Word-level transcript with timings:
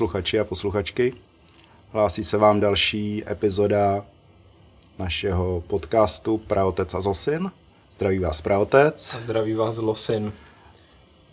Posluchači 0.00 0.40
a 0.40 0.44
posluchačky. 0.44 1.12
Hlásí 1.92 2.24
se 2.24 2.36
vám 2.36 2.60
další 2.60 3.22
epizoda 3.30 4.04
našeho 4.98 5.62
podcastu 5.66 6.38
Praotec 6.38 6.94
a 6.94 7.00
Zosin. 7.00 7.50
Zdraví 7.92 8.18
vás 8.18 8.40
Praotec. 8.40 9.14
A 9.14 9.20
zdraví 9.20 9.54
vás 9.54 9.76
Losin. 9.76 10.32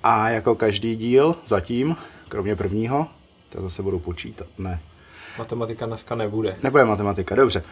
A 0.04 0.30
jako 0.30 0.56
každý 0.56 0.96
díl 0.96 1.36
zatím, 1.46 1.96
kromě 2.30 2.56
prvního, 2.56 3.08
to 3.50 3.62
zase 3.62 3.84
budu 3.84 4.00
počítat, 4.00 4.48
ne. 4.58 4.80
Matematika 5.38 5.86
dneska 5.86 6.16
nebude. 6.16 6.56
Nebude 6.64 6.86
matematika, 6.86 7.36
dobře. 7.36 7.60
E, 7.60 7.64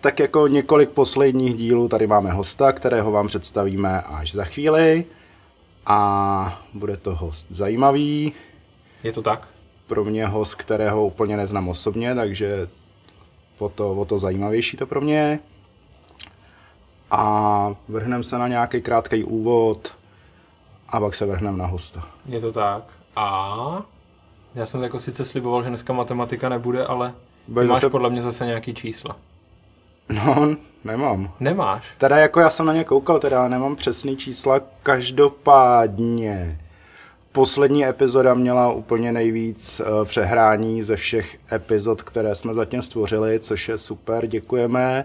tak 0.00 0.18
jako 0.18 0.46
několik 0.46 0.90
posledních 0.90 1.56
dílů 1.56 1.88
tady 1.88 2.06
máme 2.06 2.30
hosta, 2.32 2.72
kterého 2.72 3.10
vám 3.10 3.26
představíme 3.26 4.02
až 4.02 4.32
za 4.32 4.44
chvíli. 4.44 5.04
A 5.86 6.62
bude 6.74 6.96
to 6.96 7.14
host 7.14 7.46
zajímavý. 7.50 8.32
Je 9.02 9.12
to 9.12 9.22
tak? 9.22 9.51
Pro 9.92 10.04
mě 10.04 10.26
host, 10.26 10.54
kterého 10.54 11.06
úplně 11.06 11.36
neznám 11.36 11.68
osobně, 11.68 12.14
takže 12.14 12.68
o 13.58 13.68
to, 13.68 13.92
o 13.94 14.04
to 14.04 14.18
zajímavější 14.18 14.76
to 14.76 14.86
pro 14.86 15.00
mě 15.00 15.14
je. 15.18 15.38
A 17.10 17.74
vrhneme 17.88 18.24
se 18.24 18.38
na 18.38 18.48
nějaký 18.48 18.80
krátký 18.82 19.24
úvod 19.24 19.94
a 20.88 21.00
pak 21.00 21.14
se 21.14 21.26
vrhneme 21.26 21.58
na 21.58 21.66
hosta. 21.66 22.08
Je 22.26 22.40
to 22.40 22.52
tak. 22.52 22.82
A 23.16 23.82
já 24.54 24.66
jsem 24.66 24.82
jako 24.82 24.98
sice 24.98 25.24
sliboval, 25.24 25.62
že 25.62 25.68
dneska 25.68 25.92
matematika 25.92 26.48
nebude, 26.48 26.86
ale 26.86 27.14
Bude 27.48 27.64
ty 27.64 27.68
máš 27.68 27.80
zase- 27.80 27.90
podle 27.90 28.10
mě 28.10 28.22
zase 28.22 28.46
nějaký 28.46 28.74
čísla. 28.74 29.16
No, 30.14 30.56
nemám. 30.84 31.30
Nemáš? 31.40 31.84
Teda 31.98 32.16
jako 32.18 32.40
já 32.40 32.50
jsem 32.50 32.66
na 32.66 32.72
ně 32.72 32.84
koukal, 32.84 33.18
teda 33.18 33.48
nemám 33.48 33.76
přesný 33.76 34.16
čísla, 34.16 34.60
každopádně 34.82 36.60
poslední 37.32 37.86
epizoda 37.86 38.34
měla 38.34 38.72
úplně 38.72 39.12
nejvíc 39.12 39.80
uh, 39.80 40.04
přehrání 40.04 40.82
ze 40.82 40.96
všech 40.96 41.38
epizod, 41.52 42.02
které 42.02 42.34
jsme 42.34 42.54
zatím 42.54 42.82
stvořili, 42.82 43.40
což 43.40 43.68
je 43.68 43.78
super, 43.78 44.26
děkujeme. 44.26 45.04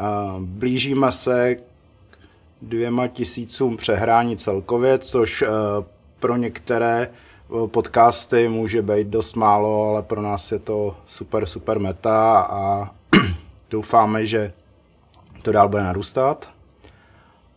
Uh, 0.00 0.40
blížíme 0.40 1.12
se 1.12 1.54
k 1.54 1.62
dvěma 2.62 3.08
tisícům 3.08 3.76
přehrání 3.76 4.36
celkově, 4.36 4.98
což 4.98 5.42
uh, 5.42 5.48
pro 6.18 6.36
některé 6.36 7.08
uh, 7.48 7.66
podcasty 7.66 8.48
může 8.48 8.82
být 8.82 9.06
dost 9.06 9.36
málo, 9.36 9.88
ale 9.88 10.02
pro 10.02 10.22
nás 10.22 10.52
je 10.52 10.58
to 10.58 10.96
super, 11.06 11.46
super 11.46 11.78
meta 11.78 12.40
a 12.40 12.90
doufáme, 13.70 14.26
že 14.26 14.52
to 15.42 15.52
dál 15.52 15.68
bude 15.68 15.82
narůstat. 15.82 16.48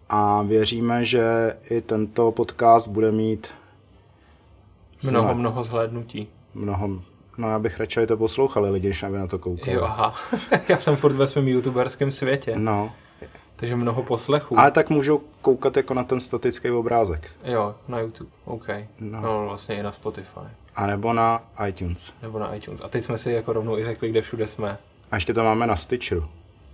A 0.09 0.41
věříme, 0.41 1.05
že 1.05 1.53
i 1.69 1.81
tento 1.81 2.31
podcast 2.31 2.87
bude 2.87 3.11
mít 3.11 3.47
Mnoho, 5.03 5.27
Zna- 5.27 5.33
mnoho 5.37 5.63
zhlédnutí. 5.63 6.27
mnoho 6.53 6.89
No 7.37 7.49
já 7.49 7.59
bych 7.59 7.79
radši, 7.79 8.07
to 8.07 8.17
poslouchali 8.17 8.69
lidi, 8.69 8.87
než 8.87 9.03
aby 9.03 9.17
na 9.17 9.27
to 9.27 9.39
koukali. 9.39 9.73
Jo, 9.77 9.83
aha. 9.83 10.13
já 10.69 10.77
jsem 10.77 10.95
furt 10.95 11.13
ve 11.13 11.27
svém 11.27 11.47
youtuberském 11.47 12.11
světě. 12.11 12.53
No, 12.57 12.91
Takže 13.55 13.75
mnoho 13.75 14.03
poslechů. 14.03 14.59
ale 14.59 14.71
tak 14.71 14.89
můžou 14.89 15.21
koukat 15.41 15.77
jako 15.77 15.93
na 15.93 16.03
ten 16.03 16.19
statický 16.19 16.71
obrázek. 16.71 17.31
Jo, 17.43 17.75
na 17.87 17.99
YouTube. 17.99 18.29
OK. 18.45 18.67
No. 18.99 19.21
No. 19.21 19.43
vlastně 19.43 19.75
i 19.75 19.83
na 19.83 19.91
Spotify. 19.91 20.39
A 20.75 20.85
nebo 20.87 21.13
na 21.13 21.43
iTunes. 21.67 22.13
Nebo 22.21 22.39
na 22.39 22.55
iTunes. 22.55 22.81
A 22.81 22.87
teď 22.87 23.03
jsme 23.03 23.17
si 23.17 23.31
jako 23.31 23.53
rovnou 23.53 23.77
i 23.77 23.85
řekli, 23.85 24.09
kde 24.09 24.21
všude 24.21 24.47
jsme. 24.47 24.77
A 25.11 25.15
ještě 25.15 25.33
to 25.33 25.43
máme 25.43 25.67
na 25.67 25.75
Stitcheru. 25.75 26.27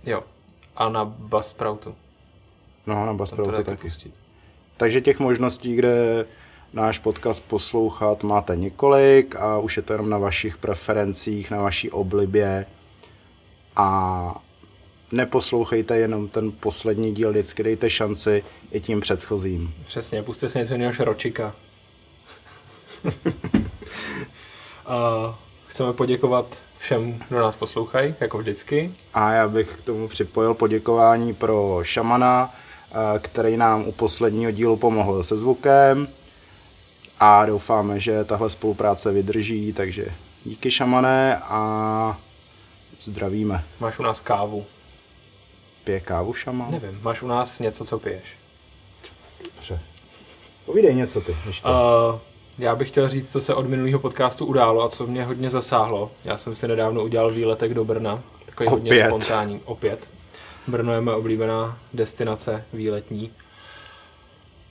Jo. 0.04 0.22
A 0.76 0.88
na 0.88 1.04
Buzzsproutu. 1.04 1.94
No, 2.86 3.06
na 3.06 3.12
Buzzsproutu 3.14 3.62
taky. 3.62 3.76
pustit. 3.82 4.14
Takže 4.76 5.00
těch 5.00 5.20
možností, 5.20 5.76
kde 5.76 6.24
náš 6.72 6.98
podcast 6.98 7.44
poslouchat, 7.44 8.22
máte 8.22 8.56
několik 8.56 9.36
a 9.36 9.58
už 9.58 9.76
je 9.76 9.82
to 9.82 9.92
jenom 9.92 10.10
na 10.10 10.18
vašich 10.18 10.56
preferencích, 10.56 11.50
na 11.50 11.62
vaší 11.62 11.90
oblibě. 11.90 12.66
A 13.76 14.42
neposlouchejte 15.12 15.96
jenom 15.96 16.28
ten 16.28 16.52
poslední 16.52 17.14
díl, 17.14 17.30
vždycky 17.30 17.62
dejte 17.62 17.90
šanci 17.90 18.44
i 18.70 18.80
tím 18.80 19.00
předchozím. 19.00 19.74
Přesně, 19.86 20.22
puste 20.22 20.48
si 20.48 20.58
něco 20.58 20.74
jiného 20.74 21.04
Ročika. 21.04 21.54
uh, 23.04 23.12
chceme 25.66 25.92
poděkovat 25.92 26.62
všem, 26.78 27.18
kdo 27.28 27.40
nás 27.40 27.56
poslouchají, 27.56 28.14
jako 28.20 28.38
vždycky. 28.38 28.92
A 29.14 29.32
já 29.32 29.48
bych 29.48 29.72
k 29.72 29.82
tomu 29.82 30.08
připojil 30.08 30.54
poděkování 30.54 31.34
pro 31.34 31.78
Šamana, 31.82 32.54
eh, 32.90 33.18
který 33.18 33.56
nám 33.56 33.88
u 33.88 33.92
posledního 33.92 34.50
dílu 34.50 34.76
pomohl 34.76 35.22
se 35.22 35.36
zvukem 35.36 36.08
a 37.20 37.46
doufáme, 37.46 38.00
že 38.00 38.24
tahle 38.24 38.50
spolupráce 38.50 39.12
vydrží, 39.12 39.72
takže 39.72 40.06
díky 40.44 40.70
Šamané 40.70 41.36
a 41.42 42.18
zdravíme. 42.98 43.64
Máš 43.80 43.98
u 43.98 44.02
nás 44.02 44.20
kávu. 44.20 44.66
Pije 45.84 46.00
kávu 46.00 46.34
Šaman? 46.34 46.70
Nevím, 46.70 47.00
máš 47.02 47.22
u 47.22 47.26
nás 47.26 47.58
něco, 47.58 47.84
co 47.84 47.98
piješ. 47.98 48.36
Dobře. 49.54 49.80
Povídej 50.64 50.94
něco 50.94 51.20
ty 51.20 51.36
ještě. 51.46 51.68
Uh, 51.68 52.18
já 52.58 52.76
bych 52.76 52.88
chtěl 52.88 53.08
říct, 53.08 53.32
co 53.32 53.40
se 53.40 53.54
od 53.54 53.68
minulého 53.68 53.98
podcastu 53.98 54.46
událo 54.46 54.82
a 54.82 54.88
co 54.88 55.06
mě 55.06 55.24
hodně 55.24 55.50
zasáhlo. 55.50 56.10
Já 56.24 56.38
jsem 56.38 56.54
si 56.54 56.68
nedávno 56.68 57.04
udělal 57.04 57.30
výletek 57.30 57.74
do 57.74 57.84
Brna. 57.84 58.22
Takový 58.46 58.68
hodně 58.68 58.90
Opět. 58.90 59.06
spontánní. 59.06 59.60
Opět. 59.64 60.10
Brno 60.66 60.92
je 60.92 61.00
moje 61.00 61.16
oblíbená 61.16 61.78
destinace 61.94 62.64
výletní. 62.72 63.30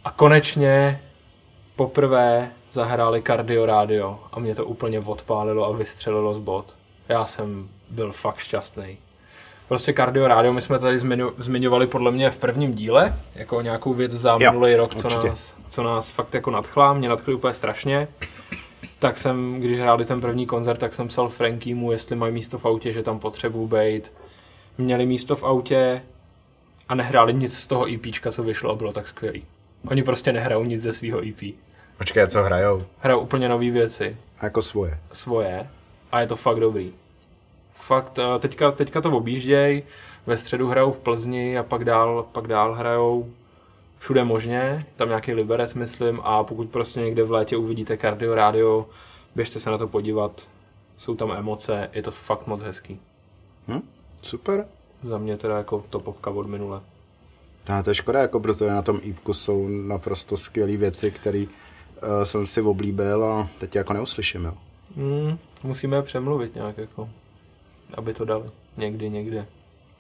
A 0.06 0.12
konečně 0.12 1.02
poprvé 1.76 2.52
zahráli 2.72 3.22
Cardio 3.22 3.66
Radio 3.66 4.20
a 4.32 4.40
mě 4.40 4.56
to 4.56 4.66
úplně 4.66 5.00
odpálilo 5.00 5.66
a 5.66 5.72
vystřelilo 5.78 6.34
z 6.34 6.40
bod. 6.40 6.76
Já 7.10 7.26
jsem 7.26 7.70
byl 7.90 8.12
fakt 8.12 8.38
šťastný. 8.38 8.98
Prostě 9.68 9.94
Cardio 9.94 10.28
Radio, 10.28 10.54
my 10.54 10.62
jsme 10.62 10.80
tady 10.80 10.98
zmiňo- 10.98 11.34
zmiňovali 11.38 11.88
podle 11.88 12.12
mě 12.12 12.30
v 12.32 12.38
prvním 12.38 12.74
díle, 12.74 13.16
jako 13.36 13.62
nějakou 13.62 13.94
věc 13.94 14.12
za 14.12 14.38
Jo, 14.40 14.52
minulý 14.52 14.76
rok, 14.76 14.96
co 14.96 15.08
určitě. 15.08 15.28
nás, 15.28 15.56
co 15.70 15.84
nás 15.84 16.10
fakt 16.10 16.34
jako 16.34 16.52
nadchla, 16.52 16.94
mě 16.94 17.10
nadchly 17.10 17.34
úplně 17.34 17.54
strašně. 17.54 18.08
Tak 19.00 19.18
jsem, 19.18 19.60
když 19.60 19.80
hráli 19.80 20.06
ten 20.06 20.22
první 20.22 20.46
koncert, 20.46 20.78
tak 20.78 20.94
jsem 20.94 21.08
psal 21.08 21.28
Frankiemu, 21.30 21.92
jestli 21.92 22.16
mají 22.16 22.34
místo 22.34 22.58
v 22.58 22.66
autě, 22.66 22.94
že 22.94 23.04
tam 23.04 23.20
potřebuju 23.20 23.68
být. 23.68 24.14
Měli 24.78 25.06
místo 25.06 25.36
v 25.36 25.44
autě 25.44 26.02
a 26.90 26.96
nehráli 26.96 27.34
nic 27.34 27.58
z 27.60 27.68
toho 27.68 27.94
EPčka, 27.94 28.32
co 28.32 28.44
vyšlo 28.44 28.72
a 28.72 28.76
bylo 28.76 28.92
tak 28.92 29.08
skvělý. 29.08 29.44
Oni 29.88 30.04
prostě 30.04 30.34
nehrajou 30.34 30.64
nic 30.64 30.82
ze 30.82 30.94
svého 30.94 31.28
EP. 31.30 31.56
Počkej, 31.98 32.28
co 32.28 32.44
hrajou? 32.44 32.82
Hrajou 33.00 33.20
úplně 33.20 33.50
nové 33.50 33.72
věci, 33.72 34.18
Jako 34.42 34.62
svoje. 34.62 35.00
svoje 35.12 35.70
a 36.12 36.22
je 36.22 36.28
to 36.28 36.36
fakt 36.36 36.60
dobrý. 36.60 36.94
Fakt, 37.74 38.20
teďka, 38.40 38.72
teďka 38.72 39.02
to 39.02 39.12
objížděj, 39.18 39.84
ve 40.26 40.38
středu 40.38 40.68
hrajou 40.68 40.92
v 40.92 41.00
Plzni 41.00 41.58
a 41.58 41.64
pak 41.64 41.84
dál, 41.86 42.26
pak 42.32 42.48
dál 42.48 42.74
hrajou 42.74 43.34
všude 44.00 44.24
možně, 44.24 44.86
tam 44.96 45.08
nějaký 45.08 45.34
Liberec, 45.34 45.74
myslím, 45.74 46.20
a 46.24 46.44
pokud 46.44 46.70
prostě 46.70 47.00
někde 47.00 47.24
v 47.24 47.32
létě 47.32 47.58
uvidíte 47.58 47.98
Cardio 47.98 48.36
Radio, 48.36 48.86
běžte 49.36 49.60
se 49.60 49.70
na 49.70 49.78
to 49.78 49.88
podívat, 49.88 50.48
jsou 50.98 51.16
tam 51.16 51.32
emoce, 51.32 51.90
je 51.94 52.02
to 52.04 52.12
fakt 52.12 52.48
moc 52.48 52.62
hezký. 52.62 53.00
Hm? 53.68 53.82
Super. 54.22 54.66
Za 55.04 55.18
mě 55.18 55.38
teda 55.38 55.58
jako 55.58 55.84
topovka 55.90 56.30
od 56.32 56.48
minule. 56.48 56.82
No, 57.70 57.84
to 57.84 57.90
je 57.90 57.96
škoda, 57.96 58.20
jako 58.22 58.40
protože 58.40 58.70
na 58.70 58.82
tom 58.82 59.00
EPku 59.10 59.34
jsou 59.34 59.68
naprosto 59.68 60.38
skvělé 60.38 60.78
věci, 60.78 61.12
které 61.12 61.46
uh, 62.04 62.24
jsem 62.24 62.46
si 62.46 62.62
oblíbil 62.62 63.26
a 63.26 63.50
teď 63.60 63.76
jako 63.76 63.94
neuslyším, 63.94 64.46
jo. 64.46 64.54
Hmm, 64.98 65.38
musíme 65.64 66.02
přemluvit 66.02 66.56
nějak 66.56 66.78
jako, 66.78 67.10
aby 67.94 68.14
to 68.14 68.26
dali 68.26 68.44
někdy, 68.78 69.10
někde, 69.10 69.46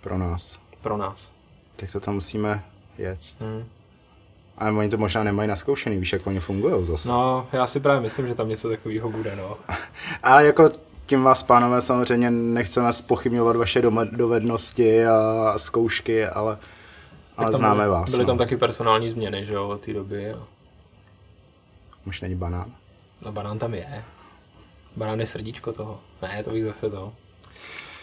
Pro 0.01 0.18
nás. 0.18 0.59
pro 0.81 0.97
nás. 0.97 1.31
Tak 1.75 1.92
to 1.92 2.00
tam 2.00 2.13
musíme 2.15 2.63
jet. 2.97 3.19
Hmm. 3.39 3.65
Ale 4.57 4.71
oni 4.71 4.89
to 4.89 4.97
možná 4.97 5.24
nemají 5.24 5.50
naskoušený, 5.50 5.97
víš, 5.97 6.13
jak 6.13 6.27
oni 6.27 6.39
fungují 6.39 6.86
zase. 6.86 7.09
No, 7.09 7.47
já 7.53 7.68
si 7.68 7.80
právě 7.80 8.01
myslím, 8.01 8.27
že 8.27 8.36
tam 8.36 8.50
něco 8.50 8.69
takového 8.69 9.12
bude, 9.12 9.36
no. 9.36 9.57
Ale 10.24 10.45
jako 10.45 10.69
tím 11.06 11.24
vás, 11.24 11.44
pánové, 11.44 11.81
samozřejmě 11.81 12.31
nechceme 12.31 12.94
spochybňovat 12.94 13.56
vaše 13.56 13.81
dovednosti 14.12 15.06
a 15.06 15.53
zkoušky, 15.57 16.25
ale, 16.25 16.57
ale 17.38 17.51
známe 17.57 17.83
byly, 17.83 17.89
vás. 17.89 18.12
Byly 18.12 18.24
no. 18.24 18.27
tam 18.27 18.38
taky 18.38 18.57
personální 18.57 19.09
změny, 19.09 19.45
že 19.45 19.53
jo, 19.53 19.68
od 19.68 19.81
té 19.81 19.94
doby. 19.94 20.31
A, 20.31 20.38
Už 22.06 22.22
není 22.22 22.36
banán. 22.36 22.72
no 23.25 23.31
banán 23.31 23.60
tam 23.60 23.74
je. 23.74 24.04
Banán 24.96 25.19
je 25.19 25.25
srdíčko 25.25 25.74
toho. 25.74 26.00
Ne, 26.22 26.44
to 26.44 26.50
bych 26.52 26.63
zase 26.66 26.90
to. 26.90 27.13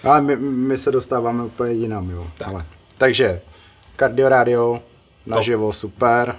Ale 0.04 0.20
my, 0.20 0.36
my 0.36 0.78
se 0.78 0.90
dostáváme 0.92 1.44
úplně 1.44 1.72
jinam, 1.72 2.10
jo. 2.10 2.26
Tak. 2.38 2.48
Ale, 2.48 2.66
takže, 2.98 3.40
Cardio 3.98 4.28
Radio, 4.28 4.82
naživo, 5.26 5.72
super. 5.72 6.36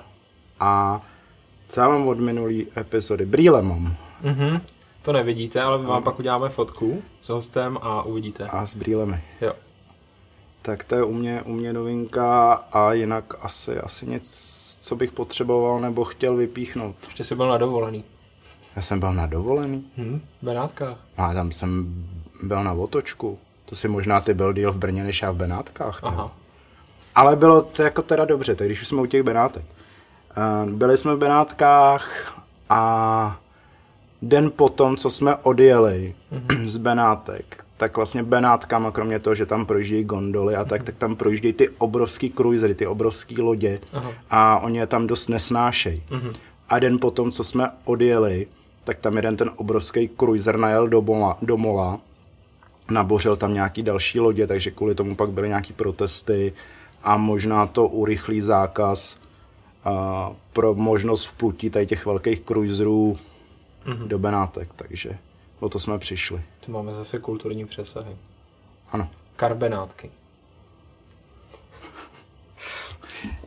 A 0.59 1.01
co 1.67 1.79
já 1.81 1.87
mám 1.89 2.07
od 2.07 2.19
minulý 2.19 2.67
epizody? 2.77 3.25
Brýle 3.25 3.61
mám. 3.61 3.95
Mhm. 4.21 4.61
To 5.01 5.11
nevidíte, 5.11 5.61
ale 5.61 5.77
my 5.77 5.85
vám 5.85 6.03
pak 6.03 6.19
uděláme 6.19 6.49
fotku 6.49 7.03
s 7.21 7.29
hostem 7.29 7.77
a 7.81 8.03
uvidíte. 8.03 8.43
A 8.43 8.65
s 8.65 8.73
brýlemi. 8.75 9.23
Jo. 9.41 9.53
Tak 10.61 10.83
to 10.83 10.95
je 10.95 11.03
u 11.03 11.13
mě, 11.13 11.41
u 11.41 11.53
mě 11.53 11.73
novinka 11.73 12.53
a 12.53 12.93
jinak 12.93 13.33
asi, 13.41 13.77
asi 13.79 14.05
nic, 14.07 14.29
co 14.83 14.95
bych 14.95 15.11
potřeboval 15.11 15.79
nebo 15.79 16.03
chtěl 16.03 16.35
vypíchnout. 16.35 16.95
Ještě 17.05 17.23
jsi 17.23 17.35
byl 17.35 17.47
na 17.49 17.57
dovolený. 17.57 18.03
Já 18.75 18.81
jsem 18.81 18.99
byl 18.99 19.13
na 19.13 19.25
dovolený. 19.25 19.85
Hm, 19.97 20.21
v 20.41 20.45
Benátkách. 20.45 20.97
A 21.17 21.33
tam 21.33 21.51
jsem 21.51 21.93
byl 22.43 22.63
na 22.63 22.71
otočku. 22.73 23.39
To 23.65 23.75
si 23.75 23.87
možná 23.87 24.21
ty 24.21 24.33
byl 24.33 24.53
díl 24.53 24.71
v 24.71 24.77
Brně 24.77 25.03
než 25.03 25.21
já 25.21 25.31
v 25.31 25.35
Benátkách. 25.35 25.99
Aha. 26.03 26.31
Ale 27.15 27.35
bylo 27.35 27.61
to 27.61 27.81
jako 27.83 28.01
teda 28.01 28.25
dobře, 28.25 28.55
tak 28.55 28.67
když 28.67 28.81
už 28.81 28.87
jsme 28.87 29.01
u 29.01 29.05
těch 29.05 29.23
Benátek. 29.23 29.63
Eh, 30.31 30.71
Byli 30.71 30.97
jsme 30.97 31.15
v 31.15 31.17
Benátkách 31.19 32.33
a 32.69 33.39
den 34.21 34.51
potom, 34.55 34.97
co 34.97 35.09
jsme 35.09 35.35
odjeli 35.35 36.15
Mhm. 36.31 36.69
z 36.69 36.77
Benátek, 36.77 37.62
tak 37.83 37.95
vlastně 37.95 38.23
Benátkama, 38.23 38.91
kromě 38.91 39.19
toho, 39.19 39.35
že 39.35 39.45
tam 39.45 39.65
projíždějí 39.65 40.03
gondoly 40.03 40.55
a 40.55 40.65
tak, 40.65 40.83
tak 40.83 40.95
tam 40.95 41.15
projíždějí 41.15 41.53
ty 41.53 41.69
obrovský 41.69 42.31
cruisery, 42.31 42.75
ty 42.75 42.87
obrovský 42.87 43.41
lodě 43.41 43.79
Aha. 43.93 44.09
Mhm. 44.09 44.17
a 44.29 44.59
oni 44.59 44.77
je 44.77 44.87
tam 44.87 45.07
dost 45.07 45.27
nesnášejí. 45.27 46.03
A 46.69 46.79
den 46.79 46.99
potom, 46.99 47.31
co 47.31 47.43
jsme 47.43 47.69
odjeli, 47.85 48.47
tak 48.83 48.99
tam 48.99 49.15
jeden 49.15 49.37
ten 49.37 49.51
obrovský 49.55 50.09
cruiser 50.19 50.57
najel 50.57 50.87
do, 50.87 51.01
mola, 51.01 51.37
do 51.41 51.57
mola, 51.57 51.99
nabořil 52.91 53.35
tam 53.35 53.53
nějaký 53.53 53.83
další 53.83 54.19
lodě, 54.19 54.47
takže 54.47 54.71
kvůli 54.71 54.95
tomu 54.95 55.15
pak 55.15 55.31
byly 55.31 55.47
nějaký 55.47 55.73
protesty 55.73 56.53
a 57.03 57.17
možná 57.17 57.67
to 57.67 57.87
urychlí 57.87 58.41
zákaz 58.41 59.15
a, 59.85 60.31
pro 60.53 60.75
možnost 60.75 61.25
vplutí 61.25 61.69
tady 61.69 61.85
těch 61.85 62.05
velkých 62.05 62.41
cruiserů 62.41 63.17
mm-hmm. 63.85 64.07
do 64.07 64.19
Benátek, 64.19 64.69
takže 64.75 65.17
o 65.63 65.69
to 65.69 65.79
jsme 65.79 65.99
přišli. 65.99 66.41
To 66.65 66.71
máme 66.71 66.93
zase 66.93 67.19
kulturní 67.19 67.65
přesahy. 67.65 68.17
Ano. 68.91 69.09
Karbenátky. 69.35 70.11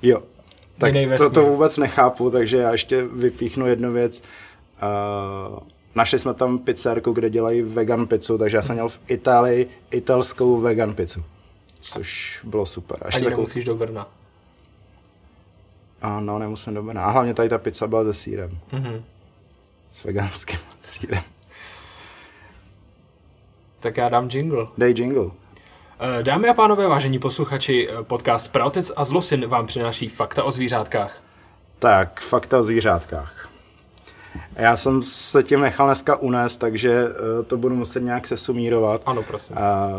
Jo. 0.02 0.22
Tak 0.78 0.92
to, 1.18 1.30
to 1.30 1.42
vůbec 1.44 1.78
nechápu, 1.78 2.30
takže 2.30 2.56
já 2.56 2.72
ještě 2.72 3.02
vypíchnu 3.04 3.66
jednu 3.66 3.92
věc. 3.92 4.22
Uh, 5.52 5.58
našli 5.94 6.18
jsme 6.18 6.34
tam 6.34 6.58
pizzerku, 6.58 7.12
kde 7.12 7.30
dělají 7.30 7.62
vegan 7.62 8.06
pizzu, 8.06 8.38
takže 8.38 8.56
já 8.56 8.62
jsem 8.62 8.74
měl 8.74 8.88
v 8.88 9.00
Itálii 9.08 9.68
italskou 9.90 10.60
vegan 10.60 10.94
pizzu. 10.94 11.24
Což 11.80 12.40
bylo 12.44 12.66
super. 12.66 12.98
A 13.02 13.06
ještě 13.06 13.18
Ani 13.18 13.24
takovou- 13.24 13.40
nemusíš 13.42 13.64
do 13.64 13.74
Brna. 13.74 14.08
A 16.02 16.20
no, 16.20 16.38
nemusím 16.38 16.74
do 16.74 16.82
Brna. 16.82 17.04
A 17.04 17.10
hlavně 17.10 17.34
tady 17.34 17.48
ta 17.48 17.58
pizza 17.58 17.86
byla 17.86 18.04
se 18.04 18.14
sírem. 18.14 18.58
Mhm. 18.72 19.04
S 19.90 20.04
veganským 20.04 20.58
sírem. 20.80 21.22
Tak 23.86 23.96
já 23.96 24.08
dám 24.08 24.28
jingle. 24.32 24.66
Dej 24.78 24.94
jingle. 24.98 25.30
Eh, 26.00 26.22
Dámy 26.22 26.48
a 26.48 26.54
pánové, 26.54 26.88
vážení 26.88 27.18
posluchači, 27.18 27.88
eh, 27.90 28.02
podcast 28.02 28.52
Praotec 28.52 28.92
a 28.96 29.04
Zlosin 29.04 29.46
vám 29.46 29.66
přináší 29.66 30.08
fakta 30.08 30.44
o 30.44 30.50
zvířátkách. 30.50 31.22
Tak, 31.78 32.20
fakta 32.20 32.58
o 32.58 32.64
zvířátkách. 32.64 33.48
Já 34.56 34.76
jsem 34.76 35.02
se 35.02 35.42
tím 35.42 35.60
nechal 35.60 35.86
dneska 35.86 36.16
unést, 36.16 36.56
takže 36.56 37.06
eh, 37.08 37.42
to 37.42 37.56
budu 37.56 37.74
muset 37.74 38.00
nějak 38.00 38.26
sesumírovat. 38.26 39.02
Ano, 39.06 39.22
prosím. 39.22 39.58
A, 39.58 39.90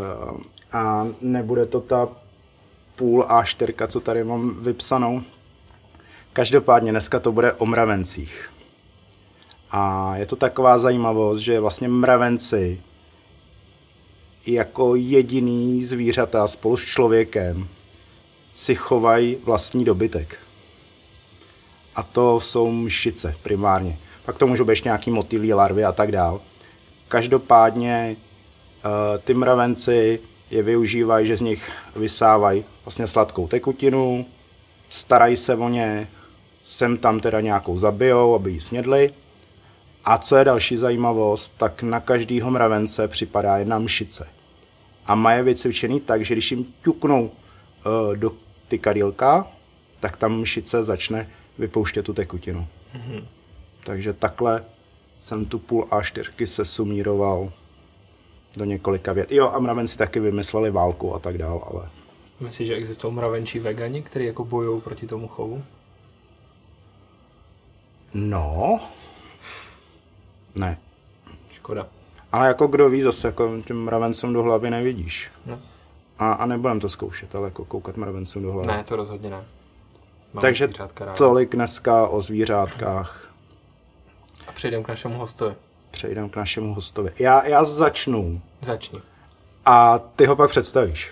a 0.73 1.07
nebude 1.21 1.65
to 1.65 1.81
ta 1.81 2.07
půl 2.95 3.23
A4, 3.23 3.87
co 3.87 3.99
tady 3.99 4.23
mám 4.23 4.55
vypsanou. 4.61 5.21
Každopádně 6.33 6.91
dneska 6.91 7.19
to 7.19 7.31
bude 7.31 7.53
o 7.53 7.65
mravencích. 7.65 8.49
A 9.71 10.13
je 10.15 10.25
to 10.25 10.35
taková 10.35 10.77
zajímavost, 10.77 11.39
že 11.39 11.59
vlastně 11.59 11.87
mravenci 11.87 12.81
jako 14.47 14.95
jediný 14.95 15.83
zvířata 15.83 16.47
spolu 16.47 16.77
s 16.77 16.85
člověkem 16.85 17.67
si 18.49 18.75
chovají 18.75 19.37
vlastní 19.43 19.85
dobytek. 19.85 20.39
A 21.95 22.03
to 22.03 22.39
jsou 22.39 22.71
mšice 22.71 23.33
primárně. 23.43 23.97
Pak 24.25 24.37
to 24.37 24.47
můžou 24.47 24.65
být 24.65 24.83
nějaký 24.83 25.11
motýlí, 25.11 25.53
larvy 25.53 25.85
a 25.85 25.91
tak 25.91 26.11
dál. 26.11 26.41
Každopádně 27.07 28.15
eh, 28.15 29.17
ty 29.17 29.33
mravenci 29.33 30.19
je 30.51 30.63
využívají, 30.63 31.27
že 31.27 31.37
z 31.37 31.41
nich 31.41 31.71
vysávají 31.95 32.65
vlastně 32.85 33.07
sladkou 33.07 33.47
tekutinu, 33.47 34.25
starají 34.89 35.37
se 35.37 35.55
o 35.55 35.69
ně, 35.69 36.07
sem 36.63 36.97
tam 36.97 37.19
teda 37.19 37.41
nějakou 37.41 37.77
zabijou, 37.77 38.35
aby 38.35 38.51
ji 38.51 38.61
snědli. 38.61 39.13
A 40.05 40.17
co 40.17 40.35
je 40.35 40.45
další 40.45 40.77
zajímavost, 40.77 41.53
tak 41.57 41.83
na 41.83 41.99
každýho 41.99 42.51
mravence 42.51 43.07
připadá 43.07 43.57
jedna 43.57 43.79
mšice. 43.79 44.36
A 45.07 45.15
má 45.15 45.33
je 45.33 45.43
vycvičený 45.43 45.99
tak, 45.99 46.25
že 46.25 46.33
když 46.33 46.51
jim 46.51 46.73
ťuknou 46.83 47.23
uh, 47.23 48.15
do 48.15 48.31
ty 48.67 48.79
kadílka, 48.79 49.47
tak 49.99 50.17
tam 50.17 50.39
mšice 50.39 50.83
začne 50.83 51.29
vypouštět 51.57 52.05
tu 52.05 52.13
tekutinu. 52.13 52.67
Mm-hmm. 52.95 53.23
Takže 53.83 54.13
takhle 54.13 54.65
jsem 55.19 55.45
tu 55.45 55.59
půl 55.59 55.83
A4 55.83 56.45
se 56.45 56.65
sumíroval 56.65 57.51
do 58.57 58.65
několika 58.65 59.13
vět. 59.13 59.31
Jo, 59.31 59.51
a 59.53 59.59
mravenci 59.59 59.97
taky 59.97 60.19
vymysleli 60.19 60.71
válku 60.71 61.15
a 61.15 61.19
tak 61.19 61.37
dál, 61.37 61.67
ale 61.71 61.89
Myslíš, 62.39 62.67
že 62.67 62.75
existují 62.75 63.13
mravenčí 63.13 63.59
vegani, 63.59 64.01
kteří 64.01 64.25
jako 64.25 64.45
bojují 64.45 64.81
proti 64.81 65.07
tomu 65.07 65.27
chovu? 65.27 65.63
no, 68.13 68.79
ne. 70.55 70.77
Škoda. 71.51 71.87
Ale 72.31 72.47
jako 72.47 72.67
kdo 72.67 72.89
ví, 72.89 73.01
zase 73.01 73.27
jako 73.27 73.61
těm 73.65 73.83
mravencům 73.83 74.33
do 74.33 74.43
hlavy 74.43 74.69
nevidíš. 74.69 75.31
No. 75.45 75.59
A, 76.19 76.31
a 76.33 76.45
nebudem 76.45 76.79
to 76.79 76.89
zkoušet, 76.89 77.35
ale 77.35 77.47
jako 77.47 77.65
koukat 77.65 77.97
mravencům 77.97 78.43
do 78.43 78.51
hlavy. 78.51 78.67
Ne, 78.67 78.83
to 78.83 78.95
rozhodně 78.95 79.29
ne. 79.29 79.43
Mám 80.33 80.41
Takže 80.41 80.69
tolik 81.17 81.55
dneska 81.55 82.07
o 82.07 82.21
zvířátkách. 82.21 83.33
A 84.47 84.51
přejdeme 84.51 84.83
k 84.83 84.87
našemu 84.87 85.17
hostovi. 85.19 85.55
Přejdeme 85.91 86.29
k 86.29 86.35
našemu 86.35 86.73
hostovi. 86.73 87.11
Já, 87.19 87.47
já 87.47 87.63
začnu 87.63 88.41
Začni. 88.61 89.01
a 89.65 89.99
ty 89.99 90.25
ho 90.25 90.35
pak 90.35 90.49
představíš. 90.49 91.11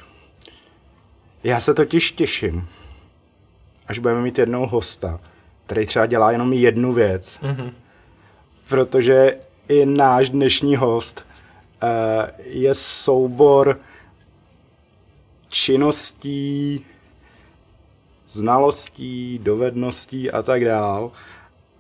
Já 1.44 1.59
se 1.59 1.73
totiž 1.73 2.12
těším, 2.12 2.67
až 3.88 4.00
budeme 4.00 4.21
mít 4.21 4.38
jednou 4.39 4.65
hosta, 4.67 5.19
který 5.65 5.86
třeba 5.86 6.05
dělá 6.05 6.31
jenom 6.31 6.53
jednu 6.53 6.93
věc, 6.93 7.39
Mhm. 7.41 7.72
protože 8.69 9.38
i 9.67 9.86
náš 9.86 10.29
dnešní 10.29 10.75
host 10.75 11.25
eh, 11.84 12.31
je 12.45 12.75
soubor 12.75 13.79
činností, 15.50 16.86
znalostí, 18.27 19.39
dovedností 19.43 20.31
a 20.31 20.41
tak 20.41 20.65
dál. 20.65 21.12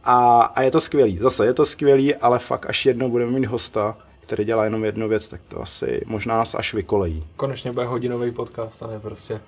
A, 0.03 0.41
a 0.41 0.61
je 0.61 0.71
to 0.71 0.79
skvělý. 0.81 1.17
Zase 1.21 1.45
je 1.45 1.53
to 1.53 1.65
skvělý, 1.65 2.15
ale 2.15 2.39
fakt 2.39 2.65
až 2.69 2.85
jednou 2.85 3.09
budeme 3.09 3.31
mít 3.31 3.45
hosta, 3.45 3.97
který 4.19 4.45
dělá 4.45 4.63
jenom 4.63 4.85
jednu 4.85 5.09
věc, 5.09 5.27
tak 5.27 5.41
to 5.47 5.61
asi 5.61 6.01
možná 6.05 6.37
nás 6.37 6.55
až 6.55 6.73
vykolejí. 6.73 7.23
Konečně 7.35 7.71
bude 7.71 7.85
hodinový 7.85 8.31
podcast 8.31 8.83
a 8.83 8.87
ne 8.87 8.99
prostě 8.99 9.41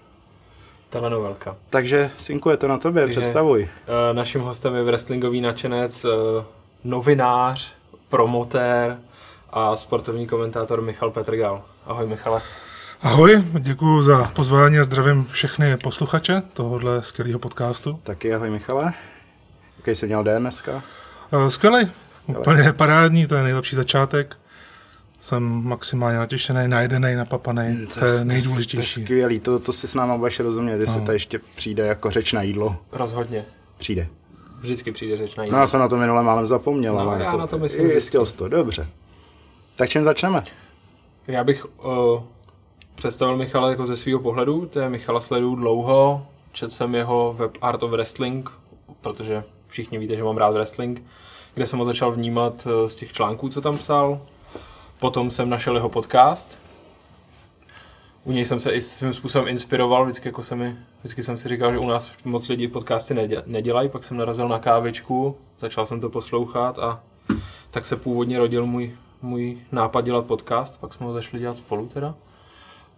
telenovelka. 0.89 1.57
Takže, 1.69 2.11
synku, 2.17 2.49
je 2.49 2.57
to 2.57 2.67
na 2.67 2.77
tobě, 2.77 3.03
Takže- 3.03 3.19
představuj. 3.19 3.69
Eh, 3.87 4.13
Naším 4.13 4.41
hostem 4.41 4.75
je 4.75 4.83
wrestlingový 4.83 5.41
nadšenec, 5.41 6.05
eh, 6.05 6.09
novinář, 6.83 7.71
promotér 8.09 8.97
a 9.49 9.75
sportovní 9.75 10.27
komentátor 10.27 10.81
Michal 10.81 11.11
Petrgal. 11.11 11.61
Ahoj 11.85 12.07
Michale. 12.07 12.41
Ahoj, 13.01 13.43
děkuji 13.59 14.01
za 14.01 14.23
pozvání 14.35 14.79
a 14.79 14.83
zdravím 14.83 15.25
všechny 15.31 15.77
posluchače 15.77 16.41
tohohle 16.53 17.03
skvělého 17.03 17.39
podcastu. 17.39 17.99
Taky 18.03 18.33
ahoj, 18.35 18.49
Michale. 18.49 18.93
Jaký 19.77 19.95
jsi 19.99 20.05
měl 20.05 20.23
den 20.23 20.41
dneska? 20.41 20.83
Eh, 21.45 21.49
Skvělej, 21.49 21.87
úplně 22.27 22.73
parádní, 22.73 23.27
to 23.27 23.35
je 23.35 23.43
nejlepší 23.43 23.75
začátek. 23.75 24.37
Jsem 25.19 25.43
maximálně 25.43 26.17
natěšený, 26.17 26.67
najedený, 26.67 27.15
napapaný, 27.15 27.87
to 27.93 28.05
je 28.05 28.11
To 28.11 28.17
je 28.17 28.25
nejdůležitější. 28.25 29.01
skvělý, 29.03 29.39
to, 29.39 29.59
to 29.59 29.73
si 29.73 29.87
s 29.87 29.95
náma 29.95 30.17
budeš 30.17 30.39
rozumět, 30.39 30.79
jestli 30.79 30.99
No. 30.99 31.05
to 31.05 31.11
ještě 31.11 31.39
přijde 31.55 31.87
jako 31.87 32.11
řeč 32.11 32.33
na 32.33 32.41
jídlo. 32.41 32.75
Rozhodně. 32.91 33.45
Přijde. 33.77 34.07
Vždycky 34.59 34.91
přijde 34.91 35.17
řeč 35.17 35.35
na 35.35 35.41
No 35.41 35.45
jídlo. 35.45 35.59
já 35.59 35.67
jsem 35.67 35.79
na 35.79 35.87
to 35.87 35.97
minule 35.97 36.23
málem 36.23 36.45
zapomněl, 36.45 36.93
No, 36.93 36.99
ale 36.99 37.17
já 37.19 37.25
jako, 37.25 37.37
na 37.37 37.47
to 37.47 37.57
myslím 37.57 37.91
jistil 37.91 38.25
jsi 38.25 38.35
to, 38.37 38.47
dobře. 38.47 38.87
Tak 39.75 39.89
čím 39.89 40.03
začneme? 40.03 40.43
Já 41.27 41.43
bych 41.43 41.65
uh, 41.85 42.21
představil 42.95 43.37
Michala 43.37 43.69
jako 43.69 43.85
ze 43.85 43.97
svého 43.97 44.19
pohledu, 44.19 44.65
to 44.65 44.79
je 44.79 44.89
Michala 44.89 45.21
sleduju 45.21 45.55
dlouho, 45.55 46.25
četl 46.51 46.71
jsem 46.71 46.95
jeho 46.95 47.33
web 47.37 47.57
Art 47.61 47.83
of 47.83 47.91
Wrestling, 47.91 48.49
protože 49.01 49.43
všichni 49.67 49.97
víte, 49.97 50.15
že 50.15 50.23
mám 50.23 50.37
rád 50.37 50.49
wrestling, 50.53 51.03
kde 51.53 51.65
jsem 51.65 51.79
ho 51.79 51.85
začal 51.85 52.11
vnímat 52.11 52.67
eh, 52.67 52.87
z 52.87 52.95
těch 52.95 53.13
článků, 53.13 53.49
co 53.49 53.61
tam 53.61 53.77
psal. 53.77 54.19
Potom 54.99 55.31
jsem 55.31 55.49
našel 55.49 55.75
jeho 55.75 55.89
podcast. 55.89 56.59
U 58.27 58.31
něj 58.31 58.45
jsem 58.45 58.59
se 58.59 58.71
i 58.71 58.81
svým 58.81 59.13
způsobem 59.13 59.47
inspiroval, 59.47 60.03
vždycky, 60.03 60.27
jako 60.27 60.43
se 60.43 60.55
mi, 60.55 60.75
vždycky 60.99 61.23
jsem 61.23 61.37
si 61.37 61.49
říkal, 61.49 61.71
že 61.71 61.79
u 61.79 61.87
nás 61.87 62.11
moc 62.25 62.49
lidí 62.49 62.67
podcasty 62.67 63.13
nedě- 63.13 63.43
nedělají, 63.45 63.89
pak 63.89 64.03
jsem 64.03 64.17
narazil 64.17 64.47
na 64.47 64.59
kávičku, 64.59 65.35
začal 65.59 65.85
jsem 65.85 66.01
to 66.01 66.09
poslouchat 66.09 66.79
a 66.79 67.03
tak 67.71 67.85
se 67.85 67.95
původně 67.95 68.39
rodil 68.39 68.65
můj, 68.65 68.95
můj 69.21 69.57
nápad 69.71 70.05
dělat 70.05 70.25
podcast, 70.25 70.79
pak 70.79 70.93
jsme 70.93 71.05
ho 71.05 71.13
začali 71.13 71.39
dělat 71.39 71.57
spolu 71.57 71.87
teda. 71.87 72.15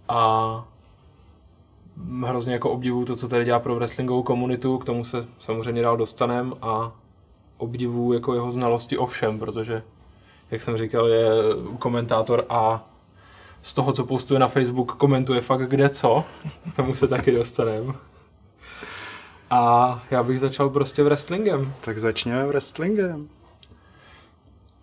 A 0.08 0.66
hrozně 2.26 2.54
jako 2.54 2.70
obdivuju 2.70 3.06
to, 3.06 3.16
co 3.16 3.28
tady 3.28 3.46
dělá 3.46 3.60
pro 3.60 3.76
wrestlingovou 3.76 4.24
komunitu, 4.24 4.78
k 4.78 4.86
tomu 4.86 5.04
se 5.04 5.26
samozřejmě 5.40 5.82
dál 5.82 5.98
dostanem 5.98 6.54
a 6.62 6.92
obdivu 7.58 8.14
jako 8.14 8.34
jeho 8.34 8.52
znalosti 8.52 8.98
o 8.98 9.06
všem, 9.06 9.40
protože, 9.40 9.84
jak 10.52 10.62
jsem 10.62 10.78
říkal, 10.78 11.08
je 11.08 11.30
komentátor 11.80 12.46
a 12.50 12.89
z 13.62 13.74
toho, 13.74 13.94
co 13.94 14.06
postuje 14.06 14.40
na 14.40 14.48
Facebook, 14.48 14.92
komentuje 14.92 15.42
fakt 15.42 15.70
kde 15.70 15.90
co. 15.90 16.24
K 16.74 16.76
tomu 16.76 16.96
se 16.96 17.08
taky 17.08 17.32
dostaneme. 17.32 17.94
A 19.50 20.04
já 20.12 20.24
bych 20.24 20.40
začal 20.40 20.70
prostě 20.70 21.04
wrestlingem. 21.04 21.74
Tak 21.82 22.00
začněme 22.00 22.48
wrestlingem. 22.48 23.30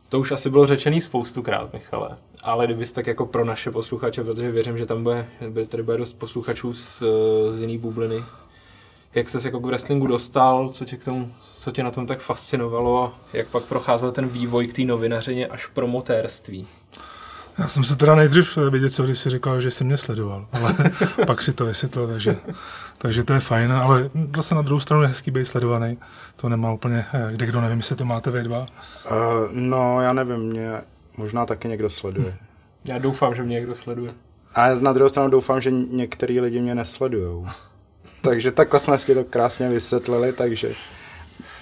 To 0.09 0.21
už 0.21 0.33
asi 0.33 0.51
bylo 0.51 0.67
řečený 0.67 1.01
spoustukrát, 1.01 1.73
Michale. 1.73 2.17
Ale 2.43 2.67
kdybys 2.67 2.93
tak 2.93 3.07
jako 3.07 3.27
pro 3.27 3.45
naše 3.45 3.71
posluchače, 3.71 4.25
protože 4.25 4.51
věřím, 4.51 4.79
že 4.79 4.87
tam 4.87 5.03
bude, 5.03 5.29
tady 5.69 5.83
bude 5.83 5.97
dost 5.97 6.13
posluchačů 6.13 6.75
z, 6.75 7.03
z 7.51 7.61
jiný 7.61 7.79
bubliny. 7.79 8.25
Jak 9.15 9.29
ses 9.29 9.45
jako 9.45 9.61
k 9.61 9.67
wrestlingu 9.67 10.07
dostal, 10.07 10.69
co 10.69 10.85
tě, 10.85 10.97
k 10.97 11.05
tomu, 11.05 11.33
co 11.41 11.71
tě 11.71 11.83
na 11.83 11.91
tom 11.91 12.07
tak 12.07 12.21
fascinovalo, 12.21 13.13
jak 13.33 13.49
pak 13.49 13.65
procházel 13.65 14.13
ten 14.13 14.29
vývoj 14.29 14.67
k 14.67 14.77
té 14.77 14.83
novinařině 14.83 15.47
až 15.47 15.67
promotérství? 15.67 16.67
Já 17.59 17.69
jsem 17.69 17.85
se 17.85 17.97
teda 17.97 18.15
nejdřív 18.15 18.57
vidět, 18.71 18.91
co 18.91 19.03
když 19.03 19.19
si 19.19 19.31
říkal, 19.31 19.61
že 19.61 19.71
jsi 19.71 19.85
mě 19.85 19.97
sledoval, 19.97 20.47
ale 20.53 20.75
pak 21.27 21.43
si 21.43 21.53
to 21.53 21.67
vysvětlil, 21.67 22.07
takže, 22.07 22.37
takže 22.99 23.25
to 23.25 23.33
je 23.33 23.41
fajn, 23.41 23.73
ale 23.73 24.11
zase 24.37 24.55
na 24.55 24.63
druhou 24.63 24.81
stranu 24.81 25.03
je 25.03 25.09
hezký 25.09 25.31
být 25.31 25.45
sledovaný. 25.45 25.99
To 26.37 26.49
nemá 26.49 26.73
úplně, 26.73 27.07
eh, 27.13 27.33
kde 27.33 27.47
kdo 27.47 27.61
nevím, 27.61 27.79
jestli 27.79 27.97
to 27.97 28.05
máte 28.05 28.31
vy 28.31 28.43
dva. 28.43 28.59
Uh, 28.59 28.67
no, 29.53 30.01
já 30.01 30.13
nevím, 30.13 30.39
mě 30.39 30.73
možná 31.17 31.47
taky 31.47 31.69
někdo 31.69 31.91
sleduje. 31.91 32.37
Já 32.85 32.99
doufám, 32.99 33.35
že 33.35 33.43
mě 33.43 33.55
někdo 33.55 33.75
sleduje. 33.75 34.13
A 34.55 34.75
na 34.75 34.93
druhou 34.93 35.09
stranu 35.09 35.31
doufám, 35.31 35.61
že 35.61 35.71
některý 35.71 36.41
lidi 36.41 36.61
mě 36.61 36.75
nesledují. 36.75 37.47
takže 38.21 38.53
takhle 38.53 38.81
jsme 38.81 38.99
si 38.99 39.15
to 39.15 39.25
krásně 39.25 39.69
vysvětlili, 39.69 40.33
takže 40.33 40.69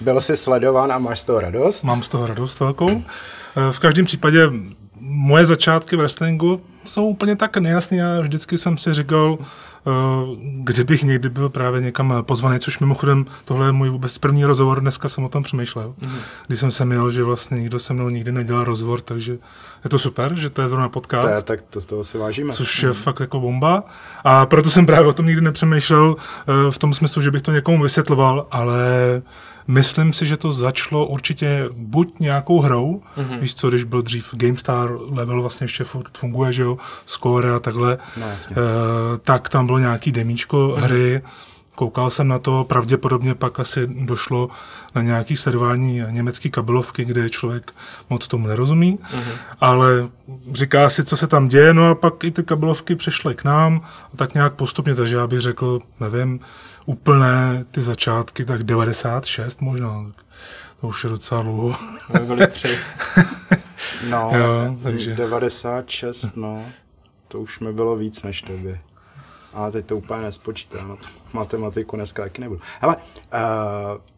byl 0.00 0.20
jsi 0.20 0.36
sledován 0.36 0.92
a 0.92 0.98
máš 0.98 1.20
z 1.20 1.24
toho 1.24 1.40
radost? 1.40 1.82
Mám 1.82 2.02
z 2.02 2.08
toho 2.08 2.26
radost 2.26 2.60
velkou. 2.60 2.90
Eh, 2.90 3.72
v 3.72 3.78
každém 3.78 4.06
případě 4.06 4.50
moje 5.06 5.46
začátky 5.46 5.96
v 5.96 5.98
wrestlingu 5.98 6.60
jsou 6.84 7.06
úplně 7.06 7.36
tak 7.36 7.56
nejasný. 7.56 7.98
Já 7.98 8.20
vždycky 8.20 8.58
jsem 8.58 8.78
si 8.78 8.94
říkal, 8.94 9.38
eh, 9.40 9.90
kdybych 10.62 11.02
někdy 11.02 11.28
byl 11.28 11.48
právě 11.48 11.80
někam 11.80 12.14
pozvaný, 12.22 12.60
což 12.60 12.78
mimochodem 12.78 13.26
tohle 13.44 13.66
je 13.66 13.72
můj 13.72 13.88
vůbec 13.88 14.18
první 14.18 14.44
rozhovor, 14.44 14.80
dneska 14.80 15.08
jsem 15.08 15.24
o 15.24 15.28
tom 15.28 15.42
přemýšlel. 15.42 15.94
Mm-hmm. 16.00 16.18
Když 16.46 16.60
jsem 16.60 16.70
se 16.70 16.84
měl, 16.84 17.10
že 17.10 17.22
vlastně 17.22 17.60
nikdo 17.60 17.78
se 17.78 17.94
mnou 17.94 18.08
nikdy 18.08 18.32
nedělal 18.32 18.64
rozhovor, 18.64 19.00
takže 19.00 19.38
je 19.84 19.90
to 19.90 19.98
super, 19.98 20.34
že 20.34 20.50
to 20.50 20.62
je 20.62 20.68
zrovna 20.68 20.88
podcast. 20.88 21.28
To 21.28 21.34
je, 21.34 21.42
tak 21.42 21.62
to 21.62 21.80
z 21.80 21.86
toho 21.86 22.04
si 22.04 22.18
vážíme. 22.18 22.52
Což 22.52 22.82
je 22.82 22.90
mm-hmm. 22.90 23.02
fakt 23.02 23.20
jako 23.20 23.40
bomba. 23.40 23.84
A 24.24 24.46
proto 24.46 24.70
jsem 24.70 24.86
právě 24.86 25.08
o 25.08 25.12
tom 25.12 25.26
nikdy 25.26 25.40
nepřemýšlel 25.40 26.16
eh, 26.18 26.70
v 26.70 26.78
tom 26.78 26.94
smyslu, 26.94 27.22
že 27.22 27.30
bych 27.30 27.42
to 27.42 27.52
někomu 27.52 27.82
vysvětloval, 27.82 28.46
ale 28.50 28.82
Myslím 29.66 30.12
si, 30.12 30.26
že 30.26 30.36
to 30.36 30.52
začalo 30.52 31.06
určitě 31.06 31.68
buď 31.72 32.20
nějakou 32.20 32.60
hrou, 32.60 33.02
mm-hmm. 33.16 33.38
víš 33.38 33.54
co, 33.54 33.68
když 33.68 33.84
byl 33.84 34.02
dřív 34.02 34.28
GameStar 34.32 34.90
level 35.10 35.40
vlastně 35.40 35.64
ještě 35.64 35.84
furt 35.84 36.18
funguje, 36.18 36.52
že 36.52 36.62
jo, 36.62 36.78
score 37.06 37.54
a 37.54 37.58
takhle, 37.58 37.98
no, 38.20 38.26
e, 38.26 38.54
tak 39.22 39.48
tam 39.48 39.66
bylo 39.66 39.78
nějaký 39.78 40.12
demíčko 40.12 40.56
mm-hmm. 40.56 40.80
hry, 40.80 41.22
Koukal 41.74 42.10
jsem 42.10 42.28
na 42.28 42.38
to, 42.38 42.64
pravděpodobně 42.64 43.34
pak 43.34 43.60
asi 43.60 43.86
došlo 43.86 44.48
na 44.94 45.02
nějaké 45.02 45.36
sledování 45.36 46.02
německé 46.10 46.48
kabelovky, 46.48 47.04
kde 47.04 47.30
člověk 47.30 47.72
moc 48.10 48.28
tomu 48.28 48.46
nerozumí, 48.46 48.98
mm-hmm. 48.98 49.56
ale 49.60 50.08
říká 50.52 50.90
si, 50.90 51.04
co 51.04 51.16
se 51.16 51.26
tam 51.26 51.48
děje, 51.48 51.74
no 51.74 51.90
a 51.90 51.94
pak 51.94 52.24
i 52.24 52.30
ty 52.30 52.42
kabelovky 52.42 52.96
přešly 52.96 53.34
k 53.34 53.44
nám, 53.44 53.80
a 54.14 54.16
tak 54.16 54.34
nějak 54.34 54.54
postupně, 54.54 54.94
takže 54.94 55.16
já 55.16 55.26
bych 55.26 55.40
řekl, 55.40 55.80
nevím, 56.00 56.40
úplné 56.86 57.64
ty 57.70 57.82
začátky, 57.82 58.44
tak 58.44 58.62
96 58.62 59.60
možná. 59.60 60.12
To 60.80 60.88
už 60.88 61.04
je 61.04 61.10
docela 61.10 61.42
dlouho. 61.42 61.76
Byly 62.26 62.46
tři. 62.46 62.78
no, 64.10 64.30
jo, 64.34 64.76
takže. 64.82 65.14
96, 65.14 66.36
no. 66.36 66.64
To 67.28 67.40
už 67.40 67.60
mi 67.60 67.72
bylo 67.72 67.96
víc 67.96 68.22
než 68.22 68.42
tobě. 68.42 68.78
A 69.54 69.70
teď 69.70 69.86
to 69.86 69.96
úplně 69.96 70.22
nespočítá, 70.22 70.84
no 70.84 70.98
matematiku 71.34 71.96
dneska 71.96 72.22
taky 72.22 72.40
nebudu. 72.40 72.60
Hele, 72.80 72.96
uh, 72.96 73.02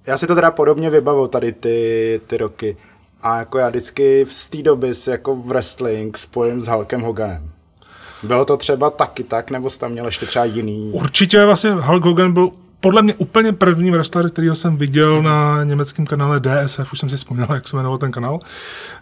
já 0.07 0.19
si 0.19 0.27
to 0.27 0.35
teda 0.35 0.51
podobně 0.51 0.91
vybavil 0.91 1.29
tady 1.29 1.53
ty, 1.53 2.21
ty 2.27 2.37
roky. 2.37 2.77
A 3.21 3.39
jako 3.39 3.59
já 3.59 3.69
vždycky 3.69 4.25
v 4.25 4.49
té 4.49 4.63
doby 4.63 4.95
si 4.95 5.11
jako 5.11 5.35
v 5.35 5.47
wrestling 5.47 6.19
spojím 6.19 6.61
s 6.61 6.67
Hulkem 6.67 7.01
Hoganem. 7.01 7.51
Bylo 8.23 8.45
to 8.45 8.57
třeba 8.57 8.91
taky 8.91 9.25
tak, 9.25 9.51
nebo 9.51 9.71
jsi 9.71 9.79
tam 9.79 9.93
měl 9.93 10.07
ještě 10.07 10.27
třeba 10.27 10.45
jiný? 10.45 10.91
Určitě 10.93 11.45
vlastně 11.45 11.71
Hulk 11.71 12.05
Hogan 12.05 12.33
byl 12.33 12.51
podle 12.87 13.03
mě 13.03 13.15
úplně 13.15 13.53
první 13.53 13.91
wrestler, 13.91 14.31
kterýho 14.31 14.55
jsem 14.55 14.77
viděl 14.77 15.23
na 15.23 15.65
německém 15.65 16.07
kanále 16.07 16.41
DSF, 16.41 16.93
už 16.93 16.99
jsem 16.99 17.09
si 17.09 17.17
vzpomněl, 17.17 17.47
jak 17.55 17.69
se 17.69 17.77
jmenoval 17.77 17.99
ten 17.99 18.13
kanál. 18.13 18.39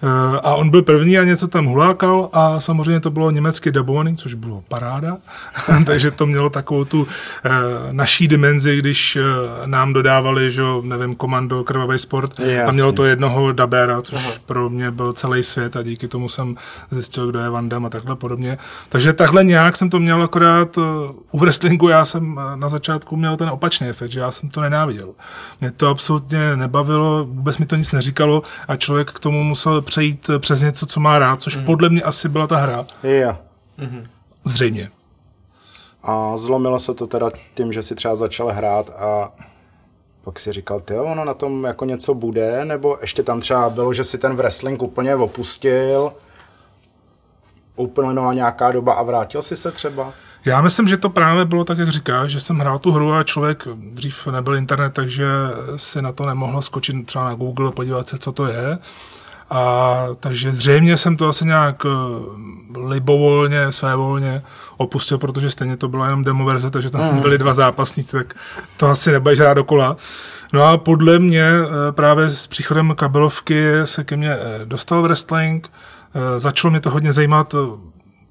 Eh, 0.02 0.38
a 0.42 0.54
on 0.54 0.70
byl 0.70 0.82
první 0.82 1.18
a 1.18 1.24
něco 1.24 1.48
tam 1.48 1.66
hulákal 1.66 2.28
a 2.32 2.60
samozřejmě 2.60 3.00
to 3.00 3.10
bylo 3.10 3.30
německy 3.30 3.72
dubovaný, 3.72 4.16
což 4.16 4.34
bylo 4.34 4.62
paráda. 4.68 5.16
Takže 5.86 6.10
to 6.10 6.26
mělo 6.26 6.50
takovou 6.50 6.84
tu 6.84 7.06
eh, 7.44 7.50
naší 7.92 8.28
dimenzi, 8.28 8.76
když 8.76 9.16
eh, 9.16 9.22
nám 9.66 9.92
dodávali, 9.92 10.50
že 10.50 10.62
nevím, 10.82 11.14
komando 11.14 11.64
krvavý 11.64 11.98
sport 11.98 12.38
Jasně. 12.38 12.62
a 12.62 12.70
mělo 12.70 12.92
to 12.92 13.04
jednoho 13.04 13.52
dabera, 13.52 14.02
což 14.02 14.18
Aha. 14.18 14.32
pro 14.46 14.70
mě 14.70 14.90
byl 14.90 15.12
celý 15.12 15.42
svět 15.42 15.76
a 15.76 15.82
díky 15.82 16.08
tomu 16.08 16.28
jsem 16.28 16.56
zjistil, 16.90 17.26
kdo 17.30 17.38
je 17.38 17.50
Van 17.50 17.68
Damme 17.68 17.86
a 17.86 17.90
takhle 17.90 18.16
podobně. 18.16 18.58
Takže 18.88 19.12
takhle 19.12 19.44
nějak 19.44 19.76
jsem 19.76 19.90
to 19.90 20.00
měl 20.00 20.22
akorát 20.22 20.78
u 21.30 21.38
wrestlingu, 21.38 21.88
já 21.88 22.04
jsem 22.04 22.40
na 22.54 22.68
začátku 22.68 23.16
měl 23.16 23.36
ten 23.36 23.48
opačný 23.48 23.73
opačný 23.74 23.88
efekt, 23.88 24.10
že 24.10 24.20
já 24.20 24.30
jsem 24.30 24.50
to 24.50 24.60
nenáviděl. 24.60 25.14
Mě 25.60 25.70
to 25.70 25.88
absolutně 25.88 26.56
nebavilo, 26.56 27.24
vůbec 27.24 27.58
mi 27.58 27.66
to 27.66 27.76
nic 27.76 27.92
neříkalo 27.92 28.42
a 28.68 28.76
člověk 28.76 29.12
k 29.12 29.20
tomu 29.20 29.42
musel 29.44 29.82
přejít 29.82 30.30
přes 30.38 30.60
něco, 30.60 30.86
co 30.86 31.00
má 31.00 31.18
rád, 31.18 31.42
což 31.42 31.56
mm. 31.56 31.64
podle 31.64 31.88
mě 31.88 32.02
asi 32.02 32.28
byla 32.28 32.46
ta 32.46 32.56
hra. 32.56 32.86
Yeah. 33.02 33.36
Mm-hmm. 33.78 34.02
Zřejmě. 34.44 34.90
A 36.02 36.36
zlomilo 36.36 36.80
se 36.80 36.94
to 36.94 37.06
teda 37.06 37.30
tím, 37.54 37.72
že 37.72 37.82
si 37.82 37.94
třeba 37.94 38.16
začal 38.16 38.48
hrát 38.48 38.90
a 38.90 39.32
pak 40.24 40.38
si 40.38 40.52
říkal, 40.52 40.80
ty 40.80 40.94
ono 40.94 41.24
na 41.24 41.34
tom 41.34 41.64
jako 41.64 41.84
něco 41.84 42.14
bude, 42.14 42.64
nebo 42.64 42.98
ještě 43.00 43.22
tam 43.22 43.40
třeba 43.40 43.70
bylo, 43.70 43.92
že 43.92 44.04
si 44.04 44.18
ten 44.18 44.36
wrestling 44.36 44.82
úplně 44.82 45.14
opustil, 45.16 46.12
úplně 47.76 48.20
nějaká 48.32 48.72
doba 48.72 48.92
a 48.94 49.02
vrátil 49.02 49.42
si 49.42 49.56
se 49.56 49.72
třeba? 49.72 50.12
Já 50.46 50.60
myslím, 50.60 50.88
že 50.88 50.96
to 50.96 51.10
právě 51.10 51.44
bylo 51.44 51.64
tak, 51.64 51.78
jak 51.78 51.88
říkáš, 51.88 52.30
že 52.30 52.40
jsem 52.40 52.58
hrál 52.58 52.78
tu 52.78 52.92
hru 52.92 53.12
a 53.12 53.22
člověk, 53.22 53.68
dřív 53.76 54.26
nebyl 54.26 54.56
internet, 54.56 54.92
takže 54.92 55.26
si 55.76 56.02
na 56.02 56.12
to 56.12 56.26
nemohl 56.26 56.62
skočit 56.62 57.06
třeba 57.06 57.24
na 57.24 57.34
Google, 57.34 57.72
podívat 57.72 58.08
se, 58.08 58.18
co 58.18 58.32
to 58.32 58.46
je. 58.46 58.78
A 59.50 60.06
takže 60.20 60.52
zřejmě 60.52 60.96
jsem 60.96 61.16
to 61.16 61.28
asi 61.28 61.44
nějak 61.44 61.86
eh, 61.86 61.88
libovolně, 62.78 63.72
svévolně 63.72 64.42
opustil, 64.76 65.18
protože 65.18 65.50
stejně 65.50 65.76
to 65.76 65.88
byla 65.88 66.06
jenom 66.06 66.24
demo 66.24 66.44
verze, 66.44 66.70
takže 66.70 66.90
tam 66.90 67.14
mm. 67.14 67.20
byly 67.20 67.38
dva 67.38 67.54
zápasníci, 67.54 68.16
tak 68.16 68.34
to 68.76 68.86
asi 68.86 69.12
nebudeš 69.12 69.40
rád 69.40 69.54
dokola. 69.54 69.96
No 70.52 70.64
a 70.64 70.76
podle 70.76 71.18
mě 71.18 71.44
eh, 71.44 71.92
právě 71.92 72.30
s 72.30 72.46
příchodem 72.46 72.94
kabelovky 72.96 73.64
se 73.84 74.04
ke 74.04 74.16
mně 74.16 74.32
eh, 74.32 74.60
dostal 74.64 75.02
wrestling, 75.02 75.70
začalo 76.36 76.70
mě 76.70 76.80
to 76.80 76.90
hodně 76.90 77.12
zajímat 77.12 77.54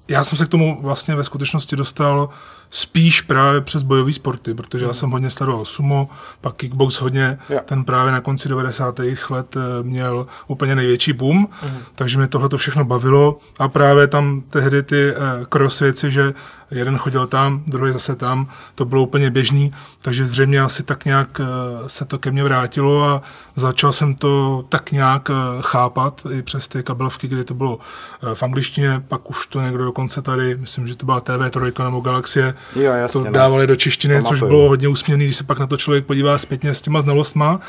já 0.08 0.24
jsem 0.24 0.38
se 0.38 0.46
k 0.46 0.48
tomu 0.48 0.78
vlastně 0.82 1.14
ve 1.14 1.24
skutečnosti 1.24 1.76
dostal 1.76 2.28
spíš 2.70 3.20
právě 3.20 3.60
přes 3.60 3.82
bojové 3.82 4.12
sporty, 4.12 4.54
protože 4.54 4.86
já 4.86 4.92
jsem 4.92 5.10
hodně 5.10 5.30
sledoval 5.30 5.64
sumo, 5.64 6.08
pak 6.40 6.56
kickbox 6.56 6.94
hodně, 6.94 7.38
yeah. 7.50 7.64
ten 7.64 7.84
právě 7.84 8.12
na 8.12 8.20
konci 8.20 8.48
90. 8.48 9.00
let 9.30 9.56
eh, 9.56 9.82
měl 9.82 10.26
úplně 10.46 10.74
největší 10.74 11.12
boom, 11.12 11.38
mm. 11.38 11.78
takže 11.94 12.18
mě 12.18 12.26
tohle 12.26 12.48
to 12.48 12.58
všechno 12.58 12.84
bavilo 12.84 13.38
a 13.58 13.68
právě 13.68 14.06
tam 14.06 14.42
tehdy 14.50 14.82
ty 14.82 15.12
uh, 15.12 15.44
cross 15.44 15.80
věci, 15.80 16.10
že 16.10 16.34
jeden 16.70 16.98
chodil 16.98 17.26
tam, 17.26 17.62
druhý 17.66 17.92
zase 17.92 18.16
tam, 18.16 18.48
to 18.74 18.84
bylo 18.84 19.02
úplně 19.02 19.30
běžný, 19.30 19.72
takže 20.02 20.26
zřejmě 20.26 20.60
asi 20.60 20.82
tak 20.82 21.04
nějak 21.04 21.40
uh, 21.40 21.86
se 21.86 22.04
to 22.04 22.18
ke 22.18 22.30
mně 22.30 22.44
vrátilo 22.44 23.04
a 23.04 23.22
začal 23.56 23.92
jsem 23.92 24.14
to 24.14 24.64
tak 24.68 24.92
nějak 24.92 25.28
uh, 25.28 25.62
chápat 25.62 26.26
i 26.30 26.42
přes 26.42 26.68
ty 26.68 26.82
kabelovky, 26.82 27.28
kdy 27.28 27.44
to 27.44 27.54
bylo 27.54 27.76
uh, 27.76 28.34
v 28.34 28.42
angličtině, 28.42 29.02
pak 29.08 29.30
už 29.30 29.46
to 29.46 29.60
někdo 29.60 29.84
dokonce 29.84 30.22
tady, 30.22 30.56
myslím, 30.56 30.86
že 30.86 30.96
to 30.96 31.06
byla 31.06 31.20
TV3 31.20 31.84
nebo 31.84 32.00
Galaxie, 32.00 32.54
jo, 32.76 32.92
jasně, 32.92 33.20
to 33.20 33.26
no. 33.26 33.32
dávali 33.32 33.66
do 33.66 33.76
češtiny, 33.76 34.22
což 34.22 34.40
bylo 34.40 34.68
hodně 34.68 34.88
úsměvný, 34.88 35.24
když 35.24 35.36
se 35.36 35.44
pak 35.44 35.58
na 35.58 35.66
to 35.66 35.76
člověk 35.76 36.06
podívá 36.06 36.38
zpětně 36.38 36.74
s 36.74 36.82
těma 36.82 37.00
znalostma. 37.00 37.60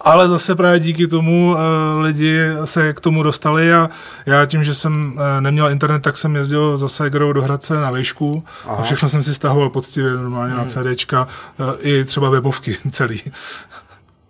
Ale 0.00 0.28
zase 0.28 0.54
právě 0.54 0.80
díky 0.80 1.06
tomu 1.06 1.50
uh, 1.50 1.58
lidi 2.00 2.40
se 2.64 2.92
k 2.92 3.00
tomu 3.00 3.22
dostali 3.22 3.72
a 3.74 3.90
já 4.26 4.46
tím, 4.46 4.64
že 4.64 4.74
jsem 4.74 5.12
uh, 5.12 5.20
neměl 5.40 5.70
internet, 5.70 6.02
tak 6.02 6.16
jsem 6.16 6.36
jezdil 6.36 6.76
zase 6.76 6.94
Segrou 6.94 7.32
do 7.32 7.42
Hradce 7.42 7.74
na 7.74 7.90
výšku 7.90 8.44
Aha. 8.66 8.76
a 8.76 8.82
všechno 8.82 9.08
jsem 9.08 9.22
si 9.22 9.34
stahoval 9.34 9.70
poctivě 9.70 10.10
normálně 10.10 10.54
hmm. 10.54 10.62
na 10.62 10.64
CDčka, 10.64 11.28
uh, 11.58 11.66
i 11.78 12.04
třeba 12.04 12.30
webovky 12.30 12.76
celý. 12.90 13.22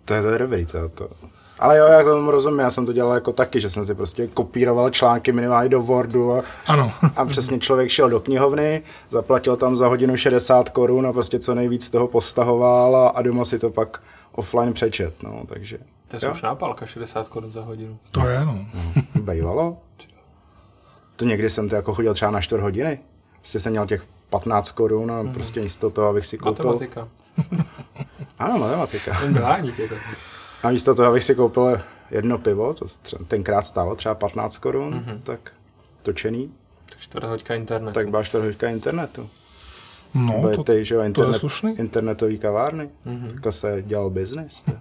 To 0.05 0.13
je, 0.13 0.21
to 0.21 0.27
je 0.27 0.37
dobrý, 0.37 0.65
to, 0.65 0.89
to. 0.89 1.07
Ale 1.61 1.77
jo, 1.77 1.85
já 1.85 2.03
tomu 2.03 2.31
rozumím, 2.31 2.59
já 2.59 2.69
jsem 2.69 2.85
to 2.85 2.93
dělal 2.93 3.13
jako 3.13 3.33
taky, 3.33 3.59
že 3.59 3.69
jsem 3.69 3.85
si 3.85 3.95
prostě 3.95 4.27
kopíroval 4.27 4.89
články 4.89 5.31
minimálně 5.31 5.69
do 5.69 5.81
Wordu 5.81 6.33
a, 6.33 6.43
ano. 6.67 6.91
a 7.15 7.25
přesně 7.25 7.59
člověk 7.59 7.89
šel 7.89 8.09
do 8.09 8.19
knihovny, 8.19 8.81
zaplatil 9.09 9.55
tam 9.55 9.75
za 9.75 9.87
hodinu 9.87 10.17
60 10.17 10.69
korun 10.69 11.07
a 11.07 11.13
prostě 11.13 11.39
co 11.39 11.55
nejvíc 11.55 11.89
toho 11.89 12.07
postahoval 12.07 12.95
a, 12.95 13.07
a 13.07 13.21
doma 13.21 13.45
si 13.45 13.59
to 13.59 13.69
pak 13.69 14.01
offline 14.31 14.73
přečet, 14.73 15.23
no, 15.23 15.43
takže. 15.47 15.77
To 16.07 16.15
je 16.15 16.19
slušná 16.19 16.55
pálka, 16.55 16.85
60 16.85 17.27
korun 17.27 17.51
za 17.51 17.61
hodinu. 17.61 17.99
To 18.11 18.27
je, 18.27 18.45
no. 18.45 18.65
Bejvalo? 19.21 19.77
To 21.15 21.25
někdy 21.25 21.49
jsem 21.49 21.69
to 21.69 21.75
jako 21.75 21.93
chodil 21.93 22.13
třeba 22.13 22.31
na 22.31 22.41
4 22.41 22.61
hodiny. 22.61 22.99
Prostě 23.39 23.59
jsem 23.59 23.71
měl 23.71 23.87
těch 23.87 24.03
15 24.29 24.71
korun 24.71 25.11
a 25.11 25.23
prostě 25.33 25.61
místo 25.61 25.89
toho, 25.89 26.07
abych 26.07 26.25
si 26.25 26.37
koupil... 26.37 26.65
Matematika. 26.65 27.07
Ano, 28.39 28.57
matematika. 28.57 29.17
A 30.63 30.69
místo 30.69 30.95
toho, 30.95 31.09
abych 31.09 31.23
si 31.23 31.35
koupil 31.35 31.77
jedno 32.11 32.37
pivo, 32.37 32.73
to 32.73 32.85
třeba 33.01 33.25
tenkrát 33.27 33.61
stálo 33.61 33.95
třeba 33.95 34.15
15 34.15 34.57
korun, 34.57 34.93
Mhm. 34.95 35.03
mm-hmm. 35.05 35.21
tak 35.23 35.53
točený, 36.01 36.53
Tak 36.89 36.99
čtvrt 36.99 37.23
hoďka 37.23 37.55
internetu. 37.55 37.93
tak 37.93 38.09
byla 38.09 38.23
čtvrtka 38.23 38.69
internetu. 38.69 39.29
No, 40.13 40.41
Byly 40.41 40.55
to, 40.55 40.63
ty, 40.63 40.85
že 40.85 40.95
jo, 40.95 41.01
to 41.13 41.23
je 41.23 41.27
internet, 41.27 41.79
internetový 41.79 42.37
kavárny. 42.37 42.89
Mhm. 43.05 43.15
Mm-hmm. 43.15 43.31
Takhle 43.31 43.51
se 43.51 43.83
dělal 43.85 44.09
biznis. 44.09 44.63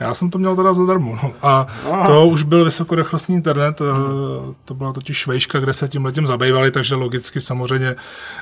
Já 0.00 0.14
jsem 0.14 0.30
to 0.30 0.38
měl 0.38 0.56
teda 0.56 0.72
zadarmo. 0.72 1.18
No. 1.22 1.32
A 1.42 1.66
Aha. 1.92 2.06
to 2.06 2.26
už 2.26 2.42
byl 2.42 2.64
vysokorychlostní 2.64 3.34
internet, 3.34 3.80
eh, 3.80 3.84
to 4.64 4.74
byla 4.74 4.92
totiž 4.92 5.26
vejška, 5.26 5.60
kde 5.60 5.72
se 5.72 5.88
tím 5.88 6.04
letím 6.04 6.26
zabývali, 6.26 6.70
takže 6.70 6.94
logicky 6.94 7.40
samozřejmě 7.40 7.88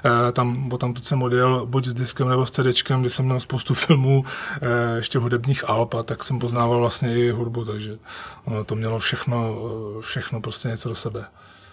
eh, 0.04 0.32
tam, 0.32 0.68
bo 0.68 0.78
tam 0.78 0.94
tu 0.94 1.02
jsem 1.02 1.22
odjel 1.22 1.66
buď 1.66 1.86
s 1.86 1.94
diskem 1.94 2.28
nebo 2.28 2.46
s 2.46 2.50
CDčkem, 2.50 3.00
kdy 3.00 3.10
jsem 3.10 3.24
měl 3.24 3.40
spoustu 3.40 3.74
filmů, 3.84 4.24
eh, 4.62 4.96
ještě 4.96 5.18
hudebních 5.18 5.68
alb 5.68 5.94
a 5.94 6.02
tak 6.02 6.24
jsem 6.24 6.38
poznával 6.38 6.78
vlastně 6.78 7.16
i 7.16 7.30
hudbu, 7.30 7.64
takže 7.64 7.98
to 8.66 8.74
mělo 8.74 8.98
všechno, 8.98 9.56
všechno 10.00 10.40
prostě 10.40 10.68
něco 10.68 10.88
do 10.88 10.94
sebe. 10.94 11.24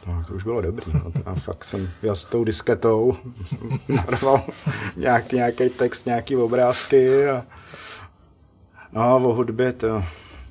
No, 0.08 0.24
to 0.28 0.34
už 0.34 0.44
bylo 0.44 0.62
dobrý. 0.62 0.86
No. 0.94 1.12
A 1.26 1.36
fakt 1.36 1.64
jsem 1.66 1.90
jel 2.02 2.16
s 2.16 2.26
tou 2.26 2.44
disketou, 2.44 3.18
narval 3.88 4.42
nějaký, 4.96 5.36
nějaký 5.36 5.70
text, 5.70 6.06
nějaký 6.06 6.36
obrázky 6.36 7.30
a 7.30 7.44
No, 8.92 9.16
o 9.18 9.34
hudbě 9.34 9.74
to, 9.74 10.04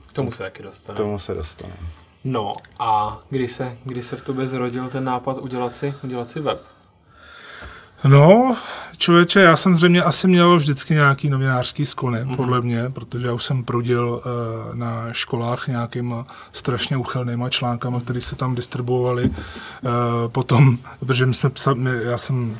K 0.07 0.13
tomu 0.13 0.33
se 0.33 0.43
taky 0.43 0.63
dostane. 0.63 0.97
tomu 0.97 1.19
se 1.19 1.35
dostaneme. 1.35 1.79
No 2.25 2.53
a 2.79 3.19
kdy 3.31 3.49
se, 3.49 3.77
kdy 3.85 4.03
se 4.03 4.17
v 4.17 4.23
tobě 4.25 4.47
zrodil 4.49 4.89
ten 4.89 5.05
nápad 5.05 5.39
udělat 5.39 5.75
si, 5.75 5.95
udělat 6.05 6.29
si 6.29 6.41
web? 6.41 6.61
No, 8.05 8.57
člověče, 8.99 9.41
já 9.41 9.57
jsem 9.57 9.75
zřejmě 9.75 10.03
asi 10.03 10.29
měl 10.29 10.57
vždycky 10.57 10.95
nějaký 10.95 11.31
novinářský 11.31 11.87
sklony, 11.87 12.19
mm-hmm. 12.19 12.37
podle 12.37 12.61
mě, 12.61 12.91
protože 12.91 13.27
já 13.27 13.33
už 13.33 13.45
jsem 13.45 13.65
proudil 13.65 14.09
uh, 14.09 14.75
na 14.75 15.13
školách 15.13 15.69
nějakýma 15.69 16.27
strašně 16.53 16.97
uchylnýma 16.97 17.49
článkama, 17.49 18.01
které 18.01 18.21
se 18.21 18.37
tam 18.37 18.55
distribuovaly. 18.55 19.25
Uh, 19.25 19.31
potom, 20.29 20.79
protože 21.01 21.27
my 21.27 21.35
jsme 21.35 21.51
psali, 21.51 21.79
my, 21.79 21.91
já 22.05 22.19
jsem 22.19 22.57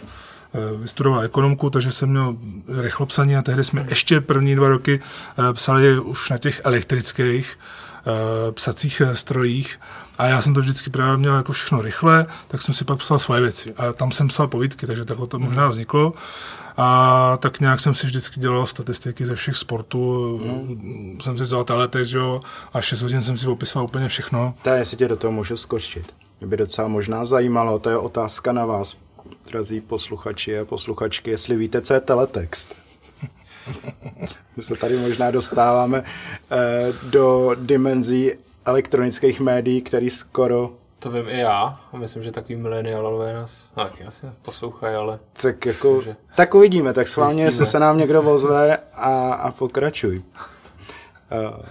eh, 0.55 0.77
vystudoval 0.77 1.23
ekonomku, 1.23 1.71
takže 1.71 1.91
jsem 1.91 2.09
měl 2.09 2.37
rychlopsaní 2.83 3.37
a 3.37 3.43
tehdy 3.43 3.65
jsme 3.65 3.87
ještě 3.89 4.21
první 4.21 4.57
dva 4.57 4.69
roky 4.69 5.01
eh, 5.01 5.53
psali 5.53 6.01
už 6.01 6.31
na 6.31 6.39
těch 6.39 6.61
elektrických 6.65 7.59
eh, 7.59 7.90
psacích 8.51 9.01
eh, 9.01 9.15
strojích 9.15 9.81
a 10.19 10.27
já 10.27 10.43
jsem 10.43 10.55
to 10.55 10.61
vždycky 10.61 10.91
právě 10.91 11.17
měl 11.17 11.37
jako 11.37 11.53
všechno 11.53 11.83
rychle, 11.83 12.27
tak 12.49 12.63
jsem 12.63 12.75
si 12.75 12.85
pak 12.85 12.99
psal 12.99 13.19
svoje 13.19 13.41
věci. 13.41 13.75
A 13.75 13.93
tam 13.93 14.13
jsem 14.13 14.29
psal 14.29 14.49
povídky, 14.49 14.87
takže 14.87 15.05
takhle 15.05 15.27
to 15.27 15.39
možná 15.39 15.69
vzniklo. 15.69 16.13
A 16.77 17.37
tak 17.41 17.61
nějak 17.61 17.81
jsem 17.81 17.95
si 17.95 18.07
vždycky 18.07 18.41
dělal 18.41 18.67
statistiky 18.67 19.27
ze 19.27 19.35
všech 19.35 19.57
sportů. 19.57 20.39
Mm. 20.45 21.19
Jsem 21.21 21.39
si 21.39 21.45
vzal 21.45 21.65
teletext, 21.65 22.11
že 22.11 22.19
jo, 22.19 22.41
a 22.73 22.81
6 22.81 23.03
hodin 23.03 23.23
jsem 23.23 23.39
si 23.39 23.47
opisoval 23.47 23.85
úplně 23.85 24.09
všechno. 24.09 24.55
To 24.63 24.71
je, 24.71 24.79
jestli 24.79 24.97
tě 24.97 25.09
do 25.09 25.17
toho 25.17 25.33
můžu 25.33 25.57
skočit. 25.57 26.15
Mě 26.41 26.47
by 26.47 26.57
docela 26.57 26.89
možná 26.89 27.25
zajímalo, 27.25 27.79
to 27.79 27.91
je 27.91 27.97
otázka 27.97 28.53
na 28.53 28.65
vás, 28.67 28.97
drazí 29.51 29.81
posluchači 29.81 30.59
a 30.59 30.65
posluchačky, 30.65 31.31
jestli 31.31 31.57
víte, 31.57 31.81
co 31.81 31.95
je 31.95 32.01
teletext. 32.01 32.90
My 34.57 34.63
se 34.63 34.77
tady 34.77 34.97
možná 34.97 35.31
dostáváme 35.31 36.03
eh, 36.51 36.57
do 37.03 37.57
dimenzí 37.61 38.33
elektronických 38.65 39.41
médií, 39.41 39.83
který 39.83 40.11
skoro 40.11 40.73
To 40.99 41.11
vím 41.11 41.29
i 41.29 41.39
já 41.39 41.81
a 41.93 41.97
myslím, 41.97 42.23
že 42.23 42.33
takový 42.33 42.57
mileniálové 42.57 43.35
nás 43.35 43.71
no, 43.77 43.85
taky 43.85 44.05
asi 44.05 44.27
poslouchají, 44.43 44.95
ale 44.95 45.19
tak 45.43 45.67
jako, 45.67 45.97
Takže- 45.97 46.17
tak 46.37 46.55
uvidíme, 46.55 46.93
tak 46.93 47.09
schválně, 47.09 47.45
jestli 47.45 47.67
se 47.67 47.79
nám 47.79 47.99
někdo 47.99 48.23
ozve 48.23 48.79
a, 48.95 49.33
a 49.33 49.51
pokračuj. 49.51 50.17
Uh, 50.17 51.65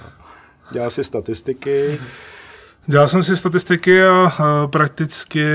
dělá 0.72 0.90
si 0.90 1.04
statistiky, 1.04 2.00
Dělal 2.90 3.08
jsem 3.08 3.24
si 3.24 3.36
statistiky 3.36 4.04
a, 4.04 4.32
a 4.38 4.68
prakticky, 4.68 5.46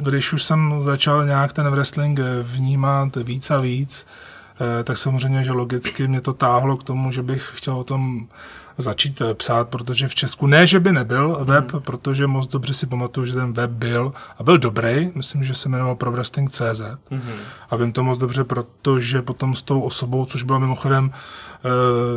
když 0.00 0.32
už 0.32 0.42
jsem 0.42 0.82
začal 0.82 1.26
nějak 1.26 1.52
ten 1.52 1.70
wrestling 1.70 2.20
vnímat 2.42 3.16
víc 3.16 3.50
a 3.50 3.60
víc, 3.60 4.06
eh, 4.06 4.33
tak 4.84 4.98
samozřejmě, 4.98 5.44
že 5.44 5.52
logicky 5.52 6.08
mě 6.08 6.20
to 6.20 6.32
táhlo 6.32 6.76
k 6.76 6.84
tomu, 6.84 7.10
že 7.10 7.22
bych 7.22 7.52
chtěl 7.54 7.76
o 7.76 7.84
tom 7.84 8.26
začít 8.78 9.20
eh, 9.20 9.34
psát, 9.34 9.68
protože 9.68 10.08
v 10.08 10.14
Česku 10.14 10.46
ne, 10.46 10.66
že 10.66 10.80
by 10.80 10.92
nebyl 10.92 11.38
web, 11.44 11.72
hmm. 11.72 11.82
protože 11.82 12.26
moc 12.26 12.46
dobře 12.46 12.74
si 12.74 12.86
pamatuju, 12.86 13.26
že 13.26 13.34
ten 13.34 13.52
web 13.52 13.70
byl 13.70 14.12
a 14.38 14.42
byl 14.42 14.58
dobrý, 14.58 15.10
myslím, 15.14 15.44
že 15.44 15.54
se 15.54 15.68
jmenoval 15.68 15.94
ProWrestling.cz 15.94 16.82
Mhm. 17.10 17.32
a 17.70 17.76
vím 17.76 17.92
to 17.92 18.02
moc 18.02 18.18
dobře, 18.18 18.44
protože 18.44 19.22
potom 19.22 19.54
s 19.54 19.62
tou 19.62 19.80
osobou, 19.80 20.24
což 20.24 20.42
byla 20.42 20.58
mimochodem 20.58 21.10
eh, 21.12 21.68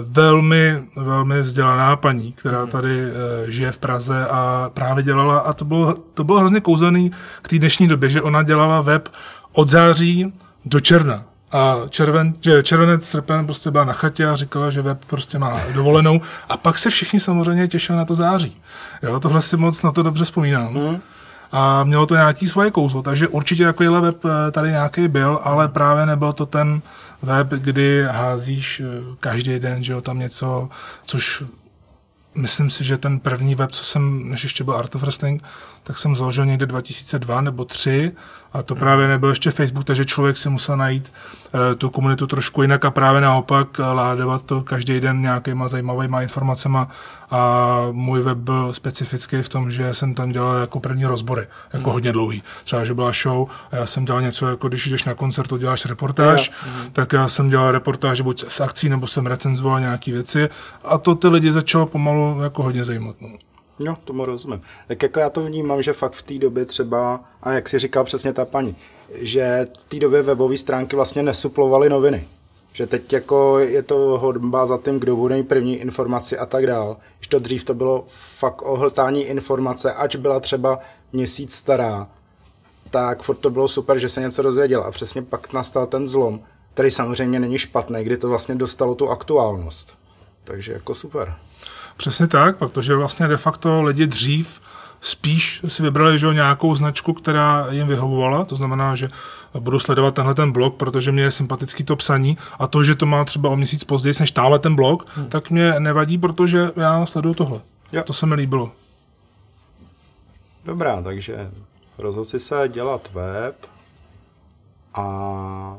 velmi, 0.04 0.84
velmi 0.95 1.41
vzdělaná 1.41 1.95
paní, 1.95 2.32
která 2.32 2.65
tady 2.65 3.00
eh, 3.02 3.52
žije 3.52 3.71
v 3.71 3.78
Praze 3.78 4.28
a 4.28 4.71
právě 4.73 5.04
dělala, 5.04 5.39
a 5.39 5.54
to 5.54 5.65
bylo, 5.65 5.93
to 6.13 6.23
bylo 6.23 6.39
hrozně 6.39 6.62
kouzelný 6.62 7.12
k 7.41 7.50
té 7.50 7.60
dnešní 7.60 7.88
době, 7.88 8.10
že 8.10 8.21
ona 8.21 8.43
dělala 8.43 8.82
web 8.82 9.10
od 9.54 9.67
září 9.67 10.34
do 10.65 10.80
června. 10.80 11.23
A 11.51 11.75
červen, 11.89 12.33
že 12.41 12.63
červenec, 12.63 13.05
srpen 13.05 13.45
prostě 13.45 13.71
byla 13.71 13.86
na 13.86 13.93
chatě 13.93 14.27
a 14.27 14.36
říkala, 14.36 14.69
že 14.69 14.81
web 14.81 15.05
prostě 15.05 15.39
má 15.39 15.51
dovolenou. 15.73 16.21
A 16.49 16.57
pak 16.57 16.77
se 16.77 16.89
všichni 16.89 17.19
samozřejmě 17.19 17.67
těšili 17.67 17.97
na 17.97 18.05
to 18.05 18.15
září. 18.15 18.62
Jo, 19.03 19.19
tohle 19.19 19.41
si 19.41 19.57
moc 19.57 19.81
na 19.81 19.91
to 19.91 20.03
dobře 20.03 20.25
vzpomínám. 20.25 20.75
Hmm. 20.75 21.01
A 21.51 21.83
mělo 21.83 22.05
to 22.05 22.15
nějaký 22.15 22.47
svoje 22.47 22.71
kouzlo, 22.71 23.01
takže 23.01 23.27
určitě 23.27 23.65
takovýhle 23.65 24.01
web 24.01 24.25
eh, 24.25 24.51
tady 24.51 24.69
nějaký 24.69 25.07
byl, 25.07 25.39
ale 25.43 25.67
právě 25.67 26.05
nebyl 26.05 26.33
to 26.33 26.45
ten 26.45 26.81
web, 27.21 27.47
kdy 27.47 28.05
házíš 28.12 28.79
eh, 28.79 29.15
každý 29.19 29.60
den, 29.60 29.83
že 29.83 29.93
jo, 29.93 30.01
tam 30.01 30.19
něco, 30.19 30.69
což 31.05 31.43
myslím 32.36 32.69
si, 32.69 32.83
že 32.83 32.97
ten 32.97 33.19
první 33.19 33.55
web, 33.55 33.71
co 33.71 33.83
jsem, 33.83 34.29
než 34.29 34.43
ještě 34.43 34.63
byl 34.63 34.73
Art 34.73 34.95
of 34.95 35.01
Wrestling, 35.01 35.43
tak 35.88 35.97
jsem 35.97 36.15
založil 36.15 36.45
někde 36.45 36.65
2002 36.65 37.41
nebo 37.41 37.65
3 37.65 38.12
a 38.54 38.63
to 38.63 38.76
právě 38.76 39.08
nebyl 39.08 39.30
ještě 39.30 39.52
Facebook, 39.52 39.86
takže 39.86 40.06
člověk 40.06 40.38
si 40.38 40.50
musel 40.50 40.78
najít 40.78 41.13
uh, 41.54 41.60
tu 41.78 41.89
komunitu 41.89 42.28
trošku 42.28 42.62
jinak 42.62 42.86
a 42.86 42.91
právě 42.91 43.21
naopak 43.21 43.67
eh, 43.80 43.84
ládovat 43.84 44.43
to 44.43 44.62
každý 44.62 45.00
den 45.00 45.21
nějakýma 45.21 45.67
zajímavýma 45.67 46.21
informacema 46.21 46.88
a 47.32 47.67
můj 47.91 48.21
web 48.21 48.38
byl 48.38 48.73
specifický 48.73 49.41
v 49.41 49.50
tom, 49.50 49.71
že 49.71 49.93
jsem 49.93 50.13
tam 50.13 50.32
dělal 50.32 50.56
jako 50.56 50.80
první 50.80 51.06
rozbory, 51.06 51.47
jako 51.73 51.91
hodně 51.91 52.12
dlouhý. 52.12 52.43
Třeba, 52.63 52.86
že 52.86 52.93
byla 52.93 53.12
show 53.23 53.50
a 53.71 53.76
já 53.76 53.86
jsem 53.86 54.06
dělal 54.06 54.21
něco, 54.21 54.47
jako 54.47 54.67
když 54.67 54.88
jdeš 54.88 55.04
na 55.04 55.13
koncert, 55.13 55.47
to 55.47 55.58
děláš 55.58 55.86
reportáž, 55.86 56.52
tak 56.93 57.13
já 57.13 57.28
jsem 57.28 57.50
dělal 57.50 57.71
reportáže 57.71 58.23
buď 58.23 58.45
s 58.47 58.62
akcí, 58.62 58.89
nebo 58.89 59.08
jsem 59.08 59.26
recenzoval 59.26 59.80
nějaké 59.80 60.12
věci 60.12 60.50
a 60.84 60.97
to 60.97 61.15
ty 61.15 61.28
lidi 61.28 61.52
začalo 61.52 61.86
pomalu 61.86 62.39
jako 62.43 62.63
hodně 62.63 62.84
zajímat. 62.84 63.15
No. 63.21 63.46
Jo, 63.79 63.95
tomu 64.03 64.25
rozumím. 64.25 64.61
Tak 64.87 65.03
jako 65.03 65.19
já 65.19 65.29
to 65.29 65.41
vnímám, 65.41 65.83
že 65.83 65.93
fakt 65.93 66.13
v 66.13 66.21
té 66.21 66.37
době 66.37 66.65
třeba, 66.65 67.19
a 67.43 67.51
jak 67.51 67.69
si 67.69 67.79
říkal 67.79 68.03
přesně 68.03 68.33
ta 68.33 68.45
paní, 68.45 68.75
že 69.13 69.67
v 69.79 69.83
té 69.83 69.99
době 69.99 70.21
webové 70.21 70.57
stránky 70.57 70.95
vlastně 70.95 71.23
nesuplovaly 71.23 71.89
noviny. 71.89 72.27
Že 72.73 72.87
teď 72.87 73.13
jako 73.13 73.59
je 73.59 73.83
to 73.83 73.95
hodba 73.95 74.65
za 74.65 74.77
tím, 74.77 74.99
kdo 74.99 75.15
bude 75.15 75.35
mít 75.35 75.47
první 75.47 75.75
informaci 75.75 76.37
a 76.37 76.45
tak 76.45 76.67
dál. 76.67 76.97
Když 77.17 77.27
to 77.27 77.39
dřív 77.39 77.63
to 77.63 77.73
bylo 77.73 78.05
fakt 78.07 78.61
ohltání 78.61 79.23
informace, 79.23 79.93
ač 79.93 80.15
byla 80.15 80.39
třeba 80.39 80.79
měsíc 81.13 81.55
stará, 81.55 82.07
tak 82.89 83.23
furt 83.23 83.35
to 83.35 83.49
bylo 83.49 83.67
super, 83.67 83.99
že 83.99 84.09
se 84.09 84.21
něco 84.21 84.41
dozvěděl. 84.41 84.83
A 84.83 84.91
přesně 84.91 85.21
pak 85.21 85.53
nastal 85.53 85.87
ten 85.87 86.07
zlom, 86.07 86.39
který 86.73 86.91
samozřejmě 86.91 87.39
není 87.39 87.57
špatný, 87.57 88.03
kdy 88.03 88.17
to 88.17 88.29
vlastně 88.29 88.55
dostalo 88.55 88.95
tu 88.95 89.09
aktuálnost. 89.09 89.97
Takže 90.43 90.73
jako 90.73 90.95
super. 90.95 91.35
Přesně 91.97 92.27
tak, 92.27 92.57
protože 92.57 92.95
vlastně 92.95 93.27
de 93.27 93.38
facto 93.38 93.83
lidi 93.83 94.07
dřív 94.07 94.62
spíš 95.01 95.62
si 95.67 95.83
vybrali 95.83 96.19
že, 96.19 96.33
nějakou 96.33 96.75
značku, 96.75 97.13
která 97.13 97.67
jim 97.69 97.88
vyhovovala, 97.88 98.45
to 98.45 98.55
znamená, 98.55 98.95
že 98.95 99.10
budu 99.60 99.79
sledovat 99.79 100.15
tenhle 100.15 100.36
ten 100.36 100.51
blog, 100.51 100.75
protože 100.75 101.12
mě 101.12 101.23
je 101.23 101.31
sympatický 101.31 101.83
to 101.83 101.95
psaní 101.95 102.38
a 102.60 102.67
to, 102.67 102.83
že 102.83 102.95
to 102.95 103.05
má 103.05 103.25
třeba 103.25 103.49
o 103.49 103.55
měsíc 103.55 103.83
později 103.83 104.13
než 104.19 104.31
táhle 104.31 104.60
ten 104.60 104.75
blog, 104.75 105.10
hmm. 105.15 105.27
tak 105.27 105.49
mě 105.49 105.79
nevadí, 105.79 106.17
protože 106.17 106.71
já 106.75 107.05
sleduju 107.05 107.36
tohle. 107.36 107.60
Jo. 107.93 108.03
To 108.03 108.13
se 108.13 108.25
mi 108.25 108.36
líbilo. 108.36 108.71
Dobrá, 110.65 111.01
takže 111.01 111.51
rozhodl 111.97 112.25
si 112.25 112.39
se 112.39 112.63
dělat 112.67 113.10
web 113.13 113.55
a 114.93 115.77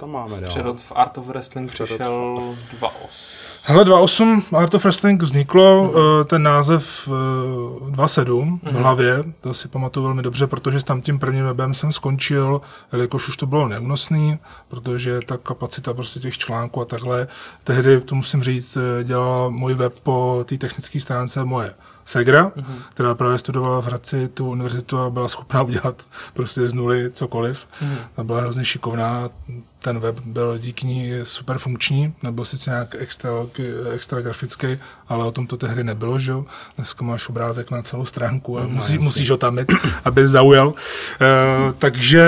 tam 0.00 0.10
máme 0.10 0.40
dál? 0.40 0.50
Přerod 0.50 0.80
v 0.80 0.92
Art 0.94 1.18
of 1.18 1.26
Wrestling 1.26 1.70
Přerod 1.70 1.90
v- 1.90 1.94
přišel 1.94 2.38
2.8. 2.80 2.90
Hele, 3.62 3.84
2.8 3.84 4.56
Art 4.56 4.74
of 4.74 4.84
Wrestling 4.84 5.22
vzniklo, 5.22 5.84
mm-hmm. 5.84 6.24
ten 6.24 6.42
název 6.42 7.08
eh, 7.08 7.90
2.7 7.90 8.58
v 8.62 8.74
hlavě, 8.74 9.24
to 9.40 9.54
si 9.54 9.68
pamatuju 9.68 10.04
velmi 10.04 10.22
dobře, 10.22 10.46
protože 10.46 10.80
s 10.80 10.84
tam 10.84 11.00
tím 11.00 11.18
prvním 11.18 11.44
webem 11.44 11.74
jsem 11.74 11.92
skončil, 11.92 12.60
jelikož 12.92 13.28
už 13.28 13.36
to 13.36 13.46
bylo 13.46 13.68
neúnosný, 13.68 14.38
protože 14.68 15.20
ta 15.26 15.36
kapacita 15.36 15.94
prostě 15.94 16.20
těch 16.20 16.38
článků 16.38 16.80
a 16.80 16.84
takhle, 16.84 17.26
tehdy, 17.64 18.00
to 18.00 18.14
musím 18.14 18.42
říct, 18.42 18.76
eh, 18.76 19.04
dělala 19.04 19.48
můj 19.48 19.74
web 19.74 19.94
po 20.02 20.44
té 20.44 20.58
technické 20.58 21.00
stránce 21.00 21.44
moje 21.44 21.74
Segra, 22.10 22.48
mm-hmm. 22.48 22.74
která 22.90 23.14
právě 23.14 23.38
studovala 23.38 23.80
v 23.80 23.86
Hradci 23.86 24.28
tu 24.28 24.50
univerzitu 24.50 24.98
a 24.98 25.10
byla 25.10 25.28
schopná 25.28 25.62
udělat 25.70 26.08
prostě 26.34 26.66
z 26.66 26.72
nuly 26.72 27.10
cokoliv. 27.12 27.66
Mm-hmm. 27.82 27.96
Ta 28.16 28.24
byla 28.24 28.40
hrozně 28.40 28.64
šikovná, 28.64 29.28
ten 29.78 29.98
web 29.98 30.20
byl 30.20 30.58
díky 30.58 30.86
ní 30.86 31.12
super 31.22 31.58
funkční, 31.58 32.14
nebyl 32.22 32.44
sice 32.44 32.70
nějak 32.70 32.94
extra, 32.98 33.30
extra 33.94 34.20
grafický, 34.20 34.66
ale 35.08 35.24
o 35.24 35.30
tom 35.30 35.46
to 35.46 35.56
tehdy 35.56 35.84
nebylo, 35.84 36.18
že 36.18 36.32
jo. 36.32 36.44
Dneska 36.76 37.04
máš 37.04 37.28
obrázek 37.28 37.70
na 37.70 37.82
celou 37.82 38.04
stránku 38.04 38.58
a 38.58 38.62
musí, 38.66 38.92
jasně. 38.92 39.04
musíš 39.04 39.30
ho 39.30 39.36
tam 39.36 39.56
mít, 39.56 39.72
aby 40.04 40.28
zaujal. 40.28 40.74
E, 41.20 41.72
takže 41.72 42.24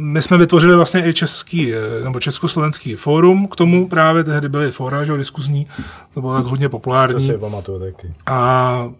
my 0.00 0.22
jsme 0.22 0.38
vytvořili 0.38 0.76
vlastně 0.76 1.08
i 1.08 1.14
český, 1.14 1.74
eh, 1.74 2.04
nebo 2.04 2.20
československý 2.20 2.94
fórum 2.96 3.48
k 3.48 3.56
tomu 3.56 3.88
právě, 3.88 4.24
tehdy 4.24 4.48
byly 4.48 4.70
fóra, 4.70 5.04
že 5.04 5.12
jo, 5.12 5.18
diskuzní, 5.18 5.66
to 6.14 6.20
bylo 6.20 6.36
tak 6.36 6.44
hodně 6.46 6.66
To 6.66 6.70
populární. 6.70 7.26
si 7.26 7.38
pamatuju 7.38 7.80
taky. 7.80 8.14
A 8.26 8.90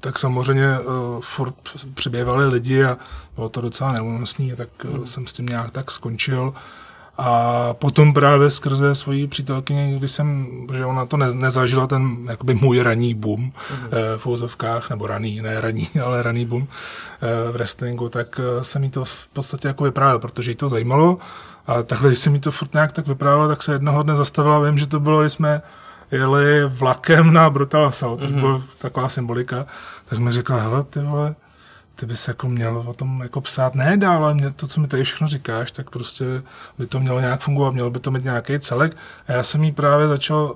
tak 0.00 0.18
samozřejmě 0.18 0.78
uh, 0.78 1.20
furt 1.20 1.54
přibývali 1.94 2.46
lidi 2.46 2.84
a 2.84 2.98
bylo 3.36 3.48
to 3.48 3.60
docela 3.60 3.92
neúnosný, 3.92 4.52
tak 4.56 4.68
uh, 4.84 5.04
jsem 5.04 5.26
s 5.26 5.32
tím 5.32 5.46
nějak 5.46 5.70
tak 5.70 5.90
skončil. 5.90 6.54
A 7.22 7.74
potom 7.74 8.12
právě 8.12 8.50
skrze 8.50 8.94
svoji 8.94 9.26
přítelkyni, 9.26 9.98
když 9.98 10.10
jsem, 10.10 10.46
že 10.74 10.86
ona 10.86 11.06
to 11.06 11.16
ne, 11.16 11.34
nezažila, 11.34 11.86
ten 11.86 12.16
jakoby 12.28 12.54
můj 12.54 12.82
raný 12.82 13.14
boom 13.14 13.40
mm. 13.40 13.52
v 14.16 14.26
úzovkách, 14.26 14.90
nebo 14.90 15.06
raný, 15.06 15.40
ne 15.40 15.60
raný, 15.60 15.88
ale 16.04 16.22
raný 16.22 16.46
boom 16.46 16.66
eh, 16.66 17.50
v 17.50 17.52
wrestlingu, 17.52 18.08
tak 18.08 18.40
eh, 18.40 18.64
jsem 18.64 18.84
jí 18.84 18.90
to 18.90 19.04
v 19.04 19.28
podstatě 19.32 19.68
jako 19.68 19.84
vyprávěl, 19.84 20.18
protože 20.18 20.50
jí 20.50 20.54
to 20.54 20.68
zajímalo. 20.68 21.18
A 21.66 21.82
takhle, 21.82 22.08
když 22.08 22.18
jsem 22.18 22.34
jí 22.34 22.40
to 22.40 22.50
furt 22.50 22.74
nějak 22.74 22.92
tak 22.92 23.06
vyprávěl, 23.06 23.48
tak 23.48 23.62
se 23.62 23.72
jednoho 23.72 24.02
dne 24.02 24.16
zastavila, 24.16 24.60
vím, 24.60 24.78
že 24.78 24.86
to 24.86 25.00
bylo, 25.00 25.20
když 25.20 25.32
jsme 25.32 25.62
jeli 26.10 26.64
vlakem 26.68 27.32
na 27.32 27.50
Brutal 27.50 27.86
Assault, 27.86 28.20
což 28.20 28.30
mm-hmm. 28.30 28.40
byla 28.40 28.62
taková 28.78 29.08
symbolika, 29.08 29.66
tak 30.04 30.18
mi 30.18 30.32
řekla, 30.32 30.56
hele, 30.56 30.82
ty 30.82 31.00
vole, 31.00 31.34
ty 31.96 32.06
bys 32.06 32.28
jako 32.28 32.48
měl 32.48 32.84
o 32.86 32.92
tom 32.92 33.20
jako 33.22 33.40
psát, 33.40 33.74
ne 33.74 33.96
dál, 33.96 34.24
ale 34.24 34.34
mě 34.34 34.50
to, 34.50 34.66
co 34.66 34.80
mi 34.80 34.88
tady 34.88 35.04
všechno 35.04 35.26
říkáš, 35.26 35.70
tak 35.70 35.90
prostě 35.90 36.24
by 36.78 36.86
to 36.86 37.00
mělo 37.00 37.20
nějak 37.20 37.40
fungovat, 37.40 37.74
mělo 37.74 37.90
by 37.90 37.98
to 37.98 38.10
mít 38.10 38.24
nějaký 38.24 38.58
celek. 38.58 38.96
A 39.28 39.32
já 39.32 39.42
jsem 39.42 39.64
jí 39.64 39.72
právě 39.72 40.08
začal 40.08 40.54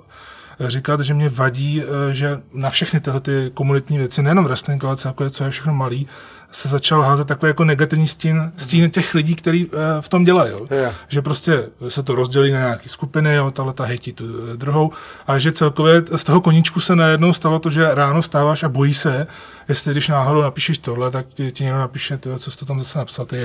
říkat, 0.61 1.01
že 1.01 1.15
mě 1.15 1.29
vadí, 1.29 1.83
eh, 1.83 2.15
že 2.15 2.41
na 2.53 2.71
všechny 2.71 3.01
tyhle 3.01 3.21
ty 3.21 3.51
komunitní 3.55 3.99
věci, 3.99 4.23
nejenom 4.23 4.45
wrestling, 4.45 4.85
ale 4.85 4.97
celkově, 4.97 5.31
co 5.31 5.45
je 5.45 5.51
všechno 5.51 5.75
malý, 5.75 6.07
se 6.55 6.69
začal 6.69 7.03
házet 7.03 7.27
takový 7.27 7.51
jako 7.51 7.65
negativní 7.65 8.07
stín, 8.07 8.53
stín 8.57 8.91
těch 8.91 9.15
lidí, 9.15 9.35
kteří 9.35 9.71
eh, 9.73 10.03
v 10.03 10.09
tom 10.09 10.25
dělají. 10.25 10.51
Jo. 10.53 10.67
Jo. 10.71 10.91
Že 11.09 11.23
prostě 11.23 11.69
se 11.89 12.03
to 12.03 12.15
rozdělí 12.15 12.53
na 12.53 12.59
nějaké 12.59 12.89
skupiny, 12.89 13.35
jo, 13.35 13.51
tahle 13.51 13.73
ta 13.73 13.85
hejtí 13.85 14.13
tu 14.13 14.25
eh, 14.25 14.57
druhou, 14.57 14.91
a 15.27 15.39
že 15.39 15.53
celkově 15.53 16.03
z 16.17 16.25
toho 16.25 16.41
koníčku 16.41 16.81
se 16.81 16.97
najednou 16.97 17.33
stalo 17.33 17.59
to, 17.59 17.71
že 17.71 17.95
ráno 17.95 18.21
vstáváš 18.21 18.63
a 18.63 18.69
bojí 18.69 18.95
se, 18.95 19.27
jestli 19.69 19.93
když 19.93 20.09
náhodou 20.09 20.43
napíšeš 20.43 20.79
tohle, 20.79 21.11
tak 21.11 21.27
ti, 21.27 21.53
ti 21.53 21.65
někdo 21.65 21.79
napíše, 21.79 22.19
tyjo, 22.19 22.39
co 22.39 22.51
jsi 22.51 22.59
to 22.59 22.67
tam 22.67 22.79
zase 22.79 22.99
napsal, 22.99 23.27
ty. 23.27 23.41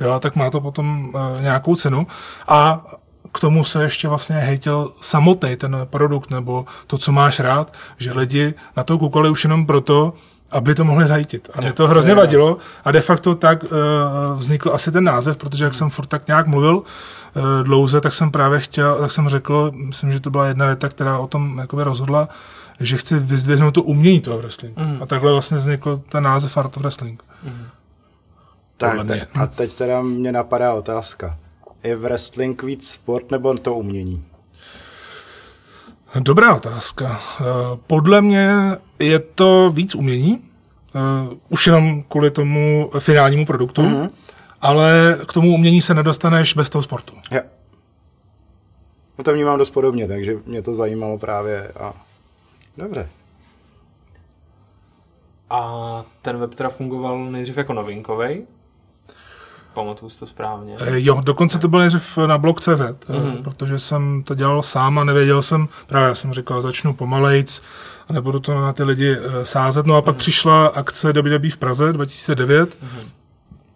Jo, 0.00 0.20
tak 0.20 0.36
má 0.36 0.50
to 0.50 0.60
potom 0.60 1.12
uh, 1.14 1.42
nějakou 1.42 1.76
cenu. 1.76 2.06
A 2.48 2.86
k 3.34 3.40
tomu 3.40 3.64
se 3.64 3.82
ještě 3.82 4.08
vlastně 4.08 4.36
hejtil 4.36 4.92
samotný 5.00 5.56
ten 5.56 5.76
produkt 5.84 6.30
nebo 6.30 6.66
to, 6.86 6.98
co 6.98 7.12
máš 7.12 7.40
rád, 7.40 7.72
že 7.98 8.12
lidi 8.12 8.54
na 8.76 8.82
to 8.82 8.98
koukali 8.98 9.30
už 9.30 9.44
jenom 9.44 9.66
proto, 9.66 10.12
aby 10.50 10.74
to 10.74 10.84
mohli 10.84 11.08
hejtit. 11.08 11.50
A 11.54 11.60
mě 11.60 11.72
to 11.72 11.88
hrozně 11.88 12.14
vadilo 12.14 12.56
a 12.84 12.92
de 12.92 13.00
facto 13.00 13.34
tak 13.34 13.62
uh, 13.62 13.70
vznikl 14.38 14.70
asi 14.74 14.92
ten 14.92 15.04
název, 15.04 15.36
protože 15.36 15.64
jak 15.64 15.74
jsem 15.74 15.90
furt 15.90 16.06
tak 16.06 16.26
nějak 16.26 16.46
mluvil 16.46 16.76
uh, 16.76 16.82
dlouze, 17.62 18.00
tak 18.00 18.14
jsem 18.14 18.30
právě 18.30 18.60
chtěl, 18.60 18.94
tak 18.94 19.12
jsem 19.12 19.28
řekl, 19.28 19.72
myslím, 19.74 20.12
že 20.12 20.20
to 20.20 20.30
byla 20.30 20.46
jedna 20.46 20.66
věta, 20.66 20.88
která 20.88 21.18
o 21.18 21.26
tom 21.26 21.58
jakoby 21.58 21.84
rozhodla, 21.84 22.28
že 22.80 22.96
chci 22.96 23.18
vyzdvihnout 23.18 23.74
to 23.74 23.82
umění 23.82 24.20
toho 24.20 24.38
wrestlingu. 24.38 24.80
Mm. 24.80 24.98
A 25.02 25.06
takhle 25.06 25.32
vlastně 25.32 25.56
vznikl 25.56 26.00
ten 26.08 26.24
název 26.24 26.56
Art 26.56 26.76
of 26.76 26.82
Wrestling. 26.82 27.22
Tak, 28.76 28.94
mě. 28.94 29.04
te- 29.04 29.40
a 29.40 29.46
teď 29.46 29.74
teda 29.74 30.02
mě 30.02 30.32
napadá 30.32 30.74
otázka. 30.74 31.36
Je 31.84 31.96
wrestling 31.96 32.62
víc 32.62 32.90
sport 32.90 33.30
nebo 33.30 33.54
to 33.54 33.74
umění? 33.74 34.24
Dobrá 36.18 36.54
otázka. 36.56 37.20
Eh, 37.40 37.44
Podle 37.86 38.22
mě 38.22 38.50
je 38.98 39.18
to 39.18 39.70
víc 39.70 39.94
umění, 39.94 40.44
eh, 40.94 41.00
už 41.48 41.66
jenom 41.66 42.02
kvůli 42.02 42.30
tomu 42.30 42.90
finálnímu 42.98 43.46
produktu, 43.46 43.82
mm-hmm. 43.82 44.10
ale 44.60 45.18
k 45.28 45.32
tomu 45.32 45.54
umění 45.54 45.82
se 45.82 45.94
nedostaneš 45.94 46.54
bez 46.54 46.70
toho 46.70 46.82
sportu. 46.82 47.14
Jo. 47.30 47.40
No 49.18 49.24
to 49.24 49.32
vnímám 49.32 49.58
dost 49.58 49.70
podobně, 49.70 50.08
takže 50.08 50.36
mě 50.46 50.62
to 50.62 50.74
zajímalo 50.74 51.18
právě 51.18 51.68
a... 51.68 51.92
Dobře. 52.76 53.08
A 55.50 56.04
ten 56.22 56.36
web 56.38 56.54
teda 56.54 56.68
fungoval 56.68 57.24
nejdřív 57.24 57.56
jako 57.56 57.72
novinkovej. 57.72 58.46
Pamatuju 59.74 60.10
si 60.10 60.18
to 60.18 60.26
správně. 60.26 60.74
Eh, 60.78 61.00
Jo, 61.00 61.20
dokonce 61.24 61.58
to 61.58 61.68
byl 61.68 61.80
nejdřív 61.80 62.16
na 62.26 62.38
blog.cz, 62.38 62.68
mm-hmm. 62.68 63.42
protože 63.42 63.78
jsem 63.78 64.22
to 64.22 64.34
dělal 64.34 64.62
sám 64.62 64.98
a 64.98 65.04
nevěděl 65.04 65.42
jsem, 65.42 65.68
právě 65.86 66.08
já 66.08 66.14
jsem 66.14 66.32
říkal, 66.32 66.62
začnu 66.62 66.94
pomalejc 66.94 67.62
a 68.08 68.12
nebudu 68.12 68.38
to 68.38 68.54
na 68.54 68.72
ty 68.72 68.82
lidi 68.82 69.16
eh, 69.16 69.44
sázet. 69.44 69.86
No 69.86 69.96
a 69.96 70.02
pak 70.02 70.14
mm-hmm. 70.14 70.18
přišla 70.18 70.66
akce 70.66 71.12
WWE 71.12 71.50
v 71.50 71.56
Praze 71.56 71.92
2009 71.92 72.74
mm-hmm. 72.74 73.08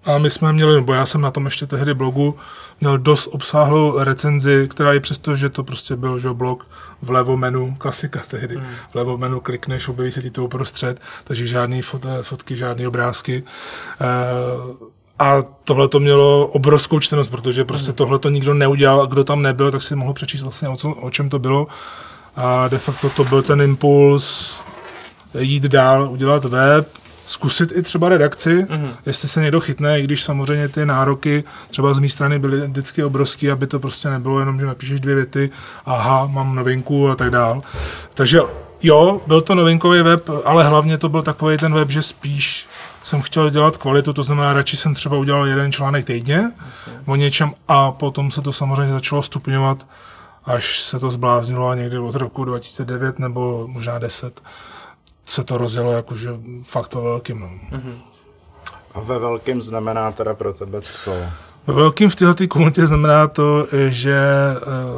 a 0.04 0.18
my 0.18 0.30
jsme 0.30 0.52
měli, 0.52 0.74
nebo 0.74 0.92
já 0.92 1.06
jsem 1.06 1.20
na 1.20 1.30
tom 1.30 1.44
ještě 1.44 1.66
tehdy 1.66 1.94
blogu, 1.94 2.34
měl 2.80 2.98
dost 2.98 3.26
obsáhlou 3.26 3.98
recenzi, 3.98 4.68
která 4.70 4.94
i 4.94 5.00
přesto, 5.00 5.36
že 5.36 5.48
to 5.48 5.64
prostě 5.64 5.96
byl 5.96 6.18
že, 6.18 6.30
blog 6.32 6.66
vlevo 7.02 7.36
menu, 7.36 7.74
klasika 7.78 8.22
tehdy, 8.28 8.56
mm. 8.56 8.64
vlevo 8.94 9.18
menu 9.18 9.40
klikneš, 9.40 9.88
objeví 9.88 10.12
se 10.12 10.22
ti 10.22 10.30
to 10.30 10.44
uprostřed, 10.44 11.00
takže 11.24 11.46
žádný 11.46 11.82
fot, 11.82 12.06
fotky, 12.22 12.56
žádné 12.56 12.88
obrázky. 12.88 13.42
Eh, 14.00 14.04
a 15.18 15.42
tohle 15.64 15.88
to 15.88 16.00
mělo 16.00 16.46
obrovskou 16.46 17.00
čtenost, 17.00 17.28
protože 17.28 17.64
prostě 17.64 17.92
tohle 17.92 18.18
to 18.18 18.30
nikdo 18.30 18.54
neudělal 18.54 19.00
a 19.00 19.06
kdo 19.06 19.24
tam 19.24 19.42
nebyl, 19.42 19.70
tak 19.70 19.82
si 19.82 19.96
mohl 19.96 20.12
přečíst 20.12 20.42
vlastně 20.42 20.68
o, 20.68 20.76
co, 20.76 20.90
o 20.90 21.10
čem 21.10 21.28
to 21.28 21.38
bylo. 21.38 21.66
A 22.36 22.68
de 22.68 22.78
facto 22.78 23.10
to 23.10 23.24
byl 23.24 23.42
ten 23.42 23.62
impuls 23.62 24.54
jít 25.38 25.62
dál, 25.62 26.08
udělat 26.10 26.44
web, 26.44 26.88
zkusit 27.26 27.72
i 27.76 27.82
třeba 27.82 28.08
redakci, 28.08 28.58
mm-hmm. 28.58 28.90
jestli 29.06 29.28
se 29.28 29.42
někdo 29.42 29.60
chytne, 29.60 30.00
i 30.00 30.02
když 30.02 30.24
samozřejmě 30.24 30.68
ty 30.68 30.86
nároky 30.86 31.44
třeba 31.70 31.94
z 31.94 31.98
mé 31.98 32.08
strany 32.08 32.38
byly 32.38 32.66
vždycky 32.66 33.04
obrovský, 33.04 33.50
aby 33.50 33.66
to 33.66 33.78
prostě 33.78 34.10
nebylo 34.10 34.40
jenom, 34.40 34.60
že 34.60 34.66
napíšeš 34.66 35.00
dvě 35.00 35.14
věty, 35.14 35.50
aha, 35.86 36.26
mám 36.26 36.54
novinku 36.54 37.08
a 37.08 37.14
tak 37.14 37.30
dál. 37.30 37.62
Takže 38.14 38.40
jo, 38.82 39.20
byl 39.26 39.40
to 39.40 39.54
novinkový 39.54 40.02
web, 40.02 40.30
ale 40.44 40.64
hlavně 40.64 40.98
to 40.98 41.08
byl 41.08 41.22
takový 41.22 41.56
ten 41.56 41.74
web, 41.74 41.90
že 41.90 42.02
spíš 42.02 42.66
jsem 43.08 43.22
chtěl 43.22 43.50
dělat 43.50 43.76
kvalitu, 43.76 44.12
to 44.12 44.22
znamená, 44.22 44.52
radši 44.52 44.76
jsem 44.76 44.94
třeba 44.94 45.16
udělal 45.16 45.46
jeden 45.46 45.72
článek 45.72 46.04
týdně 46.04 46.52
o 47.06 47.16
něčem 47.16 47.54
a 47.68 47.92
potom 47.92 48.30
se 48.30 48.42
to 48.42 48.52
samozřejmě 48.52 48.92
začalo 48.92 49.22
stupňovat, 49.22 49.86
až 50.44 50.80
se 50.80 50.98
to 50.98 51.10
zbláznilo 51.10 51.68
a 51.68 51.74
někdy 51.74 51.98
od 51.98 52.14
roku 52.14 52.44
2009 52.44 53.18
nebo 53.18 53.68
možná 53.68 53.98
10 53.98 54.42
se 55.26 55.44
to 55.44 55.58
rozjelo 55.58 55.92
jakože 55.92 56.30
fakt 56.62 56.94
ve 56.94 57.00
velkým. 57.00 57.40
No. 57.40 57.50
A 58.94 59.00
ve 59.00 59.18
velkém 59.18 59.62
znamená 59.62 60.12
teda 60.12 60.34
pro 60.34 60.52
tebe 60.52 60.80
co? 60.80 61.16
Ve 61.68 61.74
velkým 61.74 62.10
v 62.10 62.14
této 62.14 62.46
komunitě 62.48 62.86
znamená 62.86 63.26
to, 63.28 63.66
že 63.88 64.18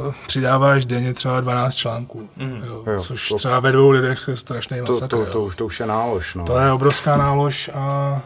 uh, 0.05 0.13
přidáváš 0.27 0.85
denně 0.85 1.13
třeba 1.13 1.41
12 1.41 1.75
článků, 1.75 2.29
mm. 2.37 2.61
jo, 2.67 2.83
Jo, 2.87 2.99
což 2.99 3.29
to- 3.29 3.35
třeba 3.35 3.59
ve 3.59 3.71
dvou 3.71 3.89
lidech 3.89 4.23
je 4.27 4.35
strašný 4.37 4.77
To, 4.85 4.93
masakr. 4.93 5.07
to, 5.15 5.21
jo. 5.21 5.25
to, 5.31 5.41
už, 5.43 5.55
to 5.55 5.65
už 5.65 5.79
je 5.79 5.85
nálož, 5.85 6.35
no. 6.35 6.43
to 6.45 6.57
je 6.57 6.71
obrovská 6.71 7.17
nálož 7.17 7.69
a 7.73 8.21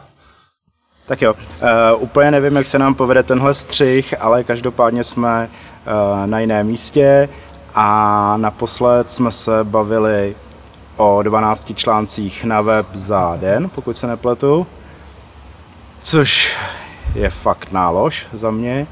Tak 1.05 1.21
jo, 1.21 1.33
uh, 1.33 2.03
úplně 2.03 2.31
nevím, 2.31 2.55
jak 2.55 2.67
se 2.67 2.79
nám 2.79 2.93
povede 2.95 3.23
tenhle 3.23 3.53
střih, 3.53 4.13
ale 4.19 4.43
každopádně 4.43 5.03
jsme 5.03 5.49
uh, 5.49 6.27
na 6.27 6.39
jiném 6.39 6.67
místě 6.67 7.29
a 7.75 8.37
naposled 8.37 9.11
jsme 9.11 9.31
se 9.31 9.51
bavili 9.63 10.35
o 10.97 11.23
12 11.23 11.75
článcích 11.75 12.43
na 12.43 12.61
web 12.61 12.85
za 12.93 13.37
den, 13.41 13.69
pokud 13.69 13.97
se 13.97 14.07
nepletu, 14.07 14.67
což 16.01 16.55
je 17.15 17.29
fakt 17.29 17.71
nálož 17.71 18.27
za 18.33 18.51
mě. 18.51 18.87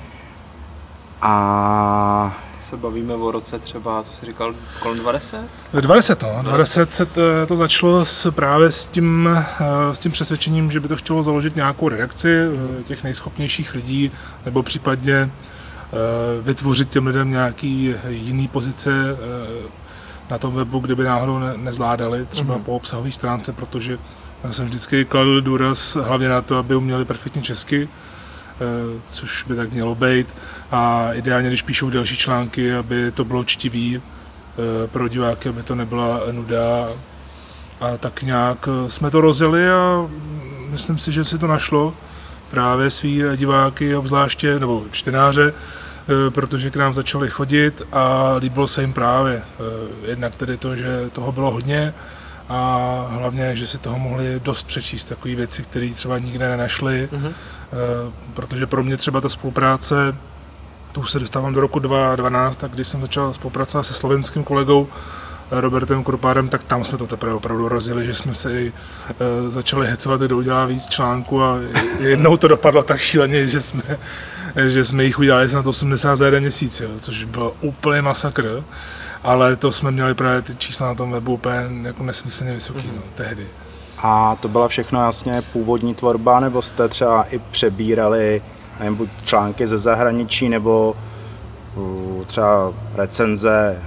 A 1.22 2.38
se 2.60 2.78
bavíme 2.78 3.14
o 3.14 3.32
roce 3.32 3.60
třeba, 3.60 4.04
co 4.04 4.14
jsi 4.14 4.26
říkal, 4.26 4.56
kolem 4.80 4.98
20? 4.98 5.44
20, 5.74 6.24
no. 6.24 6.44
20 6.44 6.94
se 6.94 7.06
to, 7.06 7.22
to 7.48 7.56
začalo 7.56 8.06
s, 8.06 8.32
právě 8.32 8.72
s 8.72 8.88
tím, 8.88 9.30
eh, 9.30 9.94
s 9.96 10.00
tím 10.00 10.12
přesvědčením, 10.12 10.72
že 10.72 10.80
by 10.80 10.88
to 10.88 10.96
chtělo 10.96 11.24
založit 11.24 11.56
nějakou 11.56 11.90
redakci 11.90 12.30
eh, 12.30 12.84
těch 12.84 13.04
nejschopnějších 13.04 13.74
lidí, 13.74 14.12
nebo 14.46 14.64
případně 14.64 15.32
vytvořit 16.42 16.90
těm 16.90 17.08
lidem 17.08 17.32
nějaký 17.32 17.96
jiný 18.08 18.48
pozice 18.48 18.92
na 20.30 20.38
tom 20.38 20.54
webu, 20.54 20.80
kdyby 20.80 21.04
náhodou 21.04 21.40
ne, 21.40 21.54
nezvládali, 21.58 22.26
třeba 22.26 22.58
mm-hmm. 22.58 22.64
po 22.64 22.76
obsahové 22.76 23.12
stránce, 23.12 23.54
protože 23.54 23.98
já 24.44 24.52
jsem 24.52 24.66
vždycky 24.66 25.06
kladl 25.06 25.42
důraz 25.42 25.96
hlavně 25.96 26.30
na 26.30 26.42
to, 26.42 26.58
aby 26.58 26.76
uměli 26.76 27.06
perfektně 27.06 27.42
česky, 27.42 27.90
eh, 27.92 28.12
což 29.10 29.44
by 29.44 29.56
tak 29.56 29.72
mělo 29.72 29.96
být. 29.96 30.36
A 30.72 31.13
ideálně, 31.13 31.48
když 31.48 31.62
píšou 31.62 31.89
další 31.89 32.18
články, 32.18 32.76
aby 32.76 33.12
to 33.12 33.26
bylo 33.26 33.44
čtivý 33.44 34.02
eh, 34.02 34.88
pro 34.88 35.08
diváky, 35.08 35.50
aby 35.50 35.63
to 35.63 35.76
nebyla 35.76 36.22
nuda. 36.32 36.89
A 37.82 37.98
tak 37.98 38.24
nějak 38.24 38.68
eh, 38.68 38.89
jsme 38.89 39.12
to 39.12 39.22
rozjeli 39.22 39.70
a 39.70 40.10
myslím 40.70 40.98
si, 40.98 41.12
že 41.12 41.24
si 41.24 41.38
to 41.38 41.48
našlo 41.48 41.94
právě 42.52 42.89
svý 42.89 43.24
diváky, 43.36 43.96
obzvláště, 43.96 44.60
nebo 44.60 44.84
čtenáře, 44.92 45.54
protože 46.30 46.70
k 46.70 46.76
nám 46.76 46.94
začali 46.94 47.30
chodit 47.30 47.82
a 47.92 48.34
líbilo 48.38 48.68
se 48.68 48.82
jim 48.82 48.94
právě. 48.94 49.44
Jednak 50.06 50.36
tedy 50.36 50.58
to, 50.58 50.76
že 50.76 51.10
toho 51.13 51.32
bylo 51.32 51.52
hodně, 51.52 51.94
a 52.49 53.06
hlavně, 53.10 53.56
že 53.56 53.67
si 53.67 53.77
toho 53.77 53.99
mohli 53.99 54.39
dost 54.43 54.63
přečíst, 54.63 55.03
takové 55.03 55.36
věci, 55.36 55.63
které 55.63 55.89
třeba 55.93 56.19
nikde 56.19 56.49
nenašli, 56.49 57.10
mm-hmm. 57.12 57.34
protože 58.34 58.67
pro 58.67 58.84
mě 58.84 58.97
třeba 58.97 59.21
ta 59.21 59.29
spolupráce, 59.29 60.15
tu 60.93 61.01
už 61.01 61.12
se 61.12 61.19
dostávám 61.19 61.53
do 61.53 61.62
roku 61.62 61.79
2012, 61.79 62.63
a 62.63 62.67
když 62.67 62.88
jsem 62.88 63.01
začal 63.01 63.34
spolupracovat 63.34 63.84
se 63.84 63.93
slovenským 63.93 64.43
kolegou 64.43 64.88
eh, 65.51 65.62
Robertem 65.62 66.03
Krupárem, 66.03 66.49
tak 66.49 66.63
tam 66.63 66.84
jsme 66.84 66.97
to 66.97 67.08
teprve 67.08 67.34
opravdu 67.34 67.69
rozjeli, 67.69 68.06
že 68.06 68.13
jsme 68.13 68.34
se 68.34 68.62
i 68.62 68.73
e, 69.10 69.49
začali 69.49 69.88
hecovat, 69.88 70.21
kdo 70.21 70.38
udělá 70.38 70.65
víc 70.65 70.86
článků 70.86 71.43
a 71.43 71.58
jednou 71.99 72.38
to 72.38 72.47
dopadlo 72.47 72.84
tak 72.84 72.99
šíleně, 72.99 73.47
že 73.47 73.62
jsme, 73.62 73.84
že 74.67 74.84
jsme 74.84 75.03
jich 75.03 75.19
udělali 75.19 75.49
snad 75.49 75.67
80 75.67 76.15
za 76.15 76.25
jeden 76.25 76.41
měsíc, 76.41 76.82
jo, 76.82 76.89
což 76.99 77.23
byl 77.23 77.53
úplně 77.62 78.01
masakr 78.01 78.63
ale 79.24 79.56
to 79.56 79.72
jsme 79.72 79.92
měli 79.92 80.14
právě 80.14 80.42
ty 80.42 80.56
čísla 80.56 80.88
na 80.88 80.96
tom 80.96 81.12
webu 81.12 81.34
úplně 81.34 81.88
jako 81.88 82.04
nesmyslně 82.04 82.54
vysoký 82.54 82.80
mm-hmm. 82.80 82.96
no, 82.96 83.02
tehdy. 83.16 83.48
A 83.98 84.36
to 84.36 84.48
byla 84.48 84.68
všechno 84.68 85.06
jasně 85.06 85.42
původní 85.42 85.96
tvorba, 85.96 86.40
nebo 86.40 86.62
jste 86.62 86.88
třeba 86.88 87.24
i 87.24 87.40
přebírali 87.40 88.42
nevím, 88.80 88.96
buď 88.96 89.10
články 89.26 89.68
ze 89.68 89.78
zahraničí, 89.78 90.50
nebo 90.50 90.96
třeba 92.26 92.74
recenze 92.96 93.82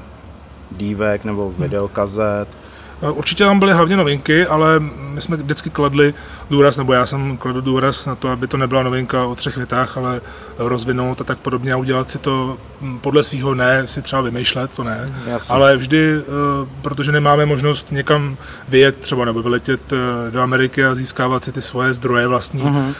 dívek 0.70 1.24
nebo 1.24 1.50
videokazet? 1.50 2.48
Eh, 2.52 2.65
určitě 3.00 3.44
tam 3.44 3.58
byly 3.58 3.72
hlavně 3.72 3.96
novinky, 3.96 4.46
ale 4.46 4.80
my 4.98 5.20
jsme 5.20 5.36
vždycky 5.36 5.70
kladli 5.70 6.14
důraz, 6.50 6.76
nebo 6.76 6.92
já 6.92 7.06
jsem 7.06 7.36
kladl 7.36 7.60
důraz 7.60 8.06
na 8.06 8.14
to, 8.14 8.28
aby 8.28 8.46
to 8.46 8.56
nebyla 8.56 8.82
novinka 8.82 9.24
o 9.24 9.34
třech 9.34 9.56
větách, 9.56 9.96
ale 9.96 10.20
rozvinout 10.58 11.20
a 11.20 11.24
tak 11.24 11.38
podobně 11.38 11.72
a 11.72 11.76
udělat 11.76 12.10
si 12.10 12.18
to 12.18 12.58
hm, 12.80 12.98
podle 12.98 13.22
svého 13.22 13.54
ne, 13.54 13.86
si 13.86 14.02
třeba 14.02 14.22
vymýšlet, 14.22 14.70
to 14.76 14.84
ne, 14.84 15.00
mhm, 15.06 15.30
Jasně. 15.30 15.54
ale 15.54 15.76
vždy, 15.76 16.16
eh, 16.18 16.22
protože 16.82 17.12
nemáme 17.12 17.46
možnost 17.46 17.92
někam 17.92 18.36
vyjet 18.68 18.96
třeba 18.96 19.24
nebo 19.24 19.42
vyletět 19.42 19.92
eh, 19.92 20.30
do 20.30 20.40
Ameriky 20.40 20.84
a 20.84 20.94
získávat 20.94 21.44
si 21.44 21.52
ty 21.52 21.62
svoje 21.62 21.94
zdroje 21.94 22.26
vlastní, 22.26 22.62
uh-huh. 22.62 22.94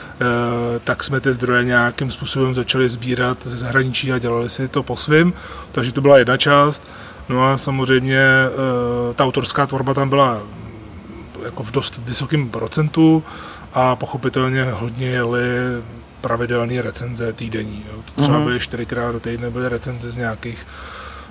tak 0.85 1.04
jsme 1.04 1.20
ty 1.20 1.32
zdroje 1.32 1.64
nějakým 1.64 2.11
způsobem 2.11 2.54
začali 2.54 2.88
sbírat 2.88 3.38
ze 3.44 3.56
zahraničí 3.56 4.12
a 4.12 4.18
dělali 4.18 4.48
si 4.48 4.68
to 4.68 4.82
po 4.82 4.96
svým, 4.96 5.32
takže 5.72 5.92
to 5.92 6.00
byla 6.00 6.18
jedna 6.18 6.37
část. 6.37 6.82
No 7.28 7.44
a 7.44 7.58
samozřejmě 7.58 8.18
eh, 8.18 9.14
ta 9.14 9.24
autorská 9.24 9.66
tvorba 9.66 9.94
tam 9.94 10.08
byla 10.08 10.42
jako 11.44 11.62
v 11.62 11.70
dost 11.70 12.00
vysokém 12.04 12.48
procentu 12.48 13.24
a 13.74 13.96
pochopitelně 13.96 14.64
hodně 14.64 15.06
jeli 15.06 15.42
pravidelné 16.20 16.82
recenze 16.82 17.32
týdenní. 17.32 17.84
Jo. 17.92 18.02
To 18.04 18.22
třeba 18.22 18.36
mhm. 18.36 18.46
byly 18.46 18.60
čtyřikrát 18.60 19.12
do 19.12 19.20
týdne 19.20 19.50
byly 19.50 19.68
recenze 19.68 20.10
z 20.10 20.16
nějakých 20.16 20.66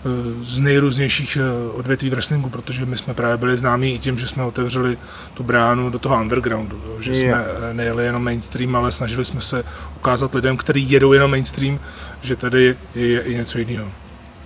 eh, 0.06 0.44
z 0.44 0.60
nejrůznějších 0.60 1.38
eh, 1.38 1.72
odvětví 1.74 2.10
v 2.10 2.12
wrestlingu, 2.12 2.50
protože 2.50 2.86
my 2.86 2.98
jsme 2.98 3.14
právě 3.14 3.38
byli 3.38 3.58
známí 3.58 3.96
i 3.96 4.00
tím, 4.00 4.18
že 4.18 4.28
jsme 4.28 4.44
otevřeli 4.44 4.98
tu 5.34 5.44
bránu 5.44 5.90
do 5.90 6.00
toho 6.00 6.22
undergroundu, 6.22 6.82
jo. 6.86 7.02
že 7.02 7.16
jsme 7.16 7.46
nejeli 7.74 8.06
jenom 8.06 8.24
mainstream, 8.24 8.76
ale 8.76 8.92
snažili 8.92 9.26
jsme 9.26 9.42
se 9.42 9.64
ukázat 9.96 10.36
lidem, 10.36 10.58
kteří 10.58 10.92
jedou 10.92 11.14
jenom 11.14 11.32
mainstream, 11.32 11.80
že 12.22 12.36
tady 12.36 12.76
je 12.96 13.22
i 13.22 13.36
něco 13.36 13.58
jiného. 13.58 13.92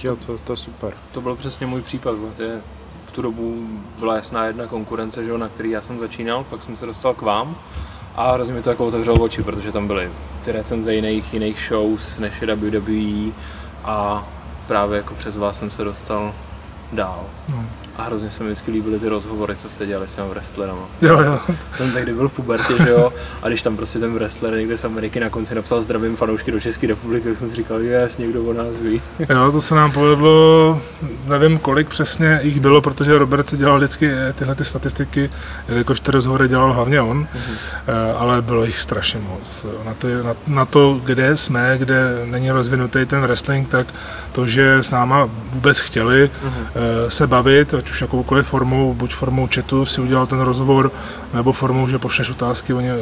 Jo, 0.04 0.16
to, 0.16 0.38
to 0.38 0.56
super. 0.56 0.94
To 1.12 1.22
byl 1.22 1.36
přesně 1.36 1.66
můj 1.66 1.82
případ. 1.82 2.16
Vlastně 2.18 2.62
v 3.06 3.12
tu 3.12 3.22
dobu 3.22 3.68
byla 4.00 4.16
jasná 4.16 4.46
jedna 4.46 4.68
konkurence, 4.68 5.26
že, 5.26 5.38
na 5.38 5.50
který 5.50 5.70
já 5.70 5.82
jsem 5.82 6.00
začínal, 6.00 6.44
pak 6.44 6.62
jsem 6.62 6.76
se 6.76 6.86
dostal 6.86 7.14
k 7.14 7.22
vám 7.22 7.58
a 8.16 8.32
hrozně 8.32 8.54
mi 8.54 8.62
to 8.62 8.70
jako 8.70 8.86
otevřelo 8.86 9.24
oči, 9.24 9.44
protože 9.44 9.72
tam 9.72 9.88
byly 9.88 10.12
ty 10.44 10.52
recenze 10.52 10.96
jiných, 10.96 11.34
jiných 11.34 11.66
shows 11.70 12.20
než 12.20 12.42
je 12.42 12.56
WWE 12.56 13.32
a 13.84 14.28
právě 14.68 14.98
jako 14.98 15.14
přes 15.14 15.38
vás 15.38 15.58
jsem 15.58 15.72
se 15.72 15.84
dostal 15.84 16.34
dál. 16.92 17.26
No. 17.50 17.66
A 18.00 18.04
hrozně 18.04 18.30
se 18.30 18.44
mi 18.44 18.50
vždycky 18.50 18.72
líbily 18.72 19.00
ty 19.00 19.10
rozhovory, 19.10 19.56
co 19.56 19.70
jste 19.70 19.86
dělali 19.86 20.08
s 20.08 20.16
těmi 20.16 20.30
wrestlerama. 20.30 20.90
Jo, 21.02 21.20
jo. 21.26 21.40
Ten 21.78 21.92
tehdy 21.92 22.14
byl 22.14 22.30
v 22.30 22.34
pubertě, 22.34 22.74
že 22.84 22.90
jo, 22.90 23.14
a 23.42 23.48
když 23.48 23.62
tam 23.62 23.76
prostě 23.76 24.00
ten 24.00 24.14
wrestler 24.14 24.54
někde 24.54 24.78
z 24.78 24.86
Ameriky 24.86 25.20
na 25.20 25.30
konci 25.30 25.56
napsal 25.56 25.82
zdravím 25.82 26.16
fanoušky 26.16 26.52
do 26.52 26.60
České 26.60 26.88
republiky, 26.88 27.28
tak 27.28 27.38
jsem 27.38 27.50
si 27.50 27.56
říkal, 27.56 27.80
jes, 27.80 28.18
někdo 28.18 28.44
o 28.44 28.54
nás 28.54 28.78
ví. 28.78 29.02
Jo, 29.30 29.52
to 29.52 29.62
se 29.62 29.76
nám 29.76 29.92
povedlo, 29.92 30.82
nevím 31.26 31.60
kolik 31.60 31.88
přesně 31.88 32.40
jich 32.44 32.60
bylo, 32.60 32.82
protože 32.82 33.18
Robert 33.18 33.50
si 33.50 33.58
dělal 33.58 33.78
vždycky 33.78 34.12
tyhle 34.36 34.56
ty 34.56 34.64
statistiky, 34.64 35.30
jelikož 35.68 36.00
ty 36.00 36.12
rozhovory 36.12 36.48
dělal 36.48 36.74
hlavně 36.74 37.02
on, 37.02 37.28
uh-huh. 37.36 38.16
ale 38.18 38.42
bylo 38.42 38.66
jich 38.66 38.80
strašně 38.80 39.20
moc. 39.20 39.66
Na 39.86 39.94
to, 39.94 40.08
na, 40.24 40.36
na 40.48 40.66
to, 40.66 41.02
kde 41.04 41.38
jsme, 41.38 41.78
kde 41.78 42.26
není 42.26 42.52
rozvinutý 42.52 43.06
ten 43.06 43.22
wrestling, 43.22 43.70
tak 43.70 43.88
to, 44.32 44.48
že 44.48 44.78
s 44.78 44.92
náma 44.92 45.30
vůbec 45.52 45.80
chtěli 45.80 46.30
uh-huh. 46.46 47.08
se 47.08 47.28
bavit, 47.28 47.74
ať 47.74 47.89
už 47.90 48.02
jakoukoliv 48.02 48.48
formou, 48.48 48.94
buď 48.94 49.16
formou 49.16 49.48
chatu 49.56 49.86
si 49.86 50.02
udělal 50.02 50.28
ten 50.28 50.40
rozhovor, 50.40 50.92
nebo 51.34 51.54
formou, 51.54 51.88
že 51.88 52.00
pošleš 52.00 52.30
otázky, 52.30 52.74
oni 52.74 52.90
eh, 52.90 52.96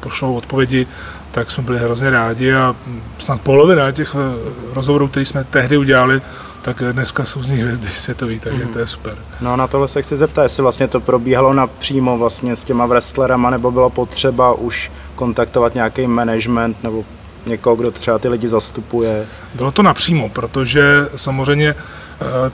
pošlou 0.00 0.34
odpovědi, 0.34 0.86
tak 1.30 1.50
jsme 1.50 1.62
byli 1.62 1.78
hrozně 1.78 2.10
rádi 2.10 2.54
a 2.54 2.76
snad 3.18 3.40
polovina 3.40 3.92
těch 3.92 4.14
eh, 4.14 4.74
rozhovorů, 4.74 5.08
které 5.08 5.26
jsme 5.26 5.44
tehdy 5.44 5.76
udělali, 5.76 6.22
tak 6.62 6.82
dneska 6.92 7.24
jsou 7.24 7.42
z 7.42 7.48
nich 7.48 7.60
hvězdy 7.60 7.88
světový, 8.04 8.40
takže 8.40 8.64
mm. 8.64 8.72
to 8.72 8.78
je 8.78 8.86
super. 8.86 9.18
No 9.40 9.56
na 9.56 9.66
tohle 9.66 9.88
se 9.88 10.02
chci 10.02 10.16
zeptat, 10.16 10.42
jestli 10.42 10.62
vlastně 10.62 10.88
to 10.88 11.00
probíhalo 11.00 11.54
napřímo 11.54 12.18
vlastně 12.18 12.56
s 12.56 12.64
těma 12.64 12.86
wrestlerama, 12.86 13.50
nebo 13.50 13.70
bylo 13.70 13.90
potřeba 13.90 14.52
už 14.52 14.92
kontaktovat 15.14 15.74
nějaký 15.74 16.06
management 16.06 16.82
nebo 16.82 17.04
někoho, 17.46 17.76
kdo 17.76 17.90
třeba 17.90 18.18
ty 18.18 18.28
lidi 18.28 18.48
zastupuje? 18.48 19.26
Bylo 19.54 19.70
to 19.70 19.82
napřímo, 19.82 20.28
protože 20.28 21.08
samozřejmě 21.16 21.74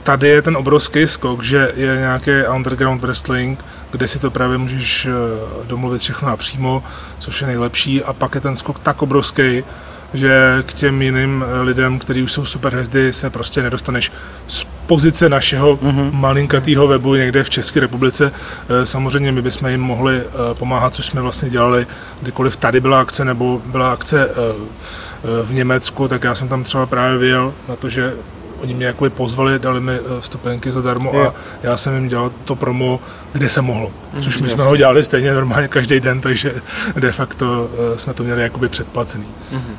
tady 0.03 0.27
je 0.27 0.41
ten 0.41 0.57
obrovský 0.57 1.07
skok, 1.07 1.43
že 1.43 1.71
je 1.75 1.95
nějaký 1.97 2.31
underground 2.55 3.01
wrestling, 3.01 3.65
kde 3.91 4.07
si 4.07 4.19
to 4.19 4.31
právě 4.31 4.57
můžeš 4.57 5.05
eh, 5.05 5.11
domluvit 5.67 5.99
všechno 5.99 6.29
napřímo, 6.29 6.83
což 7.19 7.41
je 7.41 7.47
nejlepší 7.47 8.03
a 8.03 8.13
pak 8.13 8.35
je 8.35 8.41
ten 8.41 8.55
skok 8.55 8.79
tak 8.79 9.01
obrovský, 9.01 9.63
že 10.13 10.63
k 10.65 10.73
těm 10.73 11.01
jiným 11.01 11.45
eh, 11.47 11.61
lidem, 11.61 11.99
kteří 11.99 12.23
už 12.23 12.31
jsou 12.31 12.45
superhvězdy, 12.45 13.13
se 13.13 13.29
prostě 13.29 13.63
nedostaneš 13.63 14.11
z 14.47 14.63
pozice 14.63 15.29
našeho 15.29 15.75
mm-hmm. 15.75 16.11
malinkatého 16.11 16.87
webu 16.87 17.15
někde 17.15 17.43
v 17.43 17.49
České 17.49 17.79
republice. 17.79 18.31
Samozřejmě 18.83 19.31
my 19.31 19.41
bychom 19.41 19.69
jim 19.69 19.81
mohli 19.81 20.23
pomáhat, 20.53 20.95
což 20.95 21.05
jsme 21.05 21.21
vlastně 21.21 21.49
dělali, 21.49 21.87
kdykoliv 22.21 22.57
tady 22.57 22.79
byla 22.79 23.01
akce 23.01 23.25
nebo 23.25 23.61
byla 23.65 23.91
akce 23.91 24.29
v 25.43 25.53
Německu, 25.53 26.07
tak 26.07 26.23
já 26.23 26.35
jsem 26.35 26.47
tam 26.47 26.63
třeba 26.63 26.85
právě 26.85 27.17
vyjel 27.17 27.53
na 27.69 27.75
to, 27.75 27.89
že 27.89 28.13
oni 28.61 28.73
mě 28.73 28.85
jakoby 28.85 29.09
pozvali, 29.09 29.59
dali 29.59 29.81
mi 29.81 29.93
eh, 29.93 29.99
vstupenky 30.19 30.71
zadarmo 30.71 31.11
je. 31.13 31.27
a 31.27 31.33
já 31.63 31.77
jsem 31.77 31.95
jim 31.95 32.07
dělal 32.07 32.31
to 32.45 32.55
promo, 32.55 32.99
kde 33.33 33.49
se 33.49 33.61
mohlo. 33.61 33.91
Mhm, 34.13 34.21
Což 34.21 34.37
my 34.37 34.49
jsme 34.49 34.63
ho 34.63 34.75
dělali 34.75 35.03
stejně 35.03 35.33
normálně 35.33 35.67
každý 35.67 35.99
den, 35.99 36.21
takže 36.21 36.55
de 36.99 37.11
facto 37.11 37.69
eh, 37.93 37.97
jsme 37.97 38.13
to 38.13 38.23
měli 38.23 38.41
jakoby 38.41 38.69
předplacený. 38.69 39.25
Mm-hmm. 39.53 39.75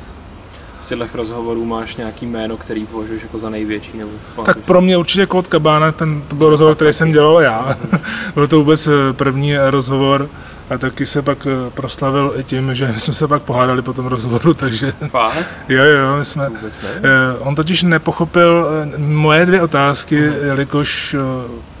Z 0.79 0.85
těchto 0.85 1.17
rozhovorů 1.17 1.65
máš 1.65 1.95
nějaký 1.95 2.25
jméno, 2.25 2.57
který 2.57 2.85
považuješ 2.85 3.23
jako 3.23 3.39
za 3.39 3.49
největší? 3.49 3.97
Nebo 3.97 4.11
tak 4.45 4.57
pro 4.57 4.81
mě 4.81 4.97
určitě 4.97 5.25
Kód 5.25 5.47
Kabána, 5.47 5.91
ten, 5.91 6.21
to 6.27 6.35
byl 6.35 6.49
rozhovor, 6.49 6.75
který 6.75 6.93
jsem 6.93 7.11
dělal 7.11 7.41
já. 7.41 7.77
byl 8.35 8.47
to 8.47 8.57
vůbec 8.57 8.87
eh, 8.87 9.13
první 9.13 9.57
rozhovor, 9.57 10.29
a 10.73 10.77
taky 10.77 11.05
se 11.05 11.21
pak 11.21 11.47
eh, 11.47 11.69
proslavil 11.69 12.33
i 12.37 12.43
tím, 12.43 12.75
že 12.75 12.93
jsme 12.97 13.13
se 13.13 13.27
pak 13.27 13.41
pohádali 13.41 13.81
po 13.81 13.93
tom 13.93 14.05
rozhovoru, 14.05 14.53
takže... 14.63 14.91
Fakt? 14.91 15.63
jo, 15.69 15.83
jo, 15.83 16.17
my 16.17 16.25
jsme... 16.25 16.51
Eh, 16.81 17.01
on 17.39 17.55
totiž 17.55 17.83
nepochopil 17.83 18.67
eh, 18.67 18.97
moje 18.97 19.45
dvě 19.45 19.61
otázky, 19.61 20.29
uh-huh. 20.29 20.45
jelikož 20.45 21.15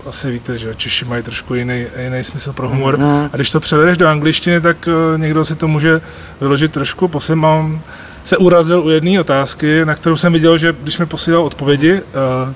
asi 0.05 0.31
víte, 0.31 0.57
že 0.57 0.75
Češi 0.75 1.05
mají 1.05 1.23
trošku 1.23 1.55
jiný, 1.55 1.85
jiný 2.03 2.23
smysl 2.23 2.53
pro 2.53 2.69
humor. 2.69 2.97
Uh-huh. 2.97 3.29
A 3.33 3.35
když 3.35 3.51
to 3.51 3.59
převedeš 3.59 3.97
do 3.97 4.07
angličtiny, 4.07 4.61
tak 4.61 4.89
někdo 5.17 5.45
si 5.45 5.55
to 5.55 5.67
může 5.67 6.01
vyložit 6.41 6.71
trošku 6.71 7.07
po 7.07 7.19
svém. 7.19 7.81
Se 8.23 8.37
urazil 8.37 8.83
u 8.85 8.89
jedné 8.89 9.19
otázky, 9.19 9.85
na 9.85 9.95
kterou 9.95 10.17
jsem 10.17 10.33
viděl, 10.33 10.57
že 10.57 10.75
když 10.83 10.97
mi 10.97 11.05
posílal 11.05 11.43
odpovědi, 11.43 11.93
uh, 11.93 12.01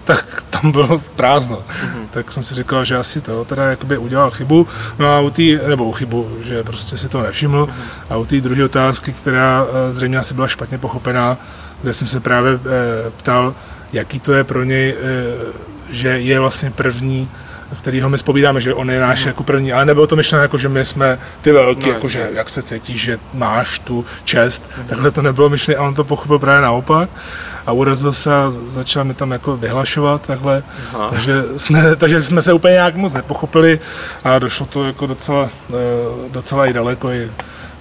tak 0.03 0.43
tam 0.49 0.71
bylo 0.71 1.01
prázdno. 1.15 1.57
Mm-hmm. 1.57 2.07
Tak 2.11 2.31
jsem 2.31 2.43
si 2.43 2.55
říkal, 2.55 2.85
že 2.85 2.97
asi 2.97 3.21
to 3.21 3.45
teda 3.45 3.63
jakoby 3.63 3.97
udělal 3.97 4.31
chybu. 4.31 4.67
No 4.99 5.07
a 5.07 5.19
u 5.19 5.29
té, 5.29 5.41
nebo 5.67 5.91
chybu, 5.91 6.37
že 6.41 6.63
prostě 6.63 6.97
si 6.97 7.09
to 7.09 7.21
nevšiml. 7.21 7.65
Mm-hmm. 7.65 8.13
A 8.13 8.17
u 8.17 8.25
té 8.25 8.41
druhé 8.41 8.63
otázky, 8.63 9.13
která 9.13 9.63
uh, 9.63 9.95
zřejmě 9.95 10.17
asi 10.17 10.33
byla 10.33 10.47
špatně 10.47 10.77
pochopená, 10.77 11.37
kde 11.81 11.93
jsem 11.93 12.07
se 12.07 12.19
právě 12.19 12.53
uh, 12.53 12.61
ptal, 13.17 13.55
jaký 13.93 14.19
to 14.19 14.33
je 14.33 14.43
pro 14.43 14.63
něj, 14.63 14.95
že 15.89 16.09
je 16.09 16.39
vlastně 16.39 16.71
první 16.71 17.29
v 17.73 17.81
kterého 17.81 18.09
my 18.09 18.17
spovídáme, 18.17 18.61
že 18.61 18.73
on 18.73 18.91
je 18.91 18.99
náš 18.99 19.21
mm. 19.23 19.27
jako 19.27 19.43
první, 19.43 19.73
ale 19.73 19.85
nebylo 19.85 20.07
to 20.07 20.15
myšleno 20.15 20.41
jako, 20.41 20.57
že 20.57 20.69
my 20.69 20.85
jsme 20.85 21.19
ty 21.41 21.51
velký, 21.51 21.87
no, 21.87 21.93
jako 21.93 22.09
že 22.09 22.29
jak 22.33 22.49
se 22.49 22.61
cítíš, 22.61 23.01
že 23.01 23.19
máš 23.33 23.79
tu 23.79 24.05
čest, 24.23 24.69
mm. 24.77 24.83
takhle 24.83 25.11
to 25.11 25.21
nebylo 25.21 25.49
myšlené 25.49 25.77
a 25.77 25.83
on 25.83 25.93
to 25.93 26.03
pochopil 26.03 26.39
právě 26.39 26.61
naopak 26.61 27.09
a 27.67 27.71
urazil 27.71 28.13
se 28.13 28.35
a 28.35 28.49
začal 28.49 29.03
mi 29.03 29.13
tam 29.13 29.31
jako 29.31 29.57
vyhlašovat 29.57 30.27
takhle, 30.27 30.63
takže 31.09 31.43
jsme, 31.57 31.95
takže 31.95 32.21
jsme 32.21 32.41
se 32.41 32.53
úplně 32.53 32.71
nějak 32.71 32.95
moc 32.95 33.13
nepochopili 33.13 33.79
a 34.23 34.39
došlo 34.39 34.65
to 34.65 34.83
jako 34.83 35.07
docela, 35.07 35.49
eh, 35.69 35.75
docela 36.31 36.65
i 36.65 36.73
daleko 36.73 37.11
i 37.11 37.31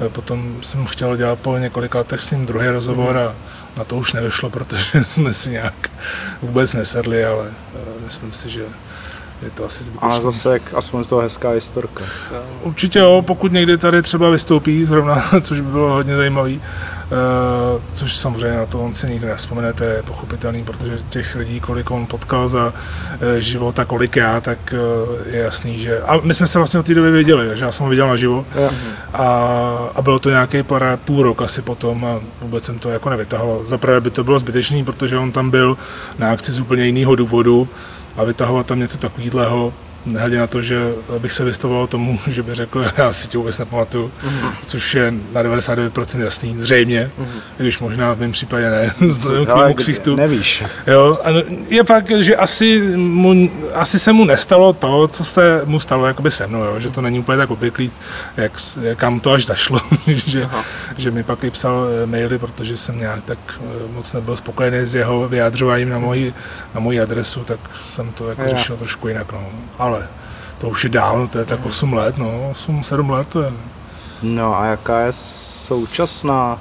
eh, 0.01 0.09
Potom 0.09 0.57
jsem 0.61 0.87
chtěl 0.87 1.17
dělat 1.17 1.39
po 1.39 1.59
několika 1.59 1.99
letech 1.99 2.21
s 2.21 2.31
ním 2.31 2.47
druhý 2.47 2.69
rozhovor 2.69 3.15
mm. 3.15 3.21
a 3.21 3.35
na 3.77 3.85
to 3.85 3.97
už 3.97 4.13
nevyšlo, 4.13 4.51
protože 4.51 5.05
jsme 5.05 5.35
si 5.35 5.51
nějak 5.51 5.91
vůbec 6.43 6.73
nesedli, 6.73 7.25
ale 7.25 7.47
eh, 7.51 7.79
myslím 8.05 8.33
si, 8.33 8.51
že 8.51 8.65
je 9.43 9.51
to 9.51 9.65
asi 9.65 9.85
zbytečné. 9.85 10.09
Ale 10.09 10.23
zase 10.23 10.53
jak, 10.53 10.75
aspoň 10.75 11.05
z 11.05 11.07
toho 11.07 11.23
hezká 11.23 11.51
historka. 11.51 12.05
Určitě 12.63 12.99
jo, 12.99 13.23
pokud 13.27 13.53
někdy 13.53 13.79
tady 13.79 14.03
třeba 14.03 14.31
vystoupí 14.31 14.85
zrovna, 14.85 15.25
což 15.41 15.61
by 15.61 15.71
bylo 15.71 15.93
hodně 15.93 16.17
zajímavý, 16.17 16.61
Uh, 17.07 17.83
což 17.93 18.17
samozřejmě 18.17 18.59
na 18.59 18.67
to 18.67 18.81
on 18.81 18.95
si 18.95 19.07
nikdy 19.07 19.27
nevzpomene, 19.27 19.73
to 19.73 19.85
je 19.85 20.03
pochopitelný, 20.03 20.65
protože 20.65 20.99
těch 21.09 21.35
lidí, 21.35 21.61
kolik 21.61 21.91
on 21.91 22.07
potkal 22.07 22.49
za 22.49 22.67
uh, 22.67 22.73
život 23.39 23.79
a 23.79 23.85
kolik 23.85 24.17
já, 24.17 24.41
tak 24.41 24.75
uh, 24.75 25.17
je 25.27 25.41
jasný, 25.41 25.79
že... 25.79 26.01
A 26.01 26.21
my 26.23 26.35
jsme 26.35 26.47
se 26.47 26.59
vlastně 26.59 26.81
od 26.81 26.87
té 26.87 26.95
doby 26.95 27.11
věděli, 27.11 27.51
že 27.55 27.65
já 27.65 27.73
jsem 27.73 27.85
ho 27.85 27.91
viděl 27.91 28.09
naživo 28.09 28.47
yeah. 28.59 28.75
a, 29.15 29.27
a 29.95 30.03
bylo 30.03 30.19
to 30.19 30.31
nějaký 30.31 30.63
pár, 30.63 30.99
půl 31.05 31.23
rok 31.23 31.43
asi 31.43 31.63
potom 31.63 32.05
a 32.05 32.21
vůbec 32.41 32.65
jsem 32.65 32.79
to 32.79 32.91
jako 32.91 33.11
nevytahoval. 33.11 33.65
Zaprvé 33.65 34.01
by 34.01 34.11
to 34.11 34.25
bylo 34.25 34.39
zbytečný, 34.39 34.85
protože 34.85 35.19
on 35.19 35.33
tam 35.33 35.51
byl 35.51 35.79
na 36.19 36.31
akci 36.31 36.53
z 36.53 36.61
úplně 36.61 36.87
jiného 36.87 37.17
důvodu, 37.17 37.69
a 38.17 38.25
vytahovat 38.25 38.67
tam 38.67 38.79
něco 38.79 38.99
takového, 38.99 39.75
nehledě 40.07 40.39
na 40.39 40.47
to, 40.47 40.63
že 40.63 40.93
bych 41.19 41.33
se 41.33 41.45
vystavoval 41.45 41.87
tomu, 41.87 42.19
že 42.27 42.43
by 42.43 42.55
řekl, 42.55 42.85
já 42.97 43.13
si 43.13 43.29
tě 43.29 43.39
vůbec 43.39 43.59
nepamatuju, 43.59 44.13
mm-hmm. 44.25 44.53
což 44.67 44.95
je 44.95 45.15
na 45.33 45.43
99% 45.43 46.21
jasný, 46.21 46.57
zřejmě, 46.57 47.11
mm-hmm. 47.21 47.41
když 47.57 47.79
možná 47.79 48.13
v 48.13 48.19
mém 48.19 48.33
případě 48.33 48.71
ne, 48.71 48.93
z 49.09 49.47
toho 49.47 49.75
ksichtu. 49.75 50.17
Nevíš. 50.17 50.65
Jo, 50.87 51.19
a 51.25 51.29
je 51.69 51.85
fakt, 51.85 52.11
že 52.11 52.37
asi, 52.37 52.81
mu, 52.97 53.51
asi 53.75 53.99
se 53.99 54.13
mu 54.13 54.25
nestalo 54.25 54.73
to, 54.73 55.09
co 55.09 55.25
se 55.25 55.63
mu 55.65 55.81
stalo 55.81 56.07
jakoby 56.07 56.31
se 56.31 56.47
mnou, 56.47 56.65
jo, 56.65 56.81
že 56.81 56.91
to 56.91 57.01
není 57.01 57.19
úplně 57.19 57.39
tak 57.39 57.51
obvyklý, 57.51 57.91
jak, 58.37 58.53
kam 58.97 59.21
to 59.21 59.33
až 59.33 59.47
zašlo, 59.47 59.81
že, 60.07 60.49
že 60.97 61.11
mi 61.11 61.23
pak 61.23 61.45
i 61.45 61.51
psal 61.51 61.87
eh, 62.03 62.07
maily, 62.07 62.39
protože 62.39 62.77
jsem 62.77 62.99
nějak 62.99 63.23
tak 63.25 63.39
eh, 63.51 63.93
moc 63.93 64.13
nebyl 64.13 64.37
spokojený 64.37 64.79
s 64.87 64.95
jeho 64.95 65.29
vyjádřováním 65.29 65.89
na 65.89 65.99
moji, 65.99 66.35
na 66.75 66.81
moji 66.81 67.01
adresu, 67.01 67.41
tak 67.45 67.61
jsem 67.75 68.13
to 68.13 68.29
jako 68.29 68.43
řešil 68.49 68.77
trošku 68.77 69.09
jinak, 69.09 69.33
no. 69.33 69.49
Ale 69.79 69.96
ale 69.97 70.09
to 70.59 70.69
už 70.69 70.85
je 70.85 70.91
dávno, 70.91 71.29
to 71.29 71.39
je 71.39 71.45
tak 71.45 71.67
8 71.67 71.93
let, 71.93 72.19
no, 72.19 72.49
8, 72.51 72.83
7 72.83 73.11
let 73.11 73.29
to 73.29 73.43
je. 73.43 73.53
No 74.23 74.61
a 74.61 74.65
jaká 74.65 75.01
je 75.01 75.13
současná 75.13 76.59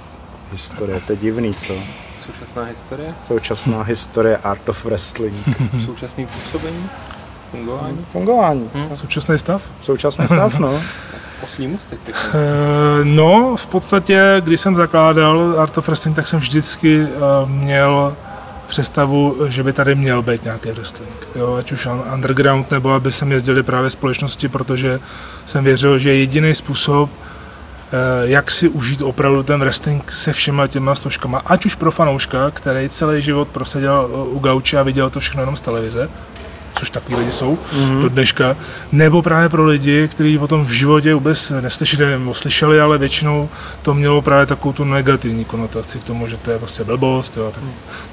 historie, 0.52 1.00
to 1.00 1.12
je 1.12 1.18
divný, 1.18 1.54
co? 1.54 1.74
Současná 2.26 2.64
historie? 2.64 3.16
Současná 3.22 3.84
historie 3.84 4.38
Art 4.38 4.70
of 4.70 4.86
Wrestling. 4.86 5.36
Současný 5.86 6.26
působení? 6.26 6.90
Fungování? 7.52 8.06
Fungování. 8.12 8.70
Hmm. 8.74 8.96
Současný 8.96 9.40
stav? 9.40 9.62
Současný 9.82 10.26
stav, 10.26 10.60
no. 10.60 10.82
Oslý 11.44 11.68
můstek. 11.68 12.00
Uh, 12.10 12.14
no, 13.04 13.56
v 13.56 13.68
podstatě, 13.68 14.22
když 14.40 14.62
jsem 14.62 14.76
zakládal 14.76 15.56
Art 15.58 15.78
of 15.78 15.88
Wrestling, 15.88 16.16
tak 16.16 16.28
jsem 16.28 16.40
vždycky 16.40 17.04
uh, 17.04 17.50
měl 17.50 18.16
představu, 18.66 19.38
že 19.48 19.64
by 19.64 19.74
tady 19.74 19.96
měl 19.96 20.22
být 20.22 20.44
nějaký 20.44 20.70
wrestling. 20.70 21.28
Jo, 21.36 21.56
ať 21.56 21.72
už 21.72 21.88
underground, 22.14 22.72
nebo 22.72 22.92
aby 22.92 23.12
sem 23.12 23.32
jezdili 23.32 23.64
právě 23.64 23.90
společnosti, 23.90 24.48
protože 24.48 25.00
jsem 25.46 25.64
věřil, 25.64 26.00
že 26.00 26.14
jediný 26.14 26.56
způsob, 26.56 27.10
eh, 27.14 27.98
jak 28.24 28.52
si 28.52 28.70
užít 28.70 29.02
opravdu 29.02 29.44
ten 29.44 29.60
wrestling 29.60 30.12
se 30.12 30.34
všema 30.34 30.68
těma 30.68 30.96
složkama, 30.96 31.42
ať 31.46 31.66
už 31.66 31.76
pro 31.76 31.92
fanouška, 31.92 32.52
který 32.52 32.90
celý 32.90 33.22
život 33.22 33.48
proseděl 33.48 34.28
u 34.32 34.40
gauče 34.40 34.78
a 34.80 34.84
viděl 34.84 35.10
to 35.10 35.20
všechno 35.20 35.42
jenom 35.42 35.56
z 35.56 35.62
televize, 35.62 36.10
což 36.76 36.90
takový 36.90 37.16
lidi 37.16 37.32
jsou 37.32 37.58
mm-hmm. 37.74 38.02
do 38.02 38.10
dneška, 38.10 38.56
nebo 38.92 39.22
právě 39.22 39.50
pro 39.50 39.66
lidi, 39.66 40.08
kteří 40.08 40.38
o 40.38 40.48
tom 40.48 40.66
v 40.66 40.70
životě 40.70 41.14
vůbec 41.14 41.54
neslyšeli 41.62 42.12
nebo 42.12 42.34
slyšeli, 42.34 42.82
ale 42.82 42.98
většinou 42.98 43.50
to 43.82 43.94
mělo 43.94 44.22
právě 44.22 44.46
takovou 44.46 44.74
tu 44.74 44.84
negativní 44.84 45.46
konotaci 45.46 46.00
k 46.00 46.04
tomu, 46.04 46.28
že 46.28 46.38
to 46.38 46.52
je 46.52 46.60
prostě 46.60 46.84
blbost, 46.84 47.38
jo, 47.38 47.52
tak, 47.56 47.64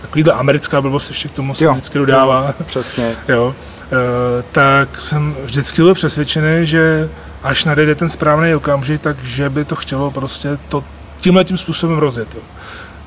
takovýhle 0.03 0.33
americká 0.33 0.81
blbost 0.81 1.09
ještě 1.09 1.29
k 1.29 1.33
tomu 1.33 1.55
se 1.55 1.64
jo, 1.64 1.72
vždycky 1.72 1.98
dodává. 1.98 2.55
Jo, 2.59 2.64
přesně. 2.66 3.16
jo, 3.29 3.55
e, 3.92 4.42
tak 4.53 5.01
jsem 5.01 5.37
vždycky 5.44 5.83
byl 5.83 5.94
přesvědčený, 5.94 6.66
že 6.66 7.09
až 7.42 7.64
nadejde 7.64 7.94
ten 7.94 8.09
správný 8.09 8.55
okamžik, 8.55 9.01
takže 9.01 9.51
by 9.51 9.64
to 9.64 9.77
chtělo 9.77 10.11
prostě 10.11 10.59
to 10.68 10.85
tímhle 11.20 11.44
tím 11.44 11.59
způsobem 11.59 11.98
rozjet. 11.98 12.35
Jo. 12.35 12.40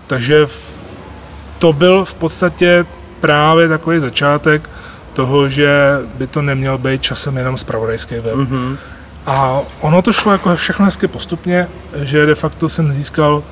Takže 0.07 0.45
to 1.59 1.73
byl 1.73 2.05
v 2.05 2.13
podstatě 2.13 2.85
právě 3.19 3.67
takový 3.67 3.99
začátek, 3.99 4.69
toho, 5.15 5.49
že 5.49 5.99
by 6.17 6.27
to 6.27 6.41
neměl 6.41 6.77
být 6.77 7.01
časem 7.01 7.37
jenom 7.37 7.57
zpravodajský 7.57 8.15
web. 8.15 8.35
Mm-hmm. 8.35 8.77
A 9.25 9.61
ono 9.81 10.01
to 10.01 10.13
šlo 10.13 10.31
jako 10.31 10.55
všechno 10.55 10.85
hezky 10.85 11.07
postupně, 11.07 11.67
že 12.03 12.25
de 12.25 12.35
facto 12.35 12.69
jsem 12.69 12.91
získal 12.91 13.43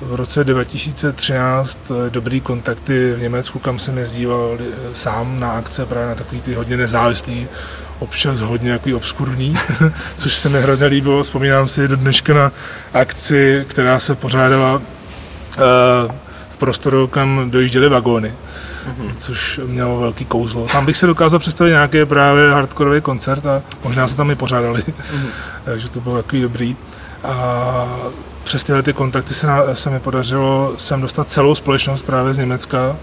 v 0.00 0.14
roce 0.14 0.44
2013 0.44 1.78
eh, 1.90 2.10
dobrý 2.10 2.40
kontakty 2.40 3.12
v 3.12 3.22
Německu, 3.22 3.58
kam 3.58 3.78
jsem 3.78 3.98
jezdíval 3.98 4.58
eh, 4.60 4.64
sám 4.92 5.40
na 5.40 5.50
akce, 5.50 5.86
právě 5.86 6.08
na 6.08 6.14
takový 6.14 6.40
ty 6.40 6.54
hodně 6.54 6.76
nezávislý, 6.76 7.48
občas 7.98 8.40
hodně 8.40 8.70
jaký 8.70 8.94
obskurní, 8.94 9.54
což 10.16 10.34
se 10.34 10.48
mi 10.48 10.60
hrozně 10.60 10.86
líbilo. 10.86 11.22
Vzpomínám 11.22 11.68
si 11.68 11.88
do 11.88 11.96
dneška 11.96 12.34
na 12.34 12.52
akci, 12.94 13.64
která 13.68 13.98
se 13.98 14.14
pořádala 14.14 14.74
uh, 14.74 14.82
v 16.50 16.56
prostoru, 16.56 17.06
kam 17.06 17.50
dojížděly 17.50 17.88
vagóny 17.88 18.34
mm-hmm. 18.86 19.14
což 19.18 19.60
mělo 19.66 20.00
velký 20.00 20.24
kouzlo. 20.24 20.66
Tam 20.72 20.86
bych 20.86 20.96
si 20.96 21.06
dokázal 21.06 21.40
představit 21.40 21.70
nějaký 21.70 22.04
právě 22.04 22.50
hardkorový 22.50 23.00
koncert 23.00 23.46
a 23.46 23.62
možná 23.84 24.08
se 24.08 24.16
tam 24.16 24.30
i 24.30 24.36
pořádali, 24.36 24.80
mm-hmm. 24.82 25.28
takže 25.64 25.90
to 25.90 26.00
bylo 26.00 26.16
takový 26.16 26.42
dobrý. 26.42 26.76
A 27.24 27.86
přes 28.44 28.64
tyhle 28.64 28.82
ty 28.82 28.92
kontakty 28.92 29.34
se, 29.34 29.46
na, 29.46 29.74
se 29.74 29.90
mi 29.90 30.00
podařilo 30.00 30.74
sem 30.76 31.00
dostat 31.00 31.30
celou 31.30 31.54
společnost 31.54 32.02
právě 32.02 32.34
z 32.34 32.38
Německa, 32.38 32.96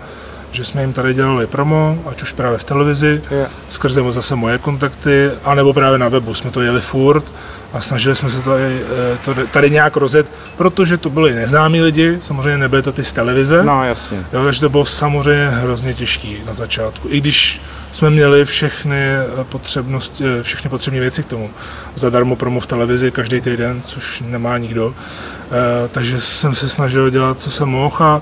že 0.52 0.64
jsme 0.64 0.82
jim 0.82 0.94
tady 0.94 1.14
dělali 1.14 1.48
promo, 1.48 2.04
ať 2.06 2.22
už 2.22 2.32
právě 2.32 2.58
v 2.58 2.64
televizi, 2.64 3.22
yeah. 3.32 3.52
skrze 3.70 4.02
zase 4.10 4.36
moje 4.36 4.58
kontakty, 4.58 5.32
anebo 5.44 5.74
právě 5.74 6.00
na 6.00 6.10
webu 6.10 6.34
jsme 6.34 6.52
to 6.52 6.62
jeli 6.62 6.82
furt 6.82 7.24
a 7.74 7.82
snažili 7.82 8.16
jsme 8.16 8.30
se 8.30 8.42
tady, 8.42 8.64
eh, 8.64 9.18
to 9.26 9.36
tady 9.52 9.70
nějak 9.70 9.96
rozjet, 9.96 10.32
protože 10.58 10.98
to 10.98 11.10
byli 11.10 11.36
neznámí 11.36 11.82
lidi, 11.82 12.16
samozřejmě 12.20 12.58
nebyly 12.58 12.82
to 12.82 12.92
ty 12.92 13.04
z 13.04 13.14
televize. 13.14 13.64
No, 13.64 13.84
jasně. 13.84 14.18
Jo, 14.34 14.44
takže 14.44 14.62
to 14.62 14.70
bylo 14.70 14.86
samozřejmě 14.86 15.50
hrozně 15.50 15.94
těžký 15.94 16.38
na 16.46 16.54
začátku. 16.54 17.08
I 17.12 17.22
když 17.22 17.62
jsme 17.92 18.10
měli 18.10 18.46
všechny 18.46 19.00
eh, 19.00 19.44
potřebnosti, 19.44 20.24
eh, 20.40 20.44
všechny 20.44 20.70
potřebné 20.70 21.00
věci 21.00 21.24
k 21.24 21.26
tomu. 21.26 21.50
Zadarmo 21.96 22.36
promo 22.36 22.60
v 22.60 22.68
televizi 22.68 23.12
každý 23.12 23.42
týden, 23.42 23.82
což 23.86 24.24
nemá 24.28 24.58
nikdo. 24.58 24.94
takže 25.92 26.20
jsem 26.20 26.56
se 26.56 26.70
snažil 26.70 27.10
dělat, 27.10 27.40
co 27.40 27.52
jsem 27.52 27.70
mohl 27.70 27.96
a 28.00 28.22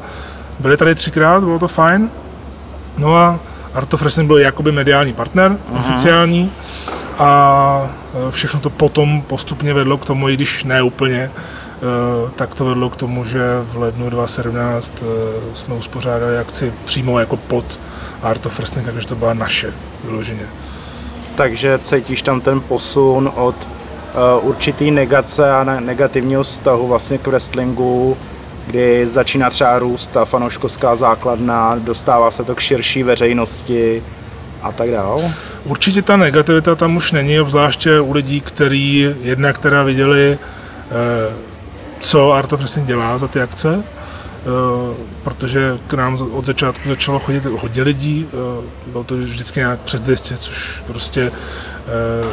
byli 0.59 0.77
tady 0.77 0.95
třikrát, 0.95 1.43
bylo 1.43 1.59
to 1.59 1.67
fajn. 1.67 2.09
No 2.97 3.17
a 3.17 3.39
Art 3.73 3.93
of 3.93 4.01
Wrestling 4.01 4.27
byl 4.27 4.37
jakoby 4.37 4.71
mediální 4.71 5.13
partner, 5.13 5.51
uh-huh. 5.51 5.79
oficiální 5.79 6.51
a 7.19 7.89
e, 8.27 8.31
všechno 8.31 8.59
to 8.59 8.69
potom 8.69 9.21
postupně 9.21 9.73
vedlo 9.73 9.97
k 9.97 10.05
tomu, 10.05 10.29
i 10.29 10.33
když 10.33 10.63
ne 10.63 10.81
úplně, 10.81 11.19
e, 11.19 11.31
tak 12.35 12.55
to 12.55 12.65
vedlo 12.65 12.89
k 12.89 12.95
tomu, 12.95 13.25
že 13.25 13.41
v 13.63 13.77
lednu 13.77 14.09
2017 14.09 15.03
e, 15.03 15.55
jsme 15.55 15.75
uspořádali 15.75 16.37
akci 16.37 16.73
přímo 16.85 17.19
jako 17.19 17.37
pod 17.37 17.79
Art 18.21 18.45
of 18.45 18.57
Wrestling, 18.57 18.87
takže 18.87 19.07
to 19.07 19.15
byla 19.15 19.33
naše 19.33 19.73
vyloženě. 20.03 20.45
Takže 21.35 21.79
cítíš 21.79 22.21
tam 22.21 22.41
ten 22.41 22.61
posun 22.61 23.31
od 23.35 23.67
určitý 24.41 24.91
negace 24.91 25.51
a 25.51 25.63
negativního 25.79 26.43
vztahu 26.43 26.87
vlastně 26.87 27.17
k 27.17 27.27
wrestlingu 27.27 28.17
kdy 28.69 29.07
začíná 29.07 29.49
třeba 29.49 29.79
růst 29.79 30.11
ta 30.11 30.25
fanouškovská 30.25 30.95
základna, 30.95 31.75
dostává 31.75 32.31
se 32.31 32.43
to 32.43 32.55
k 32.55 32.59
širší 32.59 33.03
veřejnosti 33.03 34.03
a 34.61 34.71
tak 34.71 34.91
dále. 34.91 35.33
Určitě 35.63 36.01
ta 36.01 36.17
negativita 36.17 36.75
tam 36.75 36.95
už 36.95 37.11
není, 37.11 37.39
obzvláště 37.39 37.99
u 37.99 38.13
lidí, 38.13 38.41
kteří 38.41 39.15
jednak 39.21 39.57
teda 39.57 39.83
viděli, 39.83 40.37
eh, 40.37 41.33
co 41.99 42.31
Art 42.31 42.53
of 42.53 42.59
Wrestling 42.59 42.87
dělá 42.87 43.17
za 43.17 43.27
ty 43.27 43.41
akce, 43.41 43.83
protože 45.23 45.77
k 45.87 45.93
nám 45.93 46.17
od 46.31 46.45
začátku 46.45 46.89
začalo 46.89 47.19
chodit 47.19 47.45
hodně 47.45 47.83
lidí, 47.83 48.27
bylo 48.87 49.03
to 49.03 49.15
vždycky 49.15 49.59
nějak 49.59 49.79
přes 49.79 50.01
200, 50.01 50.37
což 50.37 50.83
prostě 50.87 51.31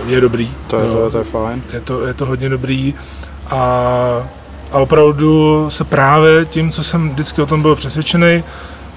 je 0.07 0.21
dobrý. 0.21 0.51
To 0.67 0.81
je, 0.81 0.91
to, 0.91 1.11
to 1.11 1.19
je 1.19 1.25
fajn. 1.25 1.63
Je 1.73 1.81
to, 1.81 2.07
je 2.07 2.15
to 2.15 2.27
hodně 2.27 2.49
dobrý 2.49 2.95
a, 3.51 4.29
a 4.77 4.79
opravdu 4.79 5.67
se 5.71 5.85
právě 5.85 6.45
tím, 6.45 6.71
co 6.71 6.85
jsem 6.85 7.11
vždycky 7.11 7.43
o 7.43 7.47
tom 7.47 7.63
byl 7.63 7.77
přesvědčený, 7.77 8.45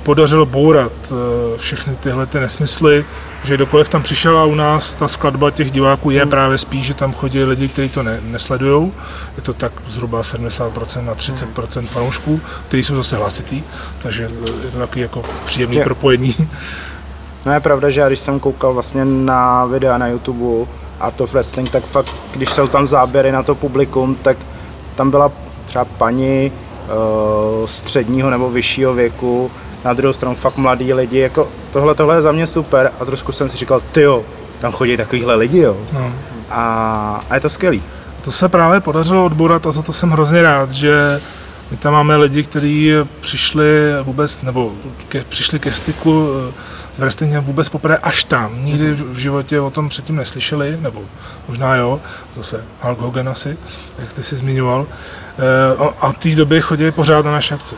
podařilo 0.04 0.46
bourat 0.46 0.92
eh, 1.06 1.58
všechny 1.58 1.96
tyhle 1.96 2.26
ty 2.26 2.40
nesmysly, 2.40 3.06
že 3.44 3.56
kdokoliv 3.56 3.90
tam 3.90 4.04
přišel 4.04 4.38
a 4.38 4.46
u 4.46 4.56
nás 4.56 4.96
ta 4.96 5.08
skladba 5.08 5.52
těch 5.52 5.72
diváků 5.72 6.12
je 6.12 6.22
hmm. 6.22 6.30
právě 6.30 6.58
spíš, 6.58 6.86
že 6.86 6.94
tam 6.94 7.14
chodí 7.14 7.44
lidi, 7.44 7.68
kteří 7.68 7.90
to 7.90 8.04
ne, 8.04 8.20
nesledují. 8.24 8.92
Je 9.36 9.42
to 9.42 9.54
tak 9.54 9.72
zhruba 9.88 10.22
70% 10.22 11.06
na 11.06 11.16
30% 11.16 11.86
fanoušků, 11.86 12.42
kteří 12.68 12.84
jsou 12.84 12.96
zase 12.96 13.18
hlasitý, 13.18 13.64
takže 13.98 14.24
je 14.64 14.72
to 14.72 14.78
takový 14.78 15.02
jako 15.02 15.24
příjemný 15.46 15.78
je. 15.78 15.84
propojení. 15.84 16.36
No 17.46 17.54
je 17.54 17.60
pravda, 17.60 17.90
že 17.90 18.00
já 18.00 18.08
když 18.08 18.20
jsem 18.20 18.40
koukal 18.40 18.74
vlastně 18.74 19.06
na 19.06 19.66
videa 19.66 19.98
na 19.98 20.08
YouTube 20.08 20.72
a 21.00 21.12
to 21.12 21.28
wrestling, 21.28 21.70
tak 21.70 21.86
fakt, 21.86 22.14
když 22.32 22.50
jsou 22.50 22.68
tam 22.68 22.88
záběry 22.88 23.32
na 23.32 23.44
to 23.44 23.56
publikum, 23.56 24.16
tak 24.16 24.38
tam 24.96 25.12
byla 25.12 25.32
třeba 25.70 25.86
paní 25.86 26.52
uh, 26.52 27.66
středního 27.66 28.30
nebo 28.30 28.50
vyššího 28.50 28.94
věku, 28.94 29.52
na 29.86 29.94
druhou 29.94 30.14
stranu 30.14 30.36
fakt 30.36 30.58
mladí 30.58 30.94
lidi, 30.94 31.20
jako 31.20 31.48
tohle, 31.74 31.96
tohle 31.96 32.16
je 32.16 32.22
za 32.22 32.32
mě 32.32 32.48
super 32.48 32.92
a 33.00 33.06
trošku 33.06 33.32
jsem 33.32 33.50
si 33.50 33.58
říkal, 33.58 33.82
ty 33.92 34.02
jo, 34.02 34.24
tam 34.60 34.72
chodí 34.72 34.98
takovýhle 34.98 35.36
lidi, 35.36 35.60
jo. 35.60 35.78
No. 35.94 36.14
A, 36.50 37.24
a 37.30 37.36
je 37.36 37.42
to 37.42 37.50
skvělý. 37.50 37.84
To 38.22 38.32
se 38.32 38.50
právě 38.50 38.80
podařilo 38.80 39.26
odborat 39.26 39.68
a 39.68 39.72
za 39.72 39.82
to 39.82 39.94
jsem 39.94 40.12
hrozně 40.12 40.42
rád, 40.42 40.72
že 40.72 41.22
my 41.72 41.78
tam 41.78 41.94
máme 41.94 42.18
lidi, 42.18 42.44
kteří 42.44 42.92
přišli 43.20 43.66
vůbec, 44.04 44.42
nebo 44.42 44.74
ke, 45.08 45.24
přišli 45.30 45.60
ke 45.60 45.72
styku 45.72 46.28
eh, 46.50 46.54
s 46.94 47.00
wrestlingem 47.00 47.44
vůbec 47.44 47.70
poprvé 47.70 47.98
až 47.98 48.24
tam. 48.24 48.66
Nikdy 48.66 48.94
v 48.94 49.18
životě 49.18 49.60
o 49.60 49.70
tom 49.70 49.90
předtím 49.90 50.16
neslyšeli, 50.16 50.78
nebo 50.82 51.02
možná 51.48 51.76
jo, 51.76 52.02
zase 52.36 52.66
Hulk 52.82 53.00
Hogan 53.00 53.30
asi, 53.30 53.58
jak 54.00 54.14
ty 54.14 54.24
jsi 54.24 54.36
zmiňoval. 54.36 54.88
Eh, 55.40 55.90
a 56.00 56.12
v 56.12 56.14
té 56.14 56.30
době 56.30 56.62
chodí 56.62 56.92
pořád 56.92 57.26
na 57.26 57.32
naše 57.32 57.56
akce. 57.56 57.76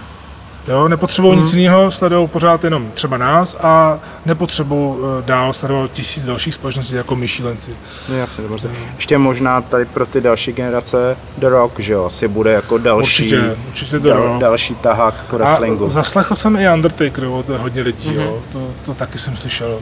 Jo, 0.67 0.87
nepotřebují 0.87 1.33
hmm. 1.33 1.43
nic 1.43 1.53
jiného, 1.53 1.91
sledují 1.91 2.27
pořád 2.27 2.63
jenom 2.63 2.91
třeba 2.91 3.17
nás 3.17 3.57
a 3.61 3.99
nepotřebují 4.25 4.99
uh, 4.99 5.05
dál 5.21 5.53
sledovat 5.53 5.91
tisíc 5.91 6.25
dalších 6.25 6.53
společností 6.53 6.95
jako 6.95 7.15
myšílenci. 7.15 7.71
No 8.09 8.15
jasně, 8.15 8.43
dobře. 8.43 8.67
Hmm. 8.67 8.77
Ještě 8.95 9.17
možná 9.17 9.61
tady 9.61 9.85
pro 9.85 10.05
ty 10.05 10.21
další 10.21 10.51
generace 10.51 11.17
The 11.37 11.47
Rock, 11.47 11.79
že 11.79 11.93
jo, 11.93 12.05
asi 12.05 12.27
bude 12.27 12.51
jako 12.51 12.77
další, 12.77 13.23
určitě, 13.23 13.55
určitě 13.67 13.99
The 13.99 14.09
dal, 14.09 14.23
Rock. 14.23 14.39
další 14.39 14.75
tahák 14.75 15.25
k 15.27 15.33
wrestlingu. 15.33 15.85
A 15.85 15.89
zaslechl 15.89 16.35
jsem 16.35 16.55
i 16.55 16.73
Undertaker, 16.73 17.25
to 17.45 17.53
je 17.53 17.59
hodně 17.59 17.81
lidí, 17.81 18.09
hmm. 18.09 18.19
jo, 18.19 18.39
to, 18.51 18.67
to 18.85 18.93
taky 18.93 19.19
jsem 19.19 19.37
slyšel 19.37 19.79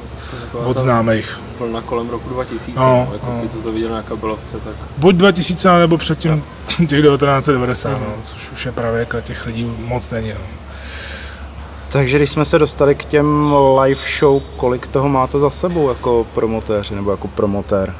od 0.53 0.77
známých. 0.77 1.39
Vlna 1.60 1.82
kolem 1.82 2.10
roku 2.10 2.30
2000, 2.30 2.80
no, 2.80 2.86
no, 2.86 3.14
jako 3.14 3.26
no. 3.34 3.41
ty, 3.41 3.49
co 3.49 3.62
to 3.62 3.72
viděli 3.72 3.93
na 3.93 4.01
kabelovce, 4.01 4.57
tak... 4.60 4.74
Buď 4.97 5.16
2000, 5.16 5.80
nebo 5.80 5.97
předtím 5.97 6.43
těch 6.78 7.01
1990, 7.01 7.89
hmm. 7.89 7.99
no, 7.99 8.14
což 8.22 8.51
už 8.51 8.66
je 8.66 8.72
právě 8.72 8.99
jako 8.99 9.22
těch 9.22 9.45
lidí 9.45 9.76
moc 9.80 10.10
není. 10.10 10.30
No. 10.30 10.39
Takže 11.91 12.18
když 12.18 12.30
jsme 12.30 12.45
se 12.45 12.60
dostali 12.60 12.95
k 12.95 13.05
těm 13.05 13.53
live 13.82 14.01
show, 14.20 14.41
kolik 14.57 14.88
toho 14.88 15.10
máte 15.10 15.39
za 15.39 15.49
sebou 15.49 15.89
jako 15.89 16.28
promotéři 16.34 16.95
nebo 16.95 17.12
jako 17.12 17.28
promotér? 17.28 17.93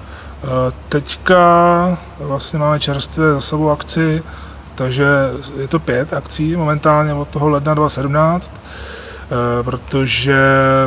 Eh, 0.44 0.48
teďka 0.90 1.98
vlastně 2.20 2.60
máme 2.60 2.80
čerstvě 2.80 3.32
za 3.32 3.42
sebou 3.42 3.70
akci, 3.70 4.24
takže 4.76 5.06
je 5.60 5.68
to 5.68 5.80
pět 5.80 6.14
akcí 6.14 6.56
momentálně 6.56 7.14
od 7.14 7.28
toho 7.28 7.50
ledna 7.50 7.74
2017, 7.74 8.54
eh, 8.56 8.60
protože 9.64 10.38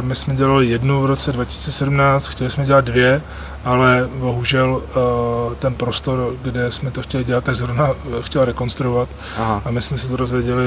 my 0.00 0.14
jsme 0.14 0.36
dělali 0.36 0.66
jednu 0.66 1.02
v 1.02 1.06
roce 1.06 1.32
2017, 1.32 2.26
chtěli 2.26 2.50
jsme 2.50 2.64
dělat 2.64 2.84
dvě, 2.84 3.22
ale 3.64 4.08
bohužel 4.14 4.82
eh, 4.82 5.54
ten 5.58 5.74
prostor, 5.74 6.34
kde 6.42 6.70
jsme 6.70 6.90
to 6.90 7.02
chtěli 7.02 7.24
dělat, 7.24 7.44
tak 7.44 7.56
zrovna 7.56 7.90
chtěl 8.20 8.44
rekonstruovat 8.44 9.08
Aha. 9.38 9.62
a 9.64 9.70
my 9.70 9.82
jsme 9.82 9.98
se 9.98 10.08
to 10.08 10.16
dozvěděli 10.16 10.62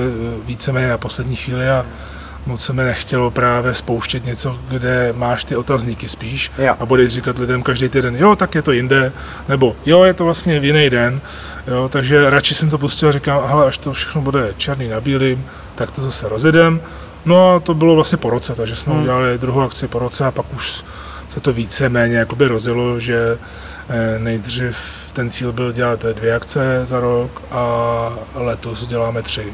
víceméně 0.45 0.88
na 0.88 0.97
poslední 0.97 1.36
chvíli 1.36 1.69
a 1.69 1.86
moc 2.45 2.61
se 2.61 2.73
mi 2.73 2.84
nechtělo 2.84 3.32
právě 3.32 3.73
spouštět 3.73 4.26
něco, 4.26 4.59
kde 4.69 5.13
máš 5.17 5.43
ty 5.43 5.55
otazníky 5.55 6.09
spíš 6.09 6.51
jo. 6.57 6.76
a 6.80 6.86
budeš 6.86 7.13
říkat 7.13 7.39
lidem 7.39 7.63
každý 7.63 7.89
týden, 7.89 8.15
jo, 8.15 8.36
tak 8.36 8.55
je 8.55 8.61
to 8.61 8.71
jinde, 8.71 9.11
nebo 9.49 9.76
jo, 9.86 10.03
je 10.03 10.13
to 10.13 10.23
vlastně 10.23 10.59
v 10.59 10.65
jiný 10.65 10.89
den, 10.89 11.21
jo, 11.67 11.89
takže 11.89 12.30
radši 12.30 12.55
jsem 12.55 12.69
to 12.69 12.78
pustil 12.78 13.09
a 13.09 13.11
říkám, 13.11 13.41
ale 13.47 13.65
až 13.65 13.78
to 13.78 13.93
všechno 13.93 14.21
bude 14.21 14.53
černý 14.57 14.88
na 14.88 15.01
bílým, 15.01 15.45
tak 15.76 15.91
to 15.91 16.01
zase 16.01 16.30
rozjedem. 16.30 16.82
No 17.26 17.55
a 17.55 17.59
to 17.59 17.73
bylo 17.73 17.95
vlastně 17.95 18.17
po 18.17 18.30
roce, 18.30 18.55
takže 18.55 18.76
jsme 18.76 18.93
hmm. 18.93 19.01
udělali 19.01 19.38
druhou 19.38 19.61
akci 19.61 19.88
po 19.88 19.99
roce 19.99 20.26
a 20.26 20.32
pak 20.32 20.45
už 20.55 20.84
se 21.30 21.39
to 21.39 21.53
více 21.53 21.89
méně 21.89 22.17
jakoby 22.17 22.47
rozjelo, 22.47 22.99
že 22.99 23.38
eh, 23.89 24.19
nejdřív 24.19 24.78
ten 25.13 25.30
cíl 25.30 25.51
byl 25.51 25.71
dělat 25.71 26.05
dvě 26.05 26.36
akce 26.36 26.82
za 26.84 26.99
rok 26.99 27.41
a 27.51 28.09
letos 28.34 28.88
děláme 28.88 29.21
tři. 29.21 29.53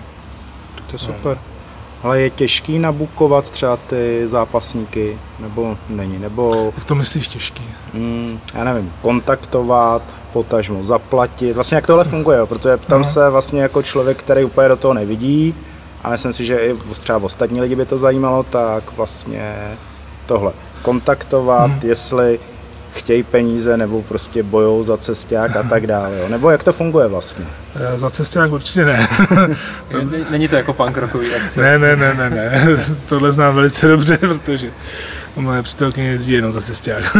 To 0.75 0.95
je 0.95 0.99
super. 0.99 1.37
No. 1.37 1.51
Ale 2.03 2.21
je 2.21 2.29
těžký 2.29 2.79
nabukovat 2.79 3.51
třeba 3.51 3.77
ty 3.77 4.27
zápasníky, 4.27 5.19
nebo 5.39 5.77
není, 5.89 6.19
nebo... 6.19 6.73
Jak 6.75 6.85
to 6.85 6.95
myslíš 6.95 7.27
těžký? 7.27 7.63
Mm, 7.93 8.39
já 8.53 8.63
nevím, 8.63 8.93
kontaktovat, 9.01 10.01
potažmo 10.33 10.83
zaplatit, 10.83 11.53
vlastně 11.53 11.75
jak 11.75 11.87
tohle 11.87 12.03
funguje, 12.03 12.37
jo? 12.37 12.47
protože 12.47 12.77
tam 12.77 13.01
no. 13.01 13.07
se 13.07 13.29
vlastně 13.29 13.61
jako 13.61 13.83
člověk, 13.83 14.17
který 14.17 14.43
úplně 14.43 14.67
do 14.67 14.75
toho 14.75 14.93
nevidí, 14.93 15.55
a 16.03 16.09
myslím 16.09 16.33
si, 16.33 16.45
že 16.45 16.57
i 16.57 16.75
třeba 16.99 17.17
ostatní 17.23 17.61
lidi 17.61 17.75
by 17.75 17.85
to 17.85 17.97
zajímalo, 17.97 18.43
tak 18.43 18.91
vlastně 18.97 19.55
tohle 20.25 20.51
kontaktovat, 20.81 21.71
hmm. 21.71 21.79
jestli 21.83 22.39
chtějí 22.93 23.23
peníze 23.23 23.77
nebo 23.77 24.01
prostě 24.01 24.43
bojou 24.43 24.83
za 24.83 24.97
cesták 24.97 25.55
a 25.55 25.63
tak 25.63 25.87
dále. 25.87 26.17
Jo? 26.19 26.29
Nebo 26.29 26.49
jak 26.49 26.63
to 26.63 26.71
funguje 26.71 27.07
vlastně? 27.07 27.45
Eh, 27.75 27.99
za 27.99 28.09
cesták 28.09 28.51
určitě 28.51 28.85
ne. 28.85 29.07
Není 30.31 30.47
to 30.47 30.55
jako 30.55 30.73
punk 30.73 30.97
rockový 30.97 31.35
akce? 31.35 31.61
Ne, 31.61 31.79
ne, 31.79 31.95
ne, 31.95 32.13
ne, 32.13 32.29
ne. 32.29 32.77
Tohle 33.09 33.31
znám 33.31 33.55
velice 33.55 33.87
dobře, 33.87 34.17
protože 34.17 34.71
moje 35.35 35.61
přítelkyně 35.61 36.09
jezdí 36.09 36.31
jenom 36.31 36.51
za 36.51 36.61
cesták. 36.61 37.17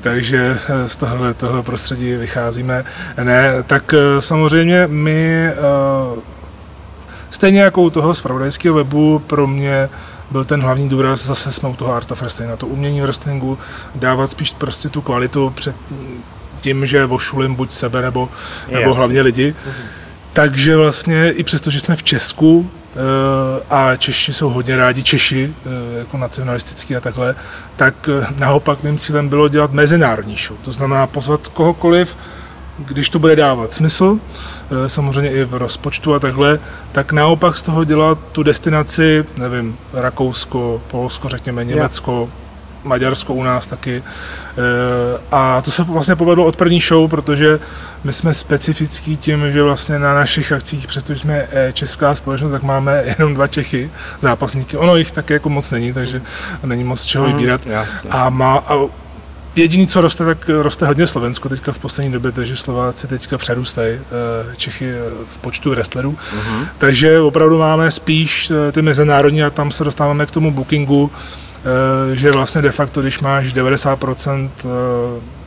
Takže 0.00 0.58
eh, 0.68 0.88
z 0.88 0.96
tohohle 0.96 1.34
toho 1.34 1.62
prostředí 1.62 2.16
vycházíme. 2.16 2.84
Ne, 3.22 3.62
tak 3.66 3.94
eh, 3.94 4.20
samozřejmě 4.20 4.86
my 4.86 5.50
stejně 7.34 7.60
jako 7.60 7.82
u 7.82 7.90
toho 7.90 8.14
spravodajského 8.14 8.74
webu 8.74 9.18
pro 9.18 9.46
mě 9.46 9.88
byl 10.30 10.44
ten 10.44 10.62
hlavní 10.62 10.88
důraz, 10.88 11.26
zase 11.26 11.52
jsme 11.52 11.68
u 11.68 11.76
toho 11.76 11.94
Art 11.94 12.12
of 12.12 12.20
Wrestling, 12.20 12.50
na 12.50 12.56
to 12.56 12.66
umění 12.66 13.00
wrestlingu, 13.00 13.58
dávat 13.94 14.30
spíš 14.30 14.50
prostě 14.50 14.88
tu 14.88 15.00
kvalitu 15.00 15.52
před 15.54 15.76
tím, 16.60 16.86
že 16.86 17.06
vošulím 17.06 17.54
buď 17.54 17.72
sebe 17.72 18.02
nebo, 18.02 18.28
nebo 18.70 18.94
hlavně 18.94 19.22
lidi. 19.22 19.50
Mm-hmm. 19.52 20.04
Takže 20.32 20.76
vlastně 20.76 21.30
i 21.30 21.44
přesto, 21.44 21.70
že 21.70 21.80
jsme 21.80 21.96
v 21.96 22.02
Česku 22.02 22.70
eh, 22.70 22.96
a 23.70 23.96
Češi 23.96 24.32
jsou 24.32 24.48
hodně 24.48 24.76
rádi 24.76 25.02
Češi, 25.02 25.54
eh, 25.66 25.98
jako 25.98 26.18
nacionalistický 26.18 26.96
a 26.96 27.00
takhle, 27.00 27.34
tak 27.76 27.94
eh, 28.08 28.26
naopak 28.38 28.82
mým 28.82 28.98
cílem 28.98 29.28
bylo 29.28 29.48
dělat 29.48 29.72
mezinárodní 29.72 30.36
show. 30.36 30.58
To 30.62 30.72
znamená 30.72 31.06
pozvat 31.06 31.48
kohokoliv, 31.48 32.16
když 32.78 33.08
to 33.08 33.18
bude 33.18 33.36
dávat 33.36 33.72
smysl, 33.72 34.18
eh, 34.18 34.88
samozřejmě 34.88 35.30
i 35.30 35.44
v 35.44 35.54
rozpočtu 35.54 36.14
a 36.14 36.18
takhle, 36.18 36.58
tak 36.92 37.12
naopak 37.12 37.56
z 37.56 37.62
toho 37.62 37.84
dělat 37.84 38.18
tu 38.32 38.42
destinaci, 38.42 39.24
nevím, 39.36 39.76
Rakousko, 39.92 40.82
Polsko, 40.90 41.28
řekněme, 41.28 41.64
Německo, 41.64 42.28
Maďarsko 42.84 43.34
u 43.34 43.42
nás 43.42 43.66
taky. 43.66 44.02
Eh, 44.02 45.20
a 45.32 45.60
to 45.60 45.70
se 45.70 45.82
vlastně 45.82 46.16
povedlo 46.16 46.44
od 46.44 46.56
první 46.56 46.80
show, 46.80 47.10
protože 47.10 47.60
my 48.04 48.12
jsme 48.12 48.34
specifický 48.34 49.16
tím, 49.16 49.52
že 49.52 49.62
vlastně 49.62 49.98
na 49.98 50.14
našich 50.14 50.52
akcích, 50.52 50.86
přestože 50.86 51.20
jsme 51.20 51.46
eh, 51.50 51.72
česká 51.72 52.14
společnost, 52.14 52.52
tak 52.52 52.62
máme 52.62 53.02
jenom 53.18 53.34
dva 53.34 53.46
Čechy 53.46 53.90
zápasníky. 54.20 54.76
Ono 54.76 54.96
jich 54.96 55.12
taky 55.12 55.32
jako 55.32 55.48
moc 55.48 55.70
není, 55.70 55.92
takže 55.92 56.22
není 56.64 56.84
moc 56.84 57.04
čeho 57.04 57.24
mhm, 57.24 57.36
vybírat. 57.36 57.66
Mm, 57.66 57.72
a, 58.10 58.30
má, 58.30 58.56
a 58.56 59.03
Jediný, 59.56 59.86
co 59.86 60.00
roste, 60.00 60.24
tak 60.24 60.48
roste 60.48 60.86
hodně 60.86 61.06
Slovensko 61.06 61.48
teďka 61.48 61.72
v 61.72 61.78
poslední 61.78 62.12
době, 62.12 62.32
takže 62.32 62.56
Slováci 62.56 63.06
teďka 63.06 63.38
přerůstají 63.38 63.94
eh, 63.94 64.56
Čechy 64.56 64.90
eh, 64.90 65.10
v 65.26 65.38
počtu 65.38 65.70
wrestlerů. 65.70 66.12
Uh-huh. 66.12 66.68
Takže 66.78 67.20
opravdu 67.20 67.58
máme 67.58 67.90
spíš 67.90 68.50
eh, 68.50 68.72
ty 68.72 68.82
mezinárodní 68.82 69.42
a 69.42 69.50
tam 69.50 69.70
se 69.70 69.84
dostáváme 69.84 70.26
k 70.26 70.30
tomu 70.30 70.50
bookingu, 70.50 71.10
že 72.12 72.32
vlastně 72.32 72.62
de 72.62 72.70
facto, 72.70 73.02
když 73.02 73.20
máš 73.20 73.54
90% 73.54 74.50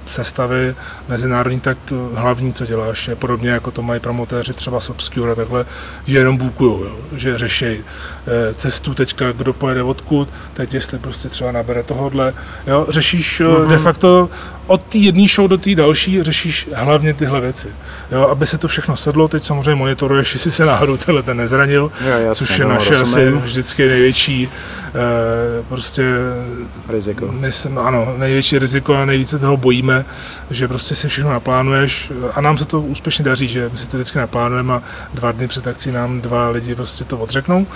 sestavy 0.08 0.76
mezinárodní, 1.08 1.60
tak 1.60 1.78
hlavní, 2.14 2.53
co 2.53 2.66
děláš, 2.66 3.08
je 3.08 3.16
podobně 3.16 3.49
jako 3.49 3.72
to 3.72 3.82
mají 3.82 3.99
promotéři 3.99 4.53
třeba 4.53 4.80
z 4.80 4.89
Obscure 4.89 5.32
a 5.32 5.36
takhle, 5.36 5.66
že 6.05 6.18
jenom 6.18 6.38
bukujou, 6.38 6.84
jo, 6.84 6.95
že 7.12 7.38
řeší 7.38 7.80
cestu 8.55 8.93
teďka, 8.93 9.32
kdo 9.32 9.53
pojede 9.53 9.84
odkud, 9.84 10.30
teď 10.53 10.74
jestli 10.74 10.99
prostě 10.99 11.30
třeba 11.30 11.51
nabere 11.51 11.84
tohodle, 11.84 12.34
jo, 12.68 12.86
řešíš 12.89 13.41
mm-hmm. 13.41 13.68
de 13.68 13.78
facto 13.78 14.30
od 14.68 14.84
té 14.84 14.97
jedné 14.97 15.28
show 15.28 15.47
do 15.47 15.57
té 15.57 15.76
další 15.76 16.24
řešíš 16.24 16.70
hlavně 16.74 17.13
tyhle 17.13 17.41
věci. 17.41 17.68
Jo, 18.11 18.28
aby 18.28 18.47
se 18.47 18.57
to 18.57 18.68
všechno 18.68 18.95
sedlo, 18.95 19.28
teď 19.28 19.43
samozřejmě 19.43 19.76
monitoruješ, 19.76 20.34
jestli 20.34 20.51
se 20.51 20.65
náhodou 20.65 20.97
tenhle 20.97 21.24
ten 21.24 21.38
nezranil, 21.38 21.91
Jo, 22.01 22.07
jasně, 22.07 22.45
což 22.47 22.59
je 22.59 22.65
no, 22.65 22.72
naše 22.72 22.95
asi 22.95 23.30
vždycky 23.32 23.88
největší 23.88 24.49
eh, 24.88 24.91
prostě 25.70 26.03
Riziko. 26.89 27.34
se, 27.49 27.70
ano, 27.70 28.13
největší 28.18 28.59
riziko 28.59 28.95
a 28.95 29.05
nejvíce 29.05 29.39
toho 29.39 29.57
bojíme, 29.57 30.05
že 30.51 30.68
prostě 30.68 30.95
si 30.95 31.07
všechno 31.07 31.32
naplánuješ 31.32 32.11
a 32.34 32.41
nám 32.41 32.57
se 32.57 32.65
to 32.65 32.82
úspěšně 32.82 33.26
daří, 33.26 33.47
že 33.47 33.70
my 33.72 33.78
si 33.78 33.88
to 33.88 33.97
vždycky 33.97 34.18
naplánujeme 34.18 34.74
a 34.74 34.82
dva 35.13 35.32
dny 35.32 35.47
před 35.47 35.68
akcí 35.68 35.91
nám 35.91 36.22
dva 36.22 36.49
lidi 36.49 36.76
prostě 36.76 37.03
to 37.03 37.18
odřeknou. 37.18 37.68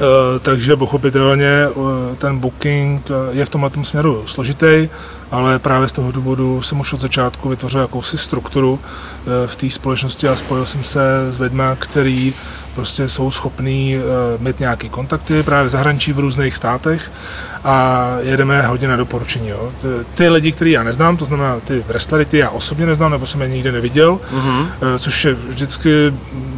Uh, 0.00 0.38
takže 0.42 0.76
pochopitelně 0.76 1.68
uh, 1.74 1.86
ten 2.18 2.38
booking 2.38 3.10
uh, 3.10 3.16
je 3.36 3.44
v 3.44 3.48
tomhle 3.50 3.70
tom 3.70 3.84
směru 3.84 4.22
složitý, 4.26 4.88
ale 5.30 5.58
právě 5.58 5.88
z 5.88 5.92
toho 5.92 6.12
důvodu 6.12 6.62
jsem 6.62 6.80
už 6.80 6.92
od 6.92 7.00
začátku 7.00 7.48
vytvořil 7.48 7.80
jakousi 7.80 8.18
strukturu 8.18 8.78
v 9.46 9.56
té 9.56 9.70
společnosti 9.70 10.28
a 10.28 10.36
spojil 10.36 10.66
jsem 10.66 10.84
se 10.84 11.00
s 11.30 11.40
lidmi, 11.40 11.62
který 11.78 12.34
prostě 12.74 13.08
jsou 13.08 13.30
schopní 13.30 13.96
mít 14.38 14.60
nějaké 14.60 14.88
kontakty 14.88 15.42
právě 15.42 15.66
v 15.68 15.70
zahraničí 15.70 16.12
v 16.12 16.18
různých 16.18 16.56
státech 16.56 17.12
a 17.64 18.06
jedeme 18.20 18.62
hodně 18.62 18.88
na 18.88 18.96
doporučení. 18.96 19.48
Jo. 19.48 19.72
Ty, 20.14 20.28
lidi, 20.28 20.52
který 20.52 20.70
já 20.70 20.82
neznám, 20.82 21.16
to 21.16 21.24
znamená 21.24 21.60
ty 21.60 21.84
wrestlery, 21.88 22.24
ty 22.24 22.38
já 22.38 22.50
osobně 22.50 22.86
neznám, 22.86 23.10
nebo 23.10 23.26
jsem 23.26 23.42
je 23.42 23.48
nikdy 23.48 23.72
neviděl, 23.72 24.20
Mhm. 24.32 24.58
uh, 24.60 24.66
což 24.98 25.24
je 25.24 25.34
vždycky 25.34 26.14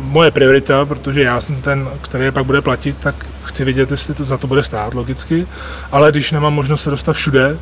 moje 0.08 0.30
priorita, 0.30 0.84
protože 0.84 1.22
já 1.22 1.40
jsem 1.40 1.62
ten, 1.62 1.88
který 2.00 2.24
je 2.24 2.32
pak 2.32 2.44
bude 2.44 2.62
platit, 2.62 2.96
tak 3.00 3.26
chci 3.44 3.64
vidět, 3.64 3.90
jestli 3.90 4.14
to 4.14 4.24
za 4.24 4.36
to 4.36 4.46
bude 4.46 4.62
stát 4.62 4.94
logicky, 4.94 5.46
ale 5.92 6.10
když 6.10 6.32
nemám 6.32 6.54
možnost 6.54 6.82
se 6.82 6.90
dostat 6.90 7.12
všude, 7.12 7.58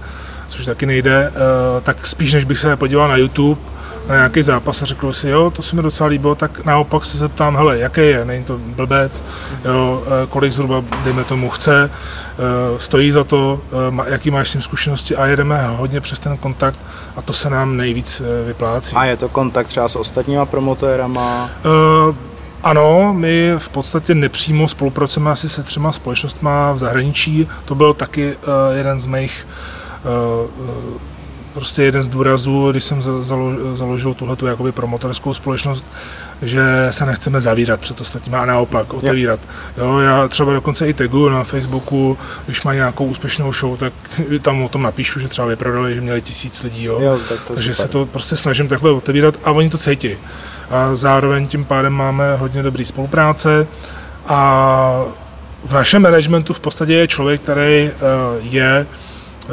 což 0.47 0.65
taky 0.65 0.87
nejde, 0.87 1.33
eh, 1.33 1.81
tak 1.81 2.07
spíš 2.07 2.35
než 2.35 2.45
bych 2.45 2.59
se 2.59 2.77
podíval 2.77 3.09
na 3.09 3.17
YouTube 3.17 3.61
na 4.09 4.15
nějaký 4.15 4.43
zápas 4.43 4.83
a 4.83 4.87
řekl 4.87 5.13
si, 5.13 5.29
jo, 5.29 5.51
to 5.51 5.63
se 5.63 5.77
mi 5.77 5.83
docela 5.83 6.09
líbilo, 6.09 6.35
tak 6.35 6.65
naopak 6.65 7.05
se 7.05 7.19
zeptám, 7.19 7.57
hele, 7.57 7.79
jaký 7.79 8.01
je, 8.01 8.25
není 8.25 8.45
to 8.45 8.59
blbec, 8.59 9.25
jo, 9.65 10.03
eh, 10.07 10.27
kolik 10.27 10.53
zhruba, 10.53 10.85
dejme 11.05 11.25
tomu, 11.25 11.51
chce, 11.51 11.91
eh, 11.91 12.79
stojí 12.79 13.11
za 13.11 13.25
to, 13.25 13.61
jaký 14.07 14.31
máš 14.31 14.49
s 14.49 14.53
tím 14.53 14.63
zkušenosti 14.63 15.17
a 15.17 15.27
jedeme 15.27 15.67
hodně 15.67 16.01
přes 16.01 16.19
ten 16.19 16.37
kontakt 16.37 16.79
a 17.17 17.23
to 17.23 17.33
se 17.33 17.51
nám 17.51 17.77
nejvíc 17.77 18.23
vyplácí. 18.47 18.97
A 18.97 19.05
je 19.05 19.17
to 19.17 19.29
kontakt 19.29 19.67
třeba 19.67 19.89
s 19.89 19.97
ostatníma 19.97 20.47
promotérama? 20.47 21.51
Uh, 21.65 22.15
ano, 22.67 23.15
my 23.15 23.53
v 23.59 23.69
podstatě 23.69 24.15
nepřímo 24.15 24.69
spolupracujeme 24.69 25.31
asi 25.31 25.49
se 25.49 25.63
třema 25.63 25.93
společnostmi 25.93 26.51
v 26.75 26.79
zahraničí. 26.79 27.49
To 27.65 27.75
byl 27.75 27.93
taky 27.95 28.37
uh, 28.37 28.77
jeden 28.77 28.99
z 28.99 29.07
mých 29.07 29.47
uh, 30.05 30.65
uh, 30.69 31.01
prostě 31.55 31.83
jeden 31.83 32.03
z 32.03 32.09
důrazů, 32.09 32.71
když 32.71 32.85
jsem 32.85 33.03
za- 33.03 33.21
zalo- 33.21 33.75
založil 33.75 34.15
tuhletu 34.15 34.47
jakoby 34.47 34.73
promotorskou 34.73 35.35
společnost, 35.35 35.85
že 36.43 36.63
se 36.91 37.07
nechceme 37.07 37.41
zavírat 37.41 37.81
před 37.81 38.01
ostatními 38.01 38.37
a 38.37 38.47
naopak 38.47 38.95
otevírat. 38.95 39.41
Jo, 39.79 39.99
já 39.99 40.29
třeba 40.29 40.53
dokonce 40.53 40.89
i 40.89 40.95
tagu 40.95 41.29
na 41.29 41.45
Facebooku, 41.45 42.19
když 42.47 42.63
mají 42.63 42.77
nějakou 42.77 43.07
úspěšnou 43.07 43.53
show, 43.53 43.77
tak 43.77 43.93
tam 44.43 44.63
o 44.63 44.69
tom 44.69 44.83
napíšu, 44.83 45.21
že 45.21 45.29
třeba 45.29 45.47
vyprodali, 45.47 45.95
že 45.95 46.01
měli 46.01 46.23
tisíc 46.23 46.63
lidí. 46.63 46.85
Jo. 46.85 46.99
Jo, 47.01 47.19
tak 47.29 47.41
to 47.47 47.55
Takže 47.55 47.75
super. 47.75 47.87
se 47.87 47.93
to 47.93 48.07
prostě 48.07 48.37
snažím 48.37 48.69
takhle 48.69 48.91
otevírat 48.91 49.35
a 49.45 49.51
oni 49.51 49.71
to 49.71 49.79
cítí. 49.79 50.11
A 50.71 50.97
zároveň 50.97 51.47
tím 51.47 51.65
pádem 51.65 51.93
máme 51.93 52.37
hodně 52.37 52.63
dobrý 52.63 52.85
spolupráce 52.85 53.67
a 54.27 55.03
v 55.65 55.73
našem 55.73 56.03
managementu 56.03 56.53
v 56.53 56.61
podstatě 56.61 56.93
je 56.95 57.09
člověk, 57.09 57.41
který 57.41 57.63
eh, 57.91 57.91
je 58.41 58.87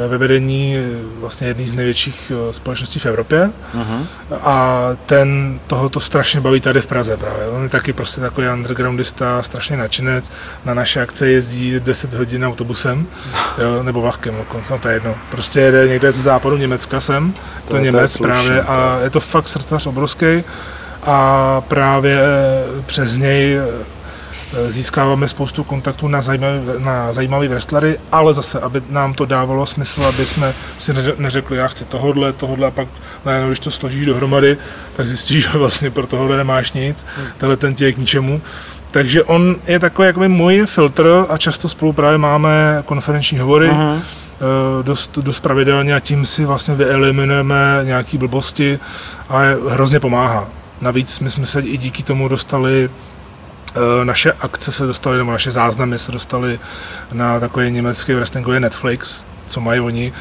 ve 0.08 0.18
vedení 0.18 0.76
eh, 0.76 0.82
vlastně 1.20 1.46
jedné 1.46 1.64
z 1.64 1.72
největších 1.72 2.32
eh, 2.48 2.52
společností 2.52 2.98
v 2.98 3.06
Evropě 3.06 3.50
Mhm. 3.74 4.06
a 4.42 4.80
ten 5.06 5.60
toho 5.66 5.88
to 5.88 6.00
strašně 6.00 6.40
baví 6.40 6.60
tady 6.60 6.80
v 6.80 6.86
Praze 6.86 7.16
právě. 7.16 7.48
On 7.48 7.62
je 7.62 7.68
taky 7.68 7.92
prostě 7.92 8.20
takový 8.20 8.48
undergroundista, 8.48 9.42
strašně 9.42 9.76
nadšenec. 9.76 10.30
Na 10.64 10.74
naše 10.74 11.00
akce 11.02 11.28
jezdí 11.28 11.80
10 11.80 12.12
hodin 12.14 12.44
autobusem, 12.46 13.06
jo, 13.58 13.82
nebo 13.82 14.00
vlakem 14.00 14.36
dokonce, 14.36 14.72
no 14.72 14.78
to 14.78 14.88
je 14.88 14.94
jedno. 14.94 15.14
Prostě 15.30 15.60
jede 15.60 15.88
někde 15.88 16.12
ze 16.12 16.22
západu 16.22 16.56
Německa 16.56 17.00
sem, 17.00 17.32
to, 17.32 17.38
To- 17.38 17.64
to 17.64 17.70
to 17.70 17.76
je 17.76 17.82
Němec 17.82 18.12
slušný, 18.12 18.32
právě 18.32 18.62
a 18.62 18.98
je 19.04 19.10
to 19.10 19.20
fakt 19.20 19.48
srdcař 19.48 19.86
obrovský 19.86 20.44
a 21.06 21.60
právě 21.68 22.20
přes 22.86 23.16
něj 23.16 23.56
eh, 23.58 24.70
získáváme 24.70 25.28
spoustu 25.28 25.64
kontaktů 25.64 26.08
na 26.08 26.22
zajímavé, 26.22 26.60
na 26.78 27.12
zajímavé 27.12 27.48
wrestlery, 27.48 27.98
ale 28.12 28.34
zase, 28.34 28.60
aby 28.60 28.82
nám 28.90 29.14
to 29.14 29.24
dávalo 29.24 29.66
smysl, 29.66 30.04
aby 30.04 30.26
jsme 30.26 30.54
si 30.78 30.92
neře- 30.92 31.14
neřekli, 31.18 31.56
já 31.56 31.68
chci 31.68 31.84
tohodle, 31.84 32.32
tohodle 32.32 32.66
a 32.66 32.70
pak 32.70 32.88
najednou, 33.24 33.48
když 33.48 33.60
to 33.60 33.70
složíš 33.70 34.06
dohromady, 34.06 34.56
tak 34.96 35.06
zjistíš, 35.06 35.42
že 35.52 35.58
vlastně 35.58 35.90
pro 35.90 36.06
tohle 36.06 36.36
nemáš 36.36 36.72
nic, 36.72 37.06
tenhle 37.38 37.56
ten 37.56 37.74
ti 37.74 37.84
je 37.84 37.92
k 37.92 37.98
ničemu. 37.98 38.40
Takže 38.90 39.24
on 39.24 39.56
je 39.66 39.78
takový 39.78 40.06
jakoby 40.06 40.28
můj 40.28 40.66
filtr 40.66 41.26
a 41.28 41.38
často 41.38 41.68
spolu 41.68 41.92
právě 41.92 42.18
máme 42.18 42.82
konferenční 42.86 43.38
hovory, 43.38 43.70
eh, 43.70 44.82
dost, 44.82 45.18
dost 45.18 45.40
pravidelně 45.40 45.94
a 45.94 46.00
tím 46.00 46.26
si 46.26 46.44
vlastně 46.44 46.74
vyeliminujeme 46.74 47.80
nějaké 47.84 48.18
blbosti 48.18 48.78
a 49.28 49.42
je- 49.42 49.56
hrozně 49.70 50.00
pomáhá. 50.00 50.48
Navíc 50.80 51.20
my 51.20 51.30
jsme 51.30 51.46
se 51.46 51.60
i 51.60 51.76
díky 51.76 52.02
tomu 52.02 52.28
dostali 52.28 52.90
eh, 53.76 54.04
naše 54.04 54.32
akce 54.32 54.72
se 54.72 54.86
dostaly, 54.86 55.18
nebo 55.18 55.30
naše 55.32 55.50
záznamy 55.50 55.98
se 55.98 56.12
dostaly 56.12 56.58
na 57.12 57.40
takový 57.40 57.70
německý 57.70 58.12
wrestlingový 58.12 58.60
Netflix, 58.60 59.26
co 59.46 59.60
mají 59.60 59.80
oni, 59.80 60.12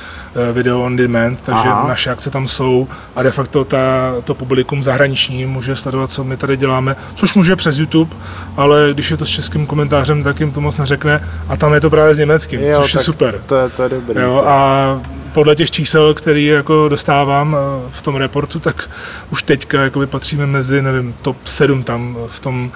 eh, 0.49 0.53
video 0.53 0.81
on 0.81 0.95
demand, 0.95 1.41
takže 1.41 1.69
Aha. 1.69 1.87
naše 1.87 2.11
akce 2.11 2.29
tam 2.29 2.47
jsou 2.47 2.87
a 3.15 3.23
de 3.23 3.31
facto 3.31 3.63
ta, 3.65 4.13
to 4.23 4.33
publikum 4.33 4.83
zahraniční 4.83 5.45
může 5.45 5.75
sledovat, 5.75 6.11
co 6.11 6.23
my 6.23 6.37
tady 6.37 6.57
děláme, 6.57 6.95
což 7.15 7.33
může 7.33 7.55
přes 7.55 7.77
YouTube, 7.77 8.15
ale 8.57 8.89
když 8.93 9.11
je 9.11 9.17
to 9.17 9.25
s 9.25 9.29
českým 9.29 9.65
komentářem, 9.65 10.23
tak 10.23 10.39
jim 10.39 10.51
to 10.51 10.61
moc 10.61 10.77
neřekne 10.77 11.29
a 11.47 11.57
tam 11.57 11.73
je 11.73 11.81
to 11.81 11.89
právě 11.89 12.15
s 12.15 12.17
německým, 12.17 12.61
Jo, 12.61 12.81
což 12.81 12.93
je 12.93 12.99
super. 12.99 13.41
To 13.45 13.55
je, 13.55 13.69
to 13.69 13.83
je 13.83 13.89
dobrý. 13.89 14.21
Jo, 14.21 14.43
a 14.47 15.01
podle 15.33 15.55
těch 15.55 15.71
čísel, 15.71 16.13
který 16.13 16.45
jako 16.45 16.89
dostávám 16.89 17.57
eh, 17.59 17.89
v 17.91 18.01
tom 18.01 18.15
reportu, 18.15 18.59
tak 18.59 18.89
už 19.31 19.43
teďka 19.43 19.81
jakoby 19.81 20.07
patříme 20.07 20.45
mezi, 20.47 20.81
nevím, 20.81 21.15
top 21.21 21.37
7 21.47 21.83
tam 21.83 22.17
v 22.27 22.39
tom, 22.39 22.71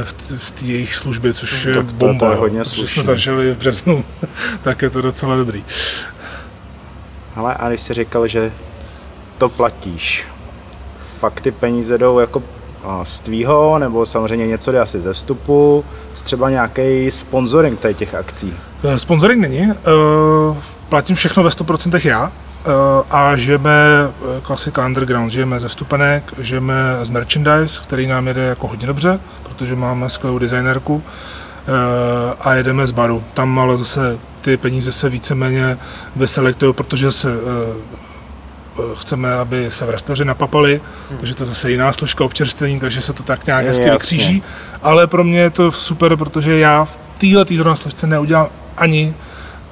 eh, 0.00 0.04
v, 0.04 0.14
v 0.36 0.50
té 0.50 0.64
jejich 0.64 0.94
službě, 0.94 1.32
což 1.34 1.64
je 1.64 1.74
Tak 1.74 1.86
to- 1.86 1.92
to 1.92 1.96
bomba. 1.96 2.30
je 2.30 2.36
hodně 2.36 2.60
Protože 2.60 2.86
jsme 2.86 3.02
začali 3.02 3.54
v 3.54 3.58
březnu, 3.58 4.04
tak 4.62 4.82
je 4.82 4.90
to 4.90 5.02
docela 5.02 5.36
dobrý. 5.36 5.64
Ale 7.36 7.54
a 7.54 7.68
když 7.68 7.80
jsi 7.80 7.94
říkal, 7.94 8.26
že 8.26 8.52
to 9.38 9.48
platíš, 9.48 10.26
fakt 11.18 11.40
ty 11.40 11.50
peníze 11.50 11.98
jdou 11.98 12.18
jako 12.18 12.42
a, 12.84 13.04
z 13.04 13.20
tvýho, 13.20 13.78
nebo 13.78 14.06
samozřejmě 14.06 14.46
něco 14.46 14.72
jde 14.72 14.80
asi 14.80 15.00
ze 15.00 15.12
vstupu, 15.12 15.84
třeba 16.22 16.50
nějaký 16.50 17.10
sponsoring 17.10 17.80
tady 17.80 17.94
těch 17.94 18.14
akcí. 18.14 18.54
Eh, 18.84 18.98
Sponsoring 18.98 19.40
není, 19.40 19.70
eh, 19.70 19.74
platím 20.90 21.16
všechno 21.16 21.42
ve 21.42 21.48
100% 21.48 22.00
já 22.04 22.32
eh, 22.32 22.70
a 23.10 23.36
žijeme 23.36 23.70
eh, 24.06 24.40
klasika 24.42 24.86
underground, 24.86 25.32
žijeme 25.32 25.60
ze 25.60 25.68
vstupenek, 25.68 26.34
žijeme 26.38 26.74
z 27.02 27.10
merchandise, 27.10 27.82
který 27.82 28.06
nám 28.06 28.28
jede 28.28 28.42
jako 28.42 28.66
hodně 28.68 28.86
dobře, 28.86 29.20
protože 29.42 29.76
máme 29.76 30.10
skvělou 30.10 30.38
designérku 30.38 31.02
eh, 31.02 31.70
a 32.40 32.54
jedeme 32.54 32.86
z 32.86 32.92
baru. 32.92 33.24
Tam 33.34 33.58
ale 33.58 33.76
zase 33.76 34.18
ty 34.40 34.56
peníze 34.56 34.92
se 34.92 35.08
víceméně 35.08 35.78
vyselektují, 36.16 36.74
protože 36.74 37.12
se 37.12 37.30
eh, 37.32 37.36
eh, 38.78 38.82
chceme, 38.94 39.34
aby 39.34 39.70
se 39.70 39.86
vrsteři 39.86 40.24
napapali, 40.24 40.80
takže 41.18 41.34
to 41.34 41.42
je 41.42 41.46
zase 41.46 41.70
jiná 41.70 41.92
složka 41.92 42.24
občerstvení, 42.24 42.80
takže 42.80 43.00
se 43.00 43.12
to 43.12 43.22
tak 43.22 43.46
nějak 43.46 43.66
hezky 43.66 43.90
vykříží. 43.90 44.42
Ale 44.82 45.06
pro 45.06 45.24
mě 45.24 45.40
je 45.40 45.50
to 45.50 45.72
super, 45.72 46.16
protože 46.16 46.58
já 46.58 46.84
v 46.84 46.98
téhle 47.18 47.44
tý 47.44 47.56
zrovna 47.56 47.76
složce 47.76 48.06
neudělám 48.06 48.48
ani 48.76 49.14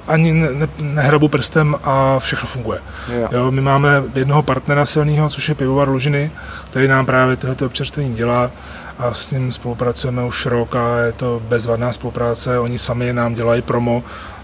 ani 0.09 0.33
ne, 0.33 0.53
ne, 0.53 0.67
nehrabu 0.81 1.27
prstem 1.27 1.75
a 1.83 2.19
všechno 2.19 2.47
funguje. 2.47 2.79
Jo. 3.13 3.27
Jo, 3.31 3.51
my 3.51 3.61
máme 3.61 4.03
jednoho 4.15 4.43
partnera 4.43 4.85
silného, 4.85 5.29
což 5.29 5.49
je 5.49 5.55
pivovar 5.55 5.89
Lužiny, 5.89 6.31
který 6.69 6.87
nám 6.87 7.05
právě 7.05 7.35
tyhle 7.35 7.55
občerstvení 7.65 8.15
dělá 8.15 8.51
a 8.99 9.13
s 9.13 9.31
ním 9.31 9.51
spolupracujeme 9.51 10.23
už 10.23 10.45
rok 10.45 10.75
a 10.75 10.97
je 10.97 11.11
to 11.11 11.41
bezvadná 11.49 11.91
spolupráce. 11.91 12.59
Oni 12.59 12.79
sami 12.79 13.13
nám 13.13 13.33
dělají 13.33 13.61
promo, 13.61 14.03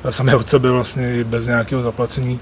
sami 0.10 0.36
od 0.36 0.50
sebe 0.50 0.72
vlastně 0.72 1.16
i 1.16 1.24
bez 1.24 1.48
nějakého 1.48 1.82
zaplacení, 1.82 2.40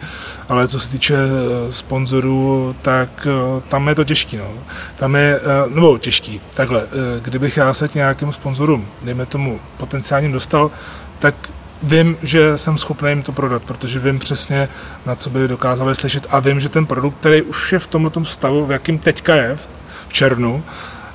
ale 0.50 0.68
co 0.68 0.80
se 0.80 0.90
týče 0.90 1.16
eh, 1.16 1.72
sponzorů, 1.74 2.76
tak 2.82 3.10
eh, 3.28 3.62
tam 3.68 3.88
je 3.88 3.96
to 3.96 4.04
těžký. 4.04 4.38
No. 4.38 4.48
Tam 4.96 5.16
je, 5.16 5.40
eh, 5.40 5.70
nebo 5.76 5.98
těžký, 5.98 6.42
takhle, 6.54 6.82
eh, 6.82 7.20
kdybych 7.22 7.58
já 7.58 7.74
se 7.74 7.88
k 7.88 7.96
nějakým 7.96 8.34
sponzorům, 8.34 8.88
dejme 9.02 9.26
tomu, 9.26 9.60
potenciálním 9.78 10.32
dostal, 10.32 10.72
tak 11.20 11.36
vím, 11.84 12.18
že 12.24 12.58
jsem 12.58 12.78
schopný 12.78 13.10
jim 13.10 13.22
to 13.24 13.32
prodat, 13.32 13.64
protože 13.64 14.00
vím 14.00 14.20
přesně, 14.20 14.70
na 15.06 15.16
co 15.16 15.30
by 15.30 15.48
dokázali 15.48 15.96
slyšet 15.96 16.28
a 16.30 16.40
vím, 16.40 16.60
že 16.60 16.70
ten 16.70 16.86
produkt, 16.86 17.16
který 17.20 17.42
už 17.42 17.72
je 17.74 17.80
v 17.80 17.88
tomto 17.88 18.26
stavu, 18.26 18.66
v 18.66 18.72
jakým 18.72 19.00
teďka 19.00 19.36
je, 19.36 19.56
v- 19.56 19.70
červnu, 20.14 20.64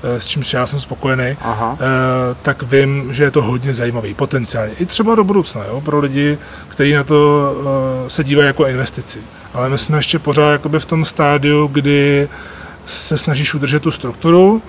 s 0.02 0.26
čímž 0.26 0.52
já 0.52 0.66
jsem 0.66 0.80
spokojený, 0.80 1.36
Aha. 1.40 1.78
tak 2.42 2.62
vím, 2.62 3.12
že 3.12 3.24
je 3.24 3.30
to 3.30 3.42
hodně 3.42 3.74
zajímavý, 3.74 4.14
potenciálně. 4.14 4.72
I 4.78 4.86
třeba 4.86 5.14
do 5.14 5.24
budoucna, 5.24 5.64
jo, 5.64 5.80
pro 5.80 5.98
lidi, 6.00 6.38
kteří 6.68 6.92
na 6.92 7.02
to 7.02 7.54
se 8.08 8.24
dívají 8.24 8.46
jako 8.46 8.66
investici. 8.66 9.18
Ale 9.54 9.68
my 9.68 9.78
jsme 9.78 9.98
ještě 9.98 10.18
pořád 10.18 10.50
jakoby 10.52 10.80
v 10.80 10.86
tom 10.86 11.04
stádiu, 11.04 11.66
kdy 11.66 12.28
se 12.84 13.18
snažíš 13.18 13.54
udržet 13.54 13.82
tu 13.82 13.90
strukturu, 13.90 14.62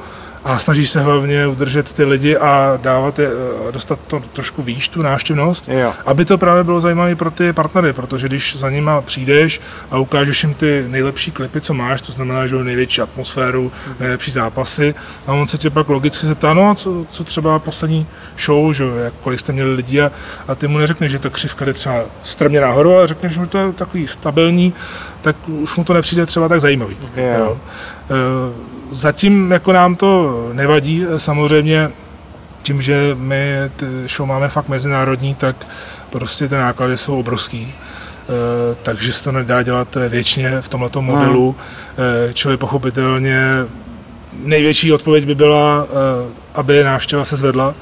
a 0.44 0.60
snaží 0.60 0.88
se 0.88 1.02
hlavně 1.02 1.48
udržet 1.48 1.94
ty 1.94 2.04
lidi 2.04 2.38
a 2.38 2.80
dávat 2.82 3.20
je, 3.20 3.30
dostat 3.72 4.00
to 4.08 4.22
trošku 4.34 4.64
výš, 4.64 4.88
tu 4.88 5.02
návštěvnost, 5.02 5.70
jo. 5.70 5.94
aby 6.06 6.26
to 6.26 6.38
právě 6.38 6.64
bylo 6.64 6.82
zajímavé 6.82 7.16
pro 7.16 7.32
ty 7.32 7.54
partnery, 7.54 7.94
protože 7.94 8.28
když 8.28 8.56
za 8.56 8.70
nima 8.70 9.02
přijdeš 9.02 9.62
a 9.92 9.98
ukážeš 9.98 10.44
jim 10.44 10.54
ty 10.54 10.86
nejlepší 10.88 11.32
klipy, 11.32 11.62
co 11.62 11.74
máš, 11.74 12.02
to 12.02 12.12
znamená, 12.12 12.48
že 12.48 12.56
největší 12.56 13.02
atmosféru, 13.02 13.72
nejlepší 14.00 14.32
zápasy, 14.32 14.96
a 15.28 15.34
on 15.34 15.48
se 15.48 15.58
tě 15.58 15.70
pak 15.70 15.90
logicky 15.90 16.28
zeptá, 16.28 16.54
no 16.54 16.70
a 16.70 16.76
co, 16.76 17.06
co 17.12 17.24
třeba 17.24 17.60
poslední 17.60 18.08
show, 18.46 18.74
že 18.74 18.86
jak 19.04 19.14
kolik 19.24 19.40
jste 19.40 19.54
měli 19.54 19.74
lidi 19.74 20.02
a, 20.02 20.12
a 20.48 20.56
ty 20.56 20.68
mu 20.68 20.78
neřekneš, 20.78 21.12
že 21.12 21.20
ta 21.20 21.30
křivka 21.30 21.66
jde 21.66 21.74
třeba 21.74 22.02
strmě 22.24 22.62
nahoru, 22.62 22.96
ale 22.96 23.08
řekneš, 23.08 23.34
že 23.34 23.46
to 23.46 23.58
je 23.58 23.74
takový 23.74 24.08
stabilní, 24.08 24.74
tak 25.22 25.36
už 25.48 25.76
mu 25.76 25.84
to 25.84 25.94
nepřijde 25.94 26.26
třeba 26.26 26.48
tak 26.48 26.62
zajímavý. 26.62 26.98
Jo. 27.16 27.24
Jo. 27.40 27.58
Zatím 28.92 29.52
jako 29.52 29.74
nám 29.74 29.96
to 29.96 30.50
nevadí, 30.54 31.06
samozřejmě 31.18 31.92
tím, 32.64 32.82
že 32.82 33.16
my 33.20 33.72
show 34.08 34.28
máme 34.28 34.50
fakt 34.50 34.70
mezinárodní, 34.70 35.36
tak 35.36 35.68
prostě 36.10 36.48
ty 36.48 36.56
náklady 36.56 36.98
jsou 36.98 37.20
obrovský. 37.20 37.60
E, 37.64 37.74
takže 38.84 39.14
se 39.14 39.24
to 39.24 39.32
nedá 39.32 39.64
dělat 39.64 39.98
věčně 40.10 40.62
v 40.62 40.70
tomto 40.70 41.02
modelu, 41.02 41.56
e, 42.30 42.34
čili 42.34 42.58
pochopitelně 42.58 43.42
největší 44.34 44.94
odpověď 44.94 45.26
by 45.26 45.36
byla, 45.36 45.86
e, 45.86 46.30
aby 46.54 46.84
návštěva 46.84 47.26
se 47.26 47.38
zvedla, 47.38 47.76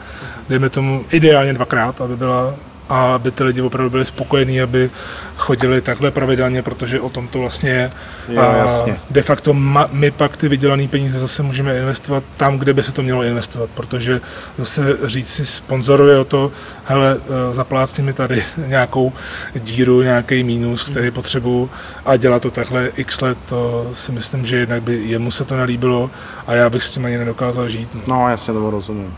dejme 0.49 0.69
tomu 0.69 1.05
ideálně 1.11 1.53
dvakrát, 1.53 2.01
aby 2.01 2.15
byla 2.15 2.53
a 2.89 3.15
aby 3.15 3.31
ty 3.31 3.43
lidi 3.43 3.61
opravdu 3.61 3.89
byli 3.89 4.05
spokojení, 4.05 4.61
aby 4.61 4.89
chodili 5.37 5.81
takhle 5.81 6.11
pravidelně, 6.11 6.61
protože 6.61 7.01
o 7.01 7.09
tom 7.09 7.27
to 7.27 7.39
vlastně 7.39 7.69
je. 7.69 7.91
Jo, 8.29 8.41
a 8.41 8.57
jasně. 8.57 8.97
de 9.09 9.21
facto 9.21 9.53
ma, 9.53 9.89
my 9.91 10.11
pak 10.11 10.37
ty 10.37 10.49
vydělané 10.49 10.87
peníze 10.87 11.19
zase 11.19 11.43
můžeme 11.43 11.77
investovat 11.77 12.23
tam, 12.37 12.57
kde 12.57 12.73
by 12.73 12.83
se 12.83 12.91
to 12.91 13.01
mělo 13.01 13.23
investovat, 13.23 13.69
protože 13.73 14.21
zase 14.57 14.97
říct 15.03 15.33
si 15.33 15.45
sponzorovi 15.45 16.15
o 16.15 16.23
to, 16.23 16.51
hele, 16.85 17.17
eh, 17.19 17.53
zaplácni 17.53 18.03
mi 18.03 18.13
tady 18.13 18.43
nějakou 18.67 19.13
díru, 19.55 20.01
nějaký 20.01 20.43
mínus, 20.43 20.83
který 20.83 21.11
potřebuju 21.11 21.69
a 22.05 22.17
dělat 22.17 22.41
to 22.41 22.51
takhle 22.51 22.91
x 22.95 23.21
let, 23.21 23.37
to 23.49 23.89
si 23.93 24.11
myslím, 24.11 24.45
že 24.45 24.55
jednak 24.55 24.83
by 24.83 25.01
jemu 25.05 25.31
se 25.31 25.45
to 25.45 25.57
nelíbilo 25.57 26.11
a 26.47 26.53
já 26.53 26.69
bych 26.69 26.83
s 26.83 26.91
tím 26.91 27.05
ani 27.05 27.17
nedokázal 27.17 27.69
žít. 27.69 27.95
No, 27.95 28.01
no 28.07 28.29
jasně, 28.29 28.53
to 28.53 28.69
rozumím. 28.69 29.15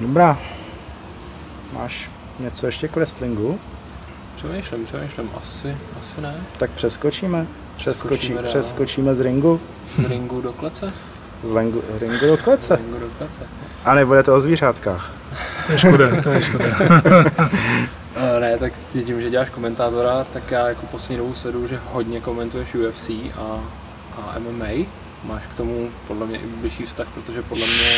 Dobrá, 0.00 0.38
Máš 1.80 2.10
něco 2.40 2.66
ještě 2.66 2.88
k 2.88 2.96
wrestlingu? 2.96 3.60
Přemýšlím, 4.36 4.86
přemýšlím, 4.86 5.30
asi, 5.34 5.76
asi 6.00 6.20
ne. 6.20 6.34
Tak 6.58 6.70
přeskočíme. 6.70 7.46
Přeskočí, 7.76 8.34
přeskočíme 8.42 9.14
z 9.14 9.20
ringu. 9.20 9.60
Z 9.86 10.08
ringu 10.08 10.40
do 10.40 10.52
klece? 10.52 10.92
Z 11.44 11.56
ringu, 11.56 11.82
ringu 11.98 12.26
do 12.26 12.36
klece. 12.36 12.76
ringu 12.76 12.98
do 12.98 13.08
klece. 13.18 13.40
A 13.84 13.94
nebude 13.94 14.22
to 14.22 14.34
o 14.34 14.40
zvířátkách. 14.40 15.12
To 15.66 15.72
je 15.72 15.78
škoda, 15.78 16.22
to 16.22 16.30
je 16.30 16.42
škoda. 16.42 16.66
uh, 16.66 18.40
ne, 18.40 18.58
tak 18.58 18.72
tím, 18.92 19.20
že 19.20 19.30
děláš 19.30 19.50
komentátora, 19.50 20.24
tak 20.32 20.50
já 20.50 20.68
jako 20.68 20.86
poslední 20.86 21.16
dobu 21.16 21.34
sleduju, 21.34 21.66
že 21.66 21.80
hodně 21.92 22.20
komentuješ 22.20 22.74
UFC 22.74 23.10
a, 23.36 23.60
a 24.16 24.38
MMA. 24.38 24.86
Máš 25.24 25.42
k 25.46 25.54
tomu 25.54 25.88
podle 26.06 26.26
mě 26.26 26.38
i 26.38 26.46
blížší 26.46 26.86
vztah, 26.86 27.06
protože 27.14 27.42
podle 27.42 27.66
mě, 27.66 27.88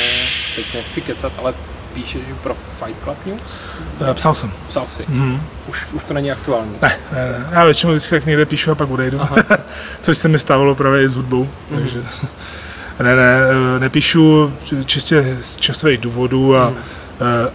teď 0.57 0.75
nechci 0.75 1.01
kecat, 1.01 1.33
ale 1.39 1.55
píšeš 1.95 2.23
pro 2.43 2.55
Fight 2.55 3.03
Club 3.05 3.27
News? 3.27 3.65
Uh, 4.01 4.13
psal 4.13 4.35
jsem. 4.35 4.53
Psal 4.69 4.87
jsi. 4.89 5.03
Mm-hmm. 5.03 5.41
Už, 5.67 5.87
už 5.93 6.05
to 6.05 6.15
není 6.15 6.33
aktuální. 6.33 6.73
Ne, 6.83 6.97
ne, 7.13 7.29
ne. 7.39 7.47
Já 7.51 7.65
většinou 7.65 7.93
vždycky 7.93 8.11
tak 8.11 8.27
někde 8.27 8.47
píšu 8.47 8.71
a 8.71 8.75
pak 8.75 8.91
odejdu. 8.91 9.21
Což 10.01 10.19
se 10.19 10.29
mi 10.29 10.39
stávalo 10.39 10.75
právě 10.75 11.03
i 11.03 11.09
s 11.09 11.15
hudbou. 11.15 11.45
Mm-hmm. 11.45 11.79
Takže 11.79 12.03
ne, 13.03 13.17
ne, 13.17 13.39
eh, 13.77 13.81
nepíšu 13.81 14.53
čistě 14.85 15.39
z 15.41 15.57
časových 15.57 16.01
důvodů 16.01 16.57
a 16.57 16.71
mm-hmm. 16.71 17.51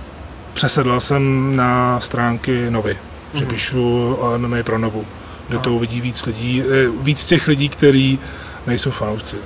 přesedlal 0.54 1.00
jsem 1.00 1.56
na 1.56 2.00
stránky 2.00 2.72
Novy, 2.72 2.98
že 3.34 3.46
mhm. 3.46 3.54
píšu 3.54 4.18
MMA 4.38 4.58
pro 4.64 4.78
Novu, 4.78 5.06
kde 5.48 5.60
to 5.60 5.74
uvidí 5.74 6.02
víc 6.02 6.26
lidí, 6.26 6.64
víc 7.02 7.26
těch 7.26 7.48
lidí, 7.48 7.70
kteří 7.70 8.20
nejsou 8.68 8.92
fanoušci. 8.92 9.38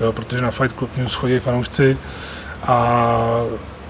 Jo, 0.00 0.12
protože 0.12 0.42
na 0.42 0.50
Fight 0.50 0.78
Club 0.78 0.96
News 0.96 1.14
chodí 1.14 1.38
fanoušci 1.38 1.98
a 2.66 3.40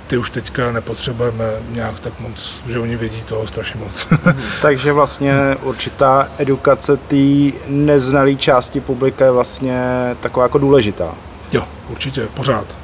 ty 0.07 0.19
už 0.19 0.31
teďka 0.31 0.73
nepotřebujeme 0.73 1.45
nějak 1.69 2.01
tak 2.01 2.21
moc, 2.21 2.63
že 2.67 2.79
oni 2.79 2.97
vědí 2.97 3.23
toho 3.23 3.47
strašně 3.47 3.81
moc. 3.81 4.07
Takže 4.63 4.93
vlastně 4.93 5.57
určitá 5.63 6.29
edukace 6.39 6.97
té 6.97 7.57
neznalé 7.69 8.35
části 8.35 8.81
publika 8.81 9.25
je 9.25 9.31
vlastně 9.31 9.81
taková 10.21 10.45
jako 10.45 10.59
důležitá. 10.59 11.15
Jo, 11.53 11.65
určitě, 11.89 12.29
pořád. 12.35 12.79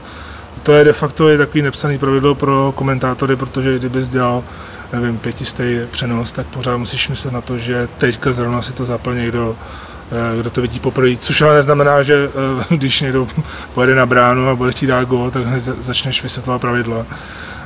To 0.62 0.72
je 0.72 0.84
de 0.84 0.92
facto 0.92 1.28
je 1.28 1.38
takový 1.38 1.62
nepsaný 1.62 1.98
pravidlo 1.98 2.34
pro 2.34 2.72
komentátory, 2.76 3.36
protože 3.36 3.78
kdybys 3.78 4.08
dělal 4.08 4.44
nevím, 4.92 5.18
pětistý 5.18 5.80
přenos, 5.90 6.32
tak 6.32 6.46
pořád 6.46 6.76
musíš 6.76 7.08
myslet 7.08 7.34
na 7.34 7.40
to, 7.40 7.58
že 7.58 7.88
teďka 7.98 8.32
zrovna 8.32 8.62
si 8.62 8.72
to 8.72 8.84
zapl 8.84 9.14
někdo 9.14 9.56
kdo 10.38 10.50
to 10.50 10.62
vidí 10.62 10.80
poprvé, 10.80 11.16
což 11.16 11.42
ale 11.42 11.54
neznamená, 11.54 12.02
že 12.02 12.28
eh, 12.70 12.76
když 12.76 13.00
někdo 13.00 13.28
pojede 13.74 13.94
na 13.94 14.06
bránu 14.06 14.48
a 14.48 14.54
bude 14.54 14.72
chtít 14.72 14.86
dát 14.86 15.08
gol, 15.08 15.30
tak 15.30 15.46
hned 15.46 15.61
začneš 15.61 16.22
vysvětlovat 16.22 16.61
pravidla 16.61 17.06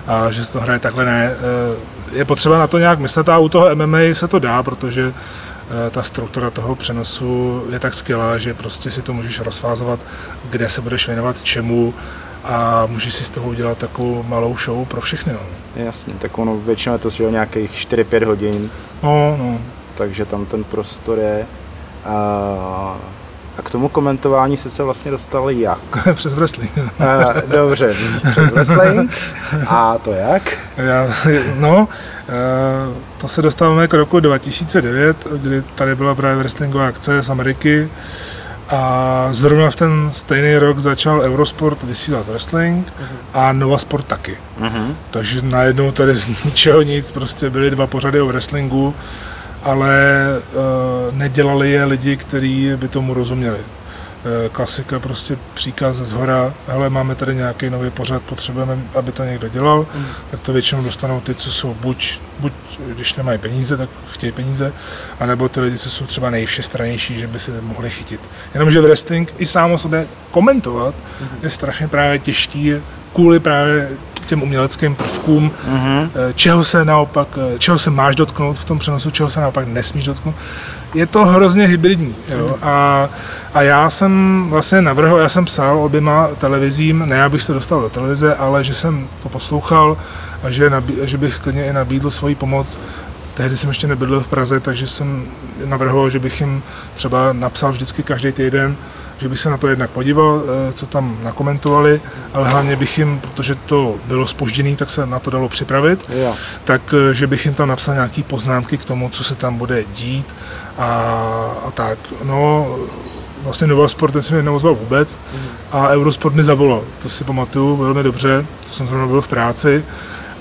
a 0.06 0.30
že 0.30 0.44
se 0.44 0.52
to 0.52 0.60
hraje 0.60 0.78
takhle 0.78 1.04
ne. 1.04 1.34
Eh, 1.34 1.94
je 2.12 2.24
potřeba 2.24 2.58
na 2.58 2.66
to 2.66 2.78
nějak 2.78 2.98
myslet 2.98 3.28
a 3.28 3.38
u 3.38 3.48
toho 3.48 3.74
MMA 3.74 3.98
se 4.12 4.28
to 4.28 4.38
dá, 4.38 4.62
protože 4.62 5.14
ta 5.90 6.02
struktura 6.02 6.50
toho 6.50 6.74
přenosu 6.74 7.62
je 7.70 7.78
tak 7.78 7.94
skvělá, 7.94 8.38
že 8.38 8.54
prostě 8.54 8.90
si 8.90 9.02
to 9.02 9.12
můžeš 9.12 9.40
rozfázovat, 9.40 10.00
kde 10.50 10.68
se 10.68 10.80
budeš 10.80 11.06
věnovat 11.06 11.42
čemu 11.42 11.94
a 12.44 12.86
můžeš 12.86 13.14
si 13.14 13.24
z 13.24 13.30
toho 13.30 13.48
udělat 13.48 13.78
takovou 13.78 14.22
malou 14.22 14.56
show 14.56 14.86
pro 14.88 15.00
všechny. 15.00 15.32
No. 15.32 15.40
Jasně, 15.76 16.14
tak 16.18 16.38
ono 16.38 16.56
většinou 16.56 16.94
je 16.94 16.98
to 16.98 17.10
že 17.10 17.30
nějakých 17.30 17.70
4-5 17.70 18.24
hodin. 18.24 18.70
No, 19.02 19.36
no. 19.38 19.60
Takže 19.94 20.24
tam 20.24 20.46
ten 20.46 20.64
prostor 20.64 21.18
je. 21.18 21.46
A, 22.04 22.96
k 23.62 23.70
tomu 23.70 23.88
komentování 23.88 24.56
jsi 24.56 24.70
se 24.70 24.82
vlastně 24.82 25.10
dostal 25.10 25.50
jak? 25.50 25.80
přes 26.14 26.32
wrestling. 26.32 26.70
a, 26.78 27.40
dobře, 27.46 27.94
přes 28.30 28.50
wrestling. 28.50 29.16
A 29.66 29.98
to 29.98 30.12
jak? 30.12 30.58
Já, 30.76 31.08
no, 31.56 31.88
to 33.18 33.28
se 33.28 33.42
dostáváme 33.42 33.88
k 33.88 33.94
roku 33.94 34.20
2009, 34.20 35.26
kdy 35.36 35.62
tady 35.74 35.94
byla 35.94 36.14
právě 36.14 36.36
wrestlingová 36.36 36.86
akce 36.86 37.22
z 37.22 37.30
Ameriky 37.30 37.88
a 38.68 39.28
zrovna 39.30 39.70
v 39.70 39.76
ten 39.76 40.10
stejný 40.10 40.56
rok 40.56 40.78
začal 40.78 41.20
Eurosport 41.20 41.82
vysílat 41.82 42.28
wrestling 42.28 42.86
uh-huh. 42.86 43.16
a 43.34 43.52
Nova 43.52 43.78
Sport 43.78 44.06
taky. 44.06 44.38
Uh-huh. 44.60 44.94
Takže 45.10 45.42
najednou 45.42 45.92
tady 45.92 46.14
z 46.14 46.44
ničeho 46.44 46.82
nic, 46.82 47.10
prostě 47.10 47.50
byly 47.50 47.70
dva 47.70 47.86
pořady 47.86 48.20
o 48.20 48.26
wrestlingu 48.26 48.94
ale 49.64 50.20
uh, 51.08 51.16
nedělali 51.16 51.70
je 51.70 51.84
lidi, 51.84 52.16
kteří 52.16 52.70
by 52.76 52.88
tomu 52.88 53.14
rozuměli. 53.14 53.58
Uh, 53.58 54.52
klasika, 54.52 55.00
prostě 55.00 55.38
příkaz 55.54 55.96
z 55.96 56.12
hora, 56.12 56.54
hele, 56.68 56.90
máme 56.90 57.14
tady 57.14 57.34
nějaký 57.34 57.70
nový 57.70 57.90
pořad, 57.90 58.22
potřebujeme, 58.22 58.78
aby 58.94 59.12
to 59.12 59.24
někdo 59.24 59.48
dělal, 59.48 59.86
mm. 59.94 60.04
tak 60.30 60.40
to 60.40 60.52
většinou 60.52 60.82
dostanou 60.82 61.20
ty, 61.20 61.34
co 61.34 61.50
jsou 61.50 61.74
buď, 61.74 62.20
buď, 62.38 62.52
když 62.86 63.14
nemají 63.14 63.38
peníze, 63.38 63.76
tak 63.76 63.88
chtějí 64.10 64.32
peníze, 64.32 64.72
anebo 65.20 65.48
ty 65.48 65.60
lidi, 65.60 65.78
co 65.78 65.90
jsou 65.90 66.06
třeba 66.06 66.30
nejvšestranější, 66.30 67.18
že 67.18 67.26
by 67.26 67.38
se 67.38 67.60
mohli 67.60 67.90
chytit. 67.90 68.20
Jenomže 68.54 68.80
wrestling 68.80 69.34
i 69.38 69.46
sám 69.46 69.72
o 69.72 69.78
sobě 69.78 70.06
komentovat 70.30 70.94
mm. 71.20 71.28
je 71.42 71.50
strašně 71.50 71.88
právě 71.88 72.18
těžký, 72.18 72.74
kvůli 73.14 73.40
právě 73.40 73.88
těm 74.24 74.42
uměleckým 74.42 74.94
prvkům, 74.94 75.50
uh-huh. 75.74 76.08
čeho 76.34 76.64
se 76.64 76.84
naopak, 76.84 77.28
eh, 77.54 77.58
čeho 77.58 77.78
se 77.78 77.90
máš 77.90 78.16
dotknout 78.16 78.58
v 78.58 78.64
tom 78.64 78.78
přenosu, 78.78 79.10
čeho 79.10 79.30
se 79.30 79.40
naopak 79.40 79.66
nesmíš 79.66 80.04
dotknout. 80.04 80.34
Je 80.94 81.06
to 81.06 81.24
hrozně 81.24 81.66
hybridní. 81.66 82.14
Jo? 82.28 82.56
A, 82.62 83.08
a 83.54 83.62
já 83.62 83.90
jsem 83.90 84.46
vlastně 84.50 84.82
navrhl, 84.82 85.16
já 85.16 85.28
jsem 85.28 85.44
psal 85.44 85.78
oběma 85.78 86.28
televizím, 86.38 87.02
ne 87.06 87.24
abych 87.24 87.42
se 87.42 87.52
dostal 87.52 87.80
do 87.80 87.88
televize, 87.88 88.34
ale 88.34 88.64
že 88.64 88.74
jsem 88.74 89.08
to 89.22 89.28
poslouchal 89.28 89.96
a 90.42 90.50
že, 90.50 90.70
nabí, 90.70 90.94
že 91.02 91.18
bych 91.18 91.38
klidně 91.38 91.64
i 91.64 91.72
nabídl 91.72 92.10
svoji 92.10 92.34
pomoc 92.34 92.78
Tehdy 93.34 93.56
jsem 93.56 93.70
ještě 93.70 93.86
nebydlel 93.86 94.20
v 94.20 94.28
Praze, 94.28 94.60
takže 94.60 94.86
jsem 94.86 95.26
navrhoval, 95.64 96.10
že 96.10 96.18
bych 96.18 96.40
jim 96.40 96.62
třeba 96.94 97.32
napsal 97.32 97.72
vždycky 97.72 98.02
každý 98.02 98.32
týden, 98.32 98.76
že 99.18 99.28
bych 99.28 99.40
se 99.40 99.50
na 99.50 99.56
to 99.56 99.68
jednak 99.68 99.90
podíval, 99.90 100.42
eh, 100.42 100.72
co 100.72 100.86
tam 100.86 101.18
nakomentovali, 101.22 102.00
ale 102.34 102.48
hlavně 102.48 102.76
bych 102.76 102.98
jim, 102.98 103.20
protože 103.20 103.54
to 103.54 103.94
bylo 104.06 104.26
spožděné, 104.26 104.76
tak 104.76 104.90
se 104.90 105.06
na 105.06 105.18
to 105.18 105.30
dalo 105.30 105.48
připravit, 105.48 106.04
jo. 106.08 106.34
tak 106.64 106.94
eh, 106.94 107.14
že 107.14 107.26
bych 107.26 107.44
jim 107.44 107.54
tam 107.54 107.68
napsal 107.68 107.94
nějaké 107.94 108.22
poznámky 108.22 108.78
k 108.78 108.84
tomu, 108.84 109.08
co 109.10 109.24
se 109.24 109.34
tam 109.34 109.56
bude 109.56 109.84
dít 109.84 110.26
a, 110.78 110.88
a 111.66 111.70
tak. 111.70 111.98
No, 112.24 112.66
vlastně 113.42 113.66
Nova 113.66 113.88
Sport, 113.88 114.12
ten 114.12 114.22
se 114.22 114.34
mi 114.34 114.42
neozval 114.42 114.74
vůbec 114.74 115.20
a 115.72 115.88
Eurosport 115.88 116.34
mi 116.34 116.42
zavolal, 116.42 116.82
to 117.02 117.08
si 117.08 117.24
pamatuju 117.24 117.76
velmi 117.76 118.02
dobře, 118.02 118.46
to 118.66 118.72
jsem 118.72 118.88
zrovna 118.88 119.06
byl 119.06 119.20
v 119.20 119.28
práci 119.28 119.84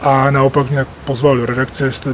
a 0.02 0.32
naopak 0.32 0.70
mě 0.70 0.86
pozval 1.06 1.38
do 1.38 1.46
redakce, 1.46 1.86
jestli 1.86 2.14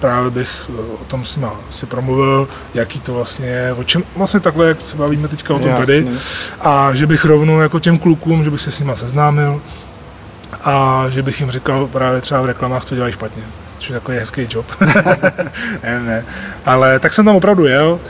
právě 0.00 0.30
bych 0.30 0.70
eh, 0.70 0.72
o 1.00 1.04
tom 1.04 1.24
s 1.24 1.36
nima 1.36 1.52
si 1.70 1.86
promluvil, 1.86 2.48
jaký 2.74 3.00
to 3.00 3.14
vlastně 3.14 3.46
je, 3.46 3.72
o 3.72 3.84
čem 3.84 4.02
vlastně 4.16 4.40
takhle, 4.40 4.68
jak 4.68 4.82
se 4.82 4.96
bavíme 4.96 5.28
teďka 5.28 5.54
o 5.54 5.58
tom 5.58 5.70
Jasný. 5.70 5.86
tady, 5.86 6.08
a 6.60 6.94
že 6.94 7.06
bych 7.06 7.24
rovnou 7.24 7.60
jako 7.60 7.78
těm 7.78 7.98
klukům, 7.98 8.44
že 8.44 8.50
bych 8.50 8.60
se 8.60 8.70
s 8.70 8.80
nima 8.80 8.94
seznámil 8.94 9.60
a 10.64 11.04
že 11.08 11.22
bych 11.22 11.40
jim 11.40 11.50
říkal 11.50 11.86
právě 11.86 12.20
třeba 12.20 12.40
v 12.40 12.46
reklamách, 12.46 12.84
co 12.84 12.94
dělají 12.94 13.12
špatně. 13.12 13.42
Což 13.78 13.88
je 13.88 13.94
takový 13.94 14.18
hezký 14.18 14.46
job. 14.50 14.66
ne, 15.82 16.00
ne. 16.00 16.24
Ale 16.64 16.98
tak 16.98 17.12
jsem 17.12 17.24
tam 17.24 17.36
opravdu 17.36 17.66
jel 17.66 18.00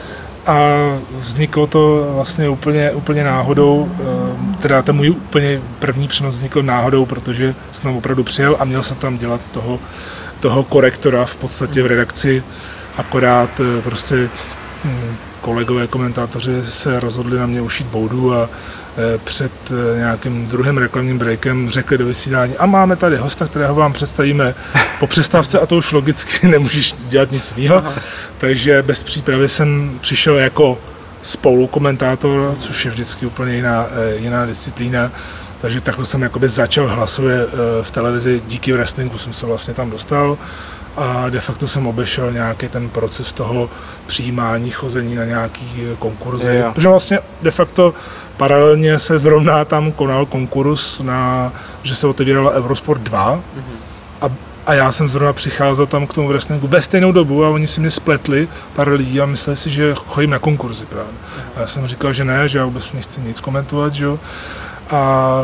a 0.46 0.90
vzniklo 1.12 1.66
to 1.66 2.10
vlastně 2.14 2.48
úplně, 2.48 2.90
úplně 2.90 3.24
náhodou, 3.24 3.88
eh, 3.92 4.56
teda 4.62 4.82
ten 4.82 4.96
můj 4.96 5.10
úplně 5.10 5.60
první 5.78 6.08
přenos 6.08 6.34
vznikl 6.34 6.62
náhodou, 6.62 7.06
protože 7.06 7.54
jsem 7.72 7.82
tam 7.82 7.96
opravdu 7.96 8.24
přijel 8.24 8.56
a 8.58 8.64
měl 8.64 8.82
jsem 8.82 8.96
tam 8.96 9.18
dělat 9.18 9.48
toho, 9.48 9.78
toho 10.40 10.64
korektora 10.64 11.24
v 11.24 11.36
podstatě 11.36 11.82
v 11.82 11.86
redakci, 11.86 12.42
akorát 12.96 13.60
eh, 13.60 13.82
prostě 13.82 14.28
hm, 14.84 15.16
kolegové 15.40 15.86
komentátoři 15.86 16.64
se 16.64 17.00
rozhodli 17.00 17.38
na 17.38 17.46
mě 17.46 17.60
ušít 17.60 17.86
boudu 17.86 18.34
a 18.34 18.48
eh, 18.96 19.18
před 19.18 19.52
eh, 19.70 19.98
nějakým 19.98 20.46
druhým 20.46 20.78
reklamním 20.78 21.18
breakem 21.18 21.70
řekli 21.70 21.98
do 21.98 22.06
vysílání 22.06 22.56
a 22.56 22.66
máme 22.66 22.96
tady 22.96 23.16
hosta, 23.16 23.46
kterého 23.46 23.74
vám 23.74 23.92
představíme 23.92 24.54
po 25.00 25.06
přestávce 25.06 25.60
a 25.60 25.66
to 25.66 25.76
už 25.76 25.92
logicky 25.92 26.48
nemůžeš 26.48 26.92
dělat 26.92 27.32
nic 27.32 27.54
jiného. 27.56 27.84
Takže 28.38 28.82
bez 28.82 29.02
přípravy 29.02 29.48
jsem 29.48 29.98
přišel 30.00 30.38
jako 30.38 30.78
spolukomentátor, 31.22 32.54
což 32.58 32.84
je 32.84 32.90
vždycky 32.90 33.26
úplně 33.26 33.54
jiná, 33.54 33.86
jiná 34.16 34.46
disciplína. 34.46 35.12
Takže 35.60 35.80
takhle 35.80 36.04
jsem 36.04 36.22
jakoby 36.22 36.48
začal 36.48 36.88
hlasově 36.88 37.36
eh, 37.40 37.82
v 37.82 37.90
televizi, 37.90 38.42
díky 38.46 38.72
wrestlingu 38.72 39.18
jsem 39.18 39.32
se 39.32 39.46
vlastně 39.46 39.74
tam 39.74 39.90
dostal 39.90 40.38
a 40.96 41.30
de 41.30 41.40
facto 41.40 41.68
jsem 41.68 41.86
obešel 41.86 42.32
nějaký 42.32 42.68
ten 42.68 42.88
proces 42.88 43.32
toho 43.32 43.70
přijímání, 44.06 44.70
chození 44.70 45.14
na 45.14 45.24
nějaký 45.24 45.88
eh, 45.92 45.96
konkurzy. 45.98 46.56
Jo. 46.56 46.70
Protože 46.74 46.88
vlastně 46.88 47.18
de 47.42 47.50
facto 47.50 47.94
paralelně 48.36 48.98
se 48.98 49.18
zrovna 49.18 49.64
tam 49.64 49.92
konal 49.92 50.26
konkurs 50.26 51.00
na, 51.00 51.52
že 51.82 51.94
se 51.94 52.06
otevírala 52.06 52.50
Eurosport 52.50 53.02
2 53.02 53.40
a, 54.20 54.28
a 54.66 54.74
já 54.74 54.92
jsem 54.92 55.08
zrovna 55.08 55.32
přicházel 55.32 55.86
tam 55.86 56.06
k 56.06 56.14
tomu 56.14 56.28
wrestlingu 56.28 56.66
ve 56.66 56.82
stejnou 56.82 57.12
dobu 57.12 57.44
a 57.44 57.48
oni 57.48 57.66
si 57.66 57.80
mě 57.80 57.90
spletli 57.90 58.48
pár 58.74 58.88
lidí 58.88 59.20
a 59.20 59.26
mysleli 59.26 59.56
si, 59.56 59.70
že 59.70 59.94
chodím 59.94 60.30
na 60.30 60.38
konkurzy 60.38 60.86
právě. 60.86 61.12
A 61.56 61.60
já 61.60 61.66
jsem 61.66 61.86
říkal, 61.86 62.12
že 62.12 62.24
ne, 62.24 62.48
že 62.48 62.58
já 62.58 62.64
vůbec 62.64 62.92
nechci 62.92 63.20
nic 63.20 63.40
komentovat, 63.40 63.94
že 63.94 64.04
jo. 64.04 64.18
A 64.90 65.40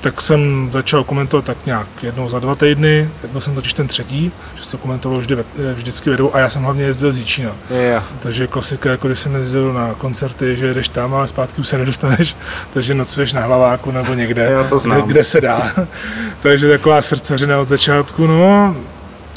tak 0.00 0.20
jsem 0.20 0.68
začal 0.72 1.04
komentovat 1.04 1.44
tak 1.44 1.66
nějak 1.66 1.86
jednou 2.02 2.28
za 2.28 2.38
dva 2.38 2.54
týdny, 2.54 3.10
byl 3.32 3.40
jsem 3.40 3.54
totiž 3.54 3.72
ten 3.72 3.88
třetí, 3.88 4.32
že 4.54 4.62
se 4.64 4.70
to 4.70 4.78
komentovalo 4.78 5.20
vždy, 5.20 5.34
ve- 5.34 5.74
vždycky 5.74 6.10
vedou 6.10 6.34
a 6.34 6.38
já 6.38 6.50
jsem 6.50 6.62
hlavně 6.62 6.84
jezdil 6.84 7.12
z 7.12 7.18
Jíčína. 7.18 7.50
Jo. 7.70 8.02
Takže 8.20 8.46
klasika, 8.46 8.90
jako 8.90 9.06
když 9.06 9.18
jsem 9.18 9.34
jezdil 9.34 9.72
na 9.72 9.94
koncerty, 9.94 10.56
že 10.56 10.66
jedeš 10.66 10.88
tam, 10.88 11.14
ale 11.14 11.28
zpátky 11.28 11.60
už 11.60 11.68
se 11.68 11.78
nedostaneš, 11.78 12.36
takže 12.72 12.94
nocuješ 12.94 13.32
na 13.32 13.40
hlaváku 13.42 13.90
nebo 13.90 14.14
někde, 14.14 14.50
Jo, 14.52 14.64
to 14.68 14.78
znám. 14.78 15.02
Kde, 15.02 15.12
kde 15.12 15.24
se 15.24 15.40
dá. 15.40 15.72
takže 16.42 16.68
taková 16.68 17.02
srdcařina 17.02 17.58
od 17.60 17.68
začátku, 17.68 18.26
no. 18.26 18.76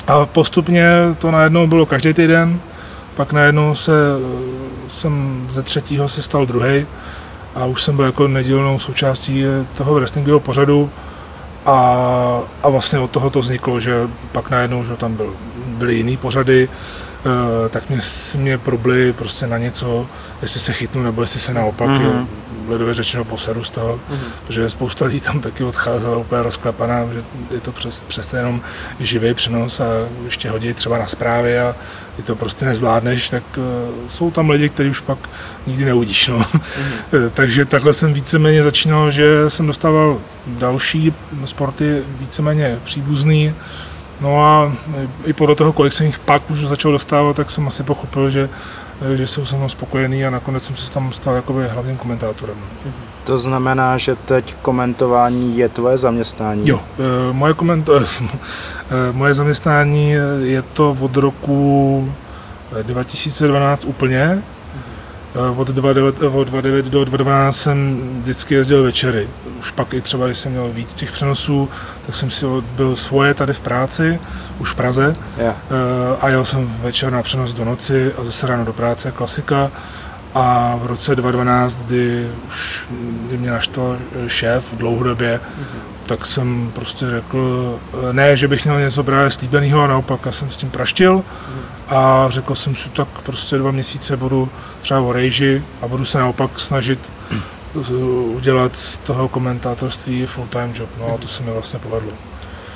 A 0.08 0.26
postupně 0.26 0.90
to 1.18 1.32
najednou 1.32 1.68
bylo 1.68 1.86
každý 1.86 2.14
týden, 2.14 2.60
pak 3.16 3.34
najednou 3.34 3.76
se, 3.76 3.92
jsem 4.88 5.46
ze 5.50 5.62
třetího 5.64 6.08
se 6.08 6.22
stal 6.22 6.46
druhý 6.46 6.86
a 7.56 7.66
už 7.66 7.84
jsem 7.84 7.96
byl 7.96 8.06
jako 8.06 8.28
nedílnou 8.28 8.80
součástí 8.80 9.44
toho 9.78 9.94
wrestlingového 9.94 10.40
pořadu 10.40 10.90
a, 11.66 12.42
a 12.64 12.70
vlastně 12.70 13.00
od 13.00 13.12
toho 13.12 13.30
to 13.30 13.40
vzniklo, 13.40 13.80
že 13.80 14.08
pak 14.32 14.50
najednou, 14.50 14.84
že 14.84 14.96
tam 14.96 15.16
byl, 15.16 15.34
byly 15.66 15.96
jiný 15.96 16.18
pořady, 16.18 16.70
eh, 17.66 17.70
tak 17.70 17.90
mě, 17.90 18.00
mě 18.38 18.58
probly 18.58 19.14
prostě 19.14 19.48
na 19.48 19.58
něco, 19.58 20.08
jestli 20.42 20.60
se 20.60 20.74
chytnu, 20.74 21.04
nebo 21.04 21.22
jestli 21.22 21.40
se 21.40 21.54
naopak, 21.54 21.90
Mhm. 21.90 22.00
mm-hmm. 22.04 22.28
lidově 22.70 22.94
řečeno 22.94 23.24
poseru 23.26 23.64
z 23.64 23.70
toho, 23.70 23.96
mm-hmm. 24.12 24.18
protože 24.48 24.70
spousta 24.70 25.06
lidí 25.06 25.20
tam 25.20 25.42
taky 25.42 25.64
odcházela 25.64 26.18
úplně 26.18 26.44
rozklapaná, 26.44 27.06
že 27.14 27.22
je 27.52 27.60
to 27.62 27.72
přes, 27.72 28.02
přes 28.08 28.34
jenom 28.34 28.62
živý 29.00 29.34
přenos 29.34 29.80
a 29.80 29.86
když 30.22 30.38
tě 30.38 30.50
hodí 30.50 30.74
třeba 30.74 30.98
na 30.98 31.08
zprávy 31.08 31.60
a 31.60 31.76
ty 32.20 32.26
to 32.26 32.36
prostě 32.36 32.66
nezvládneš, 32.66 33.30
tak 33.30 33.44
uh, 33.58 33.64
jsou 34.08 34.32
tam 34.32 34.50
lidi, 34.50 34.70
kteří 34.70 34.90
už 34.90 35.00
pak 35.00 35.18
nikdy 35.68 35.86
neuvidíš. 35.86 36.28
No. 36.28 36.40
Mm-hmm. 36.40 37.30
Takže 37.34 37.66
takhle 37.66 37.94
jsem 37.94 38.14
víceméně 38.14 38.64
začínal, 38.64 39.12
že 39.12 39.50
jsem 39.50 39.68
dostával 39.68 40.20
další 40.48 41.14
sporty 41.46 42.04
víceméně 42.20 42.80
příbuzný, 42.84 43.54
No 44.22 44.44
a 44.44 44.74
i 45.26 45.34
podle 45.34 45.56
toho, 45.56 45.74
kolik 45.74 45.94
jsem 45.94 46.06
jich 46.06 46.20
pak 46.20 46.50
už 46.50 46.60
začal 46.60 46.92
dostávat, 46.92 47.36
tak 47.36 47.50
jsem 47.50 47.68
asi 47.68 47.84
pochopil, 47.84 48.30
že, 48.30 48.50
že 49.16 49.28
jsou 49.28 49.46
se 49.46 49.56
mnou 49.56 49.70
spokojený 49.70 50.26
a 50.26 50.30
nakonec 50.30 50.64
jsem 50.64 50.78
se 50.78 50.92
tam 50.92 51.14
stal 51.14 51.36
jakoby 51.36 51.68
hlavním 51.68 51.98
komentátorem. 51.98 52.58
no. 52.86 52.92
To 53.30 53.40
znamená, 53.40 53.98
že 53.98 54.16
teď 54.16 54.56
komentování 54.62 55.58
je 55.58 55.70
tvoje 55.70 55.98
zaměstnání? 55.98 56.68
Jo, 56.70 56.82
eh, 57.00 57.34
moje, 57.34 57.54
koment, 57.54 57.90
eh, 57.90 58.04
moje 59.12 59.34
zaměstnání 59.34 60.12
je 60.42 60.62
to 60.62 60.98
od 61.00 61.18
roku 61.18 62.14
eh, 62.80 62.84
2012 62.84 63.86
úplně. 63.86 64.44
Eh, 65.36 65.60
Od 65.60 65.68
29, 65.68 66.24
od 66.24 66.48
29 66.48 66.86
do 66.86 67.06
2012 67.06 67.58
jsem 67.58 68.00
vždycky 68.22 68.54
jezdil 68.54 68.84
večery. 68.84 69.28
Už 69.60 69.72
pak 69.72 69.94
i 69.94 70.02
třeba, 70.02 70.26
když 70.26 70.38
jsem 70.38 70.52
měl 70.52 70.70
víc 70.74 70.94
těch 70.94 71.12
přenosů, 71.12 71.70
tak 72.06 72.16
jsem 72.16 72.30
si 72.32 72.46
byl 72.76 72.96
svoje 72.96 73.34
tady 73.34 73.54
v 73.54 73.60
práci, 73.60 74.20
už 74.60 74.72
v 74.72 74.76
Praze. 74.76 75.14
Eh, 75.40 75.52
a 76.22 76.30
jel 76.30 76.46
jsem 76.46 76.74
večer 76.82 77.12
na 77.14 77.24
přenos 77.24 77.54
do 77.54 77.66
noci 77.66 78.12
a 78.18 78.24
zase 78.24 78.48
ráno 78.48 78.66
do 78.66 78.74
práce, 78.74 79.12
klasika. 79.12 79.72
A 80.34 80.76
v 80.82 80.86
roce 80.86 81.16
2012, 81.16 81.76
kdy 81.86 82.32
už 82.48 82.86
kdy 83.28 83.38
mě 83.38 83.52
naštval 83.52 83.98
eh, 84.26 84.30
šéf 84.30 84.74
dlouhodobě, 84.74 85.40
tak 86.06 86.26
jsem 86.26 86.72
prostě 86.76 87.10
řekl, 87.10 87.76
eh, 88.10 88.14
ne, 88.14 88.38
že 88.38 88.48
bych 88.48 88.66
měl 88.66 88.80
něco 88.80 89.04
právě 89.04 89.32
slíbeného, 89.32 89.82
a 89.82 89.88
naopak 89.88 90.26
já 90.26 90.32
jsem 90.32 90.52
s 90.52 90.58
tím 90.58 90.70
praštil 90.70 91.24
a 91.90 92.26
řekl 92.30 92.56
jsem 92.56 92.76
si, 92.76 92.90
tak 92.90 93.08
prostě 93.24 93.58
dva 93.58 93.72
měsíce 93.72 94.18
budu 94.18 94.50
třeba 94.82 95.00
o 95.02 95.14
rejži 95.14 95.64
a 95.82 95.88
budu 95.88 96.06
se 96.06 96.18
naopak 96.20 96.60
snažit 96.60 97.12
z- 97.82 97.92
udělat 98.36 98.76
z 98.76 98.98
toho 98.98 99.28
komentátorství 99.30 100.26
full-time 100.26 100.72
job. 100.76 100.90
No 101.00 101.14
a 101.14 101.18
to 101.18 101.28
se 101.28 101.44
mi 101.44 101.52
vlastně 101.52 101.80
povedlo. 101.80 102.12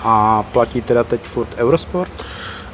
A 0.03 0.43
platí 0.43 0.81
teda 0.81 1.03
teď 1.03 1.23
furt 1.23 1.55
Eurosport? 1.57 2.11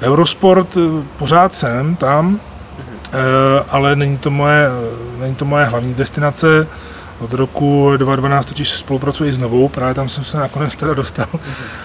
Eurosport 0.02 0.78
eh, 0.78 1.04
pořád 1.18 1.54
jsem 1.54 1.96
tam, 1.96 2.40
eh, 2.44 2.49
ale 3.70 3.96
není 3.96 4.18
to 4.18 4.30
moje, 4.32 4.68
není 5.20 5.36
to 5.36 5.46
moje 5.46 5.66
hlavní 5.66 5.94
destinace. 5.94 6.68
Od 7.20 7.34
roku 7.34 7.92
2012 7.98 8.46
totiž 8.46 8.70
spolupracuji 8.70 9.34
s 9.34 9.40
Novou, 9.40 9.70
právě 9.70 9.94
tam 9.94 10.10
jsem 10.10 10.24
se 10.24 10.38
nakonec 10.38 10.76
teda 10.76 10.94
dostal 10.94 11.26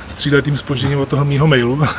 s 0.08 0.14
tříletým 0.14 0.56
spožděním 0.56 0.98
od 0.98 1.08
toho 1.08 1.24
mýho 1.24 1.46
mailu, 1.46 1.82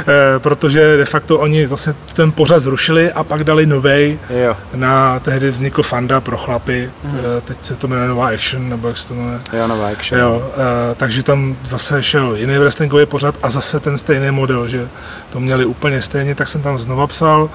Eh, 0.00 0.38
protože 0.38 0.96
de 0.96 1.04
facto 1.04 1.38
oni 1.38 1.66
vlastně 1.66 1.94
ten 2.12 2.32
pořad 2.32 2.58
zrušili 2.58 3.12
a 3.12 3.24
pak 3.24 3.44
dali 3.44 3.66
novej, 3.66 4.18
Jo. 4.44 4.56
na 4.74 5.18
tehdy 5.20 5.50
vznikl 5.50 5.82
Fanda 5.82 6.20
pro 6.20 6.36
chlapy, 6.36 6.90
eh, 7.04 7.40
teď 7.44 7.62
se 7.62 7.76
to 7.76 7.88
jmenuje 7.88 8.08
Nová 8.08 8.28
Action, 8.28 8.68
nebo 8.68 8.88
jak 8.88 8.98
se 8.98 9.08
to 9.08 9.14
jmenuje. 9.14 9.40
Jo, 9.52 9.66
nová 9.66 9.88
action. 9.88 10.20
Jo, 10.20 10.50
takže 10.96 11.22
tam 11.22 11.56
zase 11.64 12.02
šel 12.02 12.34
jiný 12.36 12.58
wrestlingový 12.58 13.06
pořad 13.06 13.34
a 13.42 13.50
zase 13.50 13.80
ten 13.80 13.98
stejný 13.98 14.30
model, 14.30 14.68
že 14.68 14.88
to 15.30 15.40
měli 15.40 15.64
úplně 15.64 16.02
stejně, 16.02 16.34
tak 16.34 16.48
jsem 16.48 16.62
tam 16.62 16.78
znova 16.78 17.06
psal, 17.06 17.50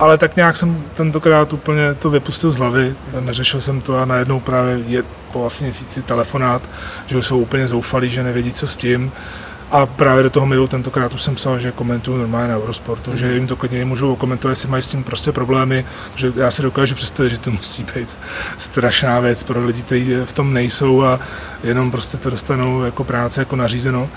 ale 0.00 0.18
tak 0.18 0.36
nějak 0.36 0.56
jsem 0.56 0.84
tentokrát 0.94 1.52
úplně 1.52 1.94
to 1.94 2.10
vypustil 2.10 2.50
z 2.52 2.56
hlavy, 2.56 2.94
neřešil 3.20 3.60
jsem 3.60 3.80
to 3.80 3.98
a 3.98 4.04
najednou 4.04 4.40
právě 4.40 4.78
je 4.86 5.02
po 5.32 5.46
asi 5.46 5.64
měsíci 5.64 6.02
telefonát, 6.02 6.62
že 7.06 7.16
už 7.16 7.26
jsou 7.26 7.38
úplně 7.38 7.68
zoufalí, 7.68 8.10
že 8.10 8.22
nevědí, 8.22 8.52
co 8.52 8.66
s 8.66 8.76
tím. 8.76 9.12
A 9.70 9.86
právě 9.86 10.22
do 10.22 10.30
toho 10.30 10.46
mailu 10.46 10.66
tentokrát 10.66 11.14
už 11.14 11.22
jsem 11.22 11.34
psal, 11.34 11.58
že 11.58 11.72
komentuju 11.72 12.18
normálně 12.18 12.48
na 12.48 12.58
Eurosportu, 12.58 13.16
že 13.16 13.32
jim 13.32 13.46
to 13.46 13.56
klidně 13.56 13.84
můžu 13.84 14.16
komentovat, 14.16 14.50
jestli 14.50 14.68
mají 14.68 14.82
s 14.82 14.88
tím 14.88 15.04
prostě 15.04 15.32
problémy, 15.32 15.84
že 16.16 16.32
já 16.36 16.50
si 16.50 16.62
dokážu 16.62 16.94
představit, 16.94 17.30
že 17.30 17.38
to 17.38 17.50
musí 17.50 17.86
být 17.94 18.20
strašná 18.56 19.20
věc 19.20 19.42
pro 19.42 19.64
lidi, 19.66 19.82
kteří 19.82 20.14
v 20.24 20.32
tom 20.32 20.52
nejsou 20.52 21.02
a 21.02 21.20
jenom 21.64 21.90
prostě 21.90 22.16
to 22.16 22.30
dostanou 22.30 22.82
jako 22.82 23.04
práce, 23.04 23.40
jako 23.40 23.56
nařízeno. 23.56 24.08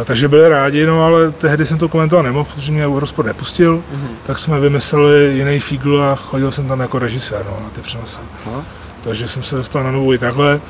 Eh, 0.00 0.04
Takže 0.04 0.28
byli 0.28 0.48
rádi, 0.48 0.86
no 0.86 1.04
ale 1.04 1.30
tehdy 1.30 1.66
jsem 1.66 1.78
to 1.78 1.88
komentovat 1.88 2.22
nemohl, 2.22 2.44
protože 2.44 2.72
mě 2.72 2.86
Eurosport 2.86 3.26
nepustil, 3.26 3.82
tak 4.22 4.38
jsme 4.38 4.60
vymysleli 4.60 5.32
jiný 5.36 5.60
fígl 5.60 6.02
a 6.02 6.14
chodil 6.14 6.50
jsem 6.50 6.68
tam 6.68 6.80
jako 6.80 6.98
režisér 6.98 7.46
no, 7.50 7.60
na 7.64 7.70
ty 7.70 7.80
přenosy. 7.80 8.20
Aha. 8.46 8.64
Takže 9.00 9.28
jsem 9.28 9.42
se 9.42 9.56
dostal 9.56 9.84
na 9.84 9.90
novou 9.90 10.12
i 10.12 10.18
takhle. 10.18 10.60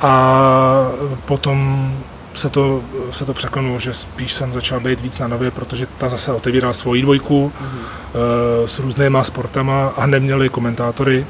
A 0.00 0.88
potom 1.24 1.88
se 2.34 2.50
to, 2.50 2.82
se 3.10 3.24
to 3.24 3.34
překlenulo, 3.34 3.78
že 3.78 3.94
spíš 3.94 4.32
jsem 4.32 4.52
začal 4.52 4.80
být 4.80 5.00
víc 5.00 5.18
na 5.18 5.28
nově, 5.28 5.50
protože 5.50 5.86
ta 5.86 6.08
zase 6.08 6.32
otevírala 6.32 6.72
svoji 6.72 7.02
dvojku 7.02 7.52
mm-hmm. 7.54 8.64
s 8.66 8.78
různýma 8.78 9.24
sportama 9.24 9.92
a 9.96 10.06
neměli 10.06 10.48
komentátory, 10.48 11.26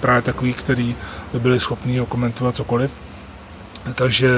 právě 0.00 0.22
takový, 0.22 0.52
který 0.52 0.96
by 1.32 1.40
byli 1.40 1.60
schopni 1.60 2.06
komentovat 2.08 2.56
cokoliv. 2.56 2.90
Takže 3.94 4.30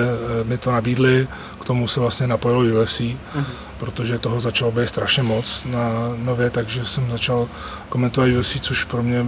mi 0.44 0.58
to 0.58 0.72
nabídli, 0.72 1.28
k 1.60 1.64
tomu 1.64 1.88
se 1.88 2.00
vlastně 2.00 2.26
napojilo 2.26 2.82
UFC, 2.82 3.00
mm-hmm. 3.00 3.44
protože 3.78 4.18
toho 4.18 4.40
začalo 4.40 4.72
být 4.72 4.88
strašně 4.88 5.22
moc 5.22 5.62
na 5.64 5.90
nově, 6.16 6.50
takže 6.50 6.84
jsem 6.84 7.10
začal 7.10 7.48
komentovat 7.88 8.28
UFC, 8.38 8.60
což 8.60 8.84
pro 8.84 9.02
mě 9.02 9.26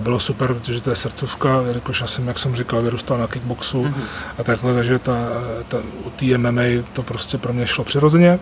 bylo 0.00 0.20
super, 0.20 0.54
protože 0.54 0.80
to 0.80 0.90
je 0.90 0.96
srdcovka, 0.96 1.62
jakož 1.74 2.00
já 2.00 2.06
jsem, 2.06 2.28
jak 2.28 2.38
jsem 2.38 2.56
říkal, 2.56 2.82
vyrůstal 2.82 3.18
na 3.18 3.26
kickboxu 3.26 3.84
mm-hmm. 3.84 4.02
a 4.38 4.42
takhle, 4.42 4.74
takže 4.74 4.98
ta, 4.98 5.12
ta, 5.68 5.78
u 6.04 6.10
té 6.10 6.38
MMA 6.38 6.62
to 6.92 7.02
prostě 7.02 7.38
pro 7.38 7.52
mě 7.52 7.66
šlo 7.66 7.84
přirozeně. 7.84 8.38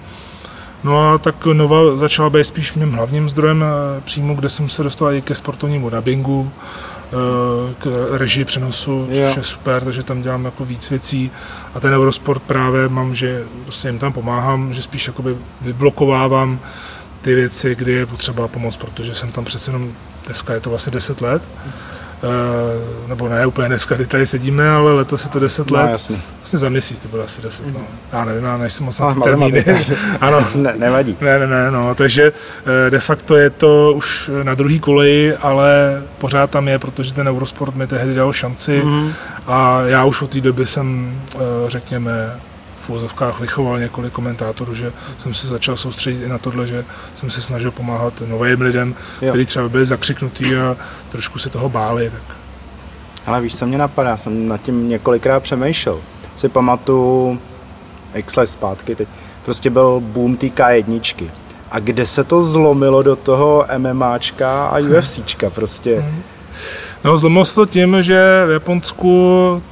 No 0.85 1.13
a 1.13 1.19
tak 1.19 1.47
Nova 1.47 1.97
začala 1.97 2.31
být 2.31 2.45
spíš 2.45 2.75
mým 2.75 2.93
hlavním 2.93 3.29
zdrojem 3.29 3.65
eh, 3.65 4.01
příjmu, 4.01 4.35
kde 4.35 4.49
jsem 4.49 4.69
se 4.69 4.83
dostal 4.83 5.13
i 5.13 5.23
ke 5.23 5.35
sportovnímu 5.35 5.91
dubbingu, 5.91 6.51
eh, 6.53 7.75
k 7.79 8.09
režii 8.11 8.45
přenosu, 8.45 9.07
což 9.09 9.17
jo. 9.17 9.35
je 9.37 9.43
super, 9.43 9.85
takže 9.85 10.03
tam 10.03 10.23
dělám 10.23 10.45
jako 10.45 10.65
víc 10.65 10.91
věcí 10.91 11.31
a 11.75 11.81
ten 11.81 11.95
Eurosport 11.95 12.43
právě 12.43 12.89
mám, 12.89 13.15
že 13.15 13.45
prostě 13.63 13.89
jim 13.89 13.99
tam 13.99 14.13
pomáhám, 14.13 14.73
že 14.73 14.83
spíš 14.83 15.07
jakoby 15.07 15.37
vyblokovávám 15.61 16.61
ty 17.21 17.35
věci, 17.35 17.75
kdy 17.75 17.93
je 17.93 18.07
potřeba 18.07 18.49
pomoc, 18.49 18.77
protože 18.77 19.15
jsem 19.15 19.33
tam 19.33 19.45
přece 19.45 19.71
jenom 19.71 19.93
dneska 20.25 20.55
je 20.55 20.61
to 20.61 20.71
vlastně 20.71 20.93
10 20.93 21.21
let, 21.21 21.43
Uh, 22.25 23.09
nebo 23.09 23.29
ne 23.29 23.47
úplně 23.47 23.69
dneska, 23.69 23.95
kdy 23.95 24.07
tady 24.07 24.27
sedíme, 24.27 24.71
ale 24.71 24.93
letos 24.93 25.25
je 25.25 25.31
to 25.31 25.39
10 25.39 25.71
no, 25.71 25.79
let. 25.79 25.91
Jasný. 25.91 26.23
Vlastně 26.37 26.59
za 26.59 26.69
měsíc 26.69 27.01
to 27.01 27.09
bude 27.09 27.23
asi 27.23 27.43
10, 27.43 27.67
no. 27.67 27.81
Já 28.13 28.25
nevím, 28.25 28.45
já 28.45 28.57
nejsem 28.57 28.87
moc 28.87 28.99
na 28.99 29.15
ty 29.15 29.21
termíny. 29.21 29.65
ano. 30.21 30.47
Ne, 30.55 30.75
nevadí. 30.77 31.17
Ne, 31.21 31.39
ne, 31.39 31.47
ne, 31.47 31.71
no, 31.71 31.95
takže 31.95 32.33
uh, 32.33 32.91
de 32.91 33.01
facto 33.01 33.37
je 33.37 33.51
to 33.51 33.93
už 33.97 34.31
na 34.43 34.55
druhý 34.55 34.81
koleji, 34.81 35.37
ale 35.37 36.03
pořád 36.19 36.51
tam 36.51 36.69
je, 36.69 36.79
protože 36.79 37.15
ten 37.15 37.29
Eurosport 37.29 37.75
mi 37.75 37.87
tehdy 37.87 38.15
dal 38.15 38.33
šanci 38.33 38.83
mm-hmm. 38.85 39.13
a 39.47 39.81
já 39.83 40.05
už 40.05 40.23
od 40.23 40.31
té 40.31 40.41
doby 40.41 40.67
jsem, 40.67 41.21
uh, 41.35 41.41
řekněme, 41.69 42.41
v 42.85 42.91
úzovkách 42.91 43.41
vychoval 43.41 43.79
několik 43.81 44.13
komentátorů, 44.13 44.75
že 44.75 44.93
jsem 45.19 45.35
se 45.35 45.47
začal 45.47 45.77
soustředit 45.77 46.25
i 46.25 46.29
na 46.29 46.39
tohle, 46.39 46.67
že 46.67 46.85
jsem 47.15 47.31
se 47.31 47.43
snažil 47.43 47.71
pomáhat 47.71 48.23
novým 48.27 48.61
lidem, 48.61 48.95
jo. 49.23 49.29
kteří 49.29 49.47
třeba 49.47 49.69
byli 49.69 49.85
zakřiknutí 49.85 50.57
a 50.57 50.77
trošku 51.09 51.39
se 51.39 51.51
toho 51.51 51.69
báli. 51.69 52.11
Tak. 52.11 52.37
Ale 53.27 53.41
víš, 53.41 53.57
co 53.57 53.67
mě 53.67 53.79
napadá, 53.79 54.17
jsem 54.17 54.49
nad 54.49 54.63
tím 54.63 54.89
několikrát 54.89 55.43
přemýšlel. 55.43 56.01
Si 56.37 56.49
pamatuju 56.49 57.41
x 58.15 58.37
let 58.37 58.47
zpátky, 58.47 58.95
teď 58.95 59.09
prostě 59.45 59.71
byl 59.71 60.01
boom 60.01 60.37
té 60.37 60.47
K1. 60.47 61.31
A 61.71 61.79
kde 61.79 62.07
se 62.07 62.25
to 62.25 62.43
zlomilo 62.43 63.03
do 63.03 63.17
toho 63.17 63.67
MMAčka 63.79 64.67
a 64.67 64.79
UFCčka 64.79 65.51
prostě? 65.51 65.97
Mhm. 65.99 66.23
No, 67.05 67.19
zlomilo 67.19 67.45
se 67.45 67.55
to 67.55 67.67
tím, 67.67 68.03
že 68.03 68.45
v 68.47 68.51
Japonsku 68.51 69.63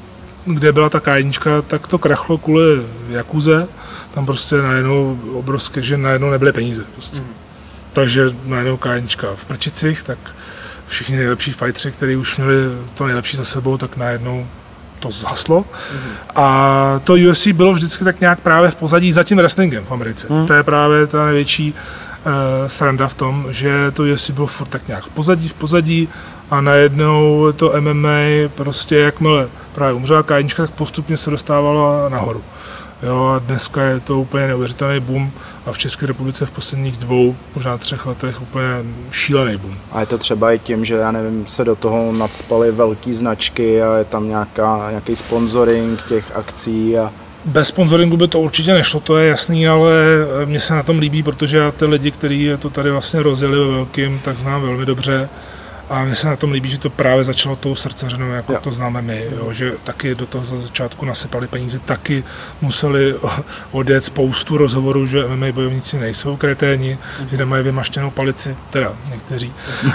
kde 0.44 0.72
byla 0.72 0.88
ta 0.88 1.00
kájnička, 1.00 1.62
tak 1.62 1.86
to 1.86 1.98
krachlo 1.98 2.38
kvůli 2.38 2.86
Jakuze. 3.08 3.68
Tam 4.14 4.26
prostě 4.26 4.56
najednou 4.56 5.20
obrovské, 5.32 5.82
že 5.82 5.96
najednou 5.96 6.30
nebyly 6.30 6.52
peníze. 6.52 6.84
Prostě. 6.92 7.20
Mm. 7.20 7.26
Takže 7.92 8.30
najednou 8.44 8.76
kájnička 8.76 9.28
v 9.34 9.44
Prčicích, 9.44 10.02
tak 10.02 10.18
všichni 10.86 11.16
nejlepší 11.16 11.52
fightři, 11.52 11.92
kteří 11.92 12.16
už 12.16 12.36
měli 12.36 12.54
to 12.94 13.06
nejlepší 13.06 13.36
za 13.36 13.44
sebou, 13.44 13.76
tak 13.76 13.96
najednou 13.96 14.46
to 15.00 15.10
zhaslo. 15.10 15.64
Mm. 15.92 16.00
A 16.34 17.00
to 17.04 17.14
UFC 17.30 17.46
bylo 17.46 17.72
vždycky 17.72 18.04
tak 18.04 18.20
nějak 18.20 18.40
právě 18.40 18.70
v 18.70 18.74
pozadí 18.74 19.12
za 19.12 19.22
tím 19.22 19.36
wrestlingem 19.36 19.84
v 19.84 19.92
Americe. 19.92 20.26
Mm. 20.30 20.46
To 20.46 20.52
je 20.52 20.62
právě 20.62 21.06
ta 21.06 21.26
největší 21.26 21.72
uh, 21.72 21.78
sranda 22.66 23.08
v 23.08 23.14
tom, 23.14 23.46
že 23.50 23.90
to 23.90 24.02
UFC 24.02 24.30
bylo 24.30 24.46
furt 24.46 24.68
tak 24.68 24.88
nějak 24.88 25.04
v 25.04 25.10
pozadí, 25.10 25.48
v 25.48 25.54
pozadí 25.54 26.08
a 26.50 26.60
najednou 26.60 27.52
to 27.52 27.72
MMA 27.80 28.48
prostě 28.54 28.96
jakmile 28.96 29.48
právě 29.74 29.94
umřela 29.94 30.22
Kájnička, 30.22 30.62
tak 30.62 30.74
postupně 30.74 31.16
se 31.16 31.30
dostávalo 31.30 32.08
nahoru. 32.08 32.42
Jo, 33.02 33.24
a 33.24 33.38
dneska 33.38 33.82
je 33.82 34.00
to 34.00 34.20
úplně 34.20 34.46
neuvěřitelný 34.46 35.00
boom 35.00 35.30
a 35.66 35.72
v 35.72 35.78
České 35.78 36.06
republice 36.06 36.46
v 36.46 36.50
posledních 36.50 36.96
dvou, 36.96 37.36
možná 37.54 37.78
třech 37.78 38.06
letech 38.06 38.42
úplně 38.42 38.66
šílený 39.10 39.56
boom. 39.56 39.74
A 39.92 40.00
je 40.00 40.06
to 40.06 40.18
třeba 40.18 40.52
i 40.52 40.58
tím, 40.58 40.84
že 40.84 40.94
já 40.94 41.12
nevím, 41.12 41.46
se 41.46 41.64
do 41.64 41.76
toho 41.76 42.12
nadspaly 42.12 42.72
velké 42.72 43.14
značky 43.14 43.82
a 43.82 43.96
je 43.96 44.04
tam 44.04 44.28
nějaká, 44.28 44.90
nějaký 44.90 45.16
sponsoring 45.16 46.02
těch 46.02 46.36
akcí 46.36 46.98
a 46.98 47.12
bez 47.44 47.68
sponsoringu 47.68 48.16
by 48.16 48.28
to 48.28 48.40
určitě 48.40 48.74
nešlo, 48.74 49.00
to 49.00 49.18
je 49.18 49.28
jasný, 49.28 49.68
ale 49.68 49.92
mně 50.44 50.60
se 50.60 50.74
na 50.74 50.82
tom 50.82 50.98
líbí, 50.98 51.22
protože 51.22 51.56
já 51.56 51.70
ty 51.70 51.84
lidi, 51.84 52.10
kteří 52.10 52.50
to 52.58 52.70
tady 52.70 52.90
vlastně 52.90 53.22
rozjeli 53.22 53.58
ve 53.58 53.66
velkým, 53.66 54.18
tak 54.18 54.38
znám 54.38 54.62
velmi 54.62 54.86
dobře. 54.86 55.28
A 55.90 56.04
mně 56.04 56.16
se 56.16 56.28
na 56.28 56.36
tom 56.36 56.52
líbí, 56.52 56.70
že 56.70 56.78
to 56.78 56.90
právě 56.90 57.24
začalo 57.24 57.56
tou 57.56 57.74
srdceřenou, 57.74 58.30
jako 58.30 58.52
jo. 58.52 58.58
to 58.62 58.72
známe 58.72 59.02
my, 59.02 59.26
jo, 59.36 59.52
že 59.52 59.72
taky 59.84 60.14
do 60.14 60.26
toho 60.26 60.44
za 60.44 60.56
začátku 60.56 61.04
nasypali 61.04 61.48
peníze, 61.48 61.78
taky 61.78 62.24
museli 62.60 63.14
odjet 63.70 64.04
spoustu 64.04 64.56
rozhovorů, 64.56 65.06
že 65.06 65.28
MMA 65.28 65.52
bojovníci 65.52 65.98
nejsou 65.98 66.36
kreténi, 66.36 66.98
mm. 67.20 67.28
že 67.28 67.36
nemají 67.36 67.64
vymaštěnou 67.64 68.10
palici, 68.10 68.56
teda 68.70 68.92
někteří. 69.10 69.52
e, 69.86 69.94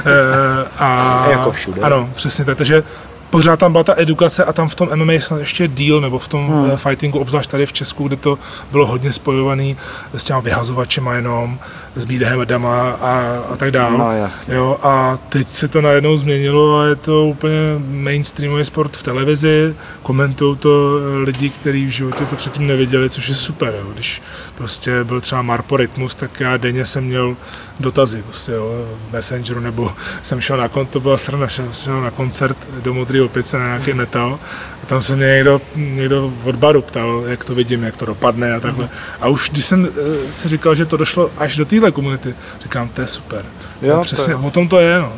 a, 0.77 1.27
jako 1.31 1.51
všude. 1.51 1.81
Ano, 1.81 2.09
přesně 2.15 2.45
tak, 2.45 2.57
takže 2.57 2.83
pořád 3.29 3.59
tam 3.59 3.71
byla 3.71 3.83
ta 3.83 3.93
edukace 3.97 4.45
a 4.45 4.53
tam 4.53 4.69
v 4.69 4.75
tom 4.75 4.89
MMA 4.95 5.13
snad 5.19 5.39
ještě 5.39 5.67
díl, 5.67 6.01
nebo 6.01 6.19
v 6.19 6.27
tom 6.27 6.47
hmm. 6.47 6.71
Eh, 6.73 6.77
fightingu, 6.77 7.19
obzvlášť 7.19 7.51
tady 7.51 7.65
v 7.65 7.73
Česku, 7.73 8.07
kde 8.07 8.15
to 8.15 8.39
bylo 8.71 8.85
hodně 8.85 9.13
spojovaný 9.13 9.77
s 10.13 10.23
těma 10.23 10.39
vyhazovačema 10.39 11.13
jenom, 11.13 11.59
s 11.95 12.05
bídehemedama 12.05 12.91
a, 12.91 13.43
a 13.53 13.55
tak 13.57 13.71
dále. 13.71 13.97
No, 13.97 14.11
jasně. 14.11 14.55
Jo, 14.55 14.77
a 14.83 15.17
teď 15.29 15.49
se 15.49 15.67
to 15.67 15.81
najednou 15.81 16.17
změnilo 16.17 16.79
a 16.79 16.85
je 16.85 16.95
to 16.95 17.25
úplně 17.25 17.57
mainstreamový 17.87 18.65
sport 18.65 18.97
v 18.97 19.03
televizi, 19.03 19.75
komentují 20.03 20.57
to 20.57 20.99
lidi, 21.23 21.49
kteří 21.49 21.85
v 21.85 21.89
životě 21.89 22.25
to 22.25 22.35
předtím 22.35 22.67
neviděli, 22.67 23.09
což 23.09 23.29
je 23.29 23.35
super. 23.35 23.73
Jo. 23.79 23.91
Když 23.93 24.21
prostě 24.55 25.03
byl 25.03 25.21
třeba 25.21 25.41
Marpo 25.41 25.77
Rytmus, 25.77 26.15
tak 26.15 26.39
já 26.39 26.57
denně 26.57 26.85
jsem 26.85 27.03
měl 27.03 27.35
dotazy 27.79 28.23
prostě, 28.23 28.51
jo, 28.51 28.87
v 29.09 29.13
Messengeru, 29.13 29.59
nebo 29.59 29.93
jsem 30.21 30.41
šel 30.41 30.57
na 30.57 30.67
koncert, 30.67 30.93
to 30.93 30.99
byla 30.99 31.17
srna, 31.17 31.47
šel 31.47 32.01
na 32.01 32.11
koncert 32.11 32.57
do 32.83 32.93
Modrý 32.93 33.16
opice 33.21 33.59
na 33.59 33.65
nějaký 33.65 33.93
metal 33.93 34.39
a 34.83 34.85
tam 34.85 35.01
se 35.01 35.15
mě 35.15 35.25
někdo, 35.27 35.61
někdo 35.75 36.33
od 36.43 36.55
baru 36.55 36.81
ptal, 36.81 37.23
jak 37.27 37.45
to 37.45 37.55
vidím, 37.55 37.83
jak 37.83 37.97
to 37.97 38.05
dopadne 38.05 38.53
a 38.53 38.59
takhle. 38.59 38.89
A 39.21 39.27
už 39.27 39.49
když 39.49 39.65
jsem 39.65 39.87
eh, 39.87 40.33
si 40.33 40.49
říkal, 40.49 40.75
že 40.75 40.85
to 40.85 40.97
došlo 40.97 41.31
až 41.37 41.55
do 41.55 41.65
téhle 41.65 41.91
komunity, 41.91 42.35
říkám, 42.63 42.89
to 42.89 43.01
je 43.01 43.07
super. 43.07 43.45
Jo, 43.81 44.01
přesně, 44.03 44.33
to 44.33 44.39
je. 44.39 44.47
o 44.47 44.51
tom 44.51 44.67
to 44.67 44.79
je, 44.79 44.99
no. 44.99 45.13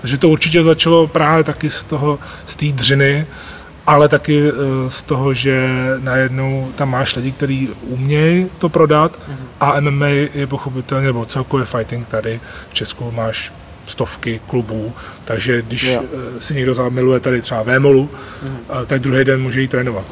Takže 0.00 0.18
to 0.18 0.28
určitě 0.28 0.62
začalo 0.62 1.06
právě 1.06 1.44
taky 1.44 1.70
z 1.70 1.84
toho, 1.84 2.18
z 2.46 2.56
té 2.56 2.66
dřiny, 2.66 3.26
ale 3.86 4.08
taky 4.08 4.48
eh, 4.48 4.52
z 4.90 5.02
toho, 5.02 5.34
že 5.34 5.68
najednou 5.98 6.72
tam 6.76 6.90
máš 6.90 7.16
lidi, 7.16 7.32
kteří 7.32 7.68
umějí 7.82 8.50
to 8.58 8.68
prodat 8.68 9.18
a 9.60 9.80
MMA 9.80 10.06
je 10.06 10.46
pochopitelně, 10.46 11.06
nebo 11.06 11.26
celkově 11.26 11.66
fighting 11.66 12.08
tady 12.08 12.40
v 12.70 12.74
Česku 12.74 13.10
máš 13.10 13.52
stovky 13.86 14.40
klubů, 14.46 14.92
takže 15.24 15.62
když 15.62 15.82
jo. 15.82 16.02
Eh, 16.36 16.40
si 16.40 16.54
někdo 16.54 16.74
zamiluje 16.74 17.20
tady 17.20 17.40
třeba 17.40 17.62
Vémolu, 17.62 18.08
mm-hmm. 18.08 18.86
tak 18.86 19.00
druhý 19.00 19.24
den 19.24 19.42
může 19.42 19.60
jít 19.60 19.70
trénovat. 19.70 20.06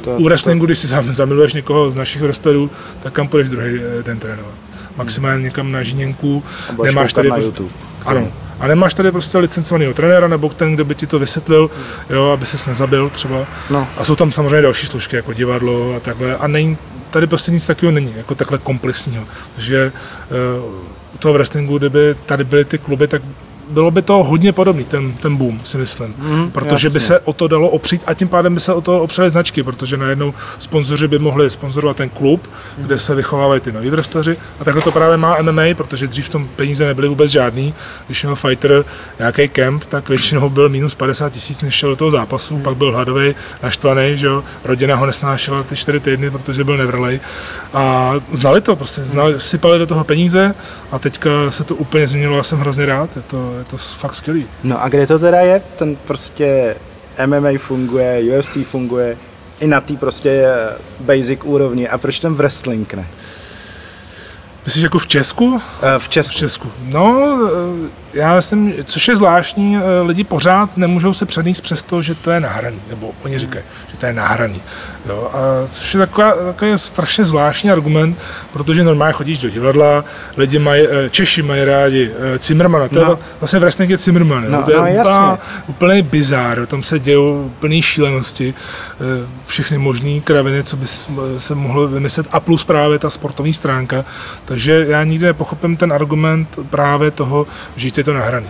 To, 0.00 0.10
U 0.10 0.24
wrestlingu, 0.24 0.62
to... 0.62 0.66
když 0.66 0.78
si 0.78 0.86
zamiluješ 1.10 1.52
někoho 1.52 1.90
z 1.90 1.96
našich 1.96 2.22
wrestlerů, 2.22 2.70
tak 3.00 3.12
kam 3.12 3.28
půjdeš 3.28 3.48
druhý 3.48 3.80
eh, 3.80 4.02
den 4.02 4.18
trénovat? 4.18 4.54
Maximálně 4.96 5.42
někam 5.42 5.72
na 5.72 5.82
Žíněnku, 5.82 6.44
nemáš 6.82 7.12
tady... 7.12 7.30
Na 7.30 7.36
YouTube. 7.36 7.70
Ano, 8.04 8.32
a 8.60 8.66
nemáš 8.66 8.94
tady 8.94 9.12
prostě 9.12 9.38
licencovaného 9.38 9.94
trenéra 9.94 10.28
nebo 10.28 10.48
ten, 10.48 10.74
kdo 10.74 10.84
by 10.84 10.94
ti 10.94 11.06
to 11.06 11.18
vysvětlil, 11.18 11.70
jo, 12.10 12.30
aby 12.30 12.46
ses 12.46 12.66
nezabil 12.66 13.10
třeba. 13.10 13.46
No. 13.70 13.88
A 13.96 14.04
jsou 14.04 14.16
tam 14.16 14.32
samozřejmě 14.32 14.62
další 14.62 14.86
složky, 14.86 15.16
jako 15.16 15.32
divadlo 15.32 15.94
a 15.96 16.00
takhle. 16.00 16.36
A 16.36 16.46
není, 16.46 16.78
tady 17.10 17.26
prostě 17.26 17.50
nic 17.50 17.66
takového 17.66 17.92
není, 17.92 18.14
jako 18.16 18.34
takhle 18.34 18.58
komplexního. 18.58 19.24
Takže 19.54 19.92
uh, 20.66 20.74
toho 21.18 21.34
wrestlingu, 21.34 21.78
kdyby 21.78 22.16
tady 22.26 22.44
byly 22.44 22.64
ty 22.64 22.78
kluby, 22.78 23.08
tak 23.08 23.22
bylo 23.70 23.90
by 23.90 24.02
to 24.02 24.24
hodně 24.24 24.52
podobný, 24.52 24.84
ten, 24.84 25.12
ten 25.12 25.36
boom, 25.36 25.60
si 25.64 25.78
myslím. 25.78 26.14
Mm, 26.18 26.50
protože 26.50 26.86
jasně. 26.86 26.90
by 26.90 27.00
se 27.00 27.20
o 27.20 27.32
to 27.32 27.48
dalo 27.48 27.68
opřít 27.68 28.02
a 28.06 28.14
tím 28.14 28.28
pádem 28.28 28.54
by 28.54 28.60
se 28.60 28.72
o 28.72 28.80
to 28.80 29.02
opřely 29.02 29.30
značky, 29.30 29.62
protože 29.62 29.96
najednou 29.96 30.34
sponzoři 30.58 31.08
by 31.08 31.18
mohli 31.18 31.50
sponzorovat 31.50 31.96
ten 31.96 32.08
klub, 32.08 32.48
mm. 32.78 32.84
kde 32.84 32.98
se 32.98 33.14
vychovávají 33.14 33.60
ty 33.60 33.72
noví 33.72 33.90
wrestleri. 33.90 34.36
A 34.60 34.64
takhle 34.64 34.82
to 34.82 34.92
právě 34.92 35.16
má 35.16 35.42
MMA, 35.42 35.62
protože 35.74 36.06
dřív 36.06 36.28
tom 36.28 36.48
peníze 36.56 36.86
nebyly 36.86 37.08
vůbec 37.08 37.30
žádný. 37.30 37.74
Když 38.06 38.22
měl 38.22 38.34
fighter 38.34 38.84
nějaký 39.18 39.48
kemp, 39.48 39.84
tak 39.84 40.08
většinou 40.08 40.48
byl 40.48 40.68
minus 40.68 40.94
50 40.94 41.32
tisíc, 41.32 41.62
než 41.62 41.74
šel 41.74 41.90
do 41.90 41.96
toho 41.96 42.10
zápasu, 42.10 42.56
mm. 42.56 42.62
pak 42.62 42.76
byl 42.76 42.92
hladový, 42.92 43.34
naštvaný, 43.62 44.16
že 44.16 44.26
jo. 44.26 44.44
Rodina 44.64 44.96
ho 44.96 45.06
nesnášela 45.06 45.62
ty 45.62 45.76
čtyři 45.76 46.00
týdny, 46.00 46.30
protože 46.30 46.64
byl 46.64 46.76
nevrlej. 46.76 47.20
A 47.74 48.12
znali 48.32 48.60
to, 48.60 48.76
prostě 48.76 49.02
znali, 49.02 49.40
sypali 49.40 49.78
do 49.78 49.86
toho 49.86 50.04
peníze 50.04 50.54
a 50.92 50.98
teďka 50.98 51.30
se 51.50 51.64
to 51.64 51.74
úplně 51.74 52.06
změnilo 52.06 52.38
a 52.38 52.42
jsem 52.42 52.58
hrozně 52.58 52.86
rád. 52.86 53.16
Je 53.16 53.22
to, 53.22 53.57
je 53.58 53.64
to 53.64 53.78
fakt 53.78 54.14
skvělý. 54.14 54.46
No 54.64 54.82
a 54.82 54.88
kde 54.88 55.06
to 55.06 55.18
teda 55.18 55.40
je? 55.40 55.62
Ten 55.78 55.96
prostě 55.96 56.76
MMA 57.26 57.48
funguje, 57.58 58.38
UFC 58.38 58.56
funguje. 58.64 59.16
i 59.60 59.66
na 59.66 59.80
té 59.80 59.94
prostě 59.96 60.46
basic 61.00 61.40
úrovni. 61.44 61.88
A 61.88 61.98
proč 61.98 62.18
ten 62.18 62.34
wrestling 62.34 62.94
ne? 62.94 63.06
Myslíš 64.64 64.82
jako 64.82 64.98
v 64.98 65.06
Česku? 65.06 65.60
Eh, 65.82 65.98
v 65.98 66.08
Česku. 66.08 66.32
V 66.32 66.36
Česku. 66.36 66.72
No, 66.82 67.38
eh, 68.07 68.07
já 68.14 68.34
myslím, 68.34 68.74
což 68.84 69.08
je 69.08 69.16
zvláštní, 69.16 69.76
eh, 69.76 69.80
lidi 70.02 70.24
pořád 70.24 70.76
nemůžou 70.76 71.12
se 71.12 71.26
přenést 71.26 71.60
přes 71.60 71.82
to, 71.82 72.02
že 72.02 72.14
to 72.14 72.30
je 72.30 72.40
nahraný, 72.40 72.78
nebo 72.90 73.10
oni 73.22 73.38
říkají, 73.38 73.64
že 73.90 73.96
to 73.96 74.06
je 74.06 74.12
nahraný. 74.12 74.62
Jo, 75.06 75.30
a 75.32 75.68
což 75.68 75.94
je 75.94 76.00
taková, 76.00 76.32
takový 76.32 76.72
strašně 76.76 77.24
zvláštní 77.24 77.70
argument, 77.70 78.18
protože 78.52 78.84
normálně 78.84 79.12
chodíš 79.12 79.38
do 79.38 79.50
divadla, 79.50 80.04
lidi 80.36 80.58
mají, 80.58 80.86
Češi 81.10 81.42
mají 81.42 81.64
rádi 81.64 82.10
Zimmermana, 82.38 82.88
to 82.88 83.04
no. 83.04 83.10
je 83.10 83.16
vlastně 83.40 83.58
v 83.58 83.90
je 83.90 83.96
Zimmerman, 83.96 84.50
no, 84.50 84.62
to 84.62 84.70
je 84.70 84.76
no, 84.76 84.90
úplná, 84.90 85.38
úplný 85.66 86.02
bizár, 86.02 86.66
tam 86.66 86.82
se 86.82 86.98
dějou 86.98 87.42
úplný 87.44 87.82
šílenosti, 87.82 88.54
všechny 89.46 89.78
možné 89.78 90.20
kraviny, 90.20 90.62
co 90.62 90.76
by 90.76 90.86
se 91.38 91.54
mohlo 91.54 91.88
vymyslet, 91.88 92.26
a 92.32 92.40
plus 92.40 92.64
právě 92.64 92.98
ta 92.98 93.10
sportovní 93.10 93.52
stránka, 93.52 94.04
takže 94.44 94.86
já 94.88 95.04
nikdy 95.04 95.26
nepochopím 95.26 95.76
ten 95.76 95.92
argument 95.92 96.58
právě 96.70 97.10
toho, 97.10 97.46
že 97.76 97.90
to 98.08 98.14
nahraný. 98.14 98.46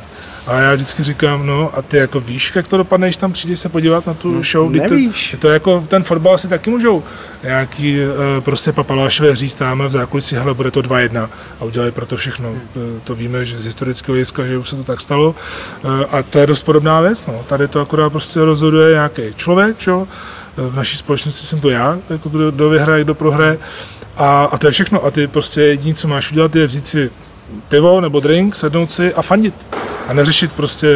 A 0.47 0.61
já 0.61 0.75
vždycky 0.75 1.03
říkám, 1.03 1.47
no 1.47 1.71
a 1.75 1.83
ty 1.83 1.97
jako 1.97 2.21
víš, 2.21 2.53
jak 2.55 2.69
to 2.69 2.77
dopadne, 2.77 3.07
když 3.07 3.17
tam 3.17 3.33
přijdeš 3.33 3.61
se 3.61 3.69
podívat 3.69 4.07
na 4.07 4.15
tu 4.15 4.35
no, 4.35 4.43
show? 4.43 4.71
Nevíš. 4.71 5.31
To, 5.31 5.37
to 5.37 5.49
jako 5.49 5.85
ten 5.89 6.03
fotbal 6.03 6.39
si 6.39 6.49
taky 6.49 6.71
můžou 6.71 7.03
nějaký 7.43 8.01
uh, 8.01 8.45
prostě 8.45 8.73
papalášové 8.73 9.37
říct 9.37 9.55
tam 9.55 9.83
v 9.83 9.91
zákulisí, 9.91 10.37
hele, 10.37 10.55
bude 10.55 10.71
to 10.71 10.83
2-1 10.83 11.29
a 11.61 11.65
udělali 11.65 11.93
pro 11.93 12.07
to 12.07 12.17
všechno. 12.17 12.51
Uh, 12.51 12.59
to 13.05 13.15
víme, 13.15 13.45
že 13.45 13.59
z 13.59 13.65
historického 13.65 14.15
hlediska, 14.15 14.47
že 14.47 14.59
už 14.59 14.69
se 14.69 14.77
to 14.77 14.85
tak 14.85 15.01
stalo. 15.01 15.35
Uh, 15.85 16.05
a 16.11 16.23
to 16.23 16.39
je 16.39 16.47
dost 16.47 16.63
podobná 16.63 17.01
věc. 17.01 17.27
No. 17.27 17.45
Tady 17.47 17.69
to 17.69 17.81
akorát 17.81 18.11
prostě 18.11 18.41
rozhoduje 18.41 18.93
nějaký 18.95 19.23
člověk, 19.37 19.79
čo? 19.79 20.09
v 20.57 20.77
naší 20.77 20.97
společnosti 20.97 21.47
jsem 21.47 21.61
to 21.61 21.71
já, 21.71 21.99
jako 22.11 22.29
kdo, 22.29 22.51
kdo 22.51 22.69
vyhraje, 22.69 23.05
kdo 23.05 23.15
prohraje. 23.15 23.59
A, 24.17 24.45
a 24.45 24.59
to 24.59 24.67
je 24.67 24.71
všechno. 24.71 25.05
A 25.05 25.11
ty 25.11 25.27
prostě 25.27 25.61
jediné, 25.61 25.95
co 25.95 26.09
máš 26.09 26.33
udělat, 26.33 26.57
je 26.57 26.67
vzít 26.67 26.87
si 26.87 27.11
pivo 27.69 28.01
nebo 28.01 28.21
drink, 28.21 28.57
sednout 28.57 28.93
si 28.93 29.15
a 29.15 29.23
fandit. 29.23 29.55
A 30.09 30.13
neřešit 30.13 30.53
prostě, 30.53 30.89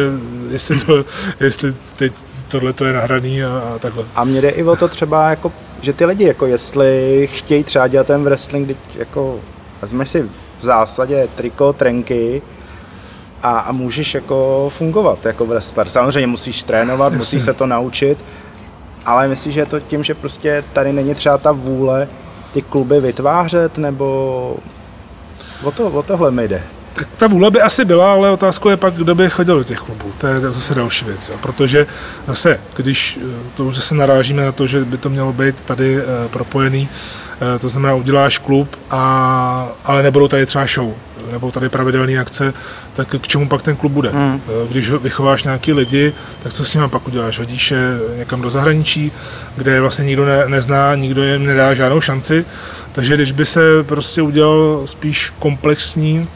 jestli, 0.49 0.79
to, 0.79 1.05
jestli 1.39 1.73
teď 1.97 2.13
tohle 2.47 2.73
to 2.73 2.85
je 2.85 2.93
nahraný 2.93 3.43
a, 3.43 3.47
a 3.75 3.79
takhle. 3.79 4.05
A 4.15 4.23
mě 4.23 4.41
jde 4.41 4.49
i 4.49 4.63
o 4.63 4.75
to 4.75 4.87
třeba, 4.87 5.29
jako, 5.29 5.51
že 5.81 5.93
ty 5.93 6.05
lidi, 6.05 6.23
jako 6.23 6.45
jestli 6.45 7.27
chtějí 7.31 7.63
třeba 7.63 7.87
dělat 7.87 8.07
ten 8.07 8.23
wrestling, 8.23 8.65
když 8.65 8.77
jako 8.95 9.39
vezmeš 9.81 10.09
si 10.09 10.21
v 10.59 10.63
zásadě 10.65 11.27
triko, 11.35 11.73
trenky, 11.73 12.41
a, 13.43 13.59
a 13.59 13.71
můžeš 13.71 14.13
jako 14.13 14.67
fungovat 14.69 15.25
jako 15.25 15.45
wrestler. 15.45 15.89
Samozřejmě 15.89 16.27
musíš 16.27 16.63
trénovat, 16.63 17.05
Jasně. 17.05 17.17
musíš 17.17 17.43
se 17.43 17.53
to 17.53 17.65
naučit, 17.65 18.25
ale 19.05 19.27
myslím, 19.27 19.51
že 19.51 19.59
je 19.59 19.65
to 19.65 19.79
tím, 19.79 20.03
že 20.03 20.13
prostě 20.13 20.63
tady 20.73 20.93
není 20.93 21.15
třeba 21.15 21.37
ta 21.37 21.51
vůle 21.51 22.07
ty 22.51 22.61
kluby 22.61 22.99
vytvářet, 22.99 23.77
nebo 23.77 24.57
o, 25.63 25.71
to, 25.71 25.87
o 25.87 26.03
tohle 26.03 26.31
mi 26.31 26.47
jde. 26.47 26.82
Tak 26.93 27.07
ta 27.17 27.27
vůle 27.27 27.51
by 27.51 27.61
asi 27.61 27.85
byla, 27.85 28.13
ale 28.13 28.31
otázka 28.31 28.69
je 28.69 28.77
pak, 28.77 28.93
kdo 28.93 29.15
by 29.15 29.29
chodil 29.29 29.57
do 29.57 29.63
těch 29.63 29.79
klubů. 29.79 30.13
To 30.17 30.27
je 30.27 30.39
zase 30.39 30.75
další 30.75 31.05
věc. 31.05 31.29
Jo. 31.29 31.35
Protože 31.41 31.87
zase, 32.27 32.59
když 32.75 33.19
eh, 33.21 33.49
to 33.55 33.65
už 33.65 33.83
se 33.83 33.95
narážíme 33.95 34.45
na 34.45 34.51
to, 34.51 34.67
že 34.67 34.85
by 34.85 34.97
to 34.97 35.09
mělo 35.09 35.33
být 35.33 35.61
tady 35.61 35.97
e, 35.97 36.03
propojený, 36.29 36.89
e, 37.55 37.59
to 37.59 37.69
znamená, 37.69 37.95
uděláš 37.95 38.37
klub, 38.37 38.75
a, 38.91 39.67
ale 39.85 40.03
nebudou 40.03 40.27
tady 40.27 40.45
třeba 40.45 40.65
show 40.65 40.93
nebo 41.31 41.51
tady 41.51 41.69
pravidelné 41.69 42.19
akce, 42.19 42.53
tak 42.93 43.15
k 43.21 43.27
čemu 43.27 43.47
pak 43.47 43.61
ten 43.61 43.75
klub 43.75 43.91
bude? 43.91 44.11
Mm. 44.11 44.41
Když 44.69 44.91
vychováš 44.91 45.43
nějaký 45.43 45.73
lidi, 45.73 46.13
tak 46.43 46.53
co 46.53 46.65
s 46.65 46.73
nimi 46.73 46.89
pak 46.89 47.07
uděláš? 47.07 47.39
Hodíš 47.39 47.71
je 47.71 47.99
někam 48.17 48.41
do 48.41 48.49
zahraničí, 48.49 49.11
kde 49.55 49.81
vlastně 49.81 50.05
nikdo 50.05 50.25
ne, 50.25 50.43
nezná, 50.47 50.95
nikdo 50.95 51.23
jim 51.23 51.45
nedá 51.45 51.73
žádnou 51.73 52.01
šanci. 52.01 52.45
Takže 52.91 53.15
když 53.15 53.31
by 53.31 53.45
se 53.45 53.83
prostě 53.83 54.21
udělal 54.21 54.81
spíš 54.85 55.33
komplexní, 55.39 56.27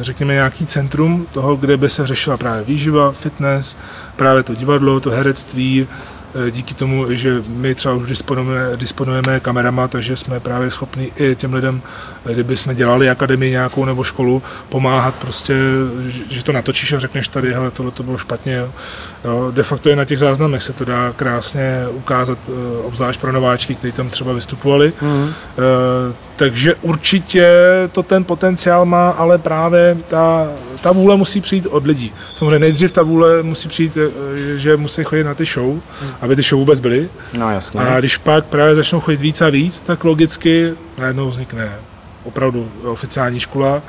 řekněme 0.00 0.34
nějaký 0.34 0.66
centrum 0.66 1.26
toho, 1.32 1.56
kde 1.56 1.76
by 1.76 1.88
se 1.90 2.06
řešila 2.06 2.36
právě 2.36 2.64
výživa, 2.64 3.12
fitness, 3.12 3.76
právě 4.16 4.42
to 4.42 4.54
divadlo, 4.54 5.00
to 5.00 5.10
herectví, 5.10 5.88
díky 6.50 6.74
tomu, 6.74 7.06
že 7.14 7.42
my 7.48 7.74
třeba 7.74 7.94
už 7.94 8.08
disponujeme, 8.08 8.76
disponujeme 8.76 9.40
kamerama, 9.40 9.88
takže 9.88 10.16
jsme 10.16 10.40
právě 10.40 10.70
schopni 10.70 11.12
i 11.16 11.34
těm 11.34 11.54
lidem, 11.54 11.82
eh, 12.26 12.32
kdyby 12.32 12.56
jsme 12.56 12.74
dělali 12.74 13.10
akademii 13.10 13.50
nějakou 13.50 13.84
nebo 13.84 14.04
školu, 14.04 14.42
pomáhat 14.68 15.14
prostě, 15.14 15.54
že 16.28 16.44
to 16.44 16.52
natočíš 16.52 16.92
a 16.92 16.98
řekneš 16.98 17.28
tady, 17.28 17.52
hele, 17.52 17.70
tohle 17.70 17.92
to 17.92 18.02
bylo 18.02 18.18
špatně. 18.18 18.54
Jo. 18.54 19.50
De 19.50 19.62
facto 19.62 19.88
je 19.88 19.96
na 19.96 20.04
těch 20.04 20.18
záznamech 20.18 20.62
se 20.62 20.72
to 20.72 20.84
dá 20.84 21.12
krásně 21.16 21.86
ukázat, 21.90 22.38
eh, 22.48 22.82
obzvlášť 22.82 23.20
pro 23.20 23.32
nováčky, 23.32 23.74
kteří 23.74 23.92
tam 23.92 24.10
třeba 24.10 24.32
vystupovali. 24.32 24.92
Mm. 25.02 25.32
Takže 26.36 26.74
určitě 26.74 27.48
to 27.92 28.02
ten 28.02 28.24
potenciál 28.24 28.84
má, 28.84 29.10
ale 29.10 29.38
právě 29.38 29.96
ta, 30.06 30.48
ta 30.80 30.92
vůle 30.92 31.16
musí 31.16 31.40
přijít 31.40 31.66
od 31.70 31.86
lidí. 31.86 32.12
Samozřejmě 32.34 32.58
nejdřív 32.58 32.92
ta 32.92 33.02
vůle 33.02 33.42
musí 33.42 33.68
přijít, 33.68 33.98
že 34.56 34.76
musí 34.76 35.04
chodit 35.04 35.24
na 35.24 35.34
ty 35.34 35.44
show, 35.44 35.66
hmm 35.66 35.80
aby 36.20 36.36
ty 36.36 36.42
show 36.42 36.58
vůbec 36.58 36.80
byly. 36.80 37.08
No 37.32 37.52
jasně. 37.52 37.80
A 37.80 38.00
když 38.00 38.16
pak 38.16 38.44
právě 38.44 38.74
začnou 38.74 39.00
chodit 39.00 39.20
víc 39.20 39.42
a 39.42 39.50
víc, 39.50 39.80
tak 39.80 40.04
logicky 40.04 40.72
najednou 40.98 41.28
vznikne 41.28 41.72
opravdu 42.24 42.70
oficiální 42.84 43.40
škola 43.40 43.82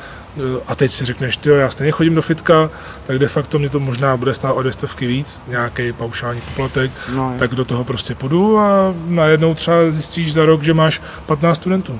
a 0.67 0.75
teď 0.75 0.91
si 0.91 1.05
řekneš, 1.05 1.37
ty 1.37 1.49
já 1.49 1.69
stejně 1.69 1.91
chodím 1.91 2.15
do 2.15 2.21
fitka, 2.21 2.69
tak 3.03 3.19
de 3.19 3.27
facto 3.27 3.59
mě 3.59 3.69
to 3.69 3.79
možná 3.79 4.17
bude 4.17 4.33
stát 4.33 4.53
o 4.53 4.63
destovky 4.63 5.07
víc, 5.07 5.41
nějaký 5.47 5.93
paušální 5.93 6.41
poplatek, 6.41 6.91
no, 7.15 7.35
tak 7.39 7.55
do 7.55 7.65
toho 7.65 7.83
prostě 7.83 8.15
půjdu 8.15 8.59
a 8.59 8.93
najednou 9.07 9.53
třeba 9.53 9.91
zjistíš 9.91 10.33
za 10.33 10.45
rok, 10.45 10.63
že 10.63 10.73
máš 10.73 11.01
15 11.25 11.57
studentů. 11.57 11.99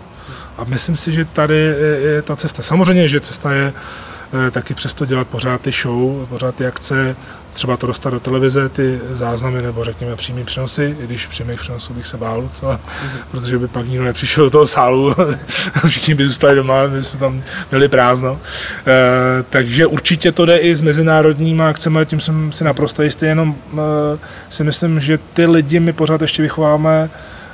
A 0.57 0.63
myslím 0.63 0.97
si, 0.97 1.11
že 1.11 1.25
tady 1.25 1.55
je, 1.55 1.99
je 2.01 2.21
ta 2.21 2.35
cesta. 2.35 2.63
Samozřejmě, 2.63 3.07
že 3.07 3.19
cesta 3.19 3.51
je 3.51 3.73
Eh, 3.73 4.16
taky 4.51 4.73
přesto 4.73 5.05
dělat 5.05 5.27
pořád 5.27 5.61
ty 5.61 5.71
show, 5.71 6.27
pořád 6.27 6.55
ty 6.55 6.65
akce, 6.65 7.15
třeba 7.53 7.77
to 7.77 7.87
dostat 7.87 8.09
do 8.09 8.19
televize, 8.19 8.69
ty 8.69 8.99
záznamy 9.11 9.61
nebo 9.61 9.83
řekněme 9.83 10.15
přímý 10.15 10.43
přenosy, 10.43 10.95
i 10.99 11.05
když 11.05 11.27
přímých 11.27 11.59
přenosů 11.59 11.93
bych 11.93 12.07
se 12.07 12.17
bál 12.17 12.41
docela, 12.41 12.77
mm-hmm. 12.77 13.23
protože 13.31 13.57
by 13.57 13.67
pak 13.67 13.87
nikdo 13.87 14.03
nepřišel 14.03 14.43
do 14.43 14.49
toho 14.49 14.65
sálu, 14.65 15.15
všichni 15.87 16.15
by 16.15 16.25
zůstali 16.25 16.55
doma, 16.55 16.87
my 16.87 17.03
jsme 17.03 17.19
tam 17.19 17.41
měli 17.71 17.87
prázdno. 17.87 18.39
E, 18.87 19.43
takže 19.49 19.87
určitě 19.87 20.31
to 20.31 20.45
jde 20.45 20.57
i 20.57 20.75
s 20.75 20.81
mezinárodními 20.81 21.63
akcemi, 21.63 21.99
tím 22.05 22.19
jsem 22.19 22.51
si 22.51 22.63
naprosto 22.63 23.03
jistý, 23.03 23.25
jenom 23.25 23.55
e, 23.73 23.75
si 24.49 24.63
myslím, 24.63 24.99
že 24.99 25.19
ty 25.33 25.45
lidi 25.45 25.79
my 25.79 25.93
pořád 25.93 26.21
ještě 26.21 26.41
vychováme, 26.41 27.09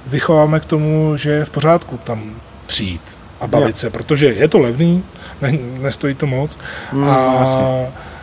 vychováme 0.08 0.60
k 0.60 0.66
tomu, 0.66 1.18
že 1.18 1.30
je 1.30 1.46
v 1.46 1.50
pořádku 1.50 2.00
tam 2.04 2.32
přijít 2.66 3.23
a 3.44 3.48
bavit 3.48 3.78
se, 3.78 3.89
protože 3.89 4.26
je 4.26 4.48
to 4.48 4.60
levný, 4.60 5.04
ne, 5.41 5.58
nestojí 5.82 6.16
to 6.16 6.28
moc 6.28 6.60
mm, 6.91 7.04
a, 7.04 7.46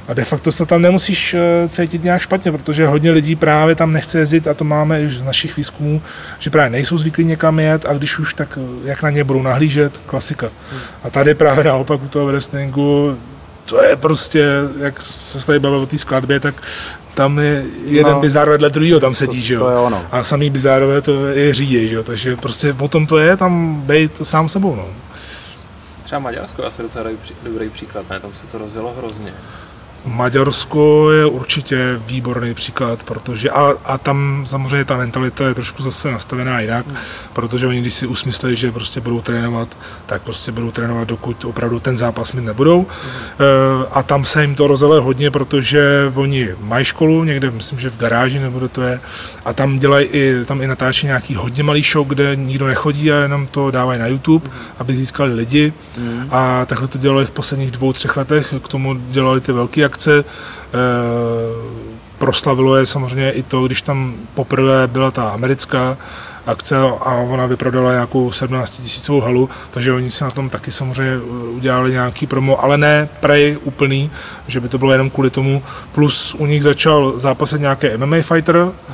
a 0.09 0.15
de 0.15 0.25
facto 0.25 0.53
se 0.53 0.67
tam 0.67 0.83
nemusíš 0.83 1.35
eh, 1.35 1.69
cítit 1.69 2.05
nějak 2.05 2.23
špatně, 2.23 2.53
protože 2.53 2.87
hodně 2.87 3.11
lidí 3.11 3.37
právě 3.37 3.75
tam 3.75 3.93
nechce 3.93 4.19
jezdit 4.19 4.49
a 4.49 4.55
to 4.55 4.65
máme 4.65 5.01
už 5.01 5.19
z 5.19 5.23
našich 5.23 5.57
výzkumů, 5.57 6.03
že 6.39 6.51
právě 6.51 6.71
nejsou 6.71 6.99
zvyklí 6.99 7.25
někam 7.25 7.59
jet 7.59 7.87
a 7.87 7.93
když 7.93 8.19
už, 8.19 8.35
tak 8.35 8.59
eh, 8.63 8.89
jak 8.89 9.03
na 9.03 9.11
ně 9.11 9.25
budou 9.25 9.43
nahlížet, 9.43 10.03
klasika. 10.07 10.47
Mm. 10.47 10.79
A 11.05 11.11
tady 11.11 11.35
právě 11.35 11.65
naopak 11.65 12.03
u 12.03 12.09
toho 12.09 12.27
wrestlingu 12.27 13.19
to 13.65 13.83
je 13.83 13.97
prostě, 13.97 14.47
jak 14.81 15.01
se 15.03 15.47
tady 15.47 15.59
bavil 15.59 15.79
o 15.79 15.87
té 15.87 15.99
skladbě, 15.99 16.41
tak 16.41 16.55
tam 17.21 17.39
je 17.39 17.65
jeden 17.85 18.13
no, 18.13 18.21
bizár 18.21 18.49
vedle 18.49 18.71
druhého 18.71 19.01
tam 19.01 19.15
sedí, 19.15 19.41
to, 19.41 19.47
že 19.47 19.55
jo. 19.55 19.61
To 19.61 19.71
je 19.71 19.77
ono. 19.77 20.03
A 20.11 20.23
samý 20.23 20.51
bizárové 20.51 21.03
to 21.03 21.27
je 21.27 21.55
řídí, 21.55 21.89
že 21.89 21.95
jo. 21.97 22.03
Takže 22.03 22.37
prostě 22.37 22.73
o 22.79 22.89
tom 22.89 23.07
to 23.07 23.19
je 23.19 23.37
tam 23.37 23.81
být 23.85 24.13
sám 24.23 24.49
sebou, 24.49 24.77
no. 24.77 24.87
Třeba 26.03 26.19
Maďarsko 26.19 26.63
je 26.63 26.69
asi 26.69 26.83
docela 26.83 27.05
dobrý 27.43 27.69
příklad, 27.69 28.11
ne? 28.11 28.21
Tam 28.21 28.35
se 28.35 28.47
to 28.47 28.59
rozjelo 28.59 28.95
hrozně. 28.99 29.33
Maďarsko 30.05 31.11
je 31.11 31.27
určitě 31.27 32.01
výborný 32.07 32.55
příklad, 32.55 33.03
protože 33.03 33.51
a, 33.51 33.73
a 33.85 33.99
tam 33.99 34.43
samozřejmě 34.47 34.85
ta 34.85 34.97
mentalita 34.97 35.49
je 35.49 35.55
trošku 35.55 35.83
zase 35.83 36.11
nastavená 36.11 36.61
jinak, 36.61 36.87
hmm. 36.87 36.97
protože 37.33 37.67
oni 37.67 37.81
když 37.81 37.95
si 37.95 38.07
usmyslí, 38.07 38.57
že 38.57 38.73
prostě 38.73 39.01
budou 39.01 39.21
trénovat, 39.21 39.79
tak 40.07 40.23
prostě 40.23 40.53
budou 40.53 40.71
trénovat, 40.71 41.09
dokud 41.09 41.45
opravdu 41.45 41.81
ten 41.81 41.97
zápas 41.97 42.33
mít 42.33 42.45
nebudou. 42.45 42.79
Hmm. 42.79 42.87
E, 43.41 43.87
a 43.91 44.03
tam 44.03 44.25
se 44.25 44.43
jim 44.43 44.55
to 44.55 44.67
rozele 44.67 45.01
hodně, 45.01 45.31
protože 45.31 46.13
oni 46.15 46.49
mají 46.61 46.85
školu 46.85 47.25
někde, 47.25 47.51
myslím, 47.51 47.79
že 47.79 47.91
v 47.91 47.97
garáži 47.97 48.39
nebo 48.39 48.69
to 48.69 48.83
je, 48.83 49.01
a 49.45 49.53
tam 49.53 49.79
dělají 49.79 50.07
i, 50.07 50.45
tam 50.45 50.63
i 50.63 50.67
natáčí 50.67 51.07
nějaký 51.07 51.35
hodně 51.35 51.63
malý 51.63 51.83
show, 51.83 52.07
kde 52.07 52.37
nikdo 52.37 52.67
nechodí 52.67 53.13
a 53.13 53.17
jenom 53.17 53.47
to 53.47 53.71
dávají 53.71 54.01
na 54.01 54.07
YouTube, 54.07 54.51
hmm. 54.51 54.59
aby 54.79 54.97
získali 54.97 55.35
lidi. 55.35 55.73
Hmm. 55.97 56.29
A 56.31 56.67
takhle 56.67 56.89
to 56.89 56.99
dělali 56.99 57.27
v 57.27 57.31
posledních 57.31 57.71
dvou, 57.71 57.93
třech 57.93 58.17
letech, 58.17 58.55
k 58.63 58.69
tomu 58.69 58.95
dělali 59.11 59.41
ty 59.41 59.53
velké 59.53 59.81
akce. 59.91 60.23
Eh, 60.23 61.91
proslavilo 62.19 62.77
je 62.77 62.87
samozřejmě 62.87 63.31
i 63.31 63.43
to, 63.43 63.67
když 63.67 63.83
tam 63.83 64.15
poprvé 64.35 64.87
byla 64.87 65.11
ta 65.11 65.29
americká 65.29 65.97
akce 66.47 66.77
a 66.79 67.15
ona 67.15 67.47
vyprodala 67.47 67.93
nějakou 67.93 68.33
17 68.33 68.77
tisícovou 68.83 69.21
halu, 69.21 69.49
takže 69.71 69.93
oni 69.93 70.11
si 70.11 70.25
na 70.25 70.31
tom 70.31 70.49
taky 70.49 70.71
samozřejmě 70.71 71.19
udělali 71.57 71.93
nějaký 71.93 72.27
promo, 72.27 72.65
ale 72.65 72.79
ne 72.79 73.09
prej 73.21 73.59
úplný, 73.65 74.11
že 74.47 74.61
by 74.61 74.69
to 74.69 74.79
bylo 74.79 74.93
jenom 74.93 75.11
kvůli 75.11 75.31
tomu. 75.31 75.63
Plus 75.93 76.35
u 76.35 76.47
nich 76.47 76.63
začal 76.63 77.19
zápasit 77.19 77.61
nějaký 77.61 77.87
MMA 77.97 78.23
fighter, 78.23 78.57
eh, 78.57 78.93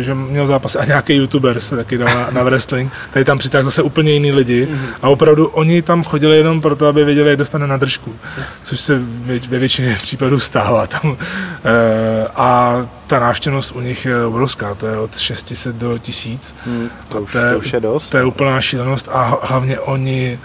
že 0.00 0.14
měl 0.14 0.46
zápas 0.46 0.76
a 0.76 0.84
nějaký 0.84 1.14
youtuber 1.14 1.60
se 1.60 1.76
taky 1.76 1.98
dal 1.98 2.14
na, 2.14 2.30
na 2.30 2.42
wrestling, 2.42 2.92
tady 3.10 3.24
tam 3.24 3.38
přitáhl 3.38 3.64
zase 3.64 3.82
úplně 3.82 4.12
jiný 4.12 4.32
lidi 4.32 4.68
a 5.02 5.08
opravdu 5.08 5.46
oni 5.46 5.82
tam 5.82 6.04
chodili 6.04 6.36
jenom 6.36 6.60
proto, 6.60 6.86
aby 6.86 7.04
věděli, 7.04 7.28
jak 7.28 7.38
dostane 7.38 7.66
na 7.66 7.76
držku, 7.76 8.14
což 8.62 8.80
se 8.80 9.00
ve 9.48 9.58
většině 9.58 9.98
případů 10.02 10.38
stává 10.38 10.86
tam. 10.86 11.16
Eh, 11.64 12.28
a 12.36 12.76
ta 13.06 13.18
návštěvnost 13.18 13.72
u 13.76 13.80
nich 13.80 14.06
je 14.06 14.24
obrovská, 14.24 14.74
to 14.74 14.86
je 14.86 14.98
od 14.98 15.18
600 15.18 15.76
do 15.76 15.98
1000. 15.98 16.56
Hmm, 16.66 16.90
to, 17.08 17.20
už, 17.22 17.32
to, 17.32 17.38
je, 17.38 17.52
to 17.52 17.58
už 17.58 17.72
je 17.72 17.80
dost. 17.80 18.10
To 18.10 18.16
je 18.16 18.24
úplná 18.24 18.60
šílenost 18.60 19.08
a 19.12 19.38
hlavně 19.42 19.80
oni, 19.80 20.38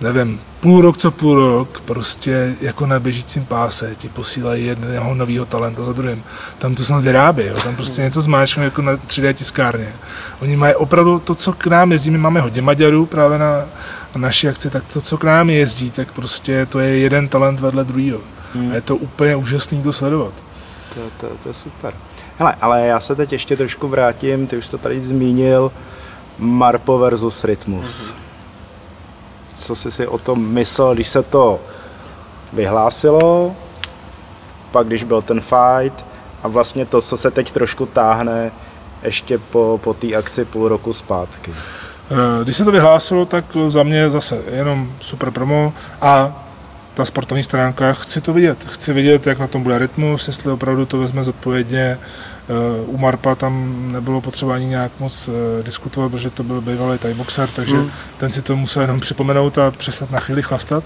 nevím, 0.00 0.40
půl 0.66 0.80
rok 0.80 0.96
co 0.96 1.10
půl 1.10 1.34
rok, 1.34 1.80
prostě 1.80 2.54
jako 2.60 2.86
na 2.86 3.00
běžícím 3.00 3.44
páse 3.44 3.94
ti 3.98 4.08
posílají 4.08 4.66
jednoho 4.66 5.14
nového 5.14 5.44
talenta 5.44 5.84
za 5.84 5.92
druhým. 5.92 6.24
Tam 6.58 6.74
to 6.74 6.84
snad 6.84 7.04
vyrábí, 7.04 7.46
jo? 7.46 7.54
tam 7.64 7.76
prostě 7.76 8.02
něco 8.02 8.20
zmáčknou 8.20 8.62
jako 8.62 8.82
na 8.82 8.96
3D 8.96 9.34
tiskárně. 9.34 9.92
Oni 10.40 10.56
mají 10.56 10.74
opravdu 10.74 11.18
to, 11.18 11.34
co 11.34 11.52
k 11.52 11.66
nám 11.66 11.92
jezdí, 11.92 12.10
my 12.10 12.18
máme 12.18 12.40
hodně 12.40 12.62
Maďarů 12.62 13.06
právě 13.06 13.38
na, 13.38 13.64
na 14.14 14.20
naší 14.20 14.48
akci, 14.48 14.70
tak 14.70 14.84
to, 14.92 15.00
co 15.00 15.18
k 15.18 15.24
nám 15.24 15.50
jezdí, 15.50 15.90
tak 15.90 16.12
prostě 16.12 16.66
to 16.66 16.78
je 16.78 16.98
jeden 16.98 17.28
talent 17.28 17.60
vedle 17.60 17.84
druhého. 17.84 18.20
Hmm. 18.54 18.70
A 18.70 18.74
je 18.74 18.80
to 18.80 18.96
úplně 18.96 19.36
úžasný 19.36 19.82
to 19.82 19.92
sledovat. 19.92 20.34
To, 20.94 21.00
to, 21.20 21.34
to 21.42 21.48
je 21.48 21.54
super. 21.54 21.94
Hele, 22.38 22.54
ale 22.60 22.86
já 22.86 23.00
se 23.00 23.14
teď 23.14 23.32
ještě 23.32 23.56
trošku 23.56 23.88
vrátím, 23.88 24.46
ty 24.46 24.56
už 24.56 24.68
to 24.68 24.78
tady 24.78 25.00
zmínil, 25.00 25.72
Marpo 26.38 26.98
versus 26.98 27.44
Rytmus. 27.44 28.10
Mm-hmm 28.10 28.25
co 29.58 29.74
jsi 29.74 29.90
si 29.90 30.06
o 30.06 30.18
tom 30.18 30.48
myslel, 30.48 30.94
když 30.94 31.08
se 31.08 31.22
to 31.22 31.60
vyhlásilo, 32.52 33.56
pak 34.70 34.86
když 34.86 35.04
byl 35.04 35.22
ten 35.22 35.40
fight 35.40 36.06
a 36.42 36.48
vlastně 36.48 36.86
to, 36.86 37.00
co 37.00 37.16
se 37.16 37.30
teď 37.30 37.50
trošku 37.50 37.86
táhne 37.86 38.52
ještě 39.02 39.38
po, 39.38 39.80
po 39.84 39.94
té 39.94 40.14
akci 40.14 40.44
půl 40.44 40.68
roku 40.68 40.92
zpátky. 40.92 41.54
Eh, 42.10 42.44
když 42.44 42.56
se 42.56 42.64
to 42.64 42.70
vyhlásilo, 42.70 43.26
tak 43.26 43.44
za 43.68 43.82
mě 43.82 44.10
zase 44.10 44.38
jenom 44.50 44.92
super 45.00 45.30
promo 45.30 45.72
a 46.00 46.42
ta 46.94 47.04
sportovní 47.04 47.42
stránka, 47.42 47.92
chci 47.92 48.20
to 48.20 48.32
vidět. 48.32 48.64
Chci 48.64 48.92
vidět, 48.92 49.26
jak 49.26 49.38
na 49.38 49.46
tom 49.46 49.62
bude 49.62 49.78
rytmus, 49.78 50.26
jestli 50.26 50.52
opravdu 50.52 50.86
to 50.86 50.98
vezme 50.98 51.24
zodpovědně, 51.24 51.98
u 52.86 52.98
Marpa 52.98 53.34
tam 53.34 53.74
nebylo 53.92 54.20
potřeba 54.20 54.54
ani 54.54 54.66
nějak 54.66 54.92
moc 54.98 55.28
eh, 55.28 55.62
diskutovat, 55.62 56.10
protože 56.10 56.30
to 56.30 56.42
byl 56.42 56.60
bývalý 56.60 56.98
boxer, 57.14 57.48
takže 57.50 57.76
mm. 57.76 57.90
ten 58.16 58.32
si 58.32 58.42
to 58.42 58.56
musel 58.56 58.82
jenom 58.82 59.00
připomenout 59.00 59.58
a 59.58 59.70
přestat 59.70 60.10
na 60.10 60.20
chvíli 60.20 60.42
chlastat, 60.42 60.84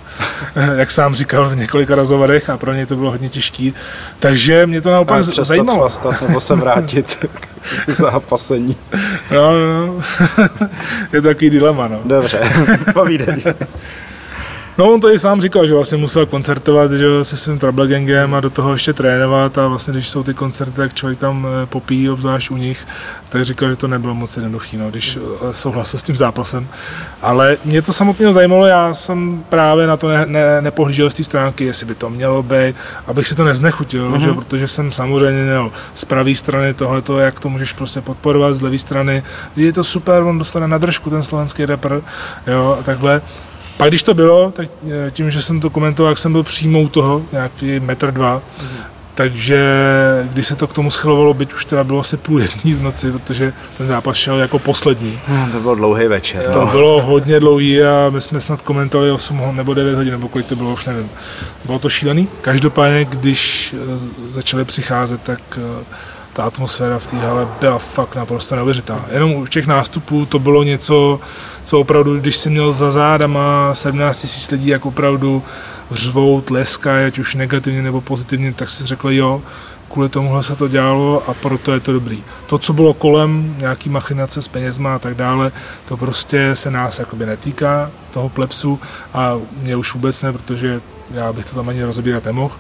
jak 0.77 0.91
sám 0.91 1.15
říkal 1.15 1.49
v 1.49 1.57
několika 1.57 1.95
rozhovorech 1.95 2.51
a 2.51 2.57
pro 2.57 2.73
něj 2.73 2.87
to 2.87 2.97
bylo 2.97 3.11
hodně 3.11 3.29
těžké. 3.29 3.71
Takže 4.19 4.67
mě 4.67 4.81
to 4.81 4.91
naopak 4.91 5.23
zajímalo. 5.23 5.79
chlastat 5.79 6.23
nebo 6.23 6.41
se 6.41 6.55
vrátit 6.55 7.27
k 7.87 7.91
zápasení. 7.91 8.77
No, 9.31 9.53
no, 9.53 9.87
no. 9.87 10.01
je 11.13 11.23
to 11.23 11.29
takový 11.29 11.51
dilema, 11.51 11.89
no. 11.89 12.01
Dobře, 12.05 12.41
povídej. 12.93 13.43
No 14.81 14.93
on 14.93 15.01
to 15.01 15.13
i 15.13 15.19
sám 15.19 15.41
říkal, 15.41 15.67
že 15.67 15.75
vlastně 15.75 15.99
musel 15.99 16.27
koncertovat 16.27 16.93
že, 16.93 17.25
se 17.25 17.37
svým 17.37 17.59
Trouble 17.59 17.89
Gangem 17.89 18.35
a 18.35 18.41
do 18.41 18.51
toho 18.51 18.73
ještě 18.73 18.93
trénovat 18.93 19.59
a 19.59 19.69
vlastně 19.69 19.93
když 19.93 20.09
jsou 20.09 20.23
ty 20.23 20.35
koncerty, 20.35 20.77
tak 20.77 20.95
člověk 20.95 21.19
tam 21.19 21.47
eh, 21.47 21.67
popí, 21.67 22.11
obzvlášť 22.11 22.51
u 22.51 22.57
nich, 22.57 22.87
tak 23.29 23.45
říkal, 23.45 23.69
že 23.69 23.77
to 23.77 23.89
nebylo 23.89 24.15
moc 24.15 24.37
jednoduché, 24.37 24.77
no, 24.77 24.91
když 24.91 25.17
eh, 25.17 25.55
souhlasil 25.55 26.01
s 26.01 26.03
tím 26.03 26.17
zápasem. 26.17 26.69
Ale 27.23 27.57
mě 27.65 27.83
to 27.83 27.93
samotně 27.93 28.33
zajímalo, 28.33 28.67
já 28.67 28.95
jsem 28.95 29.45
právě 29.49 29.87
na 29.87 29.97
to 29.97 30.09
ne, 30.09 30.27
ne, 30.27 30.63
nepohlížel 30.63 31.11
z 31.11 31.15
té 31.15 31.25
stránky, 31.25 31.65
jestli 31.65 31.87
by 31.87 31.95
to 31.95 32.11
mělo 32.11 32.43
být, 32.43 32.77
abych 33.07 33.29
si 33.29 33.35
to 33.35 33.45
neznechutil, 33.45 34.11
mm-hmm. 34.11 34.21
že, 34.21 34.33
protože 34.33 34.69
jsem 34.69 34.93
samozřejmě 34.93 35.43
měl 35.43 35.71
z 35.95 36.05
pravé 36.05 36.35
strany 36.35 36.75
tohleto, 36.75 37.19
jak 37.19 37.41
to 37.41 37.49
můžeš 37.49 37.73
prostě 37.73 38.01
podporovat, 38.01 38.55
z 38.55 38.61
levé 38.61 38.79
strany, 38.79 39.23
je 39.57 39.73
to 39.73 39.85
super, 39.85 40.23
on 40.23 40.39
dostane 40.39 40.69
na 40.69 40.79
držku 40.79 41.11
ten 41.11 41.23
slovenský 41.23 41.67
rapper, 41.67 42.03
jo, 42.47 42.77
a 42.81 42.83
takhle. 42.83 43.23
Pak 43.81 43.89
když 43.89 44.03
to 44.03 44.15
bylo, 44.15 44.51
tak 44.51 44.69
eh, 44.87 45.11
tím, 45.11 45.31
že 45.31 45.43
jsem 45.43 45.61
to 45.61 45.71
komentoval, 45.71 46.11
jak 46.11 46.19
jsem 46.19 46.33
byl 46.33 46.43
přímou 46.43 46.89
toho, 46.89 47.23
nějaký 47.33 47.81
metr 47.81 48.11
dva, 48.11 48.39
mm-hmm. 48.39 48.85
takže 49.15 49.65
když 50.33 50.47
se 50.47 50.57
to 50.57 50.67
k 50.67 50.73
tomu 50.73 50.91
schylovalo, 50.91 51.35
byť 51.35 51.55
už 51.55 51.65
teda 51.65 51.85
bylo 51.85 52.01
asi 52.01 52.17
půl 52.17 52.43
jedný 52.43 52.75
v 52.75 52.83
noci, 52.83 53.13
protože 53.13 53.53
ten 53.79 53.87
zápas 53.87 54.17
šel 54.17 54.39
jako 54.39 54.59
poslední. 54.59 55.19
No, 55.29 55.49
to 55.53 55.61
byl 55.61 55.75
dlouhý 55.75 56.09
večer. 56.09 56.51
To 56.53 56.65
no. 56.65 56.67
bylo 56.67 57.03
hodně 57.03 57.41
dlouhý 57.41 57.83
a 57.83 58.11
my 58.11 58.21
jsme 58.21 58.41
snad 58.41 58.63
komentovali 58.63 59.11
8 59.11 59.57
nebo 59.57 59.75
9 59.75 59.95
hodin, 59.95 60.13
nebo 60.13 60.29
kolik 60.29 60.47
to 60.47 60.57
bylo, 60.57 60.73
už 60.73 60.85
nevím. 60.85 61.11
Bylo 61.65 61.79
to 61.79 61.89
šílený. 61.89 62.29
Každopádně, 62.41 63.05
když 63.05 63.75
eh, 63.79 63.99
začaly 64.17 64.65
přicházet, 64.65 65.23
tak 65.23 65.41
eh, 65.57 65.85
ta 66.33 66.45
atmosféra 66.45 66.99
v 66.99 67.07
té 67.07 67.17
hale 67.17 67.49
byla 67.61 67.79
fakt 67.79 68.17
naprosto 68.17 68.57
neuvěřitelná. 68.57 69.05
Jenom 69.13 69.33
u 69.33 69.47
těch 69.47 69.67
nástupů 69.67 70.27
to 70.27 70.39
bylo 70.39 70.63
něco, 70.63 71.21
co 71.65 71.81
opravdu, 71.81 72.17
když 72.21 72.37
si 72.37 72.51
měl 72.51 72.73
za 72.73 72.91
zádama 72.91 73.75
17 73.75 74.25
000 74.25 74.35
lidí, 74.51 74.69
jak 74.69 74.87
opravdu 74.87 75.43
řvou, 75.91 76.41
tleskají, 76.41 77.07
ať 77.07 77.19
už 77.19 77.35
negativně 77.35 77.83
nebo 77.83 78.01
pozitivně, 78.01 78.53
tak 78.53 78.71
si 78.71 78.87
řekl, 78.87 79.11
jo, 79.11 79.43
kvůli 79.93 80.09
tomuhle 80.09 80.43
se 80.43 80.57
to 80.57 80.69
dělalo 80.69 81.23
a 81.29 81.35
proto 81.35 81.73
je 81.73 81.81
to 81.81 81.93
dobrý. 81.93 82.23
To, 82.47 82.59
co 82.59 82.73
bylo 82.73 82.95
kolem, 82.95 83.55
nějaký 83.59 83.89
machinace 83.89 84.43
s 84.43 84.49
penězma 84.49 84.95
a 84.95 84.99
tak 84.99 85.15
dále, 85.15 85.53
to 85.85 85.97
prostě 85.97 86.51
se 86.55 86.71
nás 86.71 86.99
jakoby 86.99 87.27
netýká, 87.27 87.91
toho 88.11 88.29
plepsu 88.29 88.81
a 89.15 89.37
mě 89.63 89.77
už 89.77 89.95
vůbec 89.95 90.23
ne, 90.23 90.33
protože 90.33 90.81
já 91.15 91.33
bych 91.33 91.45
to 91.45 91.55
tam 91.55 91.69
ani 91.69 91.83
rozebírat 91.83 92.25
nemohl. 92.25 92.55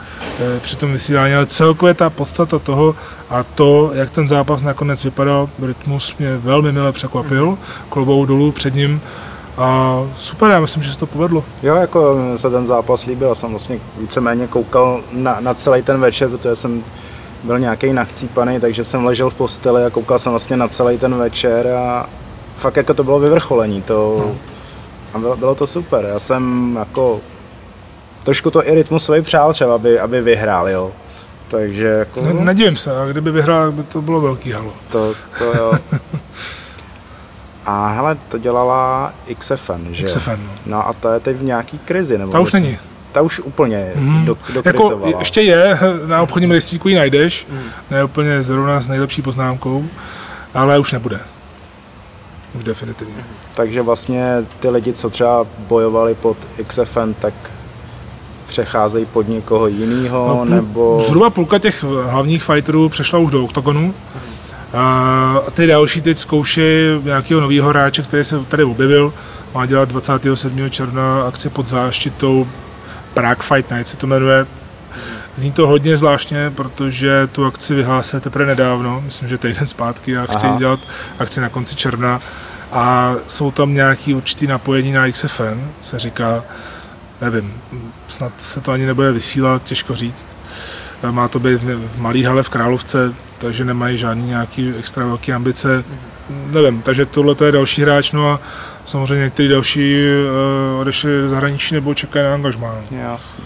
E, 0.56 0.60
při 0.60 0.76
tom 0.76 0.92
vysílání, 0.92 1.34
ale 1.34 1.46
celkově 1.46 1.94
ta 1.94 2.10
podstata 2.10 2.58
toho 2.58 2.94
a 3.30 3.42
to, 3.42 3.90
jak 3.94 4.10
ten 4.10 4.28
zápas 4.28 4.62
nakonec 4.62 5.04
vypadal, 5.04 5.48
rytmus 5.62 6.14
mě 6.18 6.36
velmi 6.36 6.72
milé 6.72 6.92
překvapil, 6.92 7.58
klobou 7.88 8.26
dolů 8.26 8.52
před 8.52 8.74
ním. 8.74 9.00
A 9.58 10.00
super, 10.16 10.50
já 10.50 10.60
myslím, 10.60 10.82
že 10.82 10.92
se 10.92 10.98
to 10.98 11.06
povedlo. 11.06 11.44
Jo, 11.62 11.74
jako 11.74 12.16
se 12.36 12.50
ten 12.50 12.66
zápas 12.66 13.06
líbil, 13.06 13.28
já 13.28 13.34
jsem 13.34 13.50
vlastně 13.50 13.78
víceméně 13.98 14.46
koukal 14.46 15.00
na, 15.12 15.40
na 15.40 15.54
celý 15.54 15.82
ten 15.82 16.00
večer, 16.00 16.28
protože 16.28 16.56
jsem 16.56 16.84
byl 17.44 17.58
nějaký 17.58 17.92
nachcípaný, 17.92 18.60
takže 18.60 18.84
jsem 18.84 19.04
ležel 19.04 19.30
v 19.30 19.34
posteli 19.34 19.84
a 19.84 19.90
koukal 19.90 20.18
jsem 20.18 20.32
vlastně 20.32 20.56
na 20.56 20.68
celý 20.68 20.98
ten 20.98 21.14
večer 21.14 21.66
a 21.66 22.06
fakt 22.54 22.76
jako 22.76 22.94
to 22.94 23.04
bylo 23.04 23.18
vyvrcholení, 23.18 23.82
to, 23.82 24.16
no. 24.18 24.36
a 25.14 25.18
bylo, 25.18 25.36
bylo 25.36 25.54
to 25.54 25.66
super, 25.66 26.04
já 26.04 26.18
jsem 26.18 26.76
jako 26.78 27.20
trošku 28.24 28.50
to 28.50 28.68
i 28.68 28.74
rytmus 28.74 29.04
svůj 29.04 29.22
přál 29.22 29.52
třeba, 29.52 29.74
aby, 29.74 30.00
aby 30.00 30.20
vyhrál, 30.20 30.68
jo. 30.68 30.92
Takže 31.48 31.86
jako... 31.86 32.20
Ne, 32.20 32.34
nedivím 32.34 32.76
se, 32.76 33.02
a 33.02 33.06
kdyby 33.06 33.30
vyhrál, 33.30 33.72
by 33.72 33.82
to 33.82 34.02
bylo 34.02 34.20
velký 34.20 34.52
halo. 34.52 34.72
To, 34.88 35.14
to 35.38 35.44
jo. 35.44 35.72
A 37.66 37.88
hele, 37.88 38.16
to 38.28 38.38
dělala 38.38 39.12
XFN, 39.38 39.86
že 39.90 40.06
XFN, 40.06 40.30
no. 40.30 40.48
no 40.66 40.88
a 40.88 40.92
to 40.92 41.12
je 41.12 41.20
teď 41.20 41.36
v 41.36 41.42
nějaký 41.42 41.78
krizi, 41.78 42.18
nebo 42.18 42.32
Ta 42.32 42.40
už 42.40 42.52
není. 42.52 42.78
Ta 43.12 43.20
už 43.22 43.40
úplně 43.40 43.92
mm. 43.94 44.24
do, 44.24 44.36
jako 44.64 45.02
Ještě 45.18 45.42
je, 45.42 45.78
na 46.06 46.22
obchodním 46.22 46.50
rejstříku 46.50 46.88
ji 46.88 46.94
najdeš, 46.94 47.46
mm. 47.50 47.60
ne 47.90 48.04
úplně 48.04 48.42
zrovna 48.42 48.80
s 48.80 48.88
nejlepší 48.88 49.22
poznámkou, 49.22 49.84
ale 50.54 50.78
už 50.78 50.92
nebude. 50.92 51.20
Už 52.54 52.64
definitivně. 52.64 53.24
Takže 53.54 53.82
vlastně 53.82 54.36
ty 54.60 54.68
lidi, 54.68 54.92
co 54.92 55.10
třeba 55.10 55.46
bojovali 55.58 56.14
pod 56.14 56.36
XFN, 56.66 57.12
tak 57.18 57.34
přecházejí 58.50 59.06
pod 59.06 59.28
někoho 59.28 59.66
jiného, 59.66 60.28
no, 60.28 60.54
nebo... 60.54 61.04
Zhruba 61.06 61.30
půlka 61.30 61.58
těch 61.58 61.84
hlavních 61.84 62.44
fighterů 62.44 62.88
přešla 62.88 63.18
už 63.18 63.30
do 63.30 63.44
OKTAGONu. 63.44 63.94
A 64.74 65.42
ty 65.54 65.66
další 65.66 66.00
teď 66.00 66.18
zkouší 66.18 66.60
nějakého 67.02 67.40
nového 67.40 67.68
hráče, 67.68 68.02
který 68.02 68.24
se 68.24 68.38
tady 68.38 68.64
objevil. 68.64 69.12
Má 69.54 69.66
dělat 69.66 69.88
27. 69.88 70.70
června 70.70 71.22
akci 71.22 71.48
pod 71.48 71.66
záštitou 71.66 72.46
Prague 73.14 73.42
Fight 73.42 73.70
Night 73.70 73.86
se 73.86 73.96
to 73.96 74.06
jmenuje. 74.06 74.46
Zní 75.34 75.52
to 75.52 75.66
hodně 75.66 75.96
zvláštně, 75.96 76.52
protože 76.54 77.28
tu 77.32 77.44
akci 77.44 77.74
vyhlásili 77.74 78.20
teprve 78.20 78.46
nedávno, 78.46 79.02
myslím, 79.04 79.28
že 79.28 79.38
týden 79.38 79.66
zpátky 79.66 80.16
a 80.16 80.26
chtějí 80.38 80.56
dělat 80.58 80.80
akci 81.18 81.40
na 81.40 81.48
konci 81.48 81.76
června 81.76 82.20
a 82.72 83.14
jsou 83.26 83.50
tam 83.50 83.74
nějaký 83.74 84.14
určitý 84.14 84.46
napojení 84.46 84.92
na 84.92 85.10
XFN, 85.10 85.60
se 85.80 85.98
říká, 85.98 86.44
nevím, 87.20 87.54
snad 88.08 88.32
se 88.38 88.60
to 88.60 88.72
ani 88.72 88.86
nebude 88.86 89.12
vysílat, 89.12 89.62
těžko 89.64 89.94
říct. 89.94 90.26
Má 91.10 91.28
to 91.28 91.38
být 91.38 91.62
v 91.62 91.98
malý 91.98 92.24
hale 92.24 92.42
v 92.42 92.48
Královce, 92.48 93.14
takže 93.38 93.64
nemají 93.64 93.98
žádný 93.98 94.26
nějaký 94.26 94.74
extra 94.78 95.06
velké 95.06 95.32
ambice. 95.32 95.84
Nevím, 96.30 96.82
takže 96.82 97.06
tohle 97.06 97.36
je 97.44 97.52
další 97.52 97.82
hráč, 97.82 98.12
no 98.12 98.30
a 98.30 98.40
samozřejmě 98.84 99.24
některý 99.24 99.48
další 99.48 100.04
uh, 100.74 100.80
odešli 100.80 101.28
zahraničí 101.28 101.74
nebo 101.74 101.94
čekají 101.94 102.24
na 102.24 102.34
angažmá. 102.34 102.74
No. 102.90 102.98
Jasně. 102.98 103.44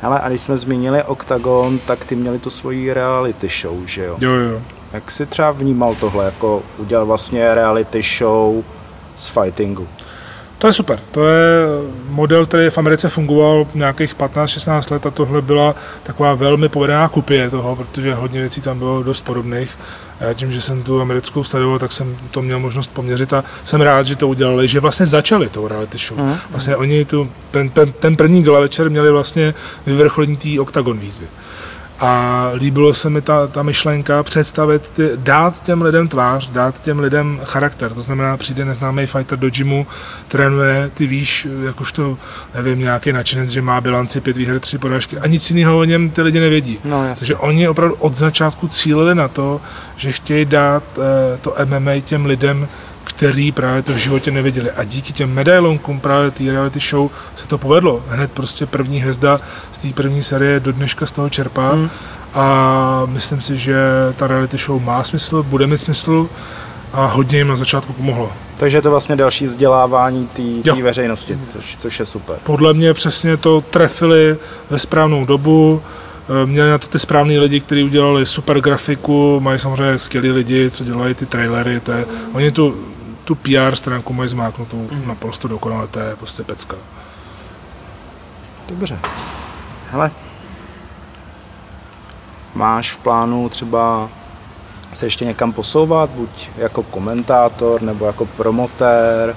Hele, 0.00 0.20
a 0.20 0.28
když 0.28 0.40
jsme 0.40 0.58
zmínili 0.58 1.02
Octagon, 1.02 1.78
tak 1.78 2.04
ty 2.04 2.16
měli 2.16 2.38
tu 2.38 2.50
svoji 2.50 2.94
reality 2.94 3.48
show, 3.60 3.86
že 3.86 4.04
jo? 4.04 4.16
Jo, 4.20 4.32
jo. 4.32 4.62
Jak 4.92 5.10
jsi 5.10 5.26
třeba 5.26 5.50
vnímal 5.50 5.94
tohle, 5.94 6.24
jako 6.24 6.62
udělal 6.78 7.06
vlastně 7.06 7.54
reality 7.54 8.02
show 8.18 8.64
z 9.16 9.28
fightingu? 9.28 9.88
To 10.62 10.66
je 10.66 10.72
super. 10.72 10.98
To 11.10 11.26
je 11.26 11.66
model, 12.08 12.46
který 12.46 12.70
v 12.70 12.78
Americe 12.78 13.08
fungoval 13.08 13.66
nějakých 13.74 14.16
15-16 14.16 14.92
let 14.92 15.06
a 15.06 15.10
tohle 15.10 15.42
byla 15.42 15.74
taková 16.02 16.34
velmi 16.34 16.68
povedená 16.68 17.08
kupie 17.08 17.50
toho, 17.50 17.76
protože 17.76 18.14
hodně 18.14 18.40
věcí 18.40 18.60
tam 18.60 18.78
bylo 18.78 19.02
dost 19.02 19.20
podobných. 19.20 19.78
Já 20.20 20.32
tím, 20.32 20.52
že 20.52 20.60
jsem 20.60 20.82
tu 20.82 21.00
americkou 21.00 21.44
sledoval, 21.44 21.78
tak 21.78 21.92
jsem 21.92 22.16
to 22.30 22.42
měl 22.42 22.58
možnost 22.58 22.94
poměřit 22.94 23.32
a 23.32 23.44
jsem 23.64 23.80
rád, 23.80 24.06
že 24.06 24.16
to 24.16 24.28
udělali, 24.28 24.68
že 24.68 24.80
vlastně 24.80 25.06
začali 25.06 25.48
tou 25.48 25.68
reality 25.68 25.98
show. 25.98 26.18
Mm. 26.18 26.34
Vlastně 26.50 26.76
oni 26.76 27.04
tu, 27.04 27.30
ten, 27.50 27.70
ten, 27.70 27.92
ten 27.92 28.16
první 28.16 28.42
gala 28.42 28.60
večer 28.60 28.90
měli 28.90 29.10
vlastně 29.10 29.54
vyvrcholení 29.86 30.36
té 30.36 30.60
Octagon 30.60 30.98
výzvy. 30.98 31.26
A 32.00 32.50
líbilo 32.54 32.94
se 32.94 33.10
mi 33.10 33.22
ta, 33.22 33.46
ta 33.46 33.62
myšlenka 33.62 34.22
představit, 34.22 34.88
ty, 34.88 35.10
dát 35.16 35.62
těm 35.62 35.82
lidem 35.82 36.08
tvář, 36.08 36.50
dát 36.50 36.82
těm 36.82 36.98
lidem 36.98 37.40
charakter. 37.44 37.92
To 37.92 38.02
znamená, 38.02 38.36
přijde 38.36 38.64
neznámý 38.64 39.06
fighter 39.06 39.38
do 39.38 39.50
gymu, 39.50 39.86
trénuje, 40.28 40.90
ty 40.94 41.06
víš, 41.06 41.46
jakožto, 41.64 42.18
nevím, 42.54 42.78
nějaký 42.78 43.12
nadšenec, 43.12 43.50
že 43.50 43.62
má 43.62 43.80
bilanci 43.80 44.20
pět 44.20 44.36
výher, 44.36 44.60
tři 44.60 44.78
porážky 44.78 45.18
a 45.18 45.26
nic 45.26 45.50
jiného 45.50 45.78
o 45.78 45.84
něm 45.84 46.10
ty 46.10 46.22
lidi 46.22 46.40
nevědí. 46.40 46.78
No, 46.84 47.04
Takže 47.18 47.36
oni 47.36 47.68
opravdu 47.68 47.94
od 47.94 48.16
začátku 48.16 48.68
cílili 48.68 49.14
na 49.14 49.28
to, 49.28 49.60
že 49.96 50.12
chtějí 50.12 50.44
dát 50.44 50.82
eh, 50.98 51.38
to 51.40 51.54
MMA 51.64 52.00
těm 52.00 52.26
lidem, 52.26 52.68
který 53.04 53.52
právě 53.52 53.82
to 53.82 53.92
v 53.92 53.96
životě 53.96 54.30
neviděli. 54.30 54.70
A 54.70 54.84
díky 54.84 55.12
těm 55.12 55.34
medailonkům 55.34 56.00
právě 56.00 56.30
té 56.30 56.44
reality 56.44 56.80
show 56.80 57.10
se 57.36 57.48
to 57.48 57.58
povedlo. 57.58 58.02
Hned 58.08 58.32
prostě 58.32 58.66
první 58.66 59.00
hvězda 59.00 59.38
z 59.72 59.78
té 59.78 59.88
první 59.88 60.22
série 60.22 60.60
do 60.60 60.72
dneška 60.72 61.06
z 61.06 61.12
toho 61.12 61.30
čerpá. 61.30 61.70
Hmm. 61.70 61.90
A 62.34 63.02
myslím 63.06 63.40
si, 63.40 63.56
že 63.56 63.76
ta 64.16 64.26
reality 64.26 64.58
show 64.58 64.82
má 64.82 65.04
smysl, 65.04 65.42
bude 65.42 65.66
mít 65.66 65.78
smysl 65.78 66.28
a 66.92 67.06
hodně 67.06 67.38
jim 67.38 67.48
na 67.48 67.56
začátku 67.56 67.92
pomohlo. 67.92 68.32
Takže 68.56 68.76
je 68.76 68.82
to 68.82 68.90
vlastně 68.90 69.16
další 69.16 69.46
vzdělávání 69.46 70.26
té 70.26 70.82
veřejnosti, 70.82 71.38
což, 71.42 71.76
což 71.76 71.98
je 71.98 72.04
super. 72.04 72.36
Podle 72.42 72.74
mě 72.74 72.94
přesně 72.94 73.36
to 73.36 73.60
trefili 73.60 74.36
ve 74.70 74.78
správnou 74.78 75.24
dobu, 75.24 75.82
eh, 76.42 76.46
měli 76.46 76.70
na 76.70 76.78
to 76.78 76.86
ty 76.86 76.98
správní 76.98 77.38
lidi, 77.38 77.60
kteří 77.60 77.82
udělali 77.82 78.26
super 78.26 78.60
grafiku, 78.60 79.40
mají 79.40 79.58
samozřejmě 79.58 79.98
skvělí 79.98 80.30
lidi, 80.30 80.70
co 80.70 80.84
dělají 80.84 81.14
ty 81.14 81.26
trailery, 81.26 81.80
to 81.80 81.92
je, 81.92 82.04
oni 82.32 82.50
tu 82.50 82.76
tu 83.24 83.34
PR 83.34 83.76
stránku 83.76 84.12
mají 84.12 84.28
zmáknutou 84.28 84.88
mm. 84.92 85.08
naprosto 85.08 85.48
dokonale, 85.48 85.88
to 85.88 86.00
je 86.00 86.16
prostě 86.16 86.42
pecka. 86.42 86.76
Dobře. 88.68 88.98
Hele, 89.90 90.10
máš 92.54 92.92
v 92.92 92.96
plánu 92.96 93.48
třeba 93.48 94.08
se 94.92 95.06
ještě 95.06 95.24
někam 95.24 95.52
posouvat, 95.52 96.10
buď 96.10 96.50
jako 96.56 96.82
komentátor 96.82 97.82
nebo 97.82 98.06
jako 98.06 98.26
promotér. 98.26 99.36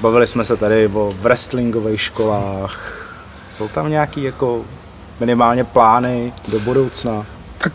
Bavili 0.00 0.26
jsme 0.26 0.44
se 0.44 0.56
tady 0.56 0.88
o 0.88 1.12
wrestlingových 1.20 2.00
školách. 2.00 3.08
Jsou 3.52 3.68
tam 3.68 3.90
nějaký 3.90 4.22
jako 4.22 4.64
minimálně 5.20 5.64
plány 5.64 6.32
do 6.48 6.60
budoucna? 6.60 7.26
Tak 7.58 7.72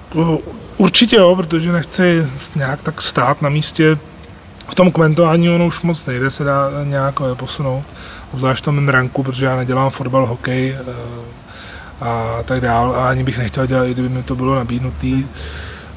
určitě 0.78 1.16
jo, 1.16 1.36
protože 1.36 1.72
nechci 1.72 2.28
nějak 2.56 2.82
tak 2.82 3.02
stát 3.02 3.42
na 3.42 3.50
místě 3.50 3.98
v 4.68 4.76
tom 4.76 4.92
komentování 4.92 5.50
ono 5.50 5.66
už 5.66 5.82
moc 5.82 6.06
nejde 6.06 6.30
se 6.30 6.44
dá 6.44 6.70
nějak 6.84 7.22
eh, 7.22 7.36
posunout, 7.36 7.84
obzvlášť 8.34 8.64
v 8.64 8.66
tom 8.66 8.90
ranku, 8.90 9.24
protože 9.24 9.46
já 9.46 9.56
nedělám 9.56 9.90
fotbal, 9.90 10.26
hokej 10.26 10.78
eh, 10.80 10.94
a 12.02 12.38
tak 12.46 12.62
dál 12.62 12.96
a 12.96 13.10
ani 13.10 13.24
bych 13.24 13.38
nechtěl 13.38 13.66
dělat, 13.66 13.86
i 13.86 13.92
kdyby 13.92 14.10
mi 14.10 14.24
to 14.24 14.36
bylo 14.36 14.56
nabídnutý. 14.56 15.26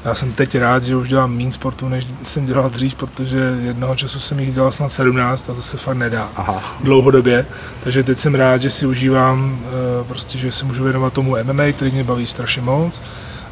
Já 0.05 0.15
jsem 0.15 0.33
teď 0.33 0.57
rád, 0.57 0.83
že 0.83 0.95
už 0.95 1.09
dělám 1.09 1.35
méně 1.35 1.51
sportu, 1.51 1.89
než 1.89 2.07
jsem 2.23 2.45
dělal 2.45 2.69
dřív, 2.69 2.95
protože 2.95 3.57
jednoho 3.61 3.95
času 3.95 4.19
jsem 4.19 4.39
jich 4.39 4.53
dělal 4.53 4.71
snad 4.71 4.91
17 4.91 5.49
a 5.49 5.53
to 5.53 5.61
se 5.61 5.77
fakt 5.77 5.97
nedá 5.97 6.29
Aha. 6.35 6.63
dlouhodobě. 6.83 7.45
Takže 7.83 8.03
teď 8.03 8.17
jsem 8.17 8.35
rád, 8.35 8.61
že 8.61 8.69
si 8.69 8.85
užívám, 8.85 9.59
eh, 9.65 10.03
prostě, 10.03 10.37
že 10.37 10.51
se 10.51 10.65
můžu 10.65 10.83
věnovat 10.83 11.13
tomu 11.13 11.35
MMA, 11.43 11.71
který 11.71 11.91
mě 11.91 12.03
baví 12.03 12.27
strašně 12.27 12.61
moc. 12.61 13.01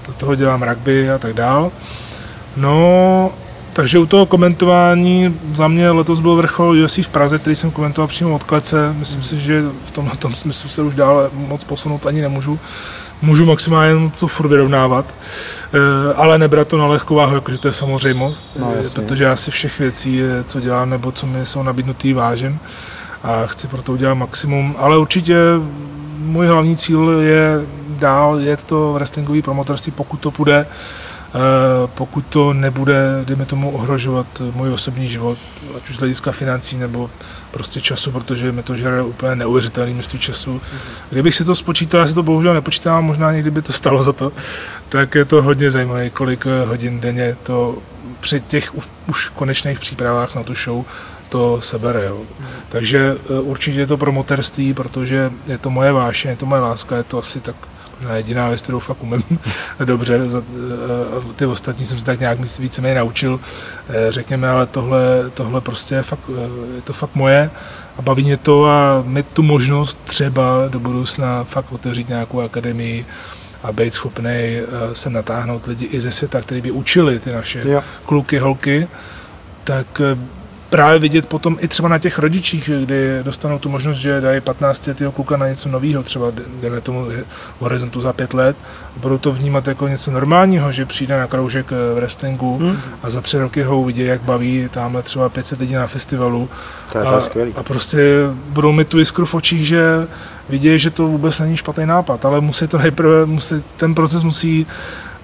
Do 0.07 0.13
toho 0.13 0.35
dělám 0.35 0.63
rugby 0.63 1.11
a 1.11 1.17
tak 1.17 1.33
dál. 1.33 1.71
No 2.57 3.31
takže 3.79 3.99
u 3.99 4.05
toho 4.05 4.25
komentování 4.25 5.39
za 5.53 5.67
mě 5.67 5.89
letos 5.89 6.19
byl 6.19 6.35
vrchol 6.35 6.75
UFC 6.83 6.97
v 6.97 7.09
Praze, 7.09 7.37
který 7.37 7.55
jsem 7.55 7.71
komentoval 7.71 8.07
přímo 8.07 8.35
od 8.35 8.43
klece. 8.43 8.93
Myslím 8.93 9.23
si, 9.23 9.39
že 9.39 9.63
v 9.85 9.91
tomhle 9.91 10.17
tom 10.17 10.35
smyslu 10.35 10.69
se 10.69 10.81
už 10.81 10.95
dále 10.95 11.29
moc 11.33 11.63
posunout 11.63 12.05
ani 12.05 12.21
nemůžu. 12.21 12.59
Můžu 13.21 13.45
maximálně 13.45 14.11
to 14.19 14.27
furt 14.27 14.47
vyrovnávat, 14.47 15.15
eh, 15.73 16.13
ale 16.15 16.37
nebrat 16.37 16.67
to 16.67 16.77
na 16.77 16.87
lehkou 16.87 17.15
váhu, 17.15 17.35
jakože 17.35 17.57
to 17.57 17.67
je 17.67 17.73
samozřejmost, 17.73 18.45
no, 18.59 18.73
eh, 18.79 18.89
protože 18.93 19.23
já 19.23 19.35
si 19.35 19.51
všech 19.51 19.79
věcí, 19.79 20.21
eh, 20.21 20.43
co 20.43 20.59
dělám 20.59 20.89
nebo 20.89 21.11
co 21.11 21.27
mi 21.27 21.45
jsou 21.45 21.63
nabídnutý, 21.63 22.13
vážím 22.13 22.59
a 23.23 23.45
chci 23.45 23.67
pro 23.67 23.81
to 23.81 23.91
udělat 23.91 24.13
maximum, 24.13 24.75
ale 24.77 24.97
určitě 24.97 25.35
můj 26.17 26.47
hlavní 26.47 26.77
cíl 26.77 27.09
je 27.09 27.65
dál 27.89 28.39
jet 28.39 28.63
to 28.63 28.93
wrestlingový 28.93 29.41
promotorství, 29.41 29.91
pokud 29.91 30.19
to 30.19 30.31
půjde, 30.31 30.65
pokud 31.85 32.25
to 32.25 32.53
nebude, 32.53 33.21
dejme 33.23 33.45
tomu, 33.45 33.71
ohrožovat 33.71 34.41
můj 34.55 34.73
osobní 34.73 35.09
život, 35.09 35.37
ať 35.77 35.89
už 35.89 35.95
z 35.95 35.99
hlediska 35.99 36.31
financí 36.31 36.77
nebo 36.77 37.09
prostě 37.51 37.81
času, 37.81 38.11
protože 38.11 38.51
mi 38.51 38.63
to 38.63 38.75
žere 38.75 39.03
úplně 39.03 39.35
neuvěřitelné 39.35 39.93
množství 39.93 40.19
času. 40.19 40.61
Kdybych 41.09 41.35
si 41.35 41.45
to 41.45 41.55
spočítal, 41.55 42.01
já 42.01 42.07
si 42.07 42.13
to 42.13 42.23
bohužel 42.23 42.53
nepočítám, 42.53 43.05
možná 43.05 43.31
někdy 43.31 43.51
by 43.51 43.61
to 43.61 43.73
stalo 43.73 44.03
za 44.03 44.13
to, 44.13 44.31
tak 44.89 45.15
je 45.15 45.25
to 45.25 45.41
hodně 45.41 45.71
zajímavé, 45.71 46.09
kolik 46.09 46.45
hodin 46.65 46.99
denně 46.99 47.37
to 47.43 47.77
při 48.19 48.41
těch 48.41 48.71
už 49.07 49.29
konečných 49.29 49.79
přípravách 49.79 50.35
na 50.35 50.43
tu 50.43 50.55
show 50.55 50.85
to 51.29 51.61
sebere. 51.61 52.05
Jo. 52.05 52.21
Takže 52.69 53.15
eh, 53.15 53.39
určitě 53.39 53.79
je 53.79 53.87
to 53.87 53.97
promoterství, 53.97 54.73
protože 54.73 55.31
je 55.47 55.57
to 55.57 55.69
moje 55.69 55.91
vášeň, 55.91 56.31
je 56.31 56.37
to 56.37 56.45
moje 56.45 56.61
láska, 56.61 56.97
je 56.97 57.03
to 57.03 57.17
asi 57.17 57.39
tak 57.39 57.55
jediná 58.15 58.47
věc, 58.49 58.61
kterou 58.61 58.79
fakt 58.79 59.03
umím 59.03 59.23
dobře. 59.85 60.19
Eh, 60.37 61.33
ty 61.35 61.45
ostatní 61.45 61.85
jsem 61.85 61.99
se 61.99 62.05
tak 62.05 62.19
nějak 62.19 62.59
víceméně 62.59 62.95
naučil, 62.95 63.39
eh, 63.89 64.11
řekněme, 64.11 64.49
ale 64.49 64.65
tohle, 64.65 64.99
tohle 65.33 65.61
prostě 65.61 65.95
je, 65.95 66.03
fakt, 66.03 66.29
eh, 66.29 66.75
je 66.75 66.81
to 66.81 66.93
fakt 66.93 67.15
moje 67.15 67.51
a 67.97 68.01
baví 68.01 68.23
mě 68.23 68.37
to 68.37 68.65
a 68.65 69.03
mít 69.05 69.27
tu 69.27 69.43
možnost 69.43 69.99
třeba 70.03 70.67
do 70.67 70.79
budoucna 70.79 71.43
fakt 71.43 71.71
otevřít 71.71 72.09
nějakou 72.09 72.41
akademii 72.41 73.05
a 73.63 73.71
být 73.71 73.93
schopný 73.93 74.61
se 74.93 75.09
natáhnout 75.09 75.65
lidi 75.65 75.85
i 75.85 75.99
ze 75.99 76.11
světa, 76.11 76.41
kteří 76.41 76.61
by 76.61 76.71
učili 76.71 77.19
ty 77.19 77.31
naše 77.31 77.61
jo. 77.65 77.83
kluky, 78.05 78.37
holky, 78.37 78.87
tak 79.63 80.01
právě 80.69 80.99
vidět 80.99 81.25
potom 81.25 81.57
i 81.59 81.67
třeba 81.67 81.89
na 81.89 81.97
těch 81.97 82.19
rodičích, 82.19 82.69
kdy 82.83 83.19
dostanou 83.23 83.59
tu 83.59 83.69
možnost, 83.69 83.97
že 83.97 84.21
dají 84.21 84.41
15 84.41 84.87
letého 84.87 85.11
kluka 85.11 85.37
na 85.37 85.47
něco 85.47 85.69
nového, 85.69 86.03
třeba 86.03 86.31
jdeme 86.61 86.81
tomu 86.81 87.07
horizontu 87.59 88.01
za 88.01 88.13
pět 88.13 88.33
let, 88.33 88.57
a 88.95 88.99
budou 88.99 89.17
to 89.17 89.31
vnímat 89.31 89.67
jako 89.67 89.87
něco 89.87 90.11
normálního, 90.11 90.71
že 90.71 90.85
přijde 90.85 91.17
na 91.17 91.27
kroužek 91.27 91.71
eh, 91.71 91.93
v 91.93 91.95
wrestlingu 91.95 92.57
hmm. 92.57 92.77
a 93.03 93.09
za 93.09 93.21
tři 93.21 93.39
roky 93.39 93.63
ho 93.63 93.81
uvidí, 93.81 94.05
jak 94.05 94.21
baví 94.21 94.69
tamhle 94.71 95.01
třeba 95.01 95.29
500 95.29 95.59
lidí 95.59 95.73
na 95.73 95.87
festivalu. 95.87 96.49
To 96.91 96.97
je 96.97 97.03
a, 97.03 97.19
skvělý. 97.19 97.53
a 97.55 97.63
prostě 97.63 97.99
budou 98.49 98.71
mít 98.71 98.87
tu 98.87 98.99
jiskru 98.99 99.25
v 99.25 99.33
očích, 99.33 99.67
že 99.67 100.07
vidí, 100.49 100.79
že 100.79 100.89
to 100.89 101.07
vůbec 101.07 101.39
není 101.39 101.57
špatný 101.57 101.85
nápad, 101.85 102.25
ale 102.25 102.41
musí 102.41 102.67
to 102.67 102.77
nejprve, 102.77 103.25
musí, 103.25 103.55
ten 103.77 103.95
proces 103.95 104.23
musí 104.23 104.67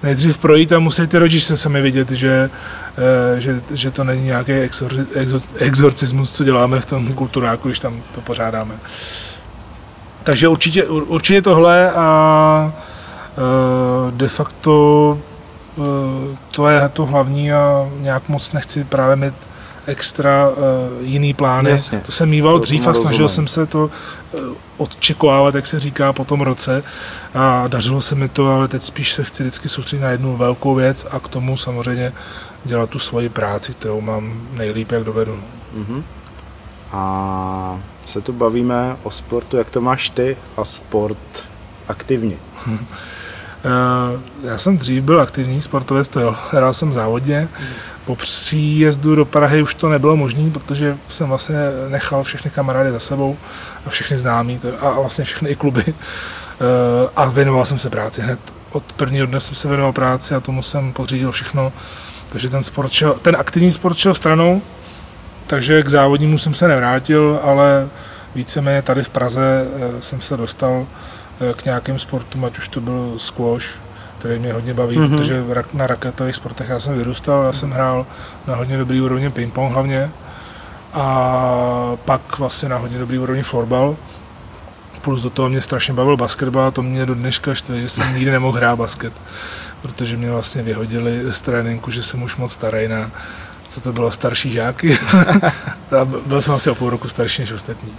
nejdřív 0.02 0.38
projít 0.38 0.72
a 0.72 0.78
musí 0.78 1.06
ty 1.06 1.18
rodiče 1.18 1.56
sami 1.56 1.82
vidět, 1.82 2.10
že, 2.10 2.50
eh, 3.36 3.40
že, 3.40 3.60
že 3.74 3.90
to 3.90 4.04
není 4.04 4.24
nějaký 4.24 4.52
exor, 4.52 4.92
exor, 5.14 5.40
exorcismus, 5.56 6.36
co 6.36 6.44
děláme 6.44 6.80
v 6.80 6.86
tom 6.86 7.12
kulturáku, 7.12 7.68
když 7.68 7.78
tam 7.78 8.02
to 8.14 8.20
pořádáme. 8.20 8.74
Takže 10.22 10.48
určitě, 10.48 10.84
určitě 10.84 11.42
tohle 11.42 11.90
a 11.92 12.72
eh, 12.72 14.10
de 14.10 14.28
facto 14.28 15.18
eh, 15.78 16.36
to 16.50 16.68
je 16.68 16.88
to 16.88 17.06
hlavní 17.06 17.52
a 17.52 17.88
nějak 18.00 18.28
moc 18.28 18.52
nechci 18.52 18.84
právě 18.84 19.16
mít 19.16 19.34
extra 19.86 20.48
uh, 20.48 20.54
jiný 21.00 21.34
plány. 21.34 21.70
Jasně. 21.70 22.00
To 22.00 22.12
jsem 22.12 22.28
mýval 22.28 22.52
to 22.52 22.58
dřív 22.58 22.86
a 22.86 22.94
snažil 22.94 23.24
rozumím. 23.24 23.48
jsem 23.48 23.48
se 23.48 23.66
to 23.66 23.84
uh, 23.84 24.40
odčekovávat, 24.76 25.54
jak 25.54 25.66
se 25.66 25.78
říká, 25.78 26.12
po 26.12 26.24
tom 26.24 26.40
roce 26.40 26.82
a 27.34 27.68
dařilo 27.68 28.00
se 28.00 28.14
mi 28.14 28.28
to, 28.28 28.48
ale 28.48 28.68
teď 28.68 28.82
spíš 28.82 29.12
se 29.12 29.24
chci 29.24 29.42
vždycky 29.42 29.68
soustředit 29.68 30.02
na 30.02 30.10
jednu 30.10 30.36
velkou 30.36 30.74
věc 30.74 31.06
a 31.10 31.20
k 31.20 31.28
tomu 31.28 31.56
samozřejmě 31.56 32.12
dělat 32.64 32.90
tu 32.90 32.98
svoji 32.98 33.28
práci, 33.28 33.72
kterou 33.72 34.00
mám 34.00 34.48
nejlíp, 34.52 34.92
jak 34.92 35.04
dovedu. 35.04 35.38
Uh-huh. 35.78 36.02
A 36.92 37.80
se 38.06 38.20
tu 38.20 38.32
bavíme 38.32 38.96
o 39.02 39.10
sportu, 39.10 39.56
jak 39.56 39.70
to 39.70 39.80
máš 39.80 40.10
ty 40.10 40.36
a 40.56 40.64
sport 40.64 41.48
aktivně. 41.88 42.36
Já 44.42 44.58
jsem 44.58 44.76
dřív 44.76 45.04
byl 45.04 45.20
aktivní 45.20 45.62
sportovec, 45.62 46.08
to 46.08 46.20
jo, 46.20 46.36
hrál 46.50 46.74
jsem 46.74 46.92
závodně, 46.92 47.48
po 48.04 48.16
příjezdu 48.16 49.14
do 49.14 49.24
Prahy 49.24 49.62
už 49.62 49.74
to 49.74 49.88
nebylo 49.88 50.16
možné, 50.16 50.50
protože 50.50 50.96
jsem 51.08 51.28
vlastně 51.28 51.56
nechal 51.88 52.24
všechny 52.24 52.50
kamarády 52.50 52.90
za 52.90 52.98
sebou 52.98 53.36
a 53.86 53.90
všechny 53.90 54.18
známí 54.18 54.60
a 54.80 54.90
vlastně 54.90 55.24
všechny 55.24 55.50
i 55.50 55.56
kluby. 55.56 55.84
Eh, 55.88 57.08
a 57.16 57.24
věnoval 57.24 57.66
jsem 57.66 57.78
se 57.78 57.90
práci 57.90 58.22
hned. 58.22 58.38
Od 58.70 58.92
prvního 58.92 59.26
dne 59.26 59.40
jsem 59.40 59.54
se 59.54 59.68
věnoval 59.68 59.92
práci 59.92 60.34
a 60.34 60.40
tomu 60.40 60.62
jsem 60.62 60.92
podřídil 60.92 61.32
všechno. 61.32 61.72
Takže 62.28 62.48
ten, 62.50 62.62
sport 62.62 62.92
šel, 62.92 63.14
ten 63.22 63.36
aktivní 63.36 63.72
sport 63.72 63.96
šel 63.96 64.14
stranou 64.14 64.62
takže 65.46 65.82
k 65.82 65.88
závodnímu 65.88 66.38
jsem 66.38 66.54
se 66.54 66.68
nevrátil, 66.68 67.40
ale 67.42 67.88
víceméně 68.34 68.82
tady 68.82 69.02
v 69.02 69.10
Praze 69.10 69.66
eh, 69.66 70.02
jsem 70.02 70.20
se 70.20 70.36
dostal 70.36 70.86
eh, 70.86 70.96
k 71.56 71.64
nějakým 71.64 71.98
sportům, 71.98 72.44
ať 72.44 72.58
už 72.58 72.68
to 72.68 72.80
byl 72.80 73.14
squash, 73.16 73.66
který 74.18 74.38
mě 74.38 74.52
hodně 74.52 74.74
baví, 74.74 74.96
mm-hmm. 74.96 75.16
protože 75.16 75.44
na 75.72 75.86
raketových 75.86 76.36
sportech 76.36 76.68
já 76.68 76.80
jsem 76.80 76.94
vyrůstal, 76.94 77.44
já 77.44 77.52
jsem 77.52 77.70
hrál 77.70 78.06
na 78.46 78.54
hodně 78.56 78.78
dobrý 78.78 79.00
úrovni 79.00 79.30
ping-pong 79.30 79.72
hlavně 79.72 80.10
a 80.92 81.96
pak 82.04 82.38
vlastně 82.38 82.68
na 82.68 82.76
hodně 82.76 82.98
dobrý 82.98 83.18
úrovni 83.18 83.42
florbal. 83.42 83.96
Plus 85.00 85.22
do 85.22 85.30
toho 85.30 85.48
mě 85.48 85.60
strašně 85.60 85.94
bavil 85.94 86.16
basketbal, 86.16 86.70
to 86.70 86.82
mě 86.82 87.06
do 87.06 87.14
dneška 87.14 87.54
štve, 87.54 87.80
že 87.80 87.88
jsem 87.88 88.14
nikdy 88.14 88.30
nemohl 88.30 88.58
hrát 88.58 88.76
basket, 88.76 89.12
protože 89.82 90.16
mě 90.16 90.30
vlastně 90.30 90.62
vyhodili 90.62 91.32
z 91.32 91.40
tréninku, 91.40 91.90
že 91.90 92.02
jsem 92.02 92.22
už 92.22 92.36
moc 92.36 92.52
starý 92.52 92.88
na, 92.88 93.10
co 93.66 93.80
to 93.80 93.92
bylo, 93.92 94.10
starší 94.10 94.50
žáky. 94.50 94.98
byl 96.26 96.42
jsem 96.42 96.54
asi 96.54 96.70
o 96.70 96.74
půl 96.74 96.90
roku 96.90 97.08
starší 97.08 97.42
než 97.42 97.52
ostatní. 97.52 97.92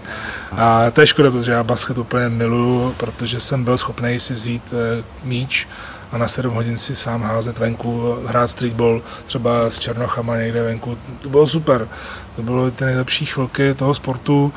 A 0.52 0.91
to 0.91 1.02
je 1.02 1.07
škoda, 1.07 1.31
protože 1.31 1.52
já 1.52 1.64
basket 1.64 1.98
úplně 1.98 2.30
miluju, 2.30 2.94
protože 2.98 3.39
jsem 3.39 3.64
byl 3.64 3.77
schopný 3.77 4.19
si 4.19 4.34
vzít 4.34 4.73
eh, 4.73 5.03
míč 5.23 5.68
a 6.11 6.18
na 6.18 6.27
7 6.27 6.53
hodin 6.53 6.77
si 6.77 6.95
sám 6.95 7.23
házet 7.23 7.60
venku, 7.60 8.18
hrát 8.26 8.48
streetball 8.48 9.02
třeba 9.26 9.69
s 9.69 9.80
Černochama 9.80 10.38
někde 10.38 10.64
venku. 10.64 10.98
To 11.22 11.30
bylo 11.30 11.48
super. 11.48 11.88
To 12.35 12.41
bylo 12.41 12.72
ty 12.72 12.85
nejlepší 12.85 13.26
chvilky 13.26 13.73
toho 13.73 13.94
sportu. 13.94 14.53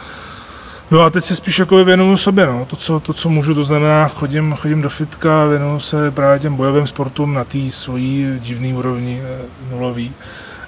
No 0.90 1.00
a 1.00 1.10
teď 1.10 1.24
se 1.24 1.36
spíš 1.36 1.58
jako 1.58 1.84
věnuju 1.84 2.16
sobě, 2.16 2.46
no. 2.46 2.64
to, 2.64 2.76
co, 2.76 3.00
to, 3.00 3.12
co 3.12 3.28
můžu, 3.28 3.54
to 3.54 3.64
znamená, 3.64 4.08
chodím, 4.08 4.54
chodím 4.54 4.82
do 4.82 4.88
fitka, 4.88 5.46
věnuju 5.46 5.80
se 5.80 6.10
právě 6.10 6.38
těm 6.38 6.56
bojovým 6.56 6.86
sportům 6.86 7.34
na 7.34 7.44
té 7.44 7.70
svojí 7.70 8.26
divné 8.38 8.74
úrovni 8.74 9.22
eh, 9.24 9.38
nulový. 9.70 10.12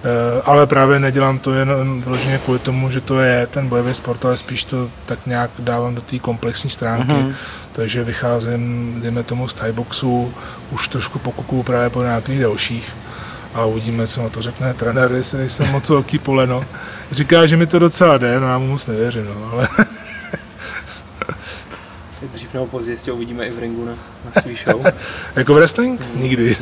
Eh, 0.04 0.42
ale 0.44 0.66
právě 0.66 1.00
nedělám 1.00 1.38
to 1.38 1.52
jen 1.52 2.00
vyloženě 2.00 2.38
kvůli 2.38 2.58
tomu, 2.58 2.90
že 2.90 3.00
to 3.00 3.20
je 3.20 3.46
ten 3.46 3.68
bojový 3.68 3.94
sport, 3.94 4.24
ale 4.24 4.36
spíš 4.36 4.64
to 4.64 4.90
tak 5.06 5.26
nějak 5.26 5.50
dávám 5.58 5.94
do 5.94 6.00
té 6.00 6.18
komplexní 6.18 6.70
stránky. 6.70 7.12
Mm-hmm. 7.12 7.34
Takže 7.72 8.04
vycházím, 8.04 8.94
dejme 9.00 9.22
tomu, 9.22 9.48
z 9.48 9.54
boxu, 9.72 10.34
už 10.70 10.88
trošku 10.88 11.18
pokukuju 11.18 11.62
právě 11.62 11.90
po 11.90 12.02
nějakých 12.02 12.40
dalších 12.40 12.92
a 13.54 13.64
uvidíme, 13.64 14.06
co 14.06 14.22
na 14.22 14.28
to 14.28 14.42
řekne 14.42 14.74
trenér, 14.74 15.12
jestli 15.12 15.38
nejsem 15.38 15.72
moc 15.72 15.88
velký 15.88 16.18
poleno. 16.18 16.64
Říká, 17.10 17.46
že 17.46 17.56
mi 17.56 17.66
to 17.66 17.78
docela 17.78 18.18
jde, 18.18 18.40
no 18.40 18.46
já 18.46 18.58
mu 18.58 18.66
moc 18.66 18.86
nevěřím, 18.86 19.24
no, 19.24 19.50
ale 19.52 19.68
Dřív 22.32 22.54
nebo 22.54 22.66
později 22.66 22.96
tě 22.96 23.12
uvidíme 23.12 23.46
i 23.46 23.50
v 23.50 23.58
ringu 23.58 23.84
na, 23.84 23.92
na 24.24 24.42
svý 24.42 24.56
show. 24.64 24.86
jako 25.36 25.54
wrestling? 25.54 26.00
Hmm. 26.00 26.22
Nikdy. 26.22 26.56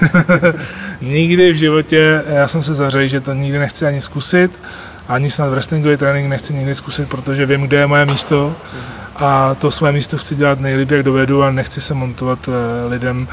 nikdy 1.00 1.52
v 1.52 1.56
životě, 1.56 2.22
já 2.26 2.48
jsem 2.48 2.62
se 2.62 2.74
zařekl, 2.74 3.08
že 3.08 3.20
to 3.20 3.34
nikdy 3.34 3.58
nechci 3.58 3.86
ani 3.86 4.00
zkusit, 4.00 4.60
ani 5.08 5.30
snad 5.30 5.48
wrestlingový 5.48 5.96
trénink 5.96 6.28
nechci 6.28 6.54
nikdy 6.54 6.74
zkusit, 6.74 7.08
protože 7.08 7.46
vím, 7.46 7.62
kde 7.62 7.76
je 7.76 7.86
moje 7.86 8.06
místo 8.06 8.56
a 9.16 9.54
to 9.54 9.70
své 9.70 9.92
místo 9.92 10.18
chci 10.18 10.34
dělat 10.34 10.60
nejlíp, 10.60 10.90
jak 10.90 11.02
dovedu 11.02 11.42
a 11.42 11.50
nechci 11.50 11.80
se 11.80 11.94
montovat 11.94 12.48
eh, 12.48 12.88
lidem 12.88 13.28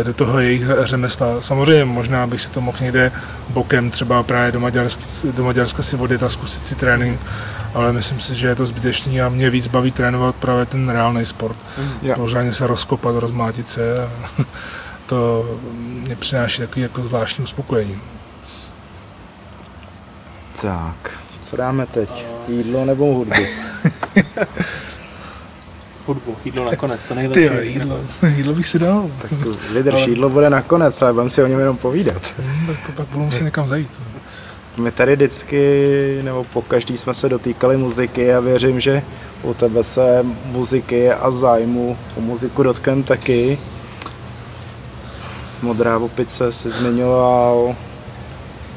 eh, 0.00 0.04
do 0.04 0.14
toho 0.14 0.38
jejich 0.38 0.62
řemesla. 0.80 1.40
Samozřejmě 1.40 1.84
možná 1.84 2.26
bych 2.26 2.40
si 2.40 2.50
to 2.50 2.60
mohl 2.60 2.78
někde 2.80 3.12
bokem 3.48 3.90
třeba 3.90 4.22
právě 4.22 4.52
do 4.52 4.60
Maďarska, 4.60 5.02
do 5.32 5.44
Maďarska 5.44 5.82
si 5.82 5.96
vodit 5.96 6.22
a 6.22 6.28
zkusit 6.28 6.62
si 6.62 6.74
trénink, 6.74 7.20
ale 7.74 7.92
myslím 7.92 8.20
si, 8.20 8.34
že 8.34 8.46
je 8.46 8.54
to 8.54 8.66
zbytečný 8.66 9.22
a 9.22 9.28
mě 9.28 9.50
víc 9.50 9.66
baví 9.66 9.90
trénovat 9.90 10.34
právě 10.34 10.66
ten 10.66 10.88
reálný 10.88 11.26
sport. 11.26 11.56
Yeah. 12.02 12.18
Pořádně 12.18 12.52
se 12.52 12.66
rozkopat, 12.66 13.16
rozmátit 13.16 13.68
se. 13.68 14.02
A 14.02 14.10
to 15.06 15.50
mě 15.78 16.16
přináší 16.16 16.62
takový 16.62 16.80
jako 16.80 17.02
zvláštní 17.02 17.44
uspokojení. 17.44 17.98
Tak, 20.62 21.20
co 21.42 21.56
dáme 21.56 21.86
teď? 21.86 22.26
Jídlo 22.48 22.84
nebo 22.84 23.14
hudbu? 23.14 23.34
hudbu, 26.06 26.36
jídlo 26.44 26.64
nakonec, 26.64 27.02
to 27.02 27.14
nejlepší. 27.14 27.72
Ty, 27.72 27.72
jídlo, 27.72 28.00
jídlo 28.36 28.54
bych 28.54 28.68
si 28.68 28.78
dal. 28.78 29.10
Tak 29.18 29.32
vydrž, 29.72 29.94
ale... 29.94 30.10
jídlo 30.10 30.28
bude 30.28 30.50
nakonec, 30.50 31.02
ale 31.02 31.12
budeme 31.12 31.30
si 31.30 31.42
o 31.42 31.46
něm 31.46 31.58
jenom 31.58 31.76
povídat. 31.76 32.34
Hmm, 32.38 32.66
tak 32.66 32.86
to 32.86 32.92
pak 32.92 33.06
budu 33.06 33.24
muset 33.24 33.44
někam 33.44 33.66
zajít 33.66 34.00
my 34.78 34.92
tady 34.92 35.16
vždycky, 35.16 36.20
nebo 36.22 36.44
po 36.44 36.62
každý 36.62 36.96
jsme 36.96 37.14
se 37.14 37.28
dotýkali 37.28 37.76
muziky 37.76 38.34
a 38.34 38.40
věřím, 38.40 38.80
že 38.80 39.02
u 39.42 39.54
tebe 39.54 39.84
se 39.84 40.26
muziky 40.44 41.10
a 41.10 41.30
zájmu 41.30 41.96
o 42.16 42.20
muziku 42.20 42.62
dotknem 42.62 43.02
taky. 43.02 43.58
Modrá 45.62 45.98
opice 45.98 46.52
si 46.52 46.70
zmiňoval. 46.70 47.76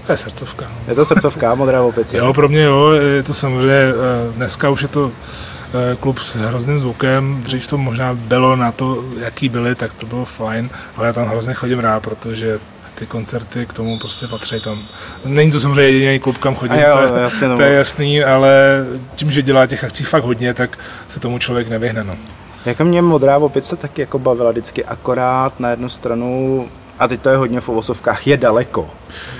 To 0.06 0.12
je 0.12 0.18
srdcovka. 0.18 0.66
Je 0.88 0.96
to 0.96 1.06
srdcovka, 1.06 1.56
modrá 1.56 1.82
opice. 1.82 2.18
jo, 2.18 2.34
pro 2.34 2.50
mě 2.50 2.62
jo, 2.64 2.92
je 2.92 3.24
to 3.24 3.34
samozřejmě, 3.34 3.74
eh, 3.74 4.32
dneska 4.36 4.70
už 4.70 4.82
je 4.82 4.88
to 4.88 5.12
eh, 5.12 5.96
klub 6.00 6.20
s 6.20 6.36
hrozným 6.36 6.80
zvukem, 6.80 7.42
dřív 7.44 7.68
to 7.68 7.78
možná 7.78 8.14
bylo 8.14 8.56
na 8.56 8.72
to, 8.72 9.04
jaký 9.20 9.50
byly, 9.50 9.76
tak 9.76 9.94
to 9.94 10.06
bylo 10.06 10.26
fajn, 10.26 10.70
ale 10.98 11.08
já 11.08 11.14
tam 11.14 11.28
hrozně 11.28 11.54
chodím 11.54 11.80
rád, 11.80 12.00
protože 12.00 12.60
ty 13.02 13.08
koncerty 13.08 13.66
k 13.66 13.74
tomu 13.74 14.00
prostě 14.00 14.28
patří 14.28 14.60
tam. 14.60 14.84
Není 15.26 15.52
to 15.52 15.60
samozřejmě 15.60 15.82
jediný 15.82 16.20
klub, 16.20 16.38
kam 16.38 16.56
chodím, 16.56 16.78
jo, 16.78 17.08
to, 17.08 17.16
je, 17.16 17.22
jasně, 17.22 17.48
no. 17.48 17.56
to 17.56 17.62
je 17.62 17.74
jasný, 17.74 18.24
ale 18.24 18.86
tím, 19.16 19.32
že 19.32 19.42
dělá 19.42 19.68
těch 19.68 19.84
akcí 19.84 20.04
fakt 20.04 20.24
hodně, 20.24 20.54
tak 20.54 20.80
se 21.08 21.20
tomu 21.20 21.40
člověk 21.40 21.70
nevyhne. 21.70 22.04
No. 22.04 22.16
Jako 22.66 22.84
mě 22.84 23.02
modrá 23.02 23.38
opice 23.38 23.76
taky 23.76 24.02
jako 24.02 24.20
bavila 24.20 24.52
vždycky, 24.52 24.86
akorát 24.86 25.60
na 25.60 25.70
jednu 25.70 25.90
stranu 25.90 26.68
a 27.00 27.08
teď 27.08 27.22
to 27.22 27.30
je 27.30 27.38
hodně 27.38 27.62
v 27.62 27.70
uvozovkách, 27.70 28.28
je 28.28 28.38
daleko. 28.38 28.90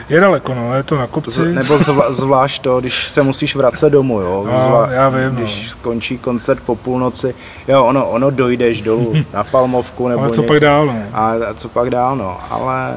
Je 0.10 0.20
daleko, 0.20 0.54
no, 0.54 0.76
je 0.76 0.84
to 0.84 0.98
na 0.98 1.08
kopci. 1.08 1.32
Z, 1.32 1.54
nebo 1.54 1.78
zvla, 1.78 2.12
zvlášť 2.12 2.62
to, 2.62 2.80
když 2.80 3.08
se 3.08 3.24
musíš 3.24 3.56
vracet 3.56 3.90
domů, 3.90 4.20
jo. 4.20 4.48
No, 4.52 4.64
Zvla, 4.64 4.92
já 4.92 5.10
vím, 5.10 5.36
Když 5.36 5.64
no. 5.64 5.70
skončí 5.70 6.18
koncert 6.18 6.60
po 6.66 6.76
půlnoci, 6.76 7.36
jo, 7.68 7.86
ono, 7.86 8.10
ono 8.10 8.30
dojdeš 8.30 8.82
dolů 8.82 9.14
na 9.34 9.44
Palmovku 9.44 10.08
nebo 10.08 10.22
Ale 10.22 10.32
co 10.32 10.42
někde, 10.42 10.54
pak 10.54 10.60
dál, 10.60 10.86
no. 10.86 11.04
A, 11.14 11.32
a 11.50 11.54
co 11.54 11.70
pak 11.70 11.90
dál, 11.90 12.16
no. 12.16 12.38
Ale, 12.50 12.96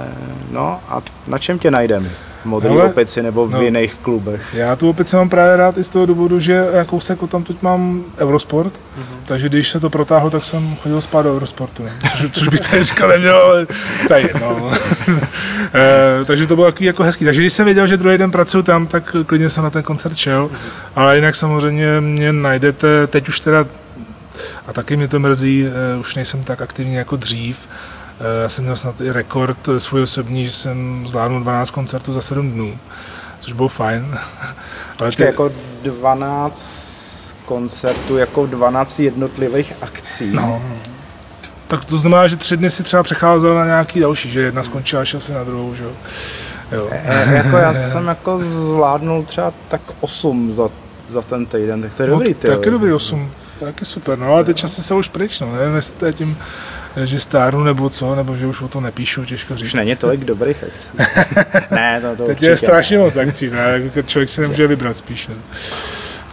no, 0.50 0.80
a 0.88 1.02
na 1.26 1.38
čem 1.38 1.58
tě 1.58 1.70
najdeme? 1.70 2.08
V 2.44 2.46
modré 2.46 2.70
opici 2.70 3.22
nebo 3.22 3.46
v 3.46 3.50
no, 3.50 3.62
jiných 3.62 3.94
klubech? 3.94 4.54
Já 4.54 4.76
tu 4.76 4.90
opici 4.90 5.16
mám 5.16 5.28
právě 5.28 5.56
rád 5.56 5.78
i 5.78 5.84
z 5.84 5.88
toho 5.88 6.06
důvodu, 6.06 6.40
že 6.40 6.66
kousek 6.86 7.18
tam 7.28 7.44
teď 7.44 7.62
mám 7.62 8.04
Eurosport, 8.18 8.74
mm-hmm. 8.74 9.16
takže 9.24 9.48
když 9.48 9.70
se 9.70 9.80
to 9.80 9.90
protáhlo, 9.90 10.30
tak 10.30 10.44
jsem 10.44 10.76
chodil 10.82 11.00
spát 11.00 11.22
do 11.22 11.32
Eurosportu. 11.34 11.86
Což, 12.18 12.30
což 12.30 12.48
bych 12.48 12.60
tady 12.60 12.84
říkal 12.84 13.08
neměl, 13.08 13.36
ale 13.36 13.66
tady 14.08 14.30
no. 14.40 14.70
e, 15.74 16.24
takže 16.24 16.46
to 16.46 16.54
bylo 16.54 16.66
takový 16.66 16.86
jako 16.86 17.02
hezký. 17.02 17.24
Takže 17.24 17.40
když 17.40 17.52
jsem 17.52 17.64
věděl, 17.64 17.86
že 17.86 17.96
druhý 17.96 18.18
den 18.18 18.30
pracuji 18.30 18.62
tam, 18.62 18.86
tak 18.86 19.16
klidně 19.26 19.50
jsem 19.50 19.64
na 19.64 19.70
ten 19.70 19.82
koncert 19.82 20.16
šel. 20.16 20.46
Mm-hmm. 20.46 20.90
Ale 20.96 21.16
jinak 21.16 21.34
samozřejmě 21.34 22.00
mě 22.00 22.32
najdete, 22.32 23.06
teď 23.06 23.28
už 23.28 23.40
teda 23.40 23.66
a 24.66 24.72
taky 24.72 24.96
mě 24.96 25.08
to 25.08 25.20
mrzí, 25.20 25.64
uh, 25.64 26.00
už 26.00 26.14
nejsem 26.14 26.44
tak 26.44 26.62
aktivní 26.62 26.94
jako 26.94 27.16
dřív, 27.16 27.58
Eh, 27.58 27.93
já 28.42 28.48
jsem 28.48 28.64
měl 28.64 28.76
snad 28.76 29.00
i 29.00 29.12
rekord 29.12 29.68
svůj 29.78 30.02
osobní, 30.02 30.46
že 30.46 30.52
jsem 30.52 31.06
zvládnul 31.06 31.40
12 31.40 31.70
koncertů 31.70 32.12
za 32.12 32.20
7 32.20 32.50
dnů, 32.50 32.78
což 33.38 33.52
bylo 33.52 33.68
fajn. 33.68 34.18
Ale 35.00 35.12
ty... 35.12 35.22
jako 35.22 35.52
12 35.82 37.36
koncertů, 37.44 38.16
jako 38.16 38.46
12 38.46 39.00
jednotlivých 39.00 39.72
akcí. 39.80 40.30
No, 40.32 40.62
tak 41.66 41.84
to 41.84 41.98
znamená, 41.98 42.26
že 42.26 42.36
tři 42.36 42.56
dny 42.56 42.70
si 42.70 42.82
třeba 42.82 43.02
přecházel 43.02 43.54
na 43.54 43.66
nějaký 43.66 44.00
další, 44.00 44.30
že 44.30 44.40
jedna 44.40 44.62
skončila 44.62 45.04
šel 45.04 45.20
si 45.20 45.32
na 45.32 45.44
druhou, 45.44 45.74
že 45.74 45.84
jo. 45.84 45.90
jo. 46.72 46.88
E, 46.90 47.34
jako 47.34 47.56
já 47.56 47.74
jsem 47.74 48.06
jako 48.06 48.38
zvládnul 48.38 49.22
třeba 49.22 49.52
tak 49.68 49.80
8 50.00 50.52
za, 50.52 50.68
za 51.06 51.22
ten 51.22 51.46
týden, 51.46 51.82
tak 51.82 51.94
to 51.94 52.02
je 52.02 52.08
no, 52.08 52.14
dobrý. 52.14 52.34
Ty, 52.34 52.46
taky 52.46 52.70
dobrý 52.70 52.92
8, 52.92 53.30
taky 53.60 53.84
super, 53.84 54.18
no 54.18 54.26
ale 54.26 54.44
teď 54.44 54.56
časy 54.56 54.82
se 54.82 54.94
už 54.94 55.08
pryč, 55.08 55.40
no, 55.40 55.52
nevím, 55.56 55.76
jestli 55.76 55.94
to 55.94 56.06
je 56.06 56.12
tím 56.12 56.38
že 57.04 57.18
stárnu 57.18 57.64
nebo 57.64 57.88
co, 57.88 58.14
nebo 58.14 58.36
že 58.36 58.46
už 58.46 58.60
o 58.60 58.68
to 58.68 58.80
nepíšu, 58.80 59.24
těžko 59.24 59.56
říct. 59.56 59.66
Už 59.66 59.74
není 59.74 59.96
tolik 59.96 60.24
dobrých 60.24 60.64
akcí. 60.64 60.90
ne, 61.70 62.00
to, 62.00 62.16
to 62.16 62.26
Teď 62.26 62.42
je 62.42 62.56
strašně 62.56 62.98
moc 62.98 63.16
akcí, 63.16 63.50
ne? 63.50 63.80
Jako 63.84 64.02
člověk 64.02 64.28
si 64.28 64.40
nemůže 64.40 64.66
vybrat 64.66 64.96
spíš. 64.96 65.28
Ne? 65.28 65.34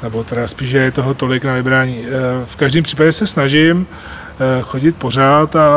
Nebo 0.04 0.24
teda 0.24 0.48
spíš, 0.48 0.70
že 0.70 0.78
je 0.78 0.92
toho 0.92 1.14
tolik 1.14 1.44
na 1.44 1.54
vybrání. 1.54 2.06
Eh, 2.06 2.10
v 2.46 2.56
každém 2.56 2.84
případě 2.84 3.12
se 3.12 3.28
snažím 3.28 3.88
eh, 3.88 4.62
chodit 4.62 4.96
pořád 4.96 5.56
a 5.56 5.70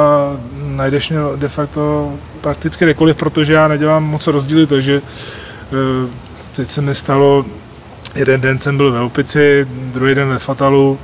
najdeš 0.56 1.10
mě 1.10 1.18
de 1.36 1.48
facto 1.48 2.14
prakticky 2.40 2.84
kdekoliv, 2.84 3.16
protože 3.16 3.52
já 3.52 3.68
nedělám 3.68 4.04
moc 4.04 4.26
rozdíly, 4.26 4.66
takže 4.66 5.02
eh, 5.02 6.10
teď 6.56 6.68
se 6.68 6.80
mi 6.80 6.94
stalo, 6.94 7.44
jeden 8.14 8.40
den 8.40 8.58
jsem 8.58 8.76
byl 8.76 8.92
ve 8.92 9.00
Opici, 9.00 9.66
druhý 9.70 10.14
den 10.14 10.28
ve 10.28 10.38
Fatalu, 10.38 10.98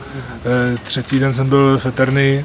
třetí 0.83 1.19
den 1.19 1.33
jsem 1.33 1.49
byl 1.49 1.79
v 1.79 1.87
Eterny, 1.87 2.45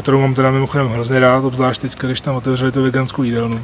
kterou 0.00 0.20
mám 0.20 0.34
teda 0.34 0.50
mimochodem 0.50 0.88
hrozně 0.88 1.20
rád, 1.20 1.44
obzvlášť 1.44 1.80
teď, 1.80 1.98
když 2.00 2.20
tam 2.20 2.34
otevřeli 2.34 2.72
tu 2.72 2.82
veganskou 2.82 3.22
jídelnu. 3.22 3.62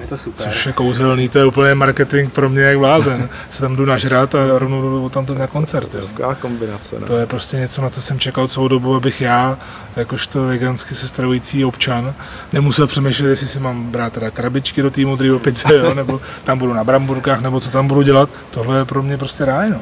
je 0.00 0.06
to 0.06 0.16
super. 0.18 0.46
Což 0.46 0.66
je 0.66 0.72
kouzelný, 0.72 1.28
to 1.28 1.38
je 1.38 1.44
úplně 1.44 1.74
marketing 1.74 2.32
pro 2.32 2.48
mě 2.48 2.62
jak 2.62 2.78
blázen. 2.78 3.28
Se 3.50 3.60
tam 3.60 3.76
jdu 3.76 3.84
nažrat 3.84 4.34
a 4.34 4.38
rovnou 4.58 4.80
jdu 4.80 5.08
tam 5.08 5.26
to 5.26 5.34
na 5.34 5.46
koncert. 5.46 5.94
Jo. 5.94 6.02
Skvělá 6.02 6.34
kombinace. 6.34 6.96
No. 7.00 7.06
To 7.06 7.16
je 7.16 7.26
prostě 7.26 7.56
něco, 7.56 7.82
na 7.82 7.90
co 7.90 8.02
jsem 8.02 8.18
čekal 8.18 8.48
celou 8.48 8.68
dobu, 8.68 8.94
abych 8.94 9.20
já, 9.20 9.58
jakožto 9.96 10.46
vegansky 10.46 10.94
se 10.94 11.08
stravující 11.08 11.64
občan, 11.64 12.14
nemusel 12.52 12.86
přemýšlet, 12.86 13.28
jestli 13.28 13.46
si 13.46 13.60
mám 13.60 13.90
brát 13.90 14.12
teda 14.12 14.30
krabičky 14.30 14.82
do 14.82 14.90
té 14.90 15.00
modré 15.00 15.32
opice, 15.32 15.76
jo, 15.76 15.94
nebo 15.94 16.20
tam 16.44 16.58
budu 16.58 16.72
na 16.74 16.84
bramburkách, 16.84 17.40
nebo 17.40 17.60
co 17.60 17.70
tam 17.70 17.88
budu 17.88 18.02
dělat. 18.02 18.30
Tohle 18.50 18.78
je 18.78 18.84
pro 18.84 19.02
mě 19.02 19.16
prostě 19.16 19.44
ráj, 19.44 19.70
no. 19.70 19.80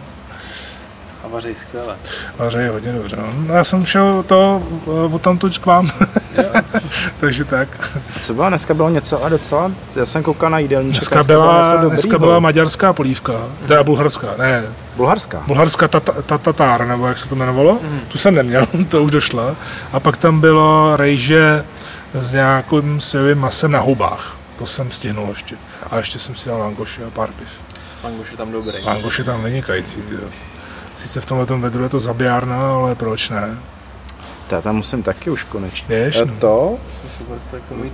A 1.28 1.34
vařej 1.34 1.55
skvěle. 1.55 1.96
Vaře 2.38 2.59
je 2.59 2.70
hodně 2.70 2.92
dobře. 2.92 3.16
No. 3.16 3.55
Já 3.55 3.64
jsem 3.64 3.84
šel 3.84 4.22
to 4.26 4.62
eh, 4.86 5.14
od 5.14 5.22
tamtuť 5.22 5.59
k 5.59 5.66
vám. 5.66 5.90
Takže 7.20 7.44
tak. 7.44 7.90
Co 8.22 8.34
bylo? 8.34 8.48
Dneska 8.48 8.74
bylo 8.74 8.90
něco 8.90 9.24
a 9.24 9.28
docela, 9.28 9.72
já 9.96 10.06
jsem 10.06 10.22
koukal 10.22 10.50
na 10.50 10.59
jídelníček. 10.59 11.00
Dneska 11.00 11.22
bylo 11.24 11.42
byla, 11.42 11.62
dneska 11.62 11.82
dobrýho. 11.82 12.18
byla 12.18 12.38
maďarská 12.40 12.92
polívka, 12.92 13.32
teda 13.66 13.84
bulharská, 13.84 14.26
ne, 14.38 14.64
Bulharská. 14.96 15.42
bulharská 15.46 15.88
tatatár, 16.26 16.86
nebo 16.86 17.06
jak 17.06 17.18
se 17.18 17.28
to 17.28 17.34
jmenovalo, 17.34 17.78
Mhm. 17.82 18.00
tu 18.09 18.18
jsem 18.18 18.34
neměl, 18.34 18.66
to 18.88 19.02
už 19.02 19.10
došla. 19.10 19.56
A 19.92 20.00
pak 20.00 20.16
tam 20.16 20.40
bylo 20.40 20.96
rejže 20.96 21.64
s 22.14 22.32
nějakým 22.32 23.00
sojovým 23.00 23.38
masem 23.38 23.70
na 23.70 23.80
hubách. 23.80 24.36
To 24.56 24.66
jsem 24.66 24.90
stihnul 24.90 25.26
ještě. 25.28 25.56
A 25.90 25.96
ještě 25.96 26.18
jsem 26.18 26.34
si 26.34 26.48
dal 26.48 26.59
langoši 26.59 27.05
a 27.05 27.10
pár 27.10 27.28
piv. 27.30 27.48
Langoš 28.05 28.30
je 28.30 28.36
tam 28.36 28.52
dobrý. 28.52 28.84
Langoš 28.84 29.18
je 29.18 29.24
tam 29.24 29.42
vynikající, 29.44 30.02
ty. 30.02 30.14
Sice 30.99 31.20
v 31.20 31.27
tomhle 31.27 31.47
vedru 31.59 31.83
je 31.83 31.89
to 31.89 32.01
zabijárna, 32.01 32.61
ale 32.73 32.95
proč 32.95 33.31
ne? 33.31 33.59
Já 34.51 34.61
tam 34.61 34.77
musím 34.77 35.03
taky 35.03 35.31
už 35.31 35.45
konečně. 35.45 35.89
Běž, 35.89 36.16
E, 36.16 36.25
no. 36.25 36.35
To 36.39 36.79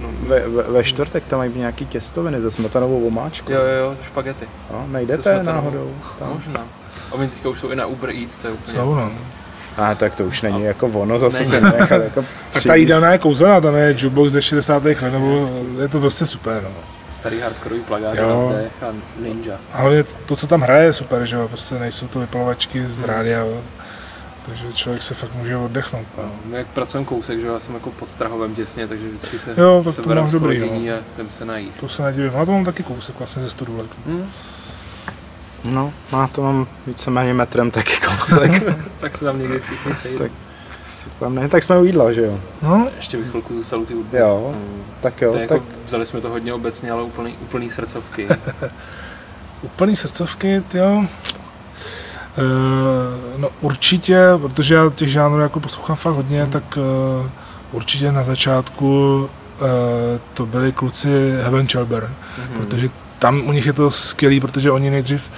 no. 0.01 0.09
ve, 0.29 0.49
ve, 0.49 0.63
ve 0.63 0.85
čtvrtek 0.85 1.25
tam 1.25 1.39
mají 1.39 1.53
nějaký 1.59 1.87
těstoviny 1.87 2.41
ze 2.41 2.51
smetanovou 2.51 3.07
omáčkou. 3.07 3.53
Jo, 3.53 3.59
jo, 3.61 3.67
jo, 3.91 3.97
špagety. 4.03 4.49
No, 4.73 4.87
nejdete 4.89 5.43
náhodou? 5.43 5.91
Tam. 6.19 6.29
Možná. 6.35 6.61
A 7.11 7.15
oni 7.15 7.29
teďka 7.29 7.49
už 7.49 7.61
jsou 7.61 7.69
i 7.71 7.77
na 7.77 7.87
Uber 7.87 8.11
Eats, 8.11 8.39
to 8.39 8.47
je 8.47 8.53
úplně... 8.53 8.73
Jsou, 8.79 8.95
no. 8.95 9.11
A 9.77 9.95
tak 9.95 10.17
to 10.17 10.25
už 10.25 10.43
není 10.43 10.63
jako 10.63 10.87
ono, 10.87 11.19
zase 11.19 11.39
Není. 11.39 11.51
se 11.51 11.61
nechat 11.61 12.03
jako 12.03 12.23
Tak 12.23 12.31
přijít. 12.51 12.69
ta 12.69 12.75
jídelná 12.75 13.13
je 13.13 13.19
kouzelná, 13.19 13.61
tam 13.61 13.75
je 13.75 13.95
jukebox 13.99 14.33
ze 14.33 14.43
60. 14.43 14.85
let, 14.85 15.03
nebo 15.03 15.51
je 15.81 15.89
to 15.89 16.01
prostě 16.01 16.27
super, 16.27 16.63
no. 16.63 16.94
Starý 17.25 17.41
hardcoreový 17.41 17.83
plagát 17.85 18.15
Jo. 18.15 18.29
na 18.29 18.53
zdech 18.53 18.83
a 18.83 18.95
Ninja. 19.21 19.59
Ale 19.73 20.05
to, 20.27 20.37
co 20.37 20.47
tam 20.47 20.61
hraje, 20.61 20.85
je 20.85 20.93
super, 20.93 21.25
že 21.27 21.37
jo, 21.37 21.49
prostě 21.49 21.75
nejsou 21.75 22.09
to 22.09 22.21
vypalovačky 22.21 22.87
z 22.87 23.03
rádia, 23.03 23.39
jo. 23.39 23.63
takže 24.47 24.73
člověk 24.73 25.03
se 25.03 25.15
fakt 25.15 25.35
může 25.35 25.57
oddechnout. 25.57 26.07
No. 26.19 26.25
My 26.45 26.57
jak 26.57 26.67
pracujeme 26.67 27.07
kousek, 27.07 27.41
že 27.41 27.47
jo, 27.47 27.53
já 27.53 27.61
jsem 27.61 27.75
jako 27.75 27.91
pod 27.91 28.11
Strahovem 28.11 28.55
těsně, 28.55 28.89
takže 28.89 29.09
vždycky 29.09 29.39
se, 29.39 29.55
Jo, 29.57 29.83
tak 29.85 30.05
to 30.05 30.15
máš 30.15 30.29
s 30.31 30.33
dobrý, 30.33 30.59
kolegyní 30.61 30.93
a 30.93 30.97
jdem 31.15 31.31
se 31.31 31.45
najíst. 31.45 31.81
To 31.81 31.89
se 31.89 32.03
nedivím, 32.03 32.33
no, 32.37 32.47
to 32.47 32.53
mám 32.53 32.65
taky 32.65 32.83
kousek 32.83 33.19
vlastně 33.19 33.43
ze 33.43 33.51
studulek. 33.51 33.91
Hm? 34.07 34.27
No, 35.65 35.93
má 36.13 36.27
to 36.29 36.43
mám 36.43 36.67
víceméně 36.87 37.35
metrem 37.35 37.71
taky 37.71 37.93
kousek. 38.07 38.63
Tak 38.99 39.19
se 39.19 39.25
tam 39.25 39.39
někdy 39.39 39.61
všichni 39.61 39.95
sejde. 39.95 40.19
Tak. 40.19 40.33
Ne, 41.29 41.49
tak 41.49 41.63
jsme 41.63 41.79
u 41.79 41.85
jídla, 41.85 42.13
že 42.13 42.23
jo? 42.23 42.39
No, 42.63 42.89
Ještě 42.97 43.17
bych 43.17 43.29
chvilku 43.29 43.55
zůstal 43.55 43.81
u 43.81 43.85
ty 43.87 43.95
hudby. 43.95 44.19
Jo, 44.19 44.55
Hm. 44.57 44.83
tak 45.01 45.21
jo, 45.23 45.31
To 45.33 45.37
je 45.37 45.43
jako, 45.43 45.55
tak 45.55 45.63
vzali 45.85 46.07
jsme 46.07 46.21
to 46.21 46.29
hodně 46.29 46.55
obecně, 46.55 46.91
ale 46.91 47.03
úplný, 47.03 47.35
úplný 47.43 47.71
srdcovky. 47.71 48.29
úplný 49.63 49.97
srdcovky, 49.97 50.63
jo. 50.75 51.05
E, 52.39 52.43
no 53.39 53.49
určitě, 53.61 54.19
protože 54.43 54.75
já 54.75 54.91
těch 54.91 55.09
žánrů 55.09 55.41
jako 55.41 55.61
poslouchám 55.61 55.97
fakt 55.97 56.15
hodně, 56.15 56.47
tak 56.47 56.79
e, 56.79 56.81
určitě 57.73 58.13
na 58.13 58.25
začátku 58.25 59.29
e, 59.59 60.19
to 60.35 60.47
byli 60.47 60.73
kluci 60.73 61.09
Heaven 61.43 61.69
Children, 61.69 62.11
Mhm. 62.39 62.55
protože 62.65 62.89
tam 63.19 63.43
u 63.47 63.53
nich 63.53 63.67
je 63.67 63.73
to 63.73 63.91
skvělý, 63.91 64.41
protože 64.41 64.71
oni 64.71 64.91
nejdřív 64.91 65.31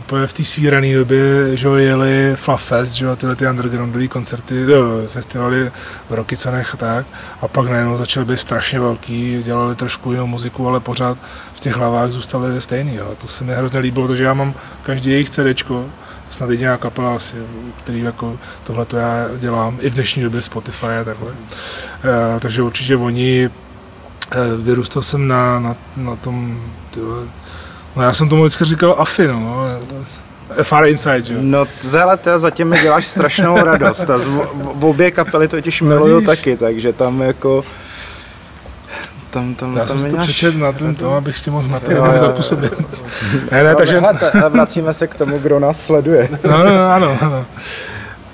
úplně 0.00 0.26
v 0.26 0.32
té 0.32 0.44
svírané 0.44 0.94
době, 0.94 1.56
že 1.56 1.66
jo, 1.66 1.74
jeli 1.74 2.32
Fluff 2.34 2.64
Fest, 2.64 2.92
že 2.92 3.04
jo, 3.04 3.16
tyhle 3.16 3.36
ty 3.36 3.46
undergroundové 3.48 4.08
koncerty, 4.08 4.56
jo, 4.56 5.02
festivaly 5.08 5.70
v 6.10 6.14
Rokycanech 6.14 6.74
a 6.74 6.76
tak. 6.76 7.06
A 7.40 7.48
pak 7.48 7.68
najednou 7.68 7.98
začaly 7.98 8.26
být 8.26 8.38
strašně 8.38 8.80
velký, 8.80 9.42
dělali 9.42 9.76
trošku 9.76 10.12
jinou 10.12 10.26
muziku, 10.26 10.68
ale 10.68 10.80
pořád 10.80 11.18
v 11.54 11.60
těch 11.60 11.76
hlavách 11.76 12.10
zůstaly 12.10 12.60
stejný, 12.60 12.94
jo. 12.94 13.14
To 13.18 13.26
se 13.26 13.44
mi 13.44 13.54
hrozně 13.54 13.78
líbilo, 13.78 14.06
protože 14.06 14.24
já 14.24 14.34
mám 14.34 14.54
každý 14.82 15.10
jejich 15.10 15.30
CDčko, 15.30 15.84
snad 16.30 16.50
jediná 16.50 16.76
kapela 16.76 17.16
asi, 17.16 17.36
který 17.78 18.00
jako 18.00 18.38
tohle 18.64 18.84
to 18.84 18.96
já 18.96 19.26
dělám, 19.38 19.78
i 19.80 19.90
v 19.90 19.94
dnešní 19.94 20.22
době 20.22 20.42
Spotify 20.42 20.86
a 20.86 21.04
takhle. 21.04 21.32
E, 21.32 22.40
takže 22.40 22.62
určitě 22.62 22.96
oni, 22.96 23.44
e, 23.44 24.56
vyrůstal 24.56 25.02
jsem 25.02 25.28
na, 25.28 25.60
na, 25.60 25.76
na 25.96 26.16
tom, 26.16 26.62
tyhle, 26.90 27.26
no 28.00 28.06
já 28.06 28.12
jsem 28.12 28.28
tomu 28.28 28.42
vždycky 28.42 28.64
říkal 28.64 28.96
AFI, 28.98 29.26
no, 29.26 29.66
FR 30.62 30.84
Inside, 30.86 31.22
že. 31.22 31.34
No, 31.40 31.66
hele, 31.92 32.16
ty 32.16 32.30
zatím 32.36 32.68
mi 32.68 32.80
děláš 32.80 33.06
strašnou 33.06 33.56
radost. 33.56 34.10
A 34.10 34.18
z, 34.18 34.26
v, 34.26 34.84
obě 34.84 35.10
kapely 35.10 35.48
totiž 35.48 35.82
miluju 35.82 36.14
Vidíš? 36.14 36.26
taky, 36.26 36.56
takže 36.56 36.92
tam 36.92 37.20
jako... 37.20 37.64
Tam, 39.30 39.54
tam, 39.54 39.76
Já 39.76 39.84
tam 39.84 39.98
jsem 39.98 40.10
si 40.10 40.16
to 40.16 40.22
přečet 40.22 40.56
na 40.56 40.72
tom, 40.72 40.94
to, 40.94 41.14
abych 41.14 41.40
tě 41.40 41.50
mohl 41.50 41.68
na 41.68 41.80
to 41.80 41.92
jo, 41.92 42.12
zapůsobit. 42.16 42.80
Ne, 43.50 43.62
ne, 43.62 43.70
No, 43.70 43.76
takže, 43.76 44.00
hele, 44.00 44.48
vracíme 44.48 44.94
se 44.94 45.06
k 45.06 45.14
tomu, 45.14 45.38
kdo 45.38 45.60
nás 45.60 45.86
sleduje. 45.86 46.28
no, 46.48 46.64
no, 46.64 46.72
no, 46.72 46.92
ano, 46.92 47.18
ano. 47.20 47.46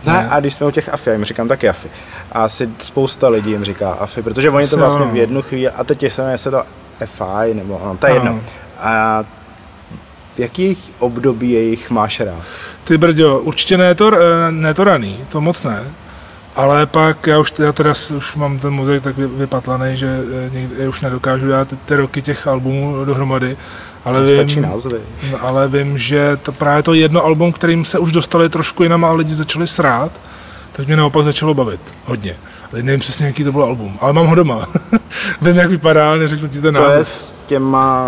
Ne, 0.06 0.28
a 0.30 0.40
když 0.40 0.54
jsme 0.54 0.66
u 0.66 0.70
těch 0.70 0.88
AFI, 0.88 1.10
já 1.10 1.12
jim 1.16 1.24
říkám 1.24 1.48
taky 1.48 1.68
AFI. 1.68 1.88
A 2.32 2.44
asi 2.44 2.68
spousta 2.78 3.28
lidí 3.28 3.50
jim 3.50 3.64
říká 3.64 3.92
AFI, 3.92 4.22
protože 4.22 4.50
oni 4.50 4.66
to 4.66 4.76
vlastně 4.76 5.02
ano. 5.02 5.12
v 5.12 5.16
jednu 5.16 5.42
chvíli, 5.42 5.68
a 5.68 5.84
teď 5.84 6.12
se 6.12 6.30
jestli 6.30 6.50
to 6.50 6.62
FI, 7.04 7.54
nebo 7.54 7.80
no, 7.84 7.96
to 7.96 8.06
je 8.06 8.14
jedno. 8.14 8.30
Ano. 8.30 8.40
A 8.78 9.24
v 10.36 10.38
jakých 10.38 10.92
období 10.98 11.50
jejich 11.50 11.90
máš 11.90 12.20
rád? 12.20 12.42
Ty 12.84 12.98
brďo, 12.98 13.38
určitě 13.38 13.76
ne 13.76 13.94
to, 13.94 14.10
eh, 14.14 14.52
ne 14.52 14.74
to 14.74 14.84
raný, 14.84 15.18
to 15.28 15.40
moc 15.40 15.62
ne. 15.62 15.82
Ale 16.56 16.86
pak 16.86 17.26
já 17.26 17.38
už, 17.38 17.52
já 17.58 17.72
teda 17.72 17.92
už 18.16 18.34
mám 18.36 18.58
ten 18.58 18.70
mozek 18.70 19.02
tak 19.02 19.16
vy- 19.16 19.26
vypatlaný, 19.26 19.96
že 19.96 20.20
eh, 20.46 20.50
někdy, 20.54 20.88
už 20.88 21.00
nedokážu 21.00 21.48
dát 21.48 21.68
ty, 21.68 21.76
ty 21.76 21.96
roky 21.96 22.22
těch 22.22 22.46
albumů 22.46 23.04
dohromady. 23.04 23.56
Ale 24.04 24.26
stačí 24.34 24.54
vím, 24.54 24.64
názvy. 24.64 24.98
no, 25.32 25.44
ale 25.44 25.68
vím, 25.68 25.98
že 25.98 26.36
to 26.42 26.52
právě 26.52 26.82
to 26.82 26.94
jedno 26.94 27.24
album, 27.24 27.52
kterým 27.52 27.84
se 27.84 27.98
už 27.98 28.12
dostali 28.12 28.48
trošku 28.48 28.82
jinam 28.82 29.04
a 29.04 29.12
lidi 29.12 29.34
začali 29.34 29.66
srát, 29.66 30.12
tak 30.72 30.86
mě 30.86 30.96
naopak 30.96 31.24
začalo 31.24 31.54
bavit. 31.54 31.80
Hodně. 32.04 32.36
Ale 32.72 32.82
nevím 32.82 33.00
přesně, 33.00 33.26
jaký 33.26 33.44
to 33.44 33.52
byl 33.52 33.62
album, 33.62 33.98
ale 34.00 34.12
mám 34.12 34.26
ho 34.26 34.34
doma. 34.34 34.66
vím, 35.42 35.56
jak 35.56 35.70
vypadá, 35.70 36.08
ale 36.08 36.18
neřeknu 36.18 36.48
ti 36.48 36.60
ten 36.60 36.74
To 36.74 36.82
je 36.82 36.88
název. 36.88 37.06
s 37.08 37.34
těma 37.46 38.06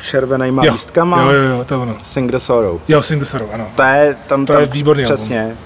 červenýma 0.00 0.64
Jo, 0.64 0.72
lístkama. 0.72 1.22
Jo, 1.22 1.30
jo, 1.30 1.42
jo, 1.58 1.64
to 1.64 1.74
je 1.74 1.80
ono. 1.80 1.94
Sing 2.02 2.30
the 2.30 2.36
Sorrow. 2.38 2.80
Jo, 2.88 3.02
Sing 3.02 3.20
the 3.22 3.26
Sorrow, 3.28 3.48
ano. 3.52 3.66
To 3.76 3.82
je, 3.82 4.16
tam, 4.26 4.46
To 4.46 4.52
tam, 4.52 4.62
je 4.62 4.66
výborný 4.68 5.04
album. 5.04 5.16
Přesně. 5.16 5.56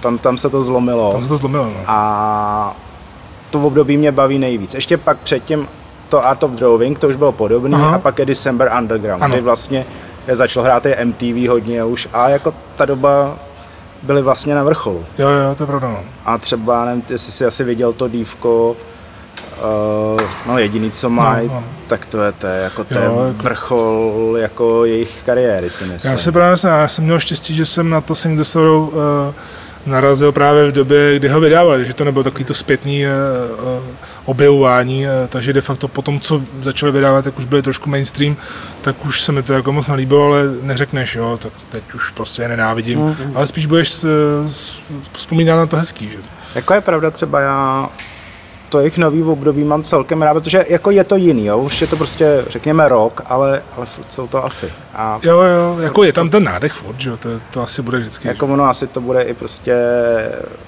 Tam, 0.00 0.18
tam 0.18 0.38
se 0.38 0.50
to 0.50 0.62
zlomilo. 0.62 1.12
Tam 1.12 1.22
se 1.22 1.28
to 1.28 1.36
zlomilo, 1.36 1.64
no. 1.64 1.76
A 1.86 2.76
to 3.50 3.58
v 3.58 3.66
období 3.66 3.96
mě 3.96 4.12
baví 4.12 4.38
nejvíc. 4.38 4.74
Ještě 4.74 4.96
pak 4.96 5.18
předtím 5.18 5.68
to 6.08 6.26
Art 6.26 6.42
of 6.42 6.50
Drawing, 6.50 6.98
to 6.98 7.08
už 7.08 7.16
bylo 7.16 7.32
podobný, 7.32 7.74
Aha. 7.74 7.94
a 7.94 7.98
pak 7.98 8.18
je 8.18 8.26
December 8.26 8.72
Underground, 8.78 9.22
Ano. 9.22 9.34
kdy 9.34 9.42
vlastně 9.42 9.86
je 10.28 10.36
začalo 10.36 10.64
hrát 10.64 10.86
i 10.86 11.04
MTV 11.04 11.48
hodně 11.48 11.84
už 11.84 12.08
a 12.12 12.28
jako 12.28 12.54
ta 12.76 12.84
doba 12.84 13.36
byly 14.02 14.22
vlastně 14.22 14.54
na 14.54 14.62
vrcholu. 14.62 15.04
Jo, 15.18 15.28
jo, 15.28 15.54
to 15.54 15.62
je 15.62 15.66
pravda, 15.66 15.88
no. 15.88 16.00
A 16.24 16.38
třeba, 16.38 16.84
nevím, 16.84 17.02
jestli 17.10 17.32
jsi 17.32 17.46
asi 17.46 17.64
viděl 17.64 17.92
to 17.92 18.08
dívko, 18.08 18.76
uh, 19.64 20.20
no 20.46 20.58
jediný, 20.58 20.90
co 20.90 21.10
mají, 21.10 21.48
No, 21.48 21.54
no. 21.54 21.64
tak 21.86 22.06
to 22.06 22.22
je, 22.22 22.32
to 22.32 22.46
je, 22.46 22.60
jako, 22.62 22.84
to 22.84 22.94
Jo, 22.94 23.00
je 23.00 23.06
jako- 23.28 23.42
vrchol 23.42 24.36
jako 24.40 24.84
jejich 24.84 25.22
kariéry, 25.26 25.70
si 25.70 25.84
myslím. 25.84 26.12
Já 26.12 26.18
se 26.18 26.32
právě 26.32 26.50
myslím, 26.50 26.70
já 26.72 26.88
jsem 26.88 27.04
měl 27.04 27.20
štěstí, 27.20 27.54
že 27.54 27.66
jsem 27.66 27.90
na 27.90 28.00
to 28.00 28.14
Sing 28.14 28.38
the 28.38 28.44
Sorrow 28.44 28.88
uh, 28.88 28.94
narazil 29.86 30.32
právě 30.32 30.66
v 30.66 30.72
době, 30.72 31.16
kdy 31.18 31.28
ho 31.28 31.40
vydávali, 31.40 31.84
že 31.84 31.94
to 31.94 32.04
nebylo 32.04 32.24
takový 32.24 32.44
to 32.44 32.54
zpětný 32.54 33.04
uh, 33.06 33.12
objevování, 34.24 35.06
uh, 35.06 35.10
takže 35.28 35.52
de 35.52 35.60
facto 35.60 35.88
po 35.88 36.02
tom, 36.02 36.20
co 36.20 36.42
začali 36.60 36.92
vydávat, 36.92 37.26
jak 37.26 37.38
už 37.38 37.44
byli 37.44 37.62
trošku 37.62 37.90
mainstream, 37.90 38.36
tak 38.80 39.04
už 39.06 39.20
se 39.20 39.32
mi 39.32 39.42
to 39.42 39.52
jako 39.52 39.72
moc 39.72 39.86
nelíbilo, 39.88 40.26
ale 40.26 40.42
neřekneš, 40.62 41.14
jo, 41.14 41.38
tak 41.42 41.52
teď 41.70 41.94
už 41.94 42.10
prostě 42.10 42.42
je 42.42 42.48
nenávidím, 42.48 42.98
Mhm. 43.00 43.32
ale 43.34 43.46
spíš 43.46 43.66
budeš 43.66 44.04
uh, 44.04 44.08
vzpomínat 45.12 45.56
na 45.56 45.66
to 45.66 45.76
hezký, 45.76 46.08
že? 46.10 46.18
Jako 46.54 46.74
je 46.74 46.80
pravda 46.80 47.10
třeba 47.10 47.40
já 47.40 47.88
to 48.68 48.78
jejich 48.78 48.98
nový 48.98 49.22
v 49.22 49.28
období 49.28 49.64
mám 49.64 49.82
celkem 49.82 50.22
rád, 50.22 50.34
protože 50.34 50.64
jako 50.68 50.90
je 50.90 51.04
to 51.04 51.16
jiný, 51.16 51.46
jo? 51.46 51.58
už 51.58 51.80
je 51.80 51.86
to 51.86 51.96
prostě, 51.96 52.44
řekněme, 52.48 52.88
rok, 52.88 53.22
ale, 53.26 53.62
ale 53.76 53.86
jsou 54.08 54.26
to 54.26 54.44
afy. 54.44 54.72
A 54.94 55.20
Jo, 55.22 55.42
jo, 55.42 55.78
jako 55.80 56.04
je 56.04 56.12
tam 56.12 56.30
ten 56.30 56.44
nádech 56.44 56.72
furt, 56.72 57.00
že 57.00 57.10
jo, 57.10 57.16
to, 57.16 57.28
to 57.50 57.62
asi 57.62 57.82
bude 57.82 57.98
vždycky, 57.98 58.28
jako 58.28 58.46
ono 58.46 58.64
asi 58.64 58.86
to 58.86 59.00
bude 59.00 59.22
i 59.22 59.34
prostě 59.34 59.76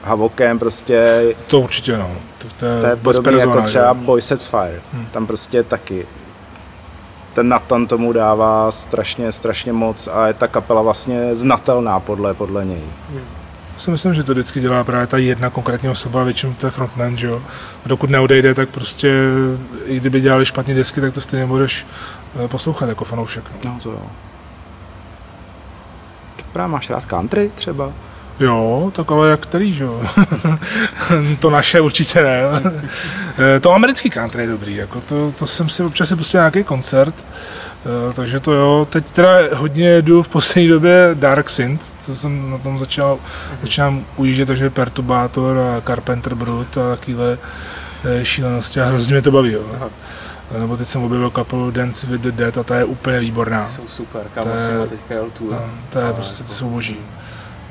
havokem, 0.03 0.59
prostě 0.59 1.25
to 1.47 1.61
určitě, 1.61 1.97
no, 1.97 2.11
to, 2.39 2.49
to 2.57 2.67
je, 2.67 2.81
to 2.81 2.87
je 2.87 2.97
bez 2.97 3.17
podobné 3.17 3.41
jako 3.41 3.63
třeba 3.63 3.89
jo. 3.89 3.95
Boy 3.95 4.23
Sets 4.23 4.47
Fire. 4.47 4.81
Hmm. 4.93 5.07
Tam 5.07 5.27
prostě 5.27 5.63
taky 5.63 6.07
ten 7.39 7.49
Nathan 7.49 7.87
tomu 7.87 8.13
dává 8.13 8.71
strašně, 8.71 9.33
strašně 9.33 9.73
moc 9.73 10.09
a 10.13 10.27
je 10.27 10.35
ta 10.35 10.49
kapela 10.49 10.83
vlastně 10.83 11.35
znatelná 11.35 12.01
podle, 12.01 12.35
podle 12.35 12.65
něj. 12.65 12.83
Si 13.79 13.91
myslím, 13.91 14.15
že 14.15 14.23
to 14.23 14.33
vždycky 14.33 14.61
dělá 14.61 14.85
právě 14.85 15.07
ta 15.07 15.19
jedna 15.19 15.51
konkrétní 15.51 15.89
osoba, 15.89 16.25
většinou 16.25 16.55
to 16.55 16.67
je 16.67 16.71
frontman, 16.71 17.17
že 17.17 17.27
jo. 17.27 17.43
A 17.85 17.89
dokud 17.89 18.11
neodejde, 18.11 18.55
tak 18.55 18.69
prostě, 18.69 19.13
i 19.85 19.97
kdyby 19.97 20.21
dělali 20.21 20.47
špatné 20.47 20.75
desky, 20.75 21.01
tak 21.01 21.15
to 21.15 21.21
stejně 21.21 21.47
budeš 21.47 21.87
eh, 22.45 22.49
poslouchat 22.49 22.89
jako 22.89 23.05
fanoušek. 23.05 23.45
No, 23.65 23.73
no 23.73 23.81
to 23.83 23.91
jo. 23.91 24.03
Právě 26.53 26.73
máš 26.73 26.91
rád 26.91 27.05
country 27.05 27.51
třeba? 27.55 27.93
Jo, 28.41 28.93
tak 28.95 29.11
ale 29.11 29.31
jak 29.31 29.41
který, 29.41 29.75
že 29.75 29.85
jo? 29.85 30.03
to 31.41 31.51
naše 31.51 31.81
určitě 31.81 32.23
ne. 32.23 32.43
Eh, 33.57 33.61
to 33.61 33.73
americký 33.73 34.11
country 34.11 34.43
je 34.43 34.49
dobrý, 34.49 34.77
jako 34.77 35.01
to, 35.01 35.33
to 35.33 35.47
jsem 35.47 35.69
si 35.69 35.83
občas 35.83 36.09
si 36.09 36.17
pustil 36.17 36.41
nějaký 36.41 36.65
koncert, 36.65 37.27
takže 38.13 38.41
to 38.41 38.53
jo. 38.53 38.87
Teď 38.91 39.11
teda 39.11 39.39
hodně 39.55 39.89
jedu 39.89 40.23
v 40.23 40.29
poslední 40.29 40.69
době 40.69 41.11
Dark 41.15 41.51
Synth, 41.51 41.95
co 41.99 42.15
jsem 42.15 42.51
na 42.51 42.59
tom 42.59 42.79
začal, 42.79 43.19
začínám 43.63 44.05
ujíždět, 44.17 44.49
takže 44.49 44.71
Perturbator 44.71 45.59
a 45.59 45.81
Carpenter 45.81 46.35
Brut 46.35 46.79
a 46.79 46.97
takovýhle 46.97 47.39
eh, 48.05 48.25
šílenosti 48.25 48.81
a 48.81 48.85
hrozně 48.85 49.13
mě 49.13 49.23
to 49.23 49.31
baví, 49.31 49.53
jo. 49.53 49.63
Aha. 49.77 49.91
Nebo 50.59 50.77
teď 50.77 50.89
jsem 50.89 51.03
objevil 51.03 51.31
kapelu 51.31 51.71
Dance 51.71 52.07
with 52.07 52.21
the 52.21 52.33
Dead 52.33 52.59
a 52.59 52.63
ta 52.63 52.77
je 52.77 52.85
úplně 52.85 53.21
výborná. 53.21 53.65
Ty 53.65 53.71
jsou 53.71 53.89
super, 53.89 54.23
kámo, 54.35 54.51
jsem 54.59 54.89
teďka 54.89 55.15
jel 55.15 55.31
tu. 55.31 55.51
No, 55.51 55.61
to 55.91 55.99
je 55.99 56.13
prostě, 56.13 56.45
to 56.45 56.51
jsou 56.51 56.71
boží. 56.71 56.97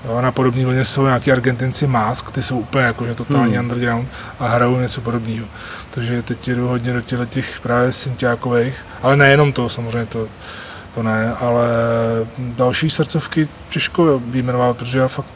Jo, 0.07 0.21
na 0.21 0.31
podobný 0.31 0.65
vlně 0.65 0.85
jsou 0.85 1.05
nějaký 1.05 1.31
Argentinci 1.31 1.87
Mask, 1.87 2.31
ty 2.31 2.41
jsou 2.41 2.59
úplně 2.59 2.85
jako, 2.85 3.05
že 3.05 3.15
totální 3.15 3.53
hmm. 3.53 3.63
underground 3.63 4.07
a 4.39 4.47
hrajou 4.47 4.79
něco 4.79 5.01
podobného. 5.01 5.45
Takže 5.89 6.21
teď 6.21 6.47
jedu 6.47 6.67
hodně 6.67 6.93
do 6.93 7.01
těchto 7.01 7.25
těch 7.25 7.59
právě 7.59 7.91
syntiákových, 7.91 8.85
ale 9.01 9.17
nejenom 9.17 9.53
to, 9.53 9.69
samozřejmě 9.69 10.05
to, 10.05 10.27
to 10.95 11.03
ne, 11.03 11.33
ale 11.39 11.67
další 12.37 12.89
srdcovky 12.89 13.47
těžko 13.69 14.21
vyjmenovat, 14.25 14.77
protože 14.77 14.99
já 14.99 15.07
fakt 15.07 15.33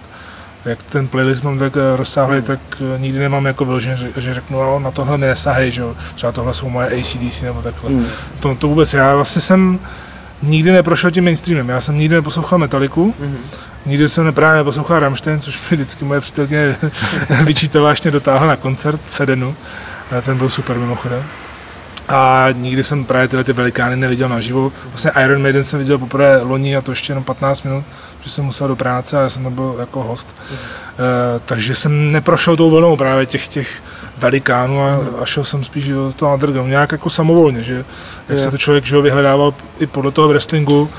jak 0.65 0.83
ten 0.83 1.07
playlist 1.07 1.43
mám 1.43 1.59
tak 1.59 1.77
eh, 1.77 1.97
rozsáhlý, 1.97 2.35
hmm. 2.35 2.43
tak 2.43 2.59
eh, 2.95 2.99
nikdy 2.99 3.19
nemám 3.19 3.45
jako 3.45 3.65
vyloženě, 3.65 3.95
že, 3.95 4.11
že 4.17 4.33
řeknu, 4.33 4.59
no, 4.59 4.79
na 4.79 4.91
tohle 4.91 5.17
mi 5.17 5.25
nesahej, 5.25 5.71
že 5.71 5.83
třeba 6.15 6.31
tohle 6.31 6.53
jsou 6.53 6.69
moje 6.69 6.87
ACDC 6.87 7.41
nebo 7.41 7.61
takhle. 7.61 7.89
Hmm. 7.89 8.05
To, 8.39 8.55
to 8.55 8.67
vůbec, 8.67 8.93
já 8.93 9.15
vlastně 9.15 9.41
jsem 9.41 9.79
nikdy 10.43 10.71
neprošel 10.71 11.11
tím 11.11 11.23
mainstreamem, 11.23 11.69
já 11.69 11.81
jsem 11.81 11.97
nikdy 11.97 12.15
neposlouchal 12.15 12.59
Metaliku, 12.59 13.15
hmm 13.19 13.37
Nikdy 13.85 14.09
jsem 14.09 14.33
právě 14.33 14.57
neposlouchal 14.57 14.99
Rammstein, 14.99 15.39
což 15.39 15.59
mi 15.71 15.77
vždycky 15.77 16.05
moje 16.05 16.21
přítelkyně 16.21 16.75
vyčítala, 17.43 17.91
až 17.91 18.01
mě 18.01 18.11
dotáhla 18.11 18.47
na 18.47 18.55
koncert 18.55 19.01
v 19.05 19.21
Edenu. 19.21 19.55
Ten 20.21 20.37
byl 20.37 20.49
super 20.49 20.79
mimochodem. 20.79 21.23
A 22.09 22.47
nikdy 22.51 22.83
jsem 22.83 23.05
právě 23.05 23.27
tyhle 23.27 23.43
ty 23.43 23.53
velikány 23.53 23.95
neviděl 23.95 24.29
naživo. 24.29 24.71
Vlastně 24.85 25.11
Iron 25.23 25.41
Maiden 25.41 25.63
jsem 25.63 25.79
viděl 25.79 25.97
poprvé 25.97 26.41
loni 26.41 26.77
a 26.77 26.81
to 26.81 26.91
ještě 26.91 27.11
jenom 27.11 27.23
15 27.23 27.63
minut, 27.63 27.83
že 28.21 28.29
jsem 28.29 28.45
musel 28.45 28.67
do 28.67 28.75
práce 28.75 29.17
a 29.17 29.21
já 29.21 29.29
jsem 29.29 29.43
tam 29.43 29.53
byl 29.53 29.75
jako 29.79 30.03
host. 30.03 30.35
Mm. 30.51 30.55
Uh, 30.55 30.61
takže 31.45 31.75
jsem 31.75 32.11
neprošel 32.11 32.57
tou 32.57 32.69
vlnou 32.69 32.97
právě 32.97 33.25
těch, 33.25 33.47
těch 33.47 33.83
velikánů 34.17 34.83
a, 34.83 34.99
a 35.21 35.25
šel 35.25 35.43
jsem 35.43 35.63
spíš 35.63 35.87
do 35.87 36.11
toho 36.15 36.33
underground, 36.33 36.69
nějak 36.69 36.91
jako 36.91 37.09
samovolně, 37.09 37.63
že 37.63 37.75
jak 37.75 37.85
yeah. 38.29 38.41
se 38.41 38.51
to 38.51 38.57
člověk 38.57 38.85
že 38.85 39.01
vyhledával 39.01 39.53
i 39.79 39.87
podle 39.87 40.11
toho 40.11 40.27
wrestlingu, 40.27 40.89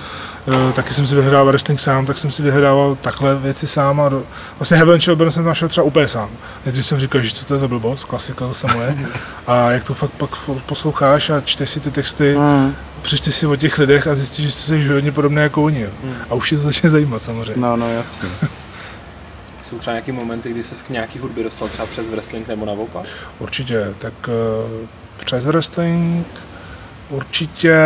taky 0.74 0.94
jsem 0.94 1.06
si 1.06 1.14
vyhledával 1.14 1.46
wrestling 1.46 1.80
sám, 1.80 2.06
tak 2.06 2.18
jsem 2.18 2.30
si 2.30 2.42
vyhledával 2.42 2.94
takhle 2.94 3.34
věci 3.34 3.66
sám 3.66 4.00
a 4.00 4.08
do, 4.08 4.22
vlastně 4.58 4.76
Heaven 4.76 5.00
Children 5.00 5.30
jsem 5.30 5.44
našel 5.44 5.68
třeba 5.68 5.84
úplně 5.84 6.08
sám. 6.08 6.30
Nejdřív 6.64 6.86
jsem 6.86 6.98
říkal, 6.98 7.20
že 7.20 7.30
co 7.30 7.44
to 7.44 7.54
je 7.54 7.58
za 7.58 7.68
blbost, 7.68 8.04
klasika 8.04 8.46
zase 8.46 8.66
moje. 8.74 8.96
A 9.46 9.70
jak 9.70 9.84
to 9.84 9.94
fakt 9.94 10.10
pak 10.10 10.30
posloucháš 10.66 11.30
a 11.30 11.40
čteš 11.40 11.70
si 11.70 11.80
ty 11.80 11.90
texty, 11.90 12.36
mm. 12.38 12.74
přečteš 13.02 13.34
si 13.34 13.46
o 13.46 13.56
těch 13.56 13.78
lidech 13.78 14.06
a 14.06 14.14
zjistíš, 14.14 14.46
že 14.46 14.52
jsi 14.52 14.88
hodně 14.88 15.12
podobné 15.12 15.42
jako 15.42 15.64
oni. 15.64 15.86
Mm. 16.04 16.14
A 16.30 16.34
už 16.34 16.50
tě 16.50 16.56
to 16.56 16.62
začne 16.62 16.90
zajímat 16.90 17.22
samozřejmě. 17.22 17.62
No, 17.62 17.76
no, 17.76 17.88
jasně. 17.88 18.28
Jsou 19.62 19.78
třeba 19.78 19.94
nějaké 19.94 20.12
momenty, 20.12 20.50
kdy 20.50 20.62
se 20.62 20.84
k 20.84 20.90
nějaký 20.90 21.18
hudbě 21.18 21.44
dostal 21.44 21.68
třeba 21.68 21.86
přes 21.86 22.08
wrestling 22.08 22.48
nebo 22.48 22.66
naopak? 22.66 23.06
Určitě, 23.38 23.94
tak 23.98 24.12
uh, 24.28 24.86
přes 25.24 25.44
wrestling 25.44 26.26
určitě, 27.12 27.76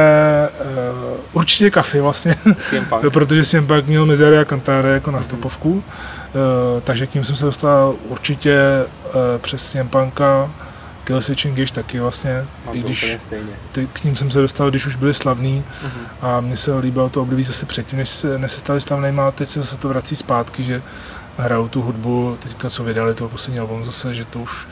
uh, 0.60 1.20
určitě 1.32 1.70
kafy 1.70 2.00
vlastně, 2.00 2.36
protože 3.12 3.44
CM 3.44 3.66
Punk 3.66 3.86
měl 3.86 4.06
Miseria 4.06 4.44
Cantare 4.44 4.92
jako 4.92 5.10
nástupovku, 5.10 5.74
mm. 5.74 5.80
uh, 5.80 6.80
takže 6.84 7.06
k 7.06 7.14
ním 7.14 7.24
jsem 7.24 7.36
se 7.36 7.44
dostal 7.44 7.94
určitě 8.08 8.58
uh, 9.04 9.12
přes 9.38 9.70
CM 9.70 9.88
Punka, 9.88 10.50
Kill 11.04 11.22
Switch 11.22 11.46
Engage 11.46 11.72
taky 11.72 12.00
vlastně, 12.00 12.44
i 12.72 12.78
když 12.78 13.16
ty, 13.72 13.86
k 13.92 14.04
ním 14.04 14.16
jsem 14.16 14.30
se 14.30 14.40
dostal, 14.40 14.70
když 14.70 14.86
už 14.86 14.96
byli 14.96 15.14
slavní 15.14 15.64
uh-huh. 15.84 16.26
a 16.26 16.40
mně 16.40 16.56
se 16.56 16.78
líbilo 16.78 17.08
to 17.08 17.22
období 17.22 17.42
zase 17.42 17.66
předtím, 17.66 17.98
než 17.98 18.08
se, 18.08 18.38
než 18.38 18.52
se 18.52 18.60
stali 18.60 18.80
slavnými 18.80 19.20
a 19.20 19.30
teď 19.30 19.48
se 19.48 19.60
zase 19.60 19.76
to 19.76 19.88
vrací 19.88 20.16
zpátky, 20.16 20.62
že 20.62 20.82
hrajou 21.38 21.68
tu 21.68 21.82
hudbu, 21.82 22.38
teďka 22.42 22.70
co 22.70 22.84
vydali 22.84 23.14
to 23.14 23.28
poslední 23.28 23.60
album 23.60 23.84
zase, 23.84 24.14
že 24.14 24.24
to 24.24 24.38
už 24.38 24.66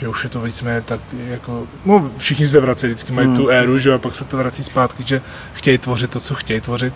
že 0.00 0.08
už 0.08 0.24
je 0.24 0.30
to 0.30 0.40
víceméně 0.40 0.80
tak 0.80 1.00
jako, 1.28 1.66
no 1.84 2.10
všichni 2.18 2.48
se 2.48 2.60
vrací, 2.60 2.86
vždycky 2.86 3.12
mají 3.12 3.28
mm. 3.28 3.36
tu 3.36 3.48
éru, 3.48 3.78
že 3.78 3.94
a 3.94 3.98
pak 3.98 4.14
se 4.14 4.24
to 4.24 4.36
vrací 4.36 4.64
zpátky, 4.64 5.02
že 5.06 5.22
chtějí 5.54 5.78
tvořit 5.78 6.10
to, 6.10 6.20
co 6.20 6.34
chtějí 6.34 6.60
tvořit. 6.60 6.94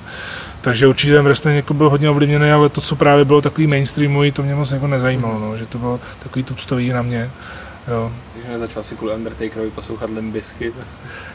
Takže 0.61 0.87
určitě 0.87 1.13
ten 1.13 1.25
wrestling 1.25 1.57
jako 1.57 1.75
byl 1.75 1.91
hodně 1.91 2.11
ovlivněný, 2.11 2.51
ale 2.51 2.69
to, 2.69 2.81
co 2.81 2.97
právě 2.97 3.25
bylo 3.25 3.41
takový 3.41 3.67
mainstreamový, 3.67 4.33
to 4.33 4.43
mě 4.43 4.55
moc 4.55 4.73
jako 4.73 4.87
nezajímalo, 4.87 5.39
no, 5.39 5.57
že 5.57 5.67
to 5.67 5.79
bylo 5.79 6.01
takový 6.19 6.43
tuctový 6.43 6.93
na 6.93 7.03
mě. 7.03 7.31
Jo. 7.89 8.13
Takže 8.33 8.51
nezačal 8.51 8.83
si 8.83 8.97
kvůli 8.97 9.15
Undertakerovi 9.15 9.71
poslouchat 9.71 10.11
Limbisky? 10.11 10.73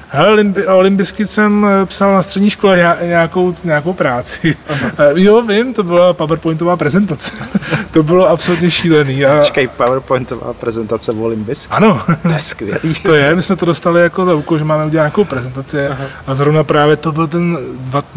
Hele, 0.09 0.43
o 0.67 0.81
Limbisky 0.81 1.25
jsem 1.25 1.65
eh, 1.65 1.85
psal 1.85 2.13
na 2.13 2.23
střední 2.23 2.49
škole 2.49 2.97
nějakou, 3.01 3.55
nějakou 3.63 3.93
práci. 3.93 4.57
Uh-huh. 4.69 5.11
jo, 5.15 5.41
vím, 5.41 5.73
to 5.73 5.83
byla 5.83 6.13
PowerPointová 6.13 6.77
prezentace. 6.77 7.31
to 7.91 8.03
bylo 8.03 8.29
absolutně 8.29 8.71
šílený. 8.71 9.25
A... 9.25 9.39
Počkej, 9.39 9.67
PowerPointová 9.67 10.53
prezentace 10.53 11.11
o 11.11 11.27
Limbisky? 11.27 11.73
Ano. 11.73 12.01
to 12.21 12.33
je 12.33 12.41
skvělý. 12.41 12.95
to 13.03 13.13
je, 13.13 13.35
my 13.35 13.41
jsme 13.41 13.55
to 13.55 13.65
dostali 13.65 14.01
jako 14.01 14.25
za 14.25 14.33
úkol, 14.33 14.57
že 14.57 14.63
máme 14.63 14.85
udělat 14.85 15.03
nějakou 15.03 15.25
prezentaci. 15.25 15.77
Uh-huh. 15.77 16.07
A 16.27 16.35
zrovna 16.35 16.63
právě 16.63 16.97
to 16.97 17.11
byl 17.11 17.27
ten 17.27 17.57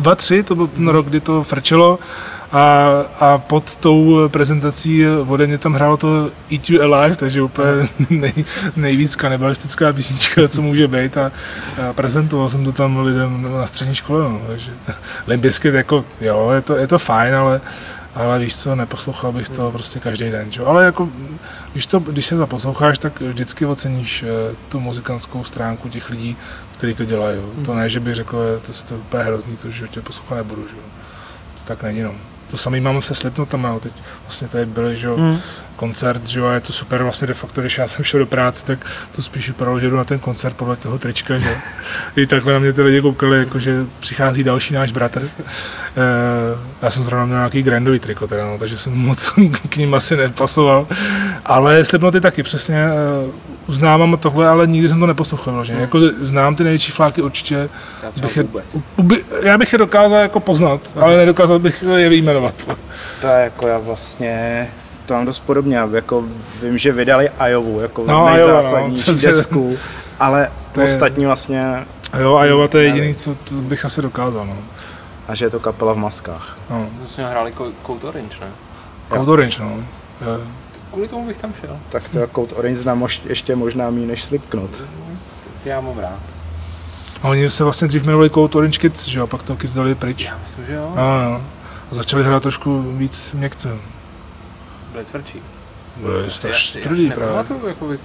2-3, 0.02 0.44
to 0.44 0.54
byl 0.54 0.66
ten 0.66 0.88
rok, 0.88 1.06
kdy 1.06 1.20
to 1.20 1.42
frčelo 1.42 1.98
a, 2.52 2.88
a 3.20 3.38
pod 3.38 3.76
tou 3.76 4.28
prezentací 4.28 5.06
ode 5.06 5.46
mě 5.46 5.58
tam 5.58 5.74
hrálo 5.74 5.96
to 5.96 6.30
Eat 6.52 6.70
You 6.70 6.82
Alive, 6.82 7.16
takže 7.16 7.42
úplně 7.42 7.88
nej, 8.10 8.44
nejvíc 8.76 9.16
kanibalistická 9.16 9.92
písnička, 9.92 10.48
co 10.48 10.62
může 10.62 10.88
být 10.88 11.16
a, 11.16 11.32
a 11.88 11.92
prezentoval 11.92 12.48
jsem 12.48 12.64
to 12.64 12.72
tam 12.72 12.98
lidem 12.98 13.52
na 13.52 13.66
střední 13.66 13.94
škole, 13.94 14.24
no, 14.24 14.40
takže 14.46 14.72
Limbiskit 15.26 15.74
jako, 15.74 16.04
jo, 16.20 16.50
je 16.50 16.60
to, 16.60 16.76
je 16.76 16.86
to 16.86 16.98
fajn, 16.98 17.34
ale 17.34 17.60
ale 18.14 18.38
víš 18.38 18.56
co, 18.56 18.74
neposlouchal 18.74 19.32
bych 19.32 19.48
to 19.48 19.70
prostě 19.70 20.00
každý 20.00 20.30
den, 20.30 20.50
čo? 20.50 20.66
ale 20.66 20.84
jako, 20.84 21.08
když, 21.72 21.86
to, 21.86 22.00
když 22.00 22.26
se 22.26 22.36
zaposloucháš, 22.36 22.98
tak 22.98 23.20
vždycky 23.20 23.66
oceníš 23.66 24.22
uh, 24.22 24.28
tu 24.68 24.80
muzikantskou 24.80 25.44
stránku 25.44 25.88
těch 25.88 26.10
lidí, 26.10 26.36
kteří 26.72 26.94
to 26.94 27.04
dělají. 27.04 27.40
To 27.64 27.74
ne, 27.74 27.90
že 27.90 28.00
bych 28.00 28.14
řekl, 28.14 28.60
to 28.66 28.72
je 28.72 28.84
to 28.88 28.94
úplně 28.94 29.22
hrozný, 29.22 29.56
to, 29.56 29.70
že 29.70 29.88
tě 29.88 30.00
poslouchat 30.00 30.34
nebudu. 30.34 30.68
Že? 30.68 30.74
To 31.54 31.64
tak 31.64 31.82
není. 31.82 32.02
No. 32.02 32.14
To 32.50 32.56
samý 32.56 32.80
mám 32.80 33.02
se 33.02 33.14
Slipnotama, 33.14 33.78
teď 33.78 33.92
vlastně 34.22 34.48
tady 34.48 34.66
byly, 34.66 34.96
že 34.96 35.08
mm. 35.08 35.38
Koncert, 35.80 36.26
že 36.26 36.40
a 36.42 36.52
je 36.52 36.60
to 36.60 36.72
super, 36.72 37.02
vlastně 37.02 37.26
de 37.28 37.34
facto, 37.34 37.60
když 37.60 37.78
já 37.78 37.88
jsem 37.88 38.04
šel 38.04 38.20
do 38.20 38.26
práce, 38.26 38.64
tak 38.66 38.86
to 39.12 39.22
spíš 39.22 39.48
vypadalo, 39.48 39.80
že 39.80 39.90
jdu 39.90 39.96
na 39.96 40.04
ten 40.04 40.18
koncert 40.18 40.56
podle 40.56 40.76
toho 40.76 40.98
trička, 40.98 41.38
že 41.38 41.56
i 42.16 42.26
takhle 42.26 42.52
na 42.52 42.58
mě 42.58 42.72
ty 42.72 42.82
lidi 42.82 43.00
koukali, 43.00 43.38
jako, 43.38 43.58
že 43.58 43.86
přichází 44.00 44.44
další 44.44 44.74
náš 44.74 44.92
bratr. 44.92 45.22
E, 45.22 45.28
já 46.82 46.90
jsem 46.90 47.04
zrovna 47.04 47.26
měl 47.26 47.38
nějaký 47.38 47.62
grandový 47.62 47.98
triko, 47.98 48.26
teda, 48.26 48.46
no, 48.46 48.58
takže 48.58 48.78
jsem 48.78 48.92
moc 48.92 49.32
k 49.68 49.76
ním 49.76 49.94
asi 49.94 50.16
nepasoval, 50.16 50.86
ale 51.44 51.84
Slipnoty 51.84 52.20
taky 52.20 52.42
přesně 52.42 52.76
e, 52.76 52.92
uznávám 53.66 54.18
tohle, 54.20 54.48
ale 54.48 54.66
nikdy 54.66 54.88
jsem 54.88 55.00
to 55.00 55.06
neposlouchal, 55.06 55.64
že? 55.64 55.72
Hmm. 55.72 55.82
Jako 55.82 55.98
znám 56.20 56.56
ty 56.56 56.64
největší 56.64 56.92
fláky 56.92 57.22
určitě. 57.22 57.68
Já, 58.02 58.22
bych 58.22 58.36
je, 58.36 58.44
uby, 58.96 59.24
já 59.42 59.58
bych 59.58 59.72
je 59.72 59.78
dokázal 59.78 60.18
jako 60.18 60.40
poznat, 60.40 60.80
ale 60.96 61.16
nedokázal 61.16 61.58
bych 61.58 61.84
je 61.96 62.08
vyjmenovat. 62.08 62.54
To 63.20 63.26
je 63.26 63.44
jako 63.44 63.66
já 63.66 63.78
vlastně 63.78 64.68
to 65.10 65.14
mám 65.14 65.26
dost 65.26 65.38
podobně, 65.38 65.76
jako 65.76 66.24
vím, 66.62 66.78
že 66.78 66.92
vydali 66.92 67.28
Ajovu, 67.28 67.80
jako 67.80 68.04
no, 68.06 68.30
nejzásadnější 68.30 69.10
no, 69.10 69.16
desku, 69.22 69.76
ale 70.20 70.50
to 70.72 70.82
ostatní 70.82 71.22
je... 71.22 71.26
vlastně... 71.26 71.86
Jo, 72.20 72.38
Iowa 72.44 72.68
to 72.68 72.78
je 72.78 72.84
jediný, 72.84 73.14
co 73.14 73.36
bych 73.50 73.84
asi 73.84 74.02
dokázal, 74.02 74.46
no. 74.46 74.56
A 75.28 75.34
že 75.34 75.44
je 75.44 75.50
to 75.50 75.60
kapela 75.60 75.92
v 75.92 75.96
maskách. 75.96 76.58
No. 76.70 76.86
Vlastně 76.98 77.26
hráli 77.26 77.52
Code 77.86 78.08
Orange, 78.08 78.36
ne? 78.40 78.46
Code 79.08 79.30
Orange, 79.30 79.62
no. 79.62 79.76
Jo 80.20 80.40
kvůli 80.90 81.08
tomu 81.08 81.26
bych 81.26 81.38
tam 81.38 81.52
šel. 81.60 81.78
Tak 81.88 82.08
to 82.08 82.26
Code 82.34 82.54
Orange 82.54 82.80
znám 82.80 83.06
ještě 83.24 83.56
možná 83.56 83.90
mý 83.90 84.06
než 84.06 84.24
Slipknot. 84.24 84.82
Ty 85.62 85.68
já 85.68 85.80
mám 85.80 85.98
rád. 85.98 86.20
A 87.22 87.28
oni 87.28 87.50
se 87.50 87.64
vlastně 87.64 87.88
dřív 87.88 88.04
jmenovali 88.04 88.30
Code 88.30 88.58
Orange 88.58 88.78
Kids, 88.78 89.08
že 89.08 89.18
jo, 89.18 89.24
a 89.24 89.26
pak 89.26 89.42
to 89.42 89.56
Kids 89.56 89.74
dali 89.74 89.94
pryč. 89.94 90.24
Já 90.24 90.38
myslím, 90.42 90.66
že 90.66 90.74
jo. 90.74 90.92
A, 90.96 91.24
no. 91.24 91.42
A 91.90 91.94
začali 91.94 92.24
hrát 92.24 92.42
trošku 92.42 92.82
víc 92.82 93.32
měkce. 93.32 93.68
Byli 94.92 95.04
tvrdší. 95.04 95.42
Byli 95.96 96.30
strašně 96.30 96.80
tvrdý 96.80 97.10
právě. 97.10 97.44
to 97.44 97.68
jakoby 97.68 97.98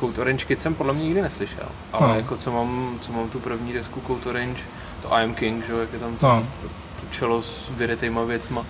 Code 0.00 0.20
Orange 0.22 0.44
Kids 0.44 0.62
jsem 0.62 0.74
podle 0.74 0.92
mě 0.94 1.04
nikdy 1.04 1.22
neslyšel. 1.22 1.68
Ale 1.92 2.08
no. 2.08 2.14
jako 2.16 2.36
co 2.36 2.52
mám, 2.52 2.98
co 3.00 3.12
mám 3.12 3.28
tu 3.30 3.40
první 3.40 3.72
desku 3.72 4.02
Code 4.06 4.30
Orange, 4.30 4.62
to 5.02 5.12
I 5.12 5.24
Am 5.24 5.34
King, 5.34 5.66
že 5.66 5.72
jo, 5.72 5.78
jak 5.78 5.92
je 5.92 5.98
tam 5.98 6.16
to, 6.16 6.26
no. 6.26 6.46
to, 6.62 6.66
to 6.68 7.06
čelo 7.10 7.42
s 7.42 7.70
vyrytejma 7.76 8.22
věcma, 8.22 8.64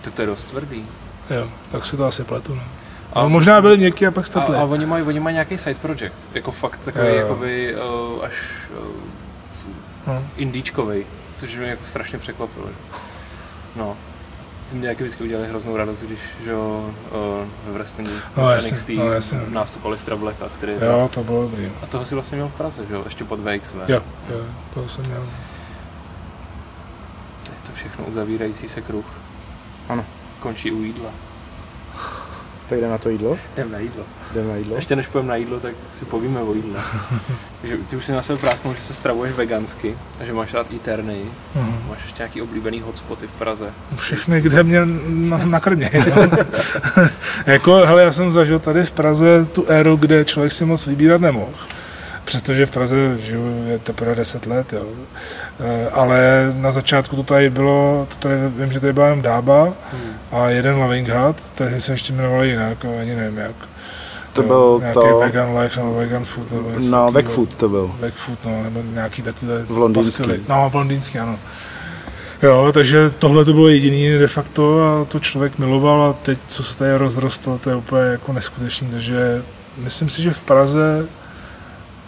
tak 0.00 0.14
to 0.14 0.22
je 0.22 0.26
dost 0.26 0.44
tvrdý. 0.44 0.86
Jo, 1.30 1.48
tak 1.72 1.86
si 1.86 1.96
to 1.96 2.04
asi 2.06 2.24
pletu, 2.24 2.54
no. 2.54 2.62
A 3.12 3.28
možná 3.28 3.60
byli 3.60 3.76
měkký 3.76 4.06
a 4.06 4.10
pak 4.10 4.24
A, 4.24 4.26
stopli. 4.26 4.56
a 4.56 4.64
oni 4.64 4.86
mají, 4.86 5.04
oni 5.04 5.20
mají 5.20 5.34
nějaký 5.34 5.58
side 5.58 5.80
project, 5.80 6.28
jako 6.34 6.50
fakt 6.50 6.80
takový, 6.84 7.04
Jo, 7.06 7.12
jo. 7.12 7.18
jakoby 7.18 7.76
uh, 7.76 8.24
až 8.24 8.34
uh, 8.78 8.86
No. 10.06 10.22
indíčkovej, 10.36 11.06
což 11.36 11.56
mě 11.56 11.66
jako 11.66 11.84
strašně 11.86 12.18
překvapilo. 12.18 12.66
No. 13.76 13.96
Vždycky 14.80 15.24
udělali 15.24 15.48
hroznou 15.48 15.76
radost, 15.76 16.02
když 16.02 16.20
že 16.44 16.50
jo, 16.50 16.90
uh, 17.10 17.70
v 17.70 17.72
wrestlingu 17.72 18.12
No, 18.36 18.50
jasně, 18.50 18.72
NXT 18.72 18.88
no, 18.88 19.12
jasně. 19.12 19.40
nástup 19.48 19.86
Alistra 19.86 20.16
Blacka, 20.16 20.48
který 20.48 20.72
Jo, 20.80 21.08
to 21.14 21.24
bylo 21.24 21.42
dobrý. 21.42 21.70
A 21.82 21.86
toho 21.86 22.04
si 22.04 22.14
vlastně 22.14 22.36
měl 22.36 22.48
v 22.48 22.54
Praze, 22.54 22.86
že 22.86 22.94
jo, 22.94 23.02
ještě 23.04 23.24
pod 23.24 23.40
VXV. 23.40 23.74
Jo, 23.88 24.02
jo, 24.30 24.44
to 24.74 24.88
jsem 24.88 25.04
měl. 25.06 25.22
To 27.42 27.52
je 27.52 27.58
to 27.66 27.72
všechno 27.72 28.04
uzavírající 28.04 28.68
se 28.68 28.80
kruh. 28.80 29.04
Ano. 29.88 30.06
Končí 30.40 30.72
u 30.72 30.82
jídla. 30.82 31.10
Tak 32.72 32.80
jdeme 32.80 32.92
na 32.92 32.98
to 32.98 33.08
jídlo? 33.08 33.38
Jdem 33.54 33.72
na 33.72 33.78
jídlo. 33.78 34.04
Jdeme 34.34 34.48
na 34.48 34.56
jídlo? 34.56 34.76
Ještě 34.76 34.96
než 34.96 35.06
půjdeme 35.06 35.28
na 35.28 35.36
jídlo, 35.36 35.60
tak 35.60 35.74
si 35.90 36.04
povíme 36.04 36.40
o 36.40 36.54
jídle. 36.54 36.80
Takže 37.60 37.76
ty 37.76 37.96
už 37.96 38.04
si 38.04 38.12
na 38.12 38.22
sebe 38.22 38.38
prásknul, 38.38 38.74
že 38.74 38.80
se 38.80 38.94
stravuješ 38.94 39.34
vegansky 39.34 39.96
a 40.20 40.24
že 40.24 40.32
máš 40.32 40.54
rád 40.54 40.70
Eterny. 40.70 41.22
Mhm. 41.54 41.84
Máš 41.88 42.02
ještě 42.02 42.22
nějaký 42.22 42.42
oblíbený 42.42 42.80
hotspoty 42.80 43.26
v 43.26 43.32
Praze. 43.32 43.66
Všechny, 43.96 44.40
kde 44.40 44.62
mě 44.62 44.80
na, 45.08 45.36
nakrmějí. 45.36 45.92
No. 46.16 46.28
jako, 47.52 47.74
hele, 47.74 48.02
já 48.02 48.12
jsem 48.12 48.32
zažil 48.32 48.58
tady 48.58 48.84
v 48.84 48.92
Praze 48.92 49.44
tu 49.44 49.64
éru, 49.68 49.96
kde 49.96 50.24
člověk 50.24 50.52
si 50.52 50.64
moc 50.64 50.86
vybírat 50.86 51.20
nemohl. 51.20 51.52
Přestože 52.32 52.66
v 52.66 52.70
Praze 52.70 53.18
žiju 53.18 53.64
je 53.66 53.78
teprve 53.78 54.14
10 54.14 54.46
let, 54.46 54.72
jo. 54.72 54.82
Eh, 55.60 55.88
Ale 55.92 56.52
na 56.56 56.72
začátku 56.72 57.16
to 57.16 57.22
tady 57.22 57.50
bylo, 57.50 58.06
to 58.08 58.16
tady, 58.16 58.34
vím, 58.48 58.72
že 58.72 58.80
tady 58.80 58.92
byla 58.92 59.06
jenom 59.06 59.22
dába 59.22 59.62
Hmm. 59.64 60.12
a 60.32 60.48
jeden 60.48 60.74
Loving 60.76 61.08
Hut, 61.08 61.36
tehdy 61.54 61.80
se 61.80 61.92
ještě 61.92 62.12
jmenovali 62.12 62.48
jinak, 62.48 62.84
ani 63.00 63.14
nevím 63.14 63.38
jak. 63.38 63.52
To 64.32 64.42
byl 64.42 64.76
nějaký 64.80 64.94
to- 64.94 65.18
Vegan 65.18 65.58
Life 65.58 65.80
nebo 65.80 65.94
Vegan 65.94 66.24
Food. 66.24 66.50
Nebo 66.52 66.68
No, 66.68 66.78
takového. 66.80 67.12
Backfoot 67.12 67.56
to 67.56 67.68
byl. 67.68 67.94
Backfoot, 68.00 68.38
no, 68.44 68.62
nebo 68.62 68.82
nějaký 68.92 69.22
takovýhle 69.22 69.62
V 69.62 69.78
londýnský. 69.78 70.22
No, 70.48 70.70
v 70.70 70.74
londýnský, 70.74 71.18
ano. 71.18 71.38
Jo, 72.42 72.70
takže 72.74 73.10
tohle 73.18 73.44
to 73.44 73.52
bylo 73.52 73.68
jediný 73.68 74.18
de 74.18 74.28
facto 74.28 74.82
a 74.82 75.04
to 75.04 75.18
člověk 75.20 75.58
miloval 75.58 76.02
a 76.02 76.12
teď, 76.12 76.38
co 76.46 76.62
se 76.62 76.76
tady 76.76 76.96
rozrostlo, 76.96 77.58
to 77.58 77.70
je 77.70 77.76
úplně 77.76 78.02
jako 78.02 78.32
neskutečný, 78.32 78.88
takže 78.88 79.42
myslím 79.76 80.10
si, 80.10 80.22
že 80.22 80.30
v 80.32 80.40
Praze 80.40 81.06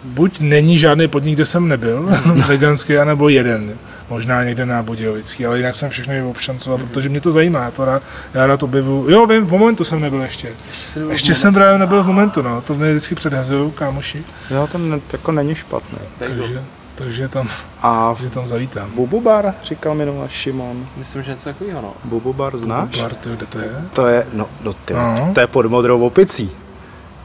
buď 0.04 0.40
není 0.40 0.78
žádný 0.78 1.08
podnik, 1.08 1.34
kde 1.34 1.44
jsem 1.44 1.68
nebyl, 1.68 2.08
veganský, 2.46 2.98
anebo 2.98 3.28
jeden, 3.28 3.78
možná 4.10 4.44
někde 4.44 4.66
na 4.66 4.82
Budějovický, 4.82 5.46
ale 5.46 5.56
jinak 5.58 5.76
jsem 5.76 5.90
všechny 5.90 6.22
obšancoval, 6.22 6.78
protože 6.78 7.08
mě 7.08 7.20
to 7.20 7.30
zajímá, 7.30 7.62
já 7.62 7.70
to 7.70 7.84
rád, 7.84 8.02
já 8.34 8.46
rád 8.46 8.62
objevu. 8.62 9.06
Jo, 9.08 9.26
vím, 9.26 9.46
v 9.46 9.50
momentu 9.52 9.84
jsem 9.84 10.00
nebyl 10.00 10.22
ještě. 10.22 10.48
Ještě, 10.70 11.00
Ještě 11.10 11.34
v 11.34 11.38
jsem 11.38 11.54
právě 11.54 11.78
nebyl 11.78 12.02
v 12.02 12.06
momentu, 12.06 12.42
no, 12.42 12.60
to 12.60 12.74
mě 12.74 12.90
vždycky 12.90 13.14
předhazují 13.14 13.72
kámoši, 13.72 14.24
Jo, 14.50 14.68
to 14.72 14.78
ne, 14.78 15.00
jako 15.12 15.32
není 15.32 15.54
špatné. 15.54 15.98
Bagel. 16.20 16.36
takže, 16.38 16.62
takže 16.94 17.28
tam, 17.28 17.48
A 17.82 18.14
že 18.22 18.30
tam 18.30 18.46
zavítám. 18.46 18.90
Bubu 18.94 19.20
Bar, 19.20 19.54
říkal 19.64 19.94
minule 19.94 20.28
Šimon. 20.28 20.86
Myslím, 20.96 21.22
že 21.22 21.30
něco 21.30 21.44
takového, 21.44 21.82
no. 21.82 21.94
Bubu 22.04 22.32
Bar 22.32 22.56
znáš? 22.58 23.00
Bar, 23.02 23.14
ty, 23.14 23.30
kde 23.30 23.46
to 23.46 23.58
je? 23.58 23.70
To 23.92 24.06
je, 24.06 24.26
no, 24.32 24.46
no 24.62 24.72
ty, 24.72 24.94
No. 24.94 25.30
to 25.34 25.40
je 25.40 25.46
pod 25.46 25.66
modrou 25.66 26.00
opicí. 26.06 26.50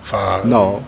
Fakt. 0.01 0.45
No, 0.45 0.79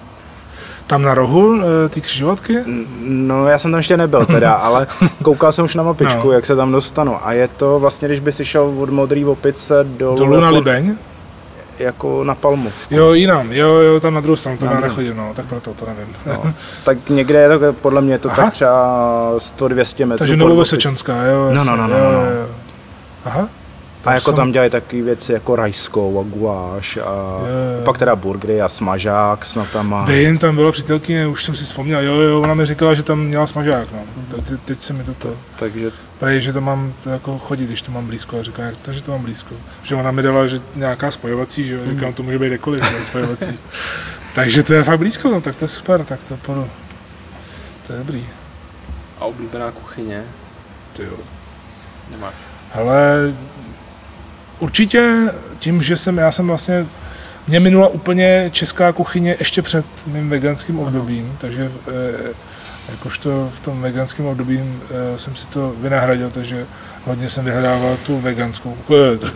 Tam 0.92 1.02
na 1.04 1.14
rohu 1.14 1.62
eh, 1.86 1.90
ty 1.90 2.02
křižovatky? 2.02 2.58
N- 2.58 2.86
no 3.04 3.48
já 3.48 3.60
jsem 3.60 3.72
tam 3.72 3.78
ještě 3.80 3.98
nebyl 3.98 4.26
teda, 4.26 4.54
ale 4.68 4.88
koukal 5.24 5.52
jsem 5.52 5.66
už 5.66 5.76
na 5.76 5.84
mapičku, 5.84 6.28
No. 6.28 6.32
jak 6.32 6.46
se 6.46 6.56
tam 6.56 6.72
dostanu. 6.72 7.18
A 7.28 7.34
je 7.34 7.48
to 7.48 7.80
vlastně, 7.80 8.08
když 8.08 8.20
by 8.20 8.32
si 8.32 8.46
šel 8.46 8.74
od 8.80 8.90
modrý 8.90 9.26
opice 9.26 9.74
dolů, 9.84 10.16
Dolů 10.18 10.32
na 10.40 10.46
jako, 10.48 10.56
Libeň? 10.56 10.96
jako 11.80 12.24
na 12.24 12.36
Palmov. 12.36 12.74
Jo, 12.92 13.14
jinam, 13.14 13.52
jo, 13.52 13.68
jo, 13.76 14.00
tam 14.00 14.14
na 14.14 14.22
druhou 14.22 14.36
stranu, 14.36 14.58
to 14.58 14.66
Na 14.66 14.72
já 14.72 14.80
nechodím, 14.80 15.18
no, 15.18 15.32
tak 15.36 15.46
proto 15.46 15.74
to 15.74 15.86
nevím. 15.86 16.16
No. 16.28 16.54
Tak 16.84 17.10
někde 17.10 17.40
je 17.40 17.60
to, 17.60 17.74
podle 17.74 18.02
mě 18.02 18.14
je 18.14 18.20
to 18.20 18.30
Aha. 18.30 18.44
tak 18.44 18.54
třeba 18.54 19.32
100-200 19.38 20.06
metrů. 20.06 20.18
Takže 20.18 20.34
pod 20.34 20.40
Novovesechanská, 20.40 21.24
jo, 21.24 21.44
No, 21.44 21.52
jasně, 21.56 21.72
no, 21.72 21.78
no, 21.78 21.88
no, 21.88 21.96
jo, 21.98 22.04
no, 22.04 22.12
no. 22.12 22.18
jo, 22.26 22.32
jo. 22.42 22.48
Aha, 23.26 23.48
A 24.06 24.14
jako 24.14 24.26
jsem- 24.26 24.36
tam 24.36 24.52
dělají 24.52 24.72
takové 24.72 25.02
věci 25.02 25.34
jako 25.34 25.56
rajskou 25.56 26.20
a 26.20 26.24
guláš 26.24 26.98
a 26.98 27.02
Jo, 27.02 27.46
jo. 27.80 27.86
pak 27.86 27.98
teda 27.98 28.16
burgery 28.16 28.62
a 28.62 28.70
smažák 28.70 29.46
snad 29.46 29.70
tam 29.70 29.90
má. 29.90 30.06
Vím, 30.06 30.38
tam 30.38 30.56
byla 30.56 30.72
přítelkyně, 30.72 31.28
už 31.28 31.44
jsem 31.44 31.56
si 31.56 31.64
vzpomněl, 31.64 32.02
jo, 32.02 32.14
jo, 32.14 32.42
ona 32.42 32.54
mi 32.54 32.66
říkala, 32.66 32.94
že 32.94 33.04
tam 33.04 33.20
měla 33.20 33.48
smažák, 33.48 33.88
no. 33.94 34.00
Tak 34.30 34.48
teď, 34.48 34.62
teď 34.66 34.82
se 34.82 34.94
mi 34.94 35.04
to 35.04 35.14
to, 35.14 35.34
Takže 35.60 35.92
prej, 36.20 36.42
že 36.42 36.54
to 36.54 36.62
mám 36.62 36.94
to 37.04 37.10
jako 37.10 37.38
chodit, 37.38 37.66
když 37.66 37.82
to 37.82 37.92
mám 37.92 38.06
blízko, 38.08 38.40
a 38.40 38.44
říkám, 38.44 38.66
jak 38.66 38.78
to, 38.78 38.94
že 38.94 39.04
to 39.04 39.12
mám 39.12 39.22
blízko. 39.22 39.56
Že 39.84 39.96
ona 39.96 40.12
mi 40.12 40.22
dala, 40.22 40.48
že 40.48 40.60
nějaká 40.76 41.12
spojovací, 41.12 41.64
že 41.68 41.74
jo, 41.74 41.82
říkám, 41.90 42.14
to 42.14 42.24
může 42.24 42.40
být 42.40 42.48
kdekoliv, 42.48 42.84
spojovací. 43.04 43.60
Takže 44.36 44.64
to 44.64 44.74
je 44.74 44.84
fakt 44.84 44.98
blízko, 45.00 45.30
no, 45.30 45.42
tak 45.42 45.56
to 45.56 45.66
je 45.66 45.70
super, 45.70 46.04
tak 46.04 46.24
to 46.24 46.38
půjdu. 46.38 46.68
To 47.88 47.94
je 47.94 48.00
dobrý, 48.00 48.26
A 49.20 49.26
oblíbená 49.26 49.72
kuchyně 49.72 50.24
ty 50.94 51.04
jo. 51.04 51.14
nemáš. 52.12 52.34
Hele, 52.74 53.34
určitě 54.62 55.30
tím, 55.60 55.82
že 55.82 55.96
jsem, 55.96 56.18
já 56.18 56.32
jsem 56.32 56.48
vlastně, 56.48 56.86
mě 57.48 57.60
minula 57.60 57.88
úplně 57.88 58.50
česká 58.54 58.92
kuchyně 58.92 59.36
ještě 59.40 59.62
před 59.62 59.86
mým 60.08 60.30
veganským 60.30 60.80
obdobím, 60.80 61.38
takže 61.38 61.72
eh, 61.88 62.34
jakožto 62.92 63.50
v 63.50 63.60
tom 63.60 63.82
veganském 63.82 64.26
období 64.26 64.60
eh, 64.60 65.20
jsem 65.20 65.36
si 65.36 65.48
to 65.48 65.74
vynahradil, 65.82 66.32
takže 66.32 66.66
hodně 67.06 67.30
jsem 67.30 67.46
vyhledával 67.46 67.98
tu 68.06 68.20
veganskou, 68.20 68.78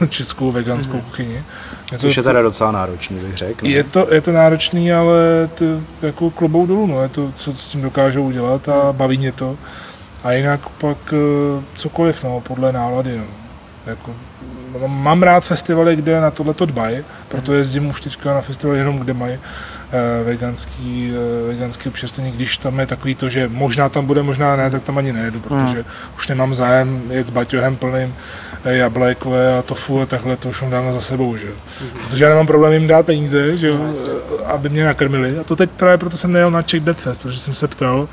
eh, 0.02 0.08
českou 0.08 0.52
veganskou 0.52 1.02
kuchyni. 1.02 1.44
Mě 1.92 1.98
to 1.98 1.98
což 1.98 2.18
je 2.18 2.24
teda 2.24 2.42
docela 2.42 2.72
náročný, 2.72 3.20
bych 3.20 3.38
řekl. 3.38 3.68
je 3.68 3.84
to, 3.84 4.08
je 4.14 4.22
to 4.22 4.32
náročný, 4.32 4.94
ale 4.94 5.50
to, 5.56 5.66
jako 6.02 6.32
klobou 6.32 6.66
dolů, 6.66 6.88
no, 6.88 7.04
je 7.04 7.10
to, 7.10 7.32
co 7.36 7.54
s 7.54 7.70
tím 7.70 7.82
dokážou 7.82 8.26
udělat 8.26 8.70
a 8.70 8.94
baví 8.94 9.18
mě 9.18 9.32
to. 9.32 9.58
A 10.24 10.32
jinak 10.32 10.70
pak 10.70 11.14
cokoliv, 11.76 12.24
no, 12.24 12.42
podle 12.42 12.72
nálady, 12.72 13.18
no. 13.18 13.26
Jako, 13.86 14.12
mám 14.88 15.24
rád 15.24 15.46
festivaly, 15.46 15.96
kde 15.96 16.22
na 16.22 16.32
tohle 16.32 16.54
to 16.54 16.66
dbají, 16.66 16.98
proto 17.28 17.54
jezdím 17.54 17.88
už 17.88 18.02
teďka 18.02 18.34
na 18.34 18.42
festivaly 18.42 18.80
jenom, 18.80 19.00
kde 19.00 19.14
mají 19.14 19.34
eh, 19.34 20.24
veganský, 20.24 21.14
eh, 21.14 21.48
veganský 21.48 21.90
občerstvení, 21.90 22.32
když 22.32 22.58
tam 22.58 22.80
je 22.80 22.86
takový 22.86 23.16
to, 23.16 23.30
že 23.30 23.48
možná 23.48 23.90
tam 23.90 24.06
bude, 24.06 24.24
možná 24.24 24.56
ne, 24.56 24.70
tak 24.70 24.84
tam 24.84 24.98
ani 24.98 25.14
nejedu, 25.14 25.40
protože 25.40 25.86
už 26.18 26.28
nemám 26.28 26.54
zájem 26.54 27.02
jet 27.10 27.28
s 27.28 27.30
baťohem 27.30 27.76
plným 27.76 28.16
eh, 28.66 28.74
jablek 28.74 29.26
vole, 29.26 29.58
a 29.58 29.62
tofu 29.62 30.02
a 30.02 30.06
takhle, 30.06 30.36
to 30.36 30.50
už 30.50 30.62
mám 30.62 30.72
dávno 30.72 30.94
za 30.94 31.02
sebou, 31.02 31.38
že 31.38 31.48
jo. 31.48 31.54
Protože 32.10 32.24
já 32.24 32.30
nemám 32.30 32.48
problém 32.48 32.74
jim 32.74 32.88
dát 32.88 33.06
peníze, 33.06 33.58
že 33.58 33.68
jo, 33.68 33.78
eh, 33.94 34.46
aby 34.46 34.70
mě 34.70 34.86
nakrmili. 34.86 35.40
A 35.40 35.44
to 35.44 35.56
teď 35.56 35.70
právě 35.72 35.98
proto 35.98 36.18
jsem 36.18 36.32
nejel 36.32 36.52
na 36.52 36.62
Czech 36.62 36.82
Dead 36.82 36.98
Fest, 36.98 37.22
protože 37.22 37.40
jsem 37.40 37.54
se 37.54 37.68
ptal, 37.68 38.08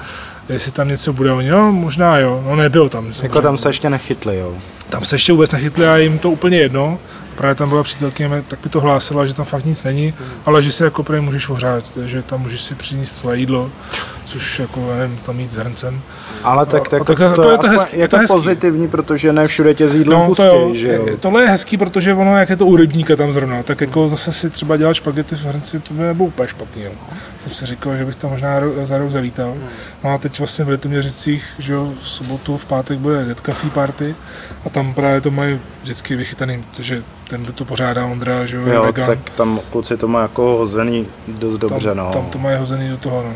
jestli 0.48 0.72
tam 0.72 0.88
něco 0.88 1.12
bude. 1.12 1.32
Oni, 1.32 1.48
jo, 1.48 1.72
možná 1.72 2.18
jo, 2.18 2.42
no 2.46 2.56
nebylo 2.56 2.88
tam. 2.88 3.12
Jako 3.22 3.40
tam 3.40 3.56
se 3.56 3.68
ještě 3.68 3.90
nechytli, 3.90 4.38
jo. 4.38 4.56
Tam 4.92 5.04
se 5.04 5.14
ještě 5.14 5.32
vůbec 5.32 5.50
nechytli 5.50 5.86
a 5.86 5.96
jim 5.96 6.18
to 6.18 6.30
úplně 6.30 6.58
jedno. 6.58 6.98
Právě 7.36 7.54
tam 7.54 7.68
byla 7.68 7.82
přítelkyně, 7.82 8.44
tak 8.48 8.64
mi 8.64 8.70
to 8.70 8.80
hlásila, 8.80 9.26
že 9.26 9.34
tam 9.34 9.44
fakt 9.44 9.64
nic 9.64 9.82
není, 9.84 10.14
ale 10.46 10.62
že 10.62 10.72
si 10.72 10.82
jako 10.82 11.02
prý 11.02 11.20
můžeš 11.20 11.48
ohřát, 11.48 11.98
že 12.04 12.22
tam 12.22 12.40
můžeš 12.42 12.60
si 12.60 12.74
přinést 12.74 13.16
své 13.16 13.38
jídlo, 13.38 13.70
což 14.24 14.58
jako 14.58 14.94
nevím, 14.98 15.16
tam 15.18 15.36
mít 15.36 15.50
s 15.50 15.56
hrncem. 15.56 16.00
Ale 16.44 16.66
tak, 16.66 16.88
tak, 16.88 17.02
a 17.02 17.04
tak 17.04 17.16
to, 17.16 17.22
jako 17.22 17.34
to 17.42 17.50
je, 17.50 17.58
to 17.58 17.68
hezký, 17.68 17.98
je 17.98 18.08
to 18.08 18.16
to 18.16 18.20
hezký. 18.20 18.34
pozitivní, 18.34 18.88
protože 18.88 19.32
ne 19.32 19.46
všude 19.46 19.74
tě 19.74 19.88
s 19.88 19.94
jídlem 19.94 20.18
No, 20.18 20.26
pustí, 20.26 20.42
to 20.44 20.48
jo, 20.48 20.74
že 20.74 20.88
jo. 20.94 21.06
tohle 21.20 21.42
je 21.42 21.48
hezký, 21.48 21.76
protože 21.76 22.14
ono, 22.14 22.38
jak 22.38 22.50
je 22.50 22.56
to 22.56 22.66
u 22.66 22.76
rybníka 22.76 23.16
tam 23.16 23.32
zrovna, 23.32 23.62
tak 23.62 23.80
jako 23.80 24.08
zase 24.08 24.32
si 24.32 24.50
třeba 24.50 24.76
dělat 24.76 24.94
špagety 24.94 25.36
v 25.36 25.44
hrnci, 25.44 25.80
to 25.80 25.94
by 25.94 26.02
nebylo 26.02 26.26
úplně 26.28 26.48
špatný. 26.48 26.82
Jo. 26.82 26.92
Jsem 27.42 27.52
si 27.52 27.66
říkal, 27.66 27.96
že 27.96 28.04
bych 28.04 28.16
tam 28.16 28.30
možná 28.30 28.50
za 28.84 28.98
rok 28.98 29.10
zavítal. 29.10 29.54
No 30.04 30.14
a 30.14 30.18
teď 30.18 30.38
vlastně 30.38 30.64
v 30.64 30.68
Litoměřicích, 30.68 31.44
že 31.58 31.72
jo, 31.72 31.92
v 32.02 32.08
sobotu, 32.08 32.56
v 32.56 32.64
pátek 32.64 32.98
bude 32.98 33.24
Dead 33.24 33.40
Coffee 33.40 33.70
Party 33.70 34.14
a 34.66 34.68
tam 34.70 34.81
právě 34.94 35.20
to 35.20 35.30
mají 35.30 35.60
vždycky 35.82 36.16
vychytaný, 36.16 36.62
protože 36.70 37.02
ten, 37.28 37.40
kdo 37.42 37.52
to 37.52 37.64
pořádá, 37.64 38.06
Ondra, 38.06 38.46
že 38.46 38.56
jo, 38.56 38.66
Jo, 38.66 38.82
vegan. 38.82 39.06
tak 39.06 39.30
tam 39.30 39.60
kluci 39.70 39.96
to 39.96 40.08
má 40.08 40.22
jako 40.22 40.42
hozený 40.42 41.06
dost 41.28 41.58
dobře, 41.58 41.88
tam, 41.88 41.96
no. 41.96 42.10
tam 42.12 42.26
to 42.26 42.38
mají 42.38 42.58
hozený 42.58 42.88
do 42.88 42.96
toho, 42.96 43.22
no. 43.22 43.32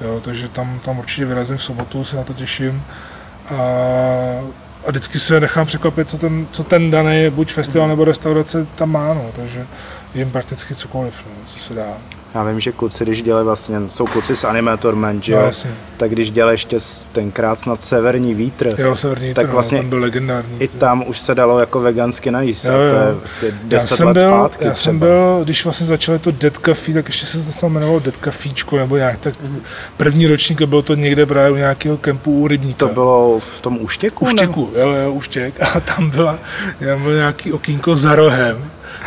Jo, 0.00 0.20
takže 0.20 0.48
tam, 0.48 0.80
tam 0.84 0.98
určitě 0.98 1.24
vyrazím 1.24 1.56
v 1.56 1.62
sobotu, 1.64 2.04
se 2.04 2.16
na 2.16 2.24
to 2.24 2.32
těším. 2.32 2.82
A, 3.50 3.54
a 4.86 4.90
vždycky 4.90 5.18
se 5.20 5.40
nechám 5.40 5.66
překvapit, 5.66 6.10
co 6.10 6.18
ten, 6.18 6.46
co 6.50 6.64
ten 6.64 6.90
daný 6.90 7.30
buď 7.30 7.52
festival 7.52 7.88
nebo 7.88 8.04
restaurace 8.04 8.66
tam 8.74 8.90
má, 8.92 9.14
no, 9.14 9.26
takže 9.36 9.66
jim 10.14 10.30
prakticky 10.30 10.74
cokoliv, 10.74 11.14
no, 11.26 11.32
co 11.46 11.58
se 11.58 11.74
dá. 11.74 11.96
Já 12.34 12.42
vím, 12.44 12.60
že 12.60 12.72
kluci, 12.72 13.04
když 13.04 13.22
dělají 13.22 13.44
vlastně, 13.44 13.76
jsou 13.88 14.06
kluci 14.06 14.36
z 14.36 14.44
Animatorment, 14.44 15.24
že 15.24 15.32
No, 15.34 15.38
jo, 15.40 15.46
jasně. 15.46 15.70
tak 15.96 16.10
když 16.10 16.30
dělají 16.30 16.54
ještě 16.54 16.76
tenkrát 17.12 17.60
snad 17.60 17.82
Severní 17.82 18.34
vítr, 18.34 18.68
Jo, 18.78 18.96
severní 18.96 19.34
Tak 19.34 19.44
tak 19.44 19.52
vlastně 19.52 19.76
vlastně 19.76 19.78
ten 19.78 19.90
byl 19.90 19.98
legendární. 19.98 20.56
i 20.62 20.68
tam 20.68 21.04
už 21.06 21.18
se 21.20 21.34
dalo 21.34 21.58
jako 21.60 21.80
vegansky 21.80 22.30
najíst, 22.30 22.64
Jo, 22.64 22.72
a 22.74 22.76
to 22.76 22.82
jo. 22.96 23.02
je 23.08 23.12
vlastně 23.14 23.48
já 23.48 23.54
10 23.64 23.94
jsem, 23.96 24.06
let 24.06 24.16
byl, 24.16 24.28
zpátky 24.28 24.64
já 24.64 24.70
třeba. 24.72 24.84
jsem 24.84 24.98
byl, 24.98 25.40
když 25.44 25.64
vlastně 25.64 25.86
začalo 25.86 26.18
to 26.18 26.30
Dead 26.30 26.56
Coffee, 26.64 26.94
tak 26.94 27.06
ještě 27.06 27.26
se 27.26 27.52
to 27.52 27.60
tam 27.60 27.70
jmenovalo 27.70 27.98
Dead 28.00 28.16
Coffeečko, 28.24 28.76
nebo 28.78 28.96
nějak 28.96 29.18
tak 29.18 29.34
první 29.96 30.26
ročník 30.26 30.62
bylo 30.62 30.82
to 30.82 30.94
někde 30.94 31.26
právě 31.26 31.50
u 31.50 31.56
nějakého 31.56 31.96
kempu 31.96 32.32
u 32.40 32.48
rybníka. 32.48 32.86
To 32.86 32.94
bylo 32.94 33.38
v 33.40 33.60
tom 33.60 33.78
úštěku? 33.80 34.24
Uštěku, 34.24 34.70
jo, 34.74 34.88
jo, 34.88 35.12
Uštěk. 35.12 35.54
A 35.76 35.80
tam 35.80 36.10
byla, 36.10 36.38
tam 36.84 37.02
byl 37.02 37.14
nějaký 37.14 37.52
okýnko 37.52 37.96
za 37.96 38.14
rohem. 38.14 38.64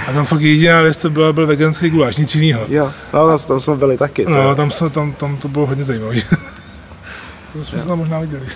A 0.08 0.14
tam 0.14 0.26
fakt 0.26 0.42
jediná 0.42 0.82
věc, 0.82 0.98
co 0.98 1.10
byla, 1.10 1.34
byl 1.34 1.48
veganský 1.48 1.90
guláš, 1.90 2.18
nic 2.18 2.36
jiného. 2.36 2.66
Jo, 2.68 2.94
no 3.14 3.28
tam, 3.28 3.48
tam 3.48 3.60
jsme 3.60 3.76
byli 3.76 3.98
taky. 3.98 4.24
to 4.24 4.30
No, 4.32 4.56
tam, 4.56 4.72
se, 4.72 4.90
tam, 4.90 5.14
tam 5.14 5.38
to 5.38 5.48
bylo 5.48 5.66
hodně 5.66 5.84
zajímavé. 5.84 6.16
to 7.54 7.64
jsme 7.64 7.80
se 7.80 7.88
tam 7.88 7.98
možná 7.98 8.20
viděli. 8.20 8.46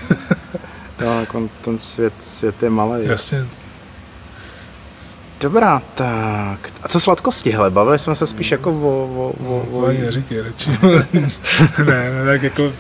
Jo, 1.02 1.20
jako 1.20 1.50
ten 1.62 1.80
svět, 1.80 2.14
svět 2.26 2.64
je 2.64 2.70
malý. 2.70 3.06
Jasně. 3.06 3.46
Dobrá, 5.42 5.82
tak. 5.96 6.70
A 6.84 6.88
co 6.88 7.00
sladkosti, 7.00 7.52
hele, 7.52 7.70
bavili 7.70 8.00
jsme 8.00 8.16
se 8.16 8.28
spíš 8.28 8.52
jako 8.52 8.72
o... 8.72 8.74
o, 8.74 9.34
o, 9.48 9.66
To 9.72 9.78
o 9.78 9.86
ani 9.86 10.02
neříkej 10.02 10.42
radši. 10.42 10.70
ne, 11.86 12.12
ne, 12.12 12.26
tak 12.26 12.44
jako 12.44 12.72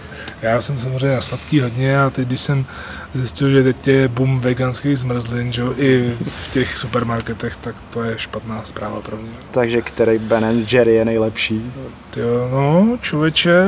já 0.49 0.61
jsem 0.61 0.80
samozřejmě 0.80 1.15
na 1.15 1.22
sladký 1.22 1.60
hodně 1.60 1.99
a 1.99 2.10
teď, 2.10 2.28
když 2.28 2.40
jsem 2.40 2.65
zjistil, 3.14 3.49
že 3.49 3.64
teď 3.64 3.88
je 3.88 4.07
boom 4.07 4.40
veganských 4.40 4.99
zmrzlin, 4.99 5.52
že 5.52 5.61
jo, 5.61 5.74
i 5.78 6.14
v 6.20 6.52
těch 6.52 6.78
supermarketech, 6.78 7.56
tak 7.56 7.76
to 7.94 8.03
je 8.03 8.20
špatná 8.20 8.64
zpráva 8.64 9.02
pro 9.02 9.18
mě. 9.18 9.32
takže 9.52 9.82
který 9.82 10.20
Ben 10.20 10.65
Jerry 10.72 10.94
je 10.94 11.06
nejlepší? 11.06 11.72
Tyjo, 12.10 12.49
no, 12.52 12.98
člověče, 13.02 13.68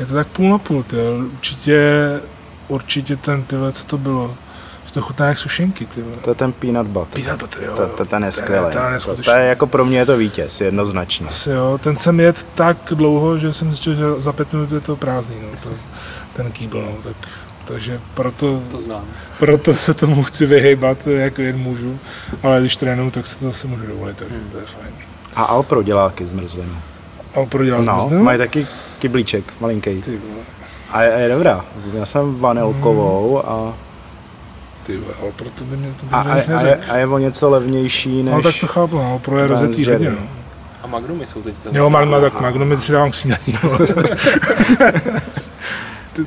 je 0.00 0.06
to 0.06 0.14
tak 0.14 0.26
půl 0.26 0.50
na 0.50 0.58
půl, 0.58 0.82
tyjo. 0.82 1.18
Určitě, 1.32 1.80
určitě 2.68 3.16
ten, 3.16 3.42
tyhle, 3.42 3.72
co 3.72 3.84
to 3.84 3.98
bylo, 3.98 4.36
to 4.96 5.02
chutná 5.02 5.26
jak 5.28 5.38
sušenky, 5.38 5.86
tyjo. 5.86 6.06
To 6.24 6.30
je 6.30 6.34
ten 6.34 6.52
peanut 6.52 6.86
butter. 6.86 7.22
Peanut 7.22 7.40
butter, 7.40 7.62
jo. 7.62 7.72
To, 7.76 7.86
to, 7.86 8.04
ten 8.04 8.24
je 8.24 8.32
skvělý. 8.32 8.72
ten 8.72 8.92
je 8.92 8.98
To, 9.00 9.16
to 9.22 9.30
je 9.30 9.46
jako 9.46 9.66
pro 9.66 9.84
mě 9.84 9.98
je 9.98 10.06
to 10.06 10.16
vítěz, 10.16 10.60
jednoznačně. 10.60 11.26
Asi 11.26 11.50
jo, 11.50 11.78
ten 11.82 11.96
jsem 11.96 12.20
jet 12.20 12.46
tak 12.54 12.76
dlouho, 12.94 13.38
že 13.38 13.52
jsem 13.52 13.68
zjistil, 13.72 13.94
že 13.94 14.04
za 14.18 14.32
pět 14.32 14.52
minut 14.52 14.72
je 14.72 14.80
to 14.80 14.96
prázdný, 14.96 15.36
no, 15.42 15.48
to, 15.62 15.68
ten 16.32 16.52
kýbl, 16.52 16.82
no, 16.82 16.92
tak, 17.02 17.16
takže 17.64 18.00
proto, 18.14 18.62
To 18.70 18.80
znám. 18.80 19.04
proto 19.38 19.74
se 19.74 19.94
tomu 19.94 20.22
chci 20.22 20.46
vyhejbat, 20.46 21.06
jak 21.06 21.38
jen 21.38 21.58
můžu, 21.58 21.98
ale 22.42 22.60
když 22.60 22.76
trénuju, 22.76 23.10
tak 23.10 23.26
se 23.26 23.38
to 23.38 23.44
zase 23.44 23.66
můžu 23.66 23.86
dovolit, 23.86 24.16
takže 24.16 24.36
to 24.52 24.58
je 24.58 24.66
fajn. 24.66 24.94
A 25.34 25.42
Alpro 25.42 25.82
dělá 25.82 26.08
taky 26.08 26.26
zmrzlinu. 26.26 26.76
A 27.34 27.44
prodělal 27.46 27.84
No, 27.84 28.08
jsem 28.08 28.22
mají 28.22 28.38
taky 28.38 28.66
kyblíček, 28.98 29.44
malinký. 29.60 30.00
Ty 30.02 30.10
vole, 30.10 30.44
A 30.90 31.02
je, 31.02 31.12
je 31.20 31.28
dobrá. 31.28 31.64
Já 31.94 32.06
jsem 32.06 32.34
vanilkovou 32.34 33.48
a, 33.48 33.74
ty 34.86 34.96
vole, 34.96 35.14
ale 35.22 35.32
proto 35.36 35.64
by 35.64 35.76
mě 35.76 35.94
to 36.00 36.06
by 36.06 36.12
a, 36.12 36.20
a, 36.20 36.32
a, 36.32 36.66
je, 36.66 36.76
a 36.76 36.96
je 36.96 37.06
o 37.06 37.18
něco 37.18 37.50
levnější 37.50 38.22
než... 38.22 38.34
No 38.34 38.42
tak 38.42 38.54
to 38.60 38.66
chápu, 38.66 38.96
no, 38.96 39.18
pro 39.18 39.38
je 39.38 39.46
rozetý 39.46 39.82
Jerry. 39.82 39.92
hodně, 39.92 40.10
no. 40.10 40.26
A 40.82 40.86
Magnumy 40.86 41.26
jsou 41.26 41.42
teďka. 41.42 41.70
Jo, 41.72 41.90
Magna, 41.90 42.20
tak 42.20 42.40
Magnum 42.40 42.76
si 42.76 42.92
dávám 42.92 43.10
k 43.10 43.14
snídaní, 43.14 43.54
no. 43.62 43.78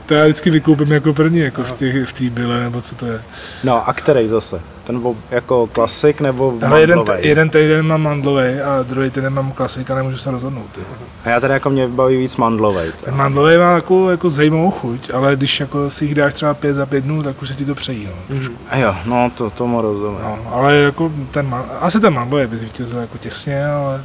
To- 0.05 0.13
já 0.13 0.23
vždycky 0.23 0.49
vykoupím 0.49 0.91
jako 0.91 1.13
první, 1.13 1.39
jako 1.39 1.63
v 1.63 1.71
té 1.71 2.05
v 2.05 2.29
byle, 2.29 2.59
nebo 2.59 2.81
co 2.81 2.95
to 2.95 3.05
je. 3.05 3.21
No 3.63 3.89
a 3.89 3.93
který 3.93 4.27
zase? 4.27 4.61
Ten 4.83 4.99
vo, 4.99 5.15
jako 5.29 5.67
klasik 5.67 6.21
nebo 6.21 6.53
Ale 6.67 6.81
jeden, 6.81 6.97
mandlovej? 6.97 7.27
jeden 7.27 7.49
týden 7.49 7.87
mám 7.87 8.01
mandlový 8.01 8.61
a 8.61 8.83
druhý 8.83 9.09
týden 9.09 9.33
mám 9.33 9.51
klasik 9.51 9.91
a 9.91 9.95
nemůžu 9.95 10.17
se 10.17 10.31
rozhodnout. 10.31 10.65
Ty. 10.71 10.81
A 11.25 11.29
já 11.29 11.39
tady 11.39 11.53
jako 11.53 11.69
mě 11.69 11.87
baví 11.87 12.17
víc 12.17 12.37
mandlovej. 12.37 12.91
Ten 13.05 13.15
mandlový 13.15 13.57
má 13.57 13.71
jako, 13.75 14.11
jako 14.11 14.29
zajímavou 14.29 14.71
chuť, 14.71 15.11
ale 15.13 15.35
když 15.35 15.59
jako 15.59 15.89
si 15.89 16.05
jich 16.05 16.15
dáš 16.15 16.33
třeba 16.33 16.53
pět 16.53 16.73
za 16.73 16.85
pět 16.85 17.03
dnů, 17.03 17.23
tak 17.23 17.41
už 17.41 17.47
se 17.47 17.55
ti 17.55 17.65
to 17.65 17.75
přejí. 17.75 18.05
No, 18.05 18.35
trošku. 18.35 18.55
A 18.69 18.77
jo, 18.77 18.95
no 19.05 19.31
to 19.35 19.49
tomu 19.49 19.81
rozumím. 19.81 20.19
No, 20.23 20.39
ale 20.51 20.75
jako 20.75 21.11
ten, 21.31 21.55
asi 21.79 21.99
ten 21.99 22.13
mandlový 22.13 22.47
by 22.47 22.57
zvítězil 22.57 22.99
jako 22.99 23.17
těsně, 23.17 23.65
ale, 23.65 24.03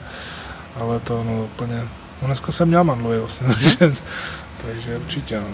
ale 0.80 1.00
to 1.00 1.24
no 1.24 1.44
úplně, 1.44 1.76
no 2.22 2.26
dneska 2.26 2.52
jsem 2.52 2.68
měl 2.68 2.84
mandlový 2.84 3.18
vlastně, 3.18 3.46
takže, 3.46 3.96
takže 4.66 4.96
určitě. 4.96 5.40
No. 5.40 5.46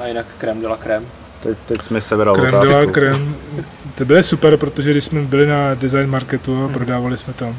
A 0.00 0.06
jinak 0.06 0.26
krem 0.38 0.60
de 0.60 0.68
la 0.68 0.76
krem. 0.76 1.06
Teď, 1.40 1.58
teď 1.66 1.82
jsme 1.82 2.00
sebral 2.00 2.34
Krem 2.34 2.54
otázku. 2.54 2.74
la 2.78 2.86
krem, 2.86 3.36
ty 3.94 4.04
byly 4.04 4.22
super, 4.22 4.56
protože 4.56 4.90
když 4.90 5.04
jsme 5.04 5.22
byli 5.22 5.46
na 5.46 5.74
design 5.74 6.10
marketu 6.10 6.64
a 6.64 6.68
prodávali 6.68 7.16
jsme 7.16 7.32
tam 7.32 7.58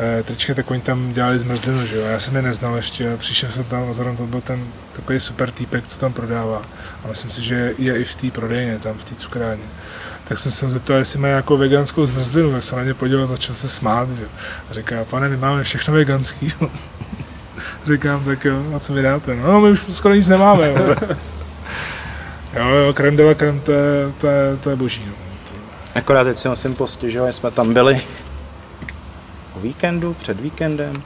eh, 0.00 0.22
trička, 0.22 0.54
tak 0.54 0.70
oni 0.70 0.80
tam 0.80 1.12
dělali 1.12 1.38
zmrzlinu, 1.38 1.86
že 1.86 1.96
jo, 1.96 2.02
já 2.02 2.18
jsem 2.18 2.36
je 2.36 2.42
neznal 2.42 2.76
ještě 2.76 3.12
a 3.12 3.16
přišel 3.16 3.50
jsem 3.50 3.64
tam 3.64 3.88
a 3.90 3.92
zrovna 3.92 4.16
to 4.16 4.26
byl 4.26 4.40
ten 4.40 4.64
takový 4.92 5.20
super 5.20 5.50
týpek, 5.50 5.86
co 5.86 5.98
tam 5.98 6.12
prodává 6.12 6.62
a 7.04 7.08
myslím 7.08 7.30
si, 7.30 7.42
že 7.42 7.74
je 7.78 7.96
i 7.98 8.04
v 8.04 8.14
té 8.14 8.30
prodejně, 8.30 8.78
tam 8.78 8.94
v 8.98 9.04
té 9.04 9.14
cukrárně. 9.14 9.64
Tak 10.24 10.38
jsem 10.38 10.52
se 10.52 10.66
ho 10.66 10.72
zeptal, 10.72 10.96
jestli 10.96 11.18
mají 11.18 11.34
jako 11.34 11.56
veganskou 11.56 12.06
zmrzlinu, 12.06 12.52
tak 12.52 12.62
se 12.62 12.76
na 12.76 12.84
ně 12.84 12.94
podíval, 12.94 13.26
začal 13.26 13.54
se 13.54 13.68
smát, 13.68 14.08
že? 14.10 14.22
jo. 14.22 14.28
A 14.70 14.74
říká, 14.74 15.04
pane, 15.04 15.28
my 15.28 15.36
máme 15.36 15.64
všechno 15.64 15.94
veganský. 15.94 16.52
Říkám, 17.92 18.24
tak 18.24 18.44
jo, 18.44 18.62
a 18.76 18.78
co 18.78 18.92
mi 18.92 19.02
dáte? 19.02 19.36
No, 19.36 19.60
my 19.60 19.70
už 19.70 19.84
skoro 19.88 20.14
nic 20.14 20.28
nemáme. 20.28 20.68
Jo, 20.68 20.76
jo, 22.56 22.68
jo 22.68 22.92
krem 22.92 23.16
de 23.16 23.24
la 23.24 23.34
krem, 23.34 23.60
to 23.60 23.72
je, 23.72 24.12
to 24.18 24.26
je, 24.26 24.56
to 24.56 24.70
je 24.70 24.76
boží. 24.76 25.04
No. 25.06 25.12
To, 25.48 25.54
Akorát 25.94 26.24
teď 26.24 26.38
si 26.38 26.48
musím 26.48 26.74
postěžovat, 26.74 27.34
jsme 27.34 27.50
tam 27.50 27.74
byli 27.74 28.00
o 29.56 29.60
víkendu, 29.60 30.14
před 30.14 30.40
víkendem 30.40 31.02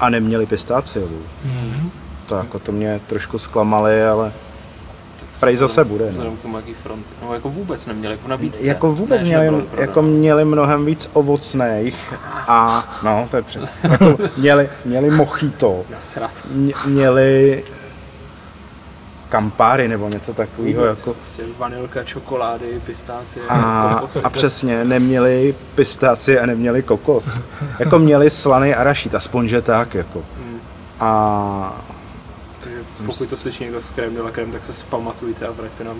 a 0.00 0.10
neměli 0.10 0.46
pistáciovou. 0.46 1.22
mm-hmm. 1.46 1.90
To 2.26 2.36
jako 2.36 2.58
to 2.58 2.72
mě 2.72 3.00
trošku 3.06 3.38
zklamali, 3.38 4.04
ale 4.04 4.32
prej 5.40 5.56
zase 5.56 5.84
bude. 5.84 6.04
No. 6.04 6.10
Vzhledem 6.10 6.36
k 6.36 6.42
tomu, 6.42 6.56
jaký 6.56 6.74
fronty. 6.74 7.14
No 7.22 7.34
jako 7.34 7.48
vůbec 7.48 7.86
neměli, 7.86 8.14
jako 8.14 8.28
nabídce. 8.28 8.62
Jako 8.66 8.92
vůbec 8.92 9.20
Ne, 9.20 9.26
měli, 9.26 9.64
jako 9.76 10.02
měli 10.02 10.44
mnohem 10.44 10.84
víc 10.84 11.10
ovocných 11.12 12.14
a 12.48 12.88
no, 13.02 13.28
to 13.30 13.36
je 13.36 13.42
před. 13.42 13.62
Jako 13.90 14.16
měli, 14.36 14.68
měli 14.84 15.10
mochito, 15.10 15.84
mě- 16.50 16.74
měli 16.86 17.64
kampáry 19.28 19.88
nebo 19.88 20.08
něco 20.08 20.34
takového 20.34 20.84
jako 20.84 21.14
Prostě 21.14 21.42
vanilka, 21.58 22.04
čokolády, 22.04 22.80
pistácie, 22.86 23.44
a, 23.48 23.96
kokos. 24.00 24.16
a 24.24 24.30
přesně, 24.30 24.84
neměli 24.84 25.54
pistáci 25.74 26.38
a 26.40 26.46
neměli 26.46 26.82
kokos. 26.82 27.34
Jako 27.78 27.98
měli 27.98 28.30
slaný 28.30 28.74
arašít, 28.74 29.14
aspoň 29.14 29.48
že 29.48 29.62
tak, 29.62 29.94
jako. 29.94 30.22
Hmm. 30.38 30.60
A 31.00 31.82
pokud 33.06 33.30
to 33.30 33.36
slyší 33.36 33.64
někdo 33.64 33.82
z 33.82 33.90
krem 33.90 34.14
de 34.14 34.30
krem, 34.32 34.50
tak 34.50 34.64
se 34.64 34.72
spamatujte 34.72 35.46
a 35.46 35.50
vraťte 35.50 35.84
nám 35.84 35.96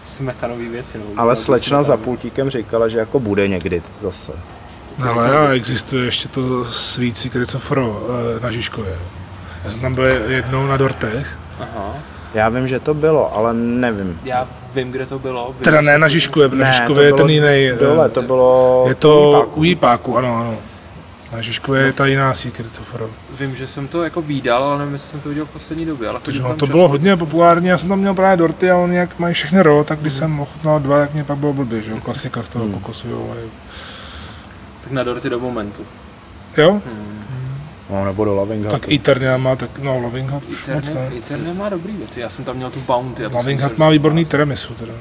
smetanový 0.00 0.68
věci. 0.68 0.98
No, 0.98 1.04
ale 1.16 1.36
slečna 1.36 1.82
za 1.82 1.96
pultíkem 1.96 2.50
říkala, 2.50 2.88
že 2.88 2.98
jako 2.98 3.20
bude 3.20 3.48
někdy 3.48 3.82
zase. 4.00 4.32
Ale 5.08 5.38
a 5.38 5.52
existuje 5.52 6.04
ještě 6.04 6.28
to 6.28 6.64
svící 6.64 7.30
Kricofro 7.30 8.02
eh, 8.36 8.40
na 8.40 8.50
Žižkově. 8.50 8.98
Já 9.64 9.70
jsem 9.70 9.80
tam 9.80 9.94
byl 9.94 10.04
jednou 10.04 10.66
na 10.66 10.76
dortech, 10.76 11.38
Aha. 11.60 11.94
Já 12.34 12.48
vím, 12.48 12.68
že 12.68 12.80
to 12.80 12.94
bylo, 12.94 13.36
ale 13.36 13.54
nevím. 13.54 14.20
Já 14.24 14.48
vím, 14.74 14.90
kde 14.92 15.06
to 15.06 15.18
bylo. 15.18 15.46
Vím, 15.46 15.64
teda 15.64 15.80
ne 15.80 15.98
na 15.98 16.08
Žižkově, 16.08 16.48
na 16.48 16.70
Žižkově 16.70 16.94
to 16.94 17.00
je 17.02 17.12
ten 17.12 17.30
jiný. 17.30 17.46
eh, 17.70 17.76
Dole, 17.76 18.08
to 18.08 18.22
bylo 18.22 18.84
Je 18.88 18.94
to 18.94 19.26
Jípáku. 19.32 19.60
u 19.60 19.64
Jípáku, 19.64 20.16
ano, 20.18 20.36
ano. 20.36 20.56
Na 21.34 21.40
Žižkově 21.40 21.82
je 21.82 21.92
ta 21.92 22.06
jiná 22.06 22.34
síť 22.34 22.54
Kricofro. 22.54 23.10
Vím, 23.40 23.56
že 23.56 23.66
jsem 23.66 23.88
to 23.88 24.02
jako 24.04 24.22
výdal, 24.22 24.64
ale 24.64 24.78
nevím, 24.78 24.92
jestli 24.92 25.10
jsem 25.10 25.20
to 25.20 25.28
viděl 25.28 25.46
v 25.46 25.48
poslední 25.50 25.86
době. 25.86 26.08
Ale 26.08 26.20
Takže 26.22 26.42
no, 26.42 26.48
to 26.48 26.54
často. 26.54 26.66
bylo 26.66 26.88
hodně 26.88 27.16
populární, 27.16 27.68
já 27.68 27.78
jsem 27.78 27.88
tam 27.88 27.98
měl 27.98 28.14
právě 28.14 28.36
dorty 28.36 28.70
a 28.70 28.76
oni 28.76 28.96
jak 28.96 29.18
mají 29.18 29.34
všechny 29.34 29.62
ro, 29.62 29.84
tak 29.84 29.98
když 29.98 30.12
jsem 30.12 30.40
ochutnal 30.40 30.80
dva, 30.80 30.98
tak 31.00 31.14
mě 31.14 31.24
pak 31.24 31.38
bylo 31.38 31.52
blbě, 31.52 31.82
že 31.82 31.90
jo, 31.90 32.00
klasika 32.00 32.42
z 32.42 32.48
toho 32.48 32.64
Hmm. 32.64 32.74
kokosového 32.74 33.24
oleje. 33.26 33.46
Tak 34.84 34.92
na 34.92 35.02
dorty 35.02 35.30
do 35.30 35.40
momentu. 35.40 35.82
Jo? 36.56 36.70
Hmm. 36.70 37.24
No, 37.90 38.04
nebo 38.04 38.24
do 38.24 38.34
Lavinga. 38.34 38.70
Tak 38.70 38.92
Eternia 38.92 39.36
má, 39.36 39.56
tak 39.56 39.78
no, 39.78 39.98
Loving 39.98 40.30
Hut 40.30 40.44
už 40.44 40.66
moc 40.66 40.92
ne. 40.92 41.10
Eternia 41.18 41.54
má 41.54 41.68
dobrý 41.68 41.92
věci. 41.96 42.20
Já 42.20 42.28
jsem 42.28 42.44
tam 42.44 42.56
měl 42.56 42.70
tu 42.70 42.80
Bounty. 42.80 43.26
Loving 43.26 43.60
Hut 43.60 43.78
má 43.78 43.88
výborný 43.88 44.24
tiramisu 44.24 44.74
teda. 44.74 44.92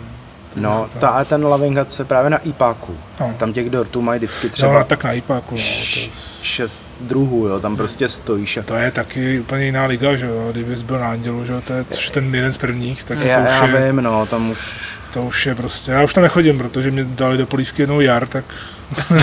No, 0.55 0.89
ta, 0.99 1.09
a 1.09 1.23
ten 1.25 1.45
Lavinga 1.45 1.85
se 1.85 2.05
právě 2.05 2.29
na 2.29 2.37
Ipáku. 2.37 2.97
No. 3.19 3.33
Tam 3.37 3.53
těch 3.53 3.69
dortů 3.69 4.01
mají 4.01 4.17
vždycky 4.19 4.49
Třeba 4.49 4.69
třeba 4.69 4.83
tak 4.83 5.03
na 5.03 5.11
Jípáku, 5.11 5.55
no, 5.55 5.61
š- 5.61 6.07
to, 6.07 6.13
šest 6.41 6.85
druhů, 7.01 7.47
jo, 7.47 7.59
tam 7.59 7.77
prostě 7.77 8.07
stojíš. 8.07 8.57
A... 8.57 8.63
to 8.63 8.75
je 8.75 8.91
taky 8.91 9.39
úplně 9.39 9.65
jiná 9.65 9.85
liga, 9.85 10.15
že 10.15 10.25
jo, 10.25 10.47
kdybys 10.51 10.81
byl 10.81 10.99
na 10.99 11.09
Andělu, 11.09 11.45
že 11.45 11.53
jo, 11.53 11.61
to 11.61 11.73
je 11.73 11.85
ten 12.11 12.35
jeden 12.35 12.53
z 12.53 12.57
prvních, 12.57 13.03
tak 13.03 13.17
to 13.17 13.23
Já, 13.23 13.39
už, 13.39 13.49
já 13.51 13.65
je, 13.79 13.91
vím, 13.91 14.01
no, 14.03 14.25
tam 14.25 14.49
už... 14.51 14.77
to 15.13 15.21
už 15.23 15.45
je 15.45 15.55
prostě, 15.55 15.91
já 15.91 16.03
už 16.03 16.13
tam 16.13 16.23
nechodím, 16.23 16.57
protože 16.57 16.91
mě 16.91 17.03
dali 17.03 17.37
do 17.37 17.45
polívky 17.45 17.81
jednou 17.81 18.01
jar, 18.01 18.27
tak 18.27 18.45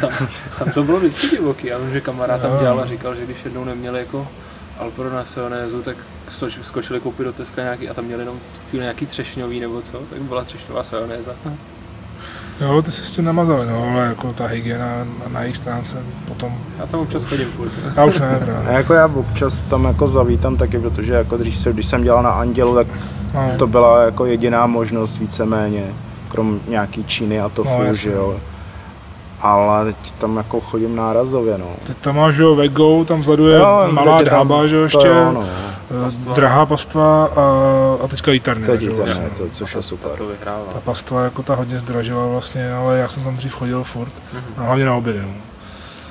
Tam, 0.00 0.10
tam 0.58 0.70
to 0.74 0.82
bylo 0.84 0.98
vždycky 0.98 1.28
divoký. 1.28 1.66
Já 1.66 1.78
vím, 1.78 1.92
že 1.92 2.00
kamarád 2.00 2.40
tam 2.40 2.52
Jo. 2.52 2.58
dělal 2.60 2.80
a 2.80 2.86
říkal, 2.86 3.14
že 3.14 3.24
když 3.24 3.36
jednou 3.44 3.64
neměli 3.64 3.98
jako 3.98 4.28
Alpro 4.82 5.10
na 5.10 5.24
Seonézu, 5.24 5.82
tak 5.82 5.96
skoč, 6.28 6.58
skočili 6.62 7.00
koupit 7.00 7.24
do 7.24 7.32
Teska 7.32 7.62
nějaký 7.62 7.88
a 7.88 7.94
tam 7.94 8.04
měli 8.04 8.22
jenom 8.22 8.36
v 8.38 8.52
tu 8.58 8.60
chvíli 8.70 8.82
nějaký 8.84 9.06
třešňový 9.06 9.60
nebo 9.60 9.80
co, 9.80 9.98
tak 10.10 10.22
byla 10.22 10.44
třešňová 10.44 10.84
Seonéza. 10.84 11.32
jo, 12.60 12.82
ty 12.82 12.90
se 12.90 13.04
s 13.04 13.10
tím 13.12 13.24
namazali, 13.24 13.66
no, 13.66 13.88
ale 13.92 14.06
jako 14.06 14.32
ta 14.32 14.46
hygiena 14.46 14.86
na, 14.98 15.06
na 15.32 15.40
jejich 15.42 15.56
stránce 15.56 15.96
potom, 16.28 16.58
Já 16.78 16.86
tam 16.86 17.00
občas 17.00 17.24
chodím 17.24 17.46
furt. 17.46 17.72
já 17.96 18.04
už 18.04 18.18
ne, 18.18 18.36
A 18.36 18.44
právě. 18.44 18.72
jako 18.72 18.94
já 18.94 19.06
občas 19.06 19.62
tam 19.62 19.84
jako 19.84 20.08
zavítám 20.08 20.56
taky, 20.56 20.78
protože 20.78 21.12
jako 21.12 21.36
když, 21.36 21.56
se, 21.56 21.72
když 21.72 21.86
jsem 21.86 22.02
dělal 22.02 22.22
na 22.22 22.30
Andělu, 22.30 22.74
tak 22.74 22.86
no, 23.34 23.52
to 23.58 23.66
byla 23.66 24.02
jako 24.04 24.26
jediná 24.26 24.66
možnost 24.66 25.18
víceméně, 25.18 25.84
krom 26.28 26.60
nějaký 26.68 27.04
číny 27.04 27.40
a 27.40 27.48
tofu, 27.48 27.82
No, 27.82 27.94
že 27.94 28.10
jo. 28.10 28.40
Ale 29.42 29.84
teď 29.84 30.12
tam 30.12 30.36
jako 30.36 30.60
chodím 30.60 30.96
nárazově, 30.96 31.58
no. 31.58 31.66
Teď 31.86 31.96
tam 31.96 32.16
máš, 32.16 32.36
jo, 32.36 32.54
Vego, 32.54 33.04
tam 33.04 33.20
vzadu 33.20 33.48
je 33.48 33.58
Jo, 33.58 33.88
malá 33.92 34.16
tam- 34.16 34.24
drába, 34.24 34.66
že 34.66 34.76
jo, 34.76 34.82
ještě, 34.82 35.06
jo, 35.08 35.32
no. 35.32 35.44
eh, 36.00 36.04
Pastva. 36.04 36.32
drahá 36.34 36.66
pastva 36.66 37.24
a, 37.24 37.42
a 38.04 38.08
teďka 38.08 38.32
jítarny. 38.32 38.66
Teď 38.66 38.80
že 38.80 38.86
jo, 38.90 38.96
vlastně. 38.96 39.30
to, 39.38 39.48
což 39.48 39.74
je 39.74 39.82
super. 39.82 40.10
Ta 40.10 40.16
to. 40.16 40.72
Ta 40.72 40.80
pastva 40.80 41.24
jako 41.24 41.42
ta 41.42 41.54
hodně 41.54 41.80
zdražila 41.80 42.26
vlastně, 42.26 42.72
ale 42.74 42.98
já 42.98 43.08
jsem 43.08 43.24
tam 43.24 43.36
dřív 43.36 43.54
chodil 43.54 43.84
furt, 43.84 44.12
Mhm. 44.32 44.42
a 44.56 44.62
hlavně 44.62 44.84
na 44.84 44.94
obědy. 44.94 45.20
No. 45.22 45.28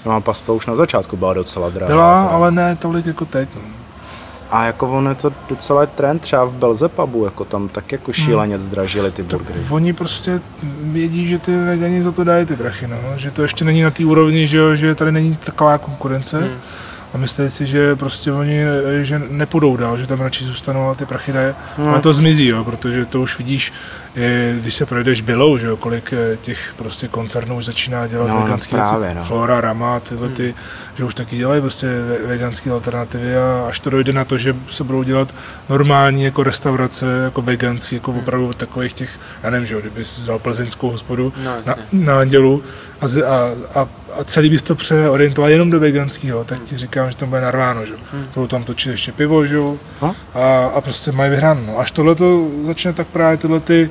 No 0.06 0.12
a 0.12 0.20
pasta 0.22 0.52
už 0.54 0.66
na 0.66 0.76
začátku 0.76 1.18
byla 1.18 1.34
docela 1.34 1.70
drahá. 1.70 1.88
Byla, 1.92 2.22
teda. 2.24 2.30
ale 2.36 2.52
ne 2.52 2.76
tolik 2.76 3.06
jako 3.06 3.26
teď. 3.26 3.50
No. 3.56 3.62
A 4.52 4.66
jako 4.66 4.90
on 4.90 5.08
je 5.08 5.16
to 5.16 5.34
docela 5.50 5.86
trend, 5.86 6.20
třeba 6.22 6.46
v 6.46 6.54
Belzepubu, 6.54 7.26
jako 7.26 7.46
tam 7.46 7.70
tak 7.70 7.92
jako 7.92 8.14
šíleně 8.14 8.60
zdražili 8.60 9.12
ty 9.12 9.24
burgery. 9.24 9.60
Oni 9.70 9.94
prostě 9.94 10.42
vědí, 10.82 11.28
že 11.28 11.40
ty 11.40 11.58
vegani 11.58 12.04
za 12.04 12.12
to 12.12 12.24
dají 12.24 12.46
ty 12.46 12.56
brachy, 12.56 12.88
no. 12.88 12.98
že 13.16 13.32
to 13.32 13.42
ještě 13.42 13.66
není 13.66 13.82
na 13.82 13.92
té 13.92 14.06
úrovni, 14.06 14.48
že, 14.48 14.58
jo, 14.58 14.76
že 14.76 14.96
tady 14.96 15.12
není 15.12 15.36
taková 15.36 15.78
konkurence. 15.78 16.40
Hmm. 16.40 16.58
A 17.14 17.18
myslí 17.18 17.50
si, 17.50 17.66
že 17.66 17.96
prostě 17.96 18.32
oni 18.32 18.60
že 19.02 19.22
nepůjdou 19.30 19.78
dál, 19.78 19.98
že 19.98 20.08
tam 20.08 20.22
radši 20.22 20.44
zůstanou 20.44 20.90
a 20.90 20.96
ty 20.96 21.06
prachy 21.06 21.32
dají. 21.32 21.54
No. 21.78 21.90
Ale 21.90 22.02
to 22.02 22.14
zmizí, 22.14 22.48
jo, 22.48 22.64
protože 22.64 23.06
to 23.06 23.22
už 23.22 23.38
vidíš, 23.38 23.74
eh, 24.16 24.54
když 24.62 24.76
se 24.76 24.86
projdeš 24.86 25.22
Bylou, 25.22 25.58
že 25.58 25.68
jo, 25.68 25.78
kolik 25.78 26.14
eh, 26.14 26.38
těch 26.38 26.74
prostě 26.78 27.08
koncernů 27.08 27.58
už 27.58 27.66
začíná 27.66 28.08
dělat 28.08 28.28
No, 28.28 28.36
no, 28.36 28.42
veganské 28.42 28.76
právě, 28.76 29.00
věci. 29.00 29.16
no. 29.16 29.24
Flora, 29.24 29.62
Rama, 29.62 30.00
tyhle 30.00 30.30
ty, 30.30 30.54
že 30.96 31.04
už 31.04 31.16
taky 31.16 31.38
dělají 31.38 31.62
prostě 31.62 31.88
ve- 31.88 32.28
veganské 32.28 32.72
alternativy 32.72 33.38
a 33.38 33.66
až 33.68 33.80
to 33.80 33.90
dojde 33.90 34.14
na 34.14 34.26
to, 34.26 34.38
že 34.38 34.56
se 34.70 34.84
budou 34.84 35.04
dělat 35.04 35.34
normální 35.70 36.24
jako 36.24 36.44
restaurace, 36.44 37.06
jako 37.24 37.42
veganský, 37.42 37.96
jako 37.96 38.12
opravdu 38.12 38.54
takových 38.54 38.94
těch, 38.94 39.20
já 39.44 39.50
nevím, 39.50 39.66
že 39.66 39.74
jo, 39.76 39.82
kdyby 39.82 40.06
jsi 40.06 40.22
vzal 40.22 40.40
plzeňskou 40.40 40.90
hospodu 40.90 41.34
No, 41.44 41.52
na, 41.66 41.76
na 41.92 42.20
Andělu 42.20 42.64
a, 43.02 43.06
a, 43.28 43.52
a, 43.82 43.88
a 44.20 44.24
celý 44.24 44.50
bys 44.50 44.62
to 44.62 44.76
přeorientoval 44.76 45.50
jenom 45.50 45.70
do 45.70 45.80
veganského, 45.80 46.44
tak 46.44 46.60
ti 46.60 46.76
říkám, 46.76 47.10
že 47.12 47.18
to 47.18 47.26
bude 47.26 47.42
narváno, 47.42 47.86
že? 47.86 47.94
jo. 47.94 48.00
Hmm. 48.12 48.26
Budou 48.36 48.48
tam 48.48 48.64
točit 48.64 48.90
ještě 48.92 49.12
pivo, 49.12 49.48
že? 49.48 49.56
jo, 49.56 49.76
No. 50.02 50.16
A, 50.34 50.66
a 50.66 50.82
prostě 50.82 51.12
mají 51.12 51.30
vyhráno. 51.32 51.62
No. 51.68 51.80
Až 51.80 51.92
tohle 51.92 52.16
to 52.16 52.48
začne 52.64 52.94
tak 52.94 53.08
právě 53.08 53.38
tyhle 53.38 53.60
ty, 53.60 53.90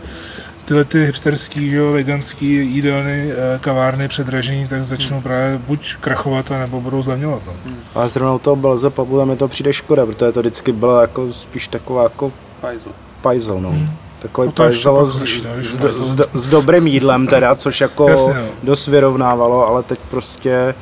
tyhle 0.64 0.84
ty 0.84 1.04
hipsterský, 1.06 1.70
že 1.70 1.76
jo, 1.76 1.92
veganský 1.92 2.46
jídelny, 2.54 3.32
eh, 3.32 3.58
kavárny 3.58 4.08
předražení, 4.08 4.68
tak 4.68 4.84
začnou 4.84 5.20
právě 5.20 5.58
buď 5.58 5.94
krachovat, 6.00 6.50
nebo 6.50 6.80
budou 6.80 7.02
zlevňovat. 7.02 7.42
No. 7.46 7.52
Ale 7.94 8.08
zrovna 8.08 8.34
u 8.34 8.38
toho 8.38 8.56
Belzepubu 8.56 9.18
tam 9.18 9.28
mi 9.28 9.36
to 9.36 9.48
přijde 9.48 9.72
škoda, 9.72 10.06
protože 10.06 10.32
to 10.32 10.40
vždycky 10.40 10.72
bylo 10.72 11.00
jako 11.00 11.32
spíš 11.32 11.68
taková 11.68 12.02
jako 12.02 12.32
Pajzl. 12.60 12.90
pajzel, 13.20 13.60
no. 13.60 13.74
Takový 14.20 14.46
No 14.48 14.52
pak 14.52 14.72
s, 14.72 14.84
no, 14.84 15.04
s, 15.04 15.22
s, 15.62 16.20
s, 16.32 16.46
dobrým 16.48 16.86
jídlem 16.86 17.26
teda, 17.26 17.54
což 17.54 17.80
jako 17.80 18.08
Jasně, 18.08 18.34
no. 18.34 18.42
dost 18.62 18.86
vyrovnávalo, 18.86 19.66
ale 19.66 19.82
teď 19.82 19.98
prostě 20.10 20.74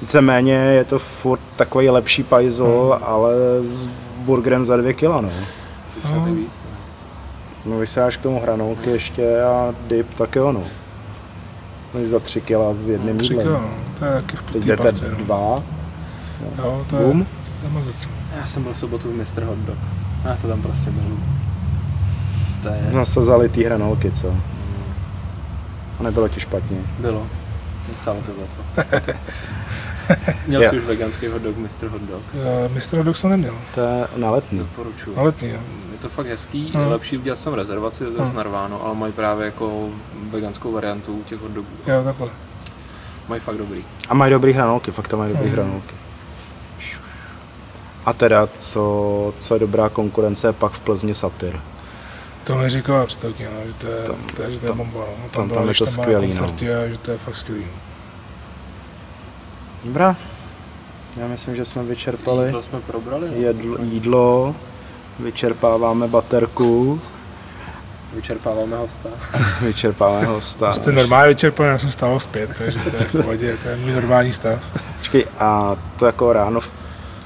víceméně 0.00 0.52
je 0.54 0.84
to 0.84 0.98
furt 0.98 1.40
takový 1.56 1.90
lepší 1.90 2.22
pajzel, 2.22 2.92
Hmm. 2.98 3.04
ale 3.08 3.34
s 3.60 3.88
burgerem 4.16 4.64
za 4.64 4.76
dvě 4.76 4.92
kila, 4.94 5.20
no. 5.20 5.30
No. 6.04 6.26
no. 6.26 6.36
No 7.64 7.76
dáš 7.96 8.16
k 8.16 8.20
tomu 8.20 8.40
hranolky 8.40 8.90
ještě 8.90 9.42
a 9.42 9.74
dip, 9.88 10.14
tak 10.14 10.36
jo, 10.36 10.52
no. 10.52 10.62
Než 11.94 12.08
za 12.08 12.18
tři 12.18 12.40
kila 12.40 12.74
s 12.74 12.88
jedním 12.88 13.18
Tři 13.18 13.32
jídlem. 13.32 13.46
kilo, 13.46 13.60
no. 13.60 13.68
To 13.98 14.04
je 14.04 14.12
taky 14.12 14.36
v 14.36 14.42
Teď 14.42 14.52
té 14.62 14.68
jdete 14.68 14.82
pastvě. 14.82 15.10
No. 15.10 15.16
dva, 15.24 15.62
Jo, 16.58 16.84
to 16.90 16.96
je, 16.96 17.02
bum. 17.06 17.26
je 17.62 17.70
no. 17.74 17.80
Já 18.40 18.46
jsem 18.46 18.62
byl 18.62 18.72
v 18.72 18.78
sobotu 18.78 19.08
v 19.08 19.14
Mr. 19.14 19.42
Hot 19.44 19.58
Dog. 19.58 19.78
Já 20.24 20.36
to 20.42 20.48
tam 20.48 20.62
prostě 20.62 20.90
miluju. 20.90 21.20
To 22.62 22.68
je... 22.68 22.88
Zase 22.92 23.22
zalitý 23.22 23.64
hranolky, 23.64 24.10
co? 24.10 24.34
A 26.00 26.02
nebylo 26.02 26.28
ti 26.28 26.40
špatně. 26.40 26.78
Bylo. 26.98 27.26
Stálo 27.94 28.18
to 28.26 28.32
za 28.34 28.42
to. 28.42 29.12
Měl 30.46 30.62
jsi 30.62 30.78
už 30.78 30.84
veganský 30.84 31.26
hot 31.26 31.42
dog, 31.42 31.56
Mr. 31.56 31.86
Hot 31.88 32.02
Dog. 32.02 32.22
Já 32.34 32.68
Mr. 32.68 33.04
Dog 33.04 33.16
jsem 33.16 33.30
neměl, 33.30 33.54
To 33.74 33.80
je 33.80 34.06
na 34.16 34.30
letní. 34.30 34.58
Doporučuju. 34.58 35.16
na 35.16 35.22
letní, 35.22 35.48
jo. 35.48 35.58
Je 35.92 35.98
to 35.98 36.08
fakt 36.08 36.26
hezký, 36.26 36.70
Hmm. 36.74 36.82
je 36.82 36.88
lepší 36.88 37.18
udělat 37.18 37.38
jsem 37.38 37.54
rezervaci 37.54 38.04
zase 38.04 38.24
Hmm. 38.24 38.36
narváno, 38.36 38.86
ale 38.86 38.94
mají 38.94 39.12
právě 39.12 39.44
jako 39.44 39.88
veganskou 40.30 40.72
variantu 40.72 41.22
těch 41.26 41.40
hot 41.40 41.50
dogů. 41.50 41.68
Jo, 41.86 42.04
takhle. 42.04 42.28
Mají 43.28 43.40
fakt 43.40 43.56
dobrý. 43.56 43.84
A 44.08 44.14
mají 44.14 44.30
dobrý 44.32 44.52
hranolky, 44.52 44.90
fakt 44.90 45.08
tam 45.08 45.18
mají 45.18 45.32
dobrý 45.32 45.46
Mhm. 45.48 45.54
hranolky. 45.56 45.94
A 48.06 48.12
teda, 48.12 48.48
co, 48.58 49.34
co 49.38 49.54
je 49.54 49.60
dobrá 49.60 49.88
konkurence, 49.88 50.46
je 50.48 50.52
pak 50.52 50.72
v 50.72 50.80
Plzni 50.80 51.14
Satyr. 51.14 51.60
To 52.44 52.56
mi 52.58 52.68
říkala 52.68 53.06
představky, 53.06 53.44
no, 53.44 53.66
že 53.66 53.74
to 53.74 53.86
je, 53.86 54.02
Tam- 54.06 54.16
to 54.36 54.42
je, 54.42 54.50
že 54.52 54.58
to 54.58 54.64
je 54.66 54.68
tam- 54.68 54.78
bomba. 54.78 55.00
No. 55.00 55.28
tam- 55.30 55.48
byla, 55.48 55.60
tam 55.60 55.68
je 55.68 55.74
to 55.74 55.84
na 55.84 55.90
skvělý, 55.90 56.34
no. 56.34 56.44
a 56.44 56.88
že 56.88 56.98
to 56.98 57.10
je 57.10 57.18
fakt 57.18 57.36
skvělý. 57.36 57.66
Dobrá. 59.84 60.16
Já 61.16 61.26
myslím, 61.26 61.56
že 61.56 61.64
jsme 61.64 61.82
vyčerpali 61.82 62.46
Jídlo 62.46 62.62
jsme 62.62 62.80
probrali, 62.80 63.28
no? 63.30 63.36
jedl, 63.36 63.78
jídlo, 63.82 64.54
vyčerpáváme 65.18 66.08
baterku, 66.08 67.00
vyčerpáváme 68.14 68.76
hosta. 68.76 69.08
vyčerpáváme 69.62 70.26
hosta. 70.26 70.72
Jste 70.72 70.92
normálně 70.92 71.28
vyčerpaný, 71.28 71.68
já 71.68 71.78
jsem 71.78 71.90
stával 71.92 72.18
v 72.18 72.26
pět, 72.26 72.50
takže 72.58 72.78
to 72.78 72.96
je 72.96 73.02
v 73.04 73.12
pohodě, 73.12 73.56
to 73.62 73.68
je 73.68 73.76
můj 73.76 73.92
normální 73.92 74.32
stav. 74.32 74.60
Počkej, 74.98 75.26
a 75.38 75.76
to 75.98 76.06
jako 76.06 76.32
ráno 76.32 76.60
v 76.60 76.74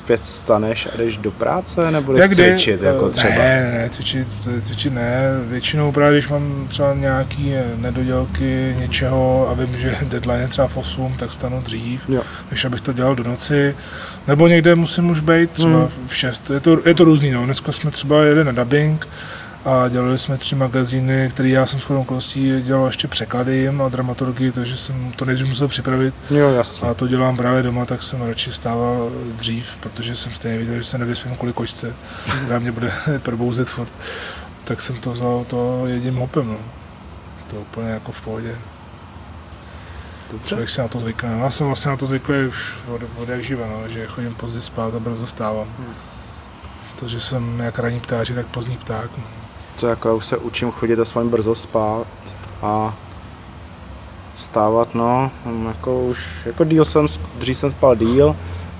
pět 0.07 0.27
staneš 0.27 0.87
a 0.95 0.97
jdeš 0.97 1.17
do 1.17 1.31
práce, 1.31 1.91
nebo 1.91 2.13
jdeš 2.13 2.21
Jak 2.21 2.31
kdy? 2.31 2.43
cvičit, 2.51 2.83
jako 2.83 3.07
Eh, 3.07 3.11
třeba? 3.11 3.35
Ne, 3.35 3.71
ne, 3.73 3.79
ne, 3.79 3.91
cvičit, 3.91 4.29
cvičit 4.63 4.93
ne. 4.95 5.23
Většinou 5.49 5.93
právě, 5.93 6.19
když 6.19 6.29
mám 6.29 6.65
třeba 6.69 6.95
nějaký 6.95 7.55
eh, 7.55 7.65
nedodělky 7.77 8.77
něčeho 8.79 9.49
a 9.51 9.55
vím, 9.55 9.79
že 9.79 9.97
deadline 10.03 10.41
je 10.43 10.49
třeba 10.49 10.69
v 10.69 10.77
8, 10.77 11.15
tak 11.19 11.33
stanu 11.33 11.61
dřív, 11.63 12.09
Jo. 12.09 12.23
než 12.51 12.65
abych 12.65 12.81
to 12.81 12.93
dělal 12.93 13.15
do 13.15 13.25
noci. 13.25 13.75
Nebo 14.29 14.49
někde 14.49 14.75
musím 14.75 15.11
už 15.11 15.21
být 15.21 15.51
třeba 15.51 15.71
Hmm. 15.79 15.89
v 16.09 16.17
6. 16.17 16.51
Je 16.51 16.61
to, 16.61 16.79
je 16.89 16.95
to 16.95 17.05
různý, 17.05 17.31
no. 17.31 17.45
Dneska 17.45 17.73
jsme 17.73 17.91
třeba 17.91 18.23
jeli 18.25 18.45
na 18.45 18.53
dubbing 18.53 19.09
a 19.67 19.89
dělali 19.89 20.19
jsme 20.19 20.39
tři 20.39 20.57
magazíny, 20.57 21.29
které 21.31 21.49
já 21.49 21.67
jsem 21.67 21.81
shodou 21.81 22.01
okolností 22.01 22.63
dělal 22.63 22.87
ještě 22.87 23.09
překlady 23.09 23.69
a 23.69 23.89
dramaturgii, 23.89 24.53
takže 24.53 24.77
jsem 24.77 25.13
to 25.13 25.25
nejdřív 25.25 25.49
musel 25.49 25.69
připravit. 25.69 26.15
Jo, 26.31 26.51
jasně. 26.51 26.89
A 26.89 26.95
to 26.95 27.09
dělám 27.09 27.37
právě 27.37 27.63
doma, 27.63 27.85
tak 27.85 28.03
jsem 28.03 28.23
radši 28.23 28.53
stával 28.53 29.11
dřív, 29.35 29.77
protože 29.81 30.17
jsem 30.17 30.35
stejně 30.35 30.59
viděl, 30.59 30.75
že 30.75 30.85
se 30.85 30.99
nevyspím 30.99 31.37
kvůli 31.37 31.53
kočce, 31.53 31.95
která 32.43 32.59
mě 32.59 32.73
bude 32.73 32.93
probouzet 33.19 33.69
furt. 33.69 33.93
Tak 34.65 34.83
jsem 34.83 34.97
to 34.97 35.11
vzal 35.11 35.45
to 35.45 35.87
jedním 35.87 36.17
hopem, 36.17 36.49
no. 36.49 36.59
To 37.51 37.57
úplně 37.57 37.89
jako 37.89 38.13
v 38.13 38.21
pohodě. 38.21 38.55
Dobře. 40.33 40.49
Člověk 40.49 40.71
si 40.71 40.81
na 40.81 40.89
to 40.89 41.01
zvykne. 41.01 41.39
Já 41.39 41.51
jsem 41.51 41.67
vlastně 41.67 41.91
na 41.91 41.97
to 41.97 42.07
zvyklý 42.07 42.47
už 42.49 42.75
od, 42.89 43.01
od 43.17 43.29
jak 43.29 43.45
živa, 43.45 43.67
no, 43.67 43.89
že 43.89 44.07
chodím 44.07 44.35
pozdě 44.35 44.61
spát 44.61 44.95
a 44.95 44.99
brzo 44.99 45.27
stávám. 45.27 45.69
Hmm. 45.79 45.95
Takže 47.01 47.21
jsem 47.21 47.61
jak 47.61 47.79
ranní 47.79 48.01
ptáči, 48.01 48.35
tak 48.35 48.47
pozdní 48.47 48.77
pták. 48.77 49.11
No. 49.19 49.36
To 49.81 49.87
jako 49.87 50.09
já 50.09 50.15
už 50.15 50.25
se 50.27 50.37
učím 50.37 50.71
chodit 50.71 50.99
aspoň 50.99 51.29
brzo 51.29 51.55
spát 51.55 52.07
a 52.63 52.95
stávat, 54.35 54.95
no, 54.95 55.31
hm, 55.47 55.67
jako 55.67 56.01
už, 56.05 56.27
jako 56.47 56.65
díl 56.65 56.85
jsem, 56.85 57.07
dřív 57.39 57.57
jsem 57.57 57.71
spal 57.71 57.97
díl, 57.97 58.37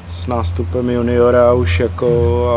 s 0.09 0.27
nástupem 0.27 0.91
juniora 0.91 1.53
už 1.53 1.81
jako 1.81 2.07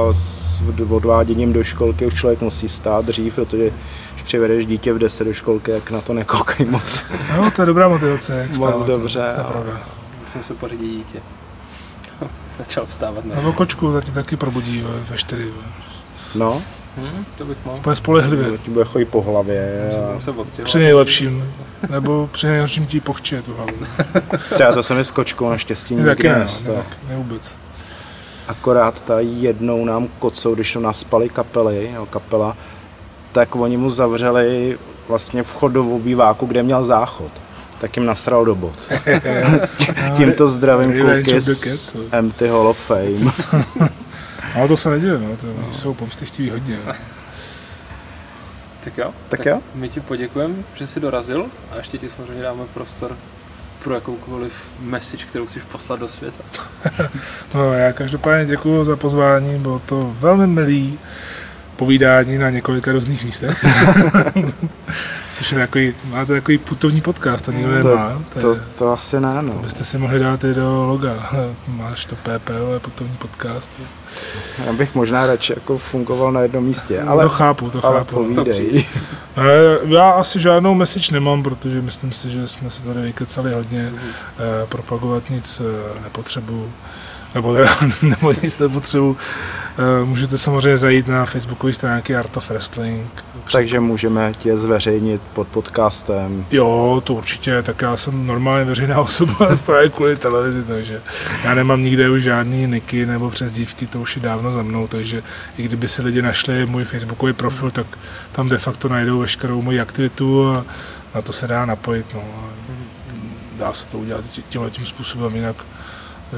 a 0.10 0.14
s 0.14 0.62
od- 0.70 0.92
odváděním 0.92 1.54
do 1.54 1.64
školky 1.64 2.06
už 2.06 2.14
člověk 2.14 2.42
musí 2.42 2.70
stát 2.70 3.06
dřív, 3.06 3.36
protože 3.36 3.72
když 4.14 4.24
přivedeš 4.24 4.66
dítě 4.66 4.94
v 4.94 4.98
10 4.98 5.24
do 5.24 5.34
školky, 5.34 5.72
jak 5.72 5.92
na 5.92 6.02
to 6.02 6.14
nekoukají 6.14 6.70
moc. 6.70 7.04
no, 7.38 7.52
to 7.52 7.62
je 7.62 7.66
dobrá 7.66 7.88
motivace, 7.88 8.38
jak 8.40 8.50
Moc 8.50 8.58
stávat, 8.58 8.88
dobře, 8.88 9.20
to 9.20 9.26
je 9.26 9.34
ale- 9.36 9.52
pravda. 9.52 9.80
Musím 10.22 10.44
se 10.44 10.54
pořídit 10.54 10.88
dítě. 10.88 11.20
Začal 12.58 12.86
vstávat 12.86 13.26
na... 13.26 13.36
Nebo 13.36 13.54
kočku, 13.54 13.94
ta 13.94 14.02
ti 14.02 14.12
taky 14.12 14.36
probudí 14.38 14.82
ve, 14.82 15.00
ve 15.12 15.18
čtyři. 15.18 15.46
ve. 15.46 15.64
No, 16.36 16.62
Hm, 16.98 17.26
to 17.38 17.46
bych 17.46 17.58
mohl. 17.66 17.78
Úplně 17.78 17.96
spolehlivě. 17.96 18.58
ti 18.58 18.72
bude 18.72 18.86
chodit 18.86 19.06
po 19.06 19.22
hlavě. 19.22 19.92
A... 20.18 20.20
se. 20.20 20.64
Při 20.64 20.80
nejlepším. 20.80 21.54
Nebo 21.90 22.30
při 22.32 22.48
nejhorším 22.48 22.86
ti 22.86 23.00
pochče 23.00 23.42
tu 23.42 23.54
hlavu. 23.54 23.72
Já 24.60 24.72
to 24.72 24.84
se 24.84 24.94
mi 24.94 25.04
s 25.04 25.12
kočkou 25.12 25.50
naštěstí 25.50 25.96
nikdy 25.96 26.30
ne, 26.30 26.40
nestalo. 26.40 26.78
ne, 26.78 26.84
ne 27.10 27.18
vůbec. 27.18 27.58
Akorát 28.48 29.02
ta 29.02 29.20
jednou 29.20 29.86
nám 29.86 30.08
kocou, 30.20 30.56
když 30.56 30.74
to 30.74 30.80
naspali 30.80 31.30
kapely, 31.30 31.92
jo, 31.96 32.06
kapela, 32.06 32.58
tak 33.32 33.56
oni 33.56 33.78
mu 33.78 33.90
zavřeli 33.90 34.78
vlastně 35.08 35.44
vchod 35.44 35.72
do 35.72 35.84
obýváku, 35.84 36.46
kde 36.46 36.64
měl 36.64 36.84
záchod. 36.84 37.32
Tak 37.80 37.98
jim 37.98 38.06
nasral 38.06 38.46
do 38.46 38.56
bod. 38.56 38.76
Tímto 40.18 40.48
zdravím 40.48 41.02
kluky 41.02 41.42
z. 41.42 41.96
Empty 42.12 42.48
Hall 42.48 42.68
of 42.68 42.80
Fame. 42.80 43.32
Ale 44.56 44.68
to 44.68 44.78
se 44.78 44.90
neděje, 44.90 45.20
no, 45.20 45.38
to 45.38 45.48
no. 45.48 45.74
jsou 45.74 45.94
pomstychtiví 45.94 46.50
hodně. 46.50 46.80
No. 46.86 46.94
Tak 48.84 48.98
jo. 48.98 49.14
Tak 49.30 49.46
jo. 49.46 49.62
My 49.76 49.90
ti 49.90 50.00
poděkujeme, 50.00 50.56
že 50.76 50.88
jsi 50.88 51.00
dorazil 51.00 51.46
a 51.72 51.78
ještě 51.78 51.98
ti 51.98 52.10
samozřejmě 52.10 52.44
dáme 52.44 52.66
prostor 52.74 53.18
pro 53.84 53.94
jakoukoliv 53.94 54.54
message, 54.80 55.26
kterou 55.26 55.46
chceš 55.46 55.64
poslat 55.64 56.00
do 56.00 56.08
světa. 56.08 56.44
no 57.54 57.74
já 57.74 57.94
každopádně 57.94 58.46
děkuji 58.46 58.84
za 58.84 58.96
pozvání, 58.96 59.60
bylo 59.60 59.80
to 59.80 60.16
velmi 60.20 60.48
milý 60.48 61.00
povídání 61.76 62.38
na 62.38 62.50
několika 62.50 62.92
různých 62.92 63.26
místech. 63.26 63.66
Což 65.32 65.52
je 65.52 65.58
takový, 65.58 65.94
máte 66.06 66.34
takový 66.34 66.58
putovní 66.58 67.02
podcast, 67.02 67.50
a 67.50 67.52
nikdo 67.52 67.72
nemá. 67.72 68.22
To, 68.34 68.40
to, 68.40 68.62
to 68.78 68.94
asi 68.94 69.20
ne, 69.20 69.42
no. 69.42 69.54
To 69.54 69.60
byste 69.60 69.84
si 69.84 69.98
mohli 69.98 70.20
dát 70.20 70.44
i 70.44 70.54
do 70.54 70.86
loga. 70.86 71.30
Máš 71.68 72.06
to 72.06 72.16
PP, 72.16 72.50
ale 72.50 72.80
putovní 72.80 73.18
podcast. 73.18 73.72
Já 74.66 74.74
bych 74.74 74.96
možná 74.96 75.28
radši 75.28 75.54
jako 75.54 75.78
fungoval 75.78 76.32
na 76.32 76.42
jednom 76.42 76.64
místě, 76.64 77.02
ale, 77.02 77.24
to 77.24 77.30
chápu, 77.30 77.70
to 77.70 77.86
ale 77.86 77.98
chápu. 77.98 78.16
povídej. 78.16 78.86
Já 79.88 80.10
asi 80.10 80.40
žádnou 80.40 80.74
message 80.74 81.12
nemám, 81.12 81.44
protože 81.44 81.82
myslím 81.82 82.12
si, 82.12 82.30
že 82.30 82.48
jsme 82.48 82.72
se 82.72 82.84
tady 82.84 83.02
vykecali 83.02 83.54
hodně. 83.54 83.90
Mm. 83.92 84.00
Propagovat 84.70 85.30
nic 85.30 85.62
nepotřebuju 86.04 86.72
nebo, 87.36 87.56
teda, 87.56 87.78
nebo 88.02 88.34
nic 88.44 88.60
nepotřebuji. 88.60 89.18
Eh, 89.78 90.06
můžete 90.06 90.38
samozřejmě 90.38 90.78
zajít 90.78 91.08
na 91.08 91.26
facebookové 91.26 91.74
stránky 91.74 92.16
Art 92.16 92.38
of 92.38 92.50
Wrestling. 92.50 93.26
Takže 93.52 93.80
můžeme 93.80 94.34
tě 94.40 94.58
zveřejnit 94.58 95.22
pod 95.34 95.48
podcastem. 95.48 96.46
Jo, 96.52 97.02
to 97.04 97.14
určitě, 97.14 97.62
tak 97.62 97.82
já 97.82 97.98
jsem 97.98 98.28
normálně 98.28 98.66
veřejná 98.66 99.02
osoba 99.02 99.56
právě 99.66 99.90
kvůli 99.90 100.16
televizi, 100.16 100.64
takže 100.64 101.02
já 101.44 101.54
nemám 101.54 101.84
nikde 101.84 102.10
už 102.10 102.24
žádný 102.24 102.68
niky 102.68 103.06
nebo 103.06 103.30
přezdívky, 103.30 103.88
to 103.88 104.00
už 104.00 104.16
je 104.16 104.22
dávno 104.22 104.52
za 104.52 104.64
mnou, 104.64 104.88
takže 104.88 105.24
i 105.58 105.64
kdyby 105.64 105.88
si 105.88 106.02
lidi 106.02 106.22
našli 106.22 106.66
můj 106.66 106.84
facebookový 106.84 107.34
profil, 107.34 107.72
tak 107.72 107.88
tam 108.32 108.50
de 108.50 108.58
facto 108.58 108.90
najdou 108.90 109.20
veškerou 109.20 109.62
moji 109.62 109.80
aktivitu 109.80 110.48
a 110.48 110.66
na 111.16 111.22
to 111.22 111.34
se 111.34 111.48
dá 111.48 111.66
napojit. 111.66 112.06
No. 112.14 112.24
Dá 113.58 113.74
se 113.74 113.88
to 113.88 113.98
udělat 113.98 114.26
tímhle 114.50 114.72
tím 114.72 114.86
způsobem, 114.86 115.36
jinak 115.36 115.56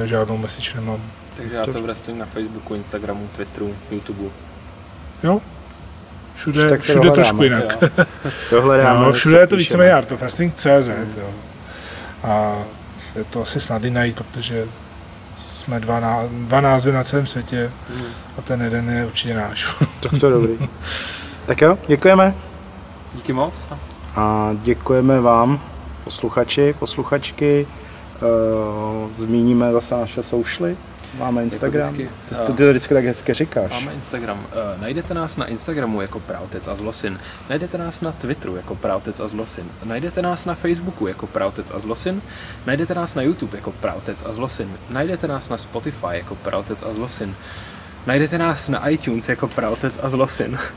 žádnou 0.05 0.37
message 0.37 0.71
nemám. 0.75 1.01
Takže 1.37 1.55
já 1.55 1.63
to 1.63 1.81
wrestling 1.81 2.19
na 2.19 2.25
Facebooku, 2.25 2.73
Instagramu, 2.73 3.29
Twitteru, 3.31 3.75
YouTube. 3.91 4.29
Jo, 5.23 5.41
všude, 6.41 6.69
tak 6.69 6.81
všude 6.81 7.11
trošku 7.11 7.43
jinak. 7.43 7.77
Tohle 8.49 8.77
dáme, 8.77 9.05
no, 9.05 9.11
všude 9.11 9.39
je 9.39 9.47
to 9.47 9.55
víceméně 9.55 9.93
Art 9.93 10.11
of 10.11 10.19
Wrestling 10.19 10.55
CZ. 10.55 10.87
Mm. 10.87 11.13
Jo. 11.17 11.29
A 12.23 12.55
je 13.15 13.23
to 13.23 13.41
asi 13.41 13.59
snadný 13.59 13.91
najít, 13.91 14.15
protože 14.15 14.67
jsme 15.37 15.79
dva, 15.79 15.99
ná, 15.99 16.19
dva 16.31 16.61
názvy 16.61 16.91
na 16.91 17.03
celém 17.03 17.27
světě 17.27 17.71
mm. 17.89 18.03
a 18.37 18.41
ten 18.41 18.61
jeden 18.61 18.89
je 18.89 19.05
určitě 19.05 19.33
náš. 19.33 19.67
tak 19.99 20.19
to 20.19 20.25
je 20.25 20.31
dobrý. 20.31 20.69
tak 21.45 21.61
jo, 21.61 21.77
děkujeme. 21.87 22.35
Díky 23.13 23.33
moc. 23.33 23.65
A 24.15 24.49
děkujeme 24.61 25.21
vám, 25.21 25.61
posluchači, 26.03 26.75
posluchačky. 26.79 27.67
Uh, 28.21 29.11
zmíníme 29.11 29.71
zase 29.71 29.95
naše 29.95 30.23
soušly. 30.23 30.77
Máme 31.19 31.43
Instagram. 31.43 31.81
Jako 31.81 31.93
vždycky, 31.93 32.15
ty, 32.29 32.35
ty, 32.35 32.53
ty 32.53 32.63
to 32.63 32.69
vždycky 32.69 32.93
tak 32.93 33.05
hezky 33.05 33.33
říkáš. 33.33 33.71
Máme 33.71 33.93
Instagram. 33.93 34.39
Uh, 34.39 34.81
najdete 34.81 35.13
nás 35.13 35.37
na 35.37 35.45
Instagramu 35.45 36.01
jako 36.01 36.19
Pravtec 36.19 36.67
a 36.67 36.75
Zlosin. 36.75 37.19
Najdete 37.49 37.77
nás 37.77 38.01
na 38.01 38.11
Twitteru 38.11 38.55
jako 38.55 38.75
Pravtec 38.75 39.19
a 39.19 39.27
Zlosin. 39.27 39.65
Najdete 39.85 40.21
nás 40.21 40.45
na 40.45 40.55
Facebooku 40.55 41.07
jako 41.07 41.27
Pravtec 41.27 41.71
a 41.75 41.79
Zlosin. 41.79 42.21
Najdete 42.65 42.95
nás 42.95 43.15
na 43.15 43.21
YouTube 43.21 43.57
jako 43.57 43.71
Pravtec 43.71 44.23
a 44.25 44.31
Zlosin. 44.31 44.77
Najdete 44.89 45.27
nás 45.27 45.49
na 45.49 45.57
Spotify 45.57 46.07
jako 46.11 46.35
Pravtec 46.35 46.83
a 46.83 46.93
Zlosin. 46.93 47.35
Najdete 48.05 48.37
nás 48.37 48.69
na 48.69 48.89
iTunes 48.89 49.29
jako 49.29 49.47
Pravtec 49.47 49.99
a 50.03 50.09
Zlosin. 50.09 50.57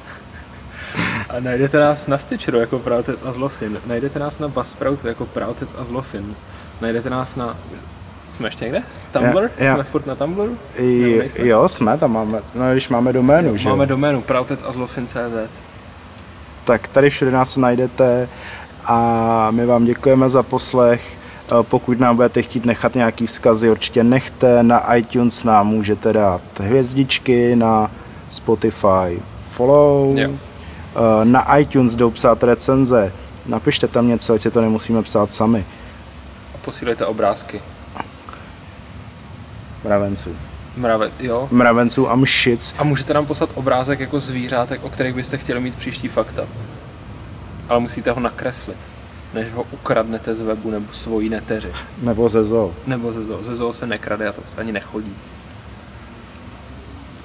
A 1.29 1.41
najdete 1.41 1.79
nás 1.79 2.07
na 2.07 2.19
Stitcheru 2.19 2.59
jako 2.59 2.79
Pravtec 2.79 3.23
a 3.23 3.33
Zlosin. 3.33 3.81
Najdete 3.87 4.19
nás 4.19 4.39
na 4.39 4.49
Buzzsproutu 4.49 5.09
jako 5.09 5.27
Pravtec 5.27 5.75
a 5.79 5.85
Zlosin. 5.85 6.37
Najdete 6.81 7.11
nás 7.11 7.37
na... 7.37 7.57
Jsme 8.31 8.47
ještě 8.47 8.65
někde? 8.65 8.83
Tumblr? 9.13 9.51
Ja, 9.59 9.65
ja. 9.65 9.75
Jsme 9.75 9.85
furt 9.85 10.07
na 10.07 10.15
Tumblru? 10.15 10.59
I, 10.79 11.21
jo, 11.39 11.69
jsme, 11.69 11.99
tam 11.99 12.13
máme, 12.13 12.43
no 12.55 12.73
když 12.73 12.89
máme 12.89 13.13
doménu, 13.13 13.49
jo, 13.49 13.57
že 13.57 13.69
Máme 13.69 13.87
doménu, 13.87 14.23
pravtec 14.23 14.65
a 14.67 14.73
zlofin.cz 14.73 15.61
Tak 16.65 16.89
tady 16.89 17.11
všude 17.11 17.31
nás 17.31 17.57
najdete 17.57 18.29
a 18.85 19.51
my 19.51 19.67
vám 19.67 19.85
děkujeme 19.85 20.29
za 20.29 20.43
poslech. 20.43 21.19
Eh, 21.53 21.63
pokud 21.63 22.01
nám 22.01 22.17
budete 22.17 22.43
chtít 22.43 22.67
nechat 22.67 22.95
nějaký 22.95 23.27
vzkazy, 23.27 23.71
určitě 23.71 24.05
nechte. 24.05 24.63
Na 24.63 24.95
iTunes 24.95 25.45
nám 25.45 25.67
můžete 25.67 26.13
dát 26.13 26.43
hvězdičky, 26.61 27.57
na 27.57 27.91
Spotify 28.29 29.23
follow. 29.41 30.19
Jo. 30.19 30.31
Eh, 30.31 31.25
na 31.25 31.57
iTunes 31.57 31.97
jdou 31.97 32.11
psát 32.11 32.43
recenze. 32.43 33.13
Napište 33.47 33.89
tam 33.89 34.09
něco, 34.09 34.33
ať 34.35 34.41
si 34.41 34.51
to 34.51 34.61
nemusíme 34.61 35.03
psát 35.03 35.33
sami 35.33 35.67
posílejte 36.65 37.07
obrázky. 37.07 37.63
Mravenců. 39.85 40.37
Mrave, 40.77 41.11
jo. 41.21 41.49
Mravenců 41.51 42.11
a 42.11 42.17
mšic. 42.17 42.75
A 42.79 42.85
můžete 42.85 43.15
nám 43.15 43.27
poslat 43.27 43.51
obrázek 43.55 44.01
jako 44.01 44.21
zvířátek, 44.21 44.85
o 44.85 44.91
kterých 44.91 45.15
byste 45.15 45.39
chtěli 45.39 45.61
mít 45.61 45.75
příští 45.75 46.09
fakta. 46.09 46.43
Ale 47.69 47.81
musíte 47.81 48.11
ho 48.11 48.21
nakreslit, 48.21 48.77
než 49.35 49.53
ho 49.53 49.65
ukradnete 49.71 50.35
z 50.35 50.43
webu 50.43 50.71
nebo 50.71 50.87
svojí 50.93 51.29
neteři. 51.29 51.73
Nebo 52.03 52.29
ze 52.29 52.45
zoo. 52.45 52.75
Nebo 52.87 53.13
ze 53.13 53.25
zoo. 53.25 53.43
Ze 53.43 53.55
zoo 53.55 53.73
se 53.73 53.87
nekrade 53.87 54.29
a 54.29 54.33
to 54.33 54.41
se 54.47 54.57
ani 54.57 54.73
nechodí. 54.73 55.17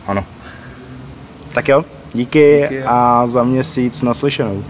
Ano. 0.08 0.26
Tak 1.54 1.68
jo, 1.68 1.86
díky, 2.14 2.62
díky 2.62 2.84
a 2.84 3.28
za 3.28 3.44
měsíc 3.44 4.02
naslyšenou. 4.02 4.64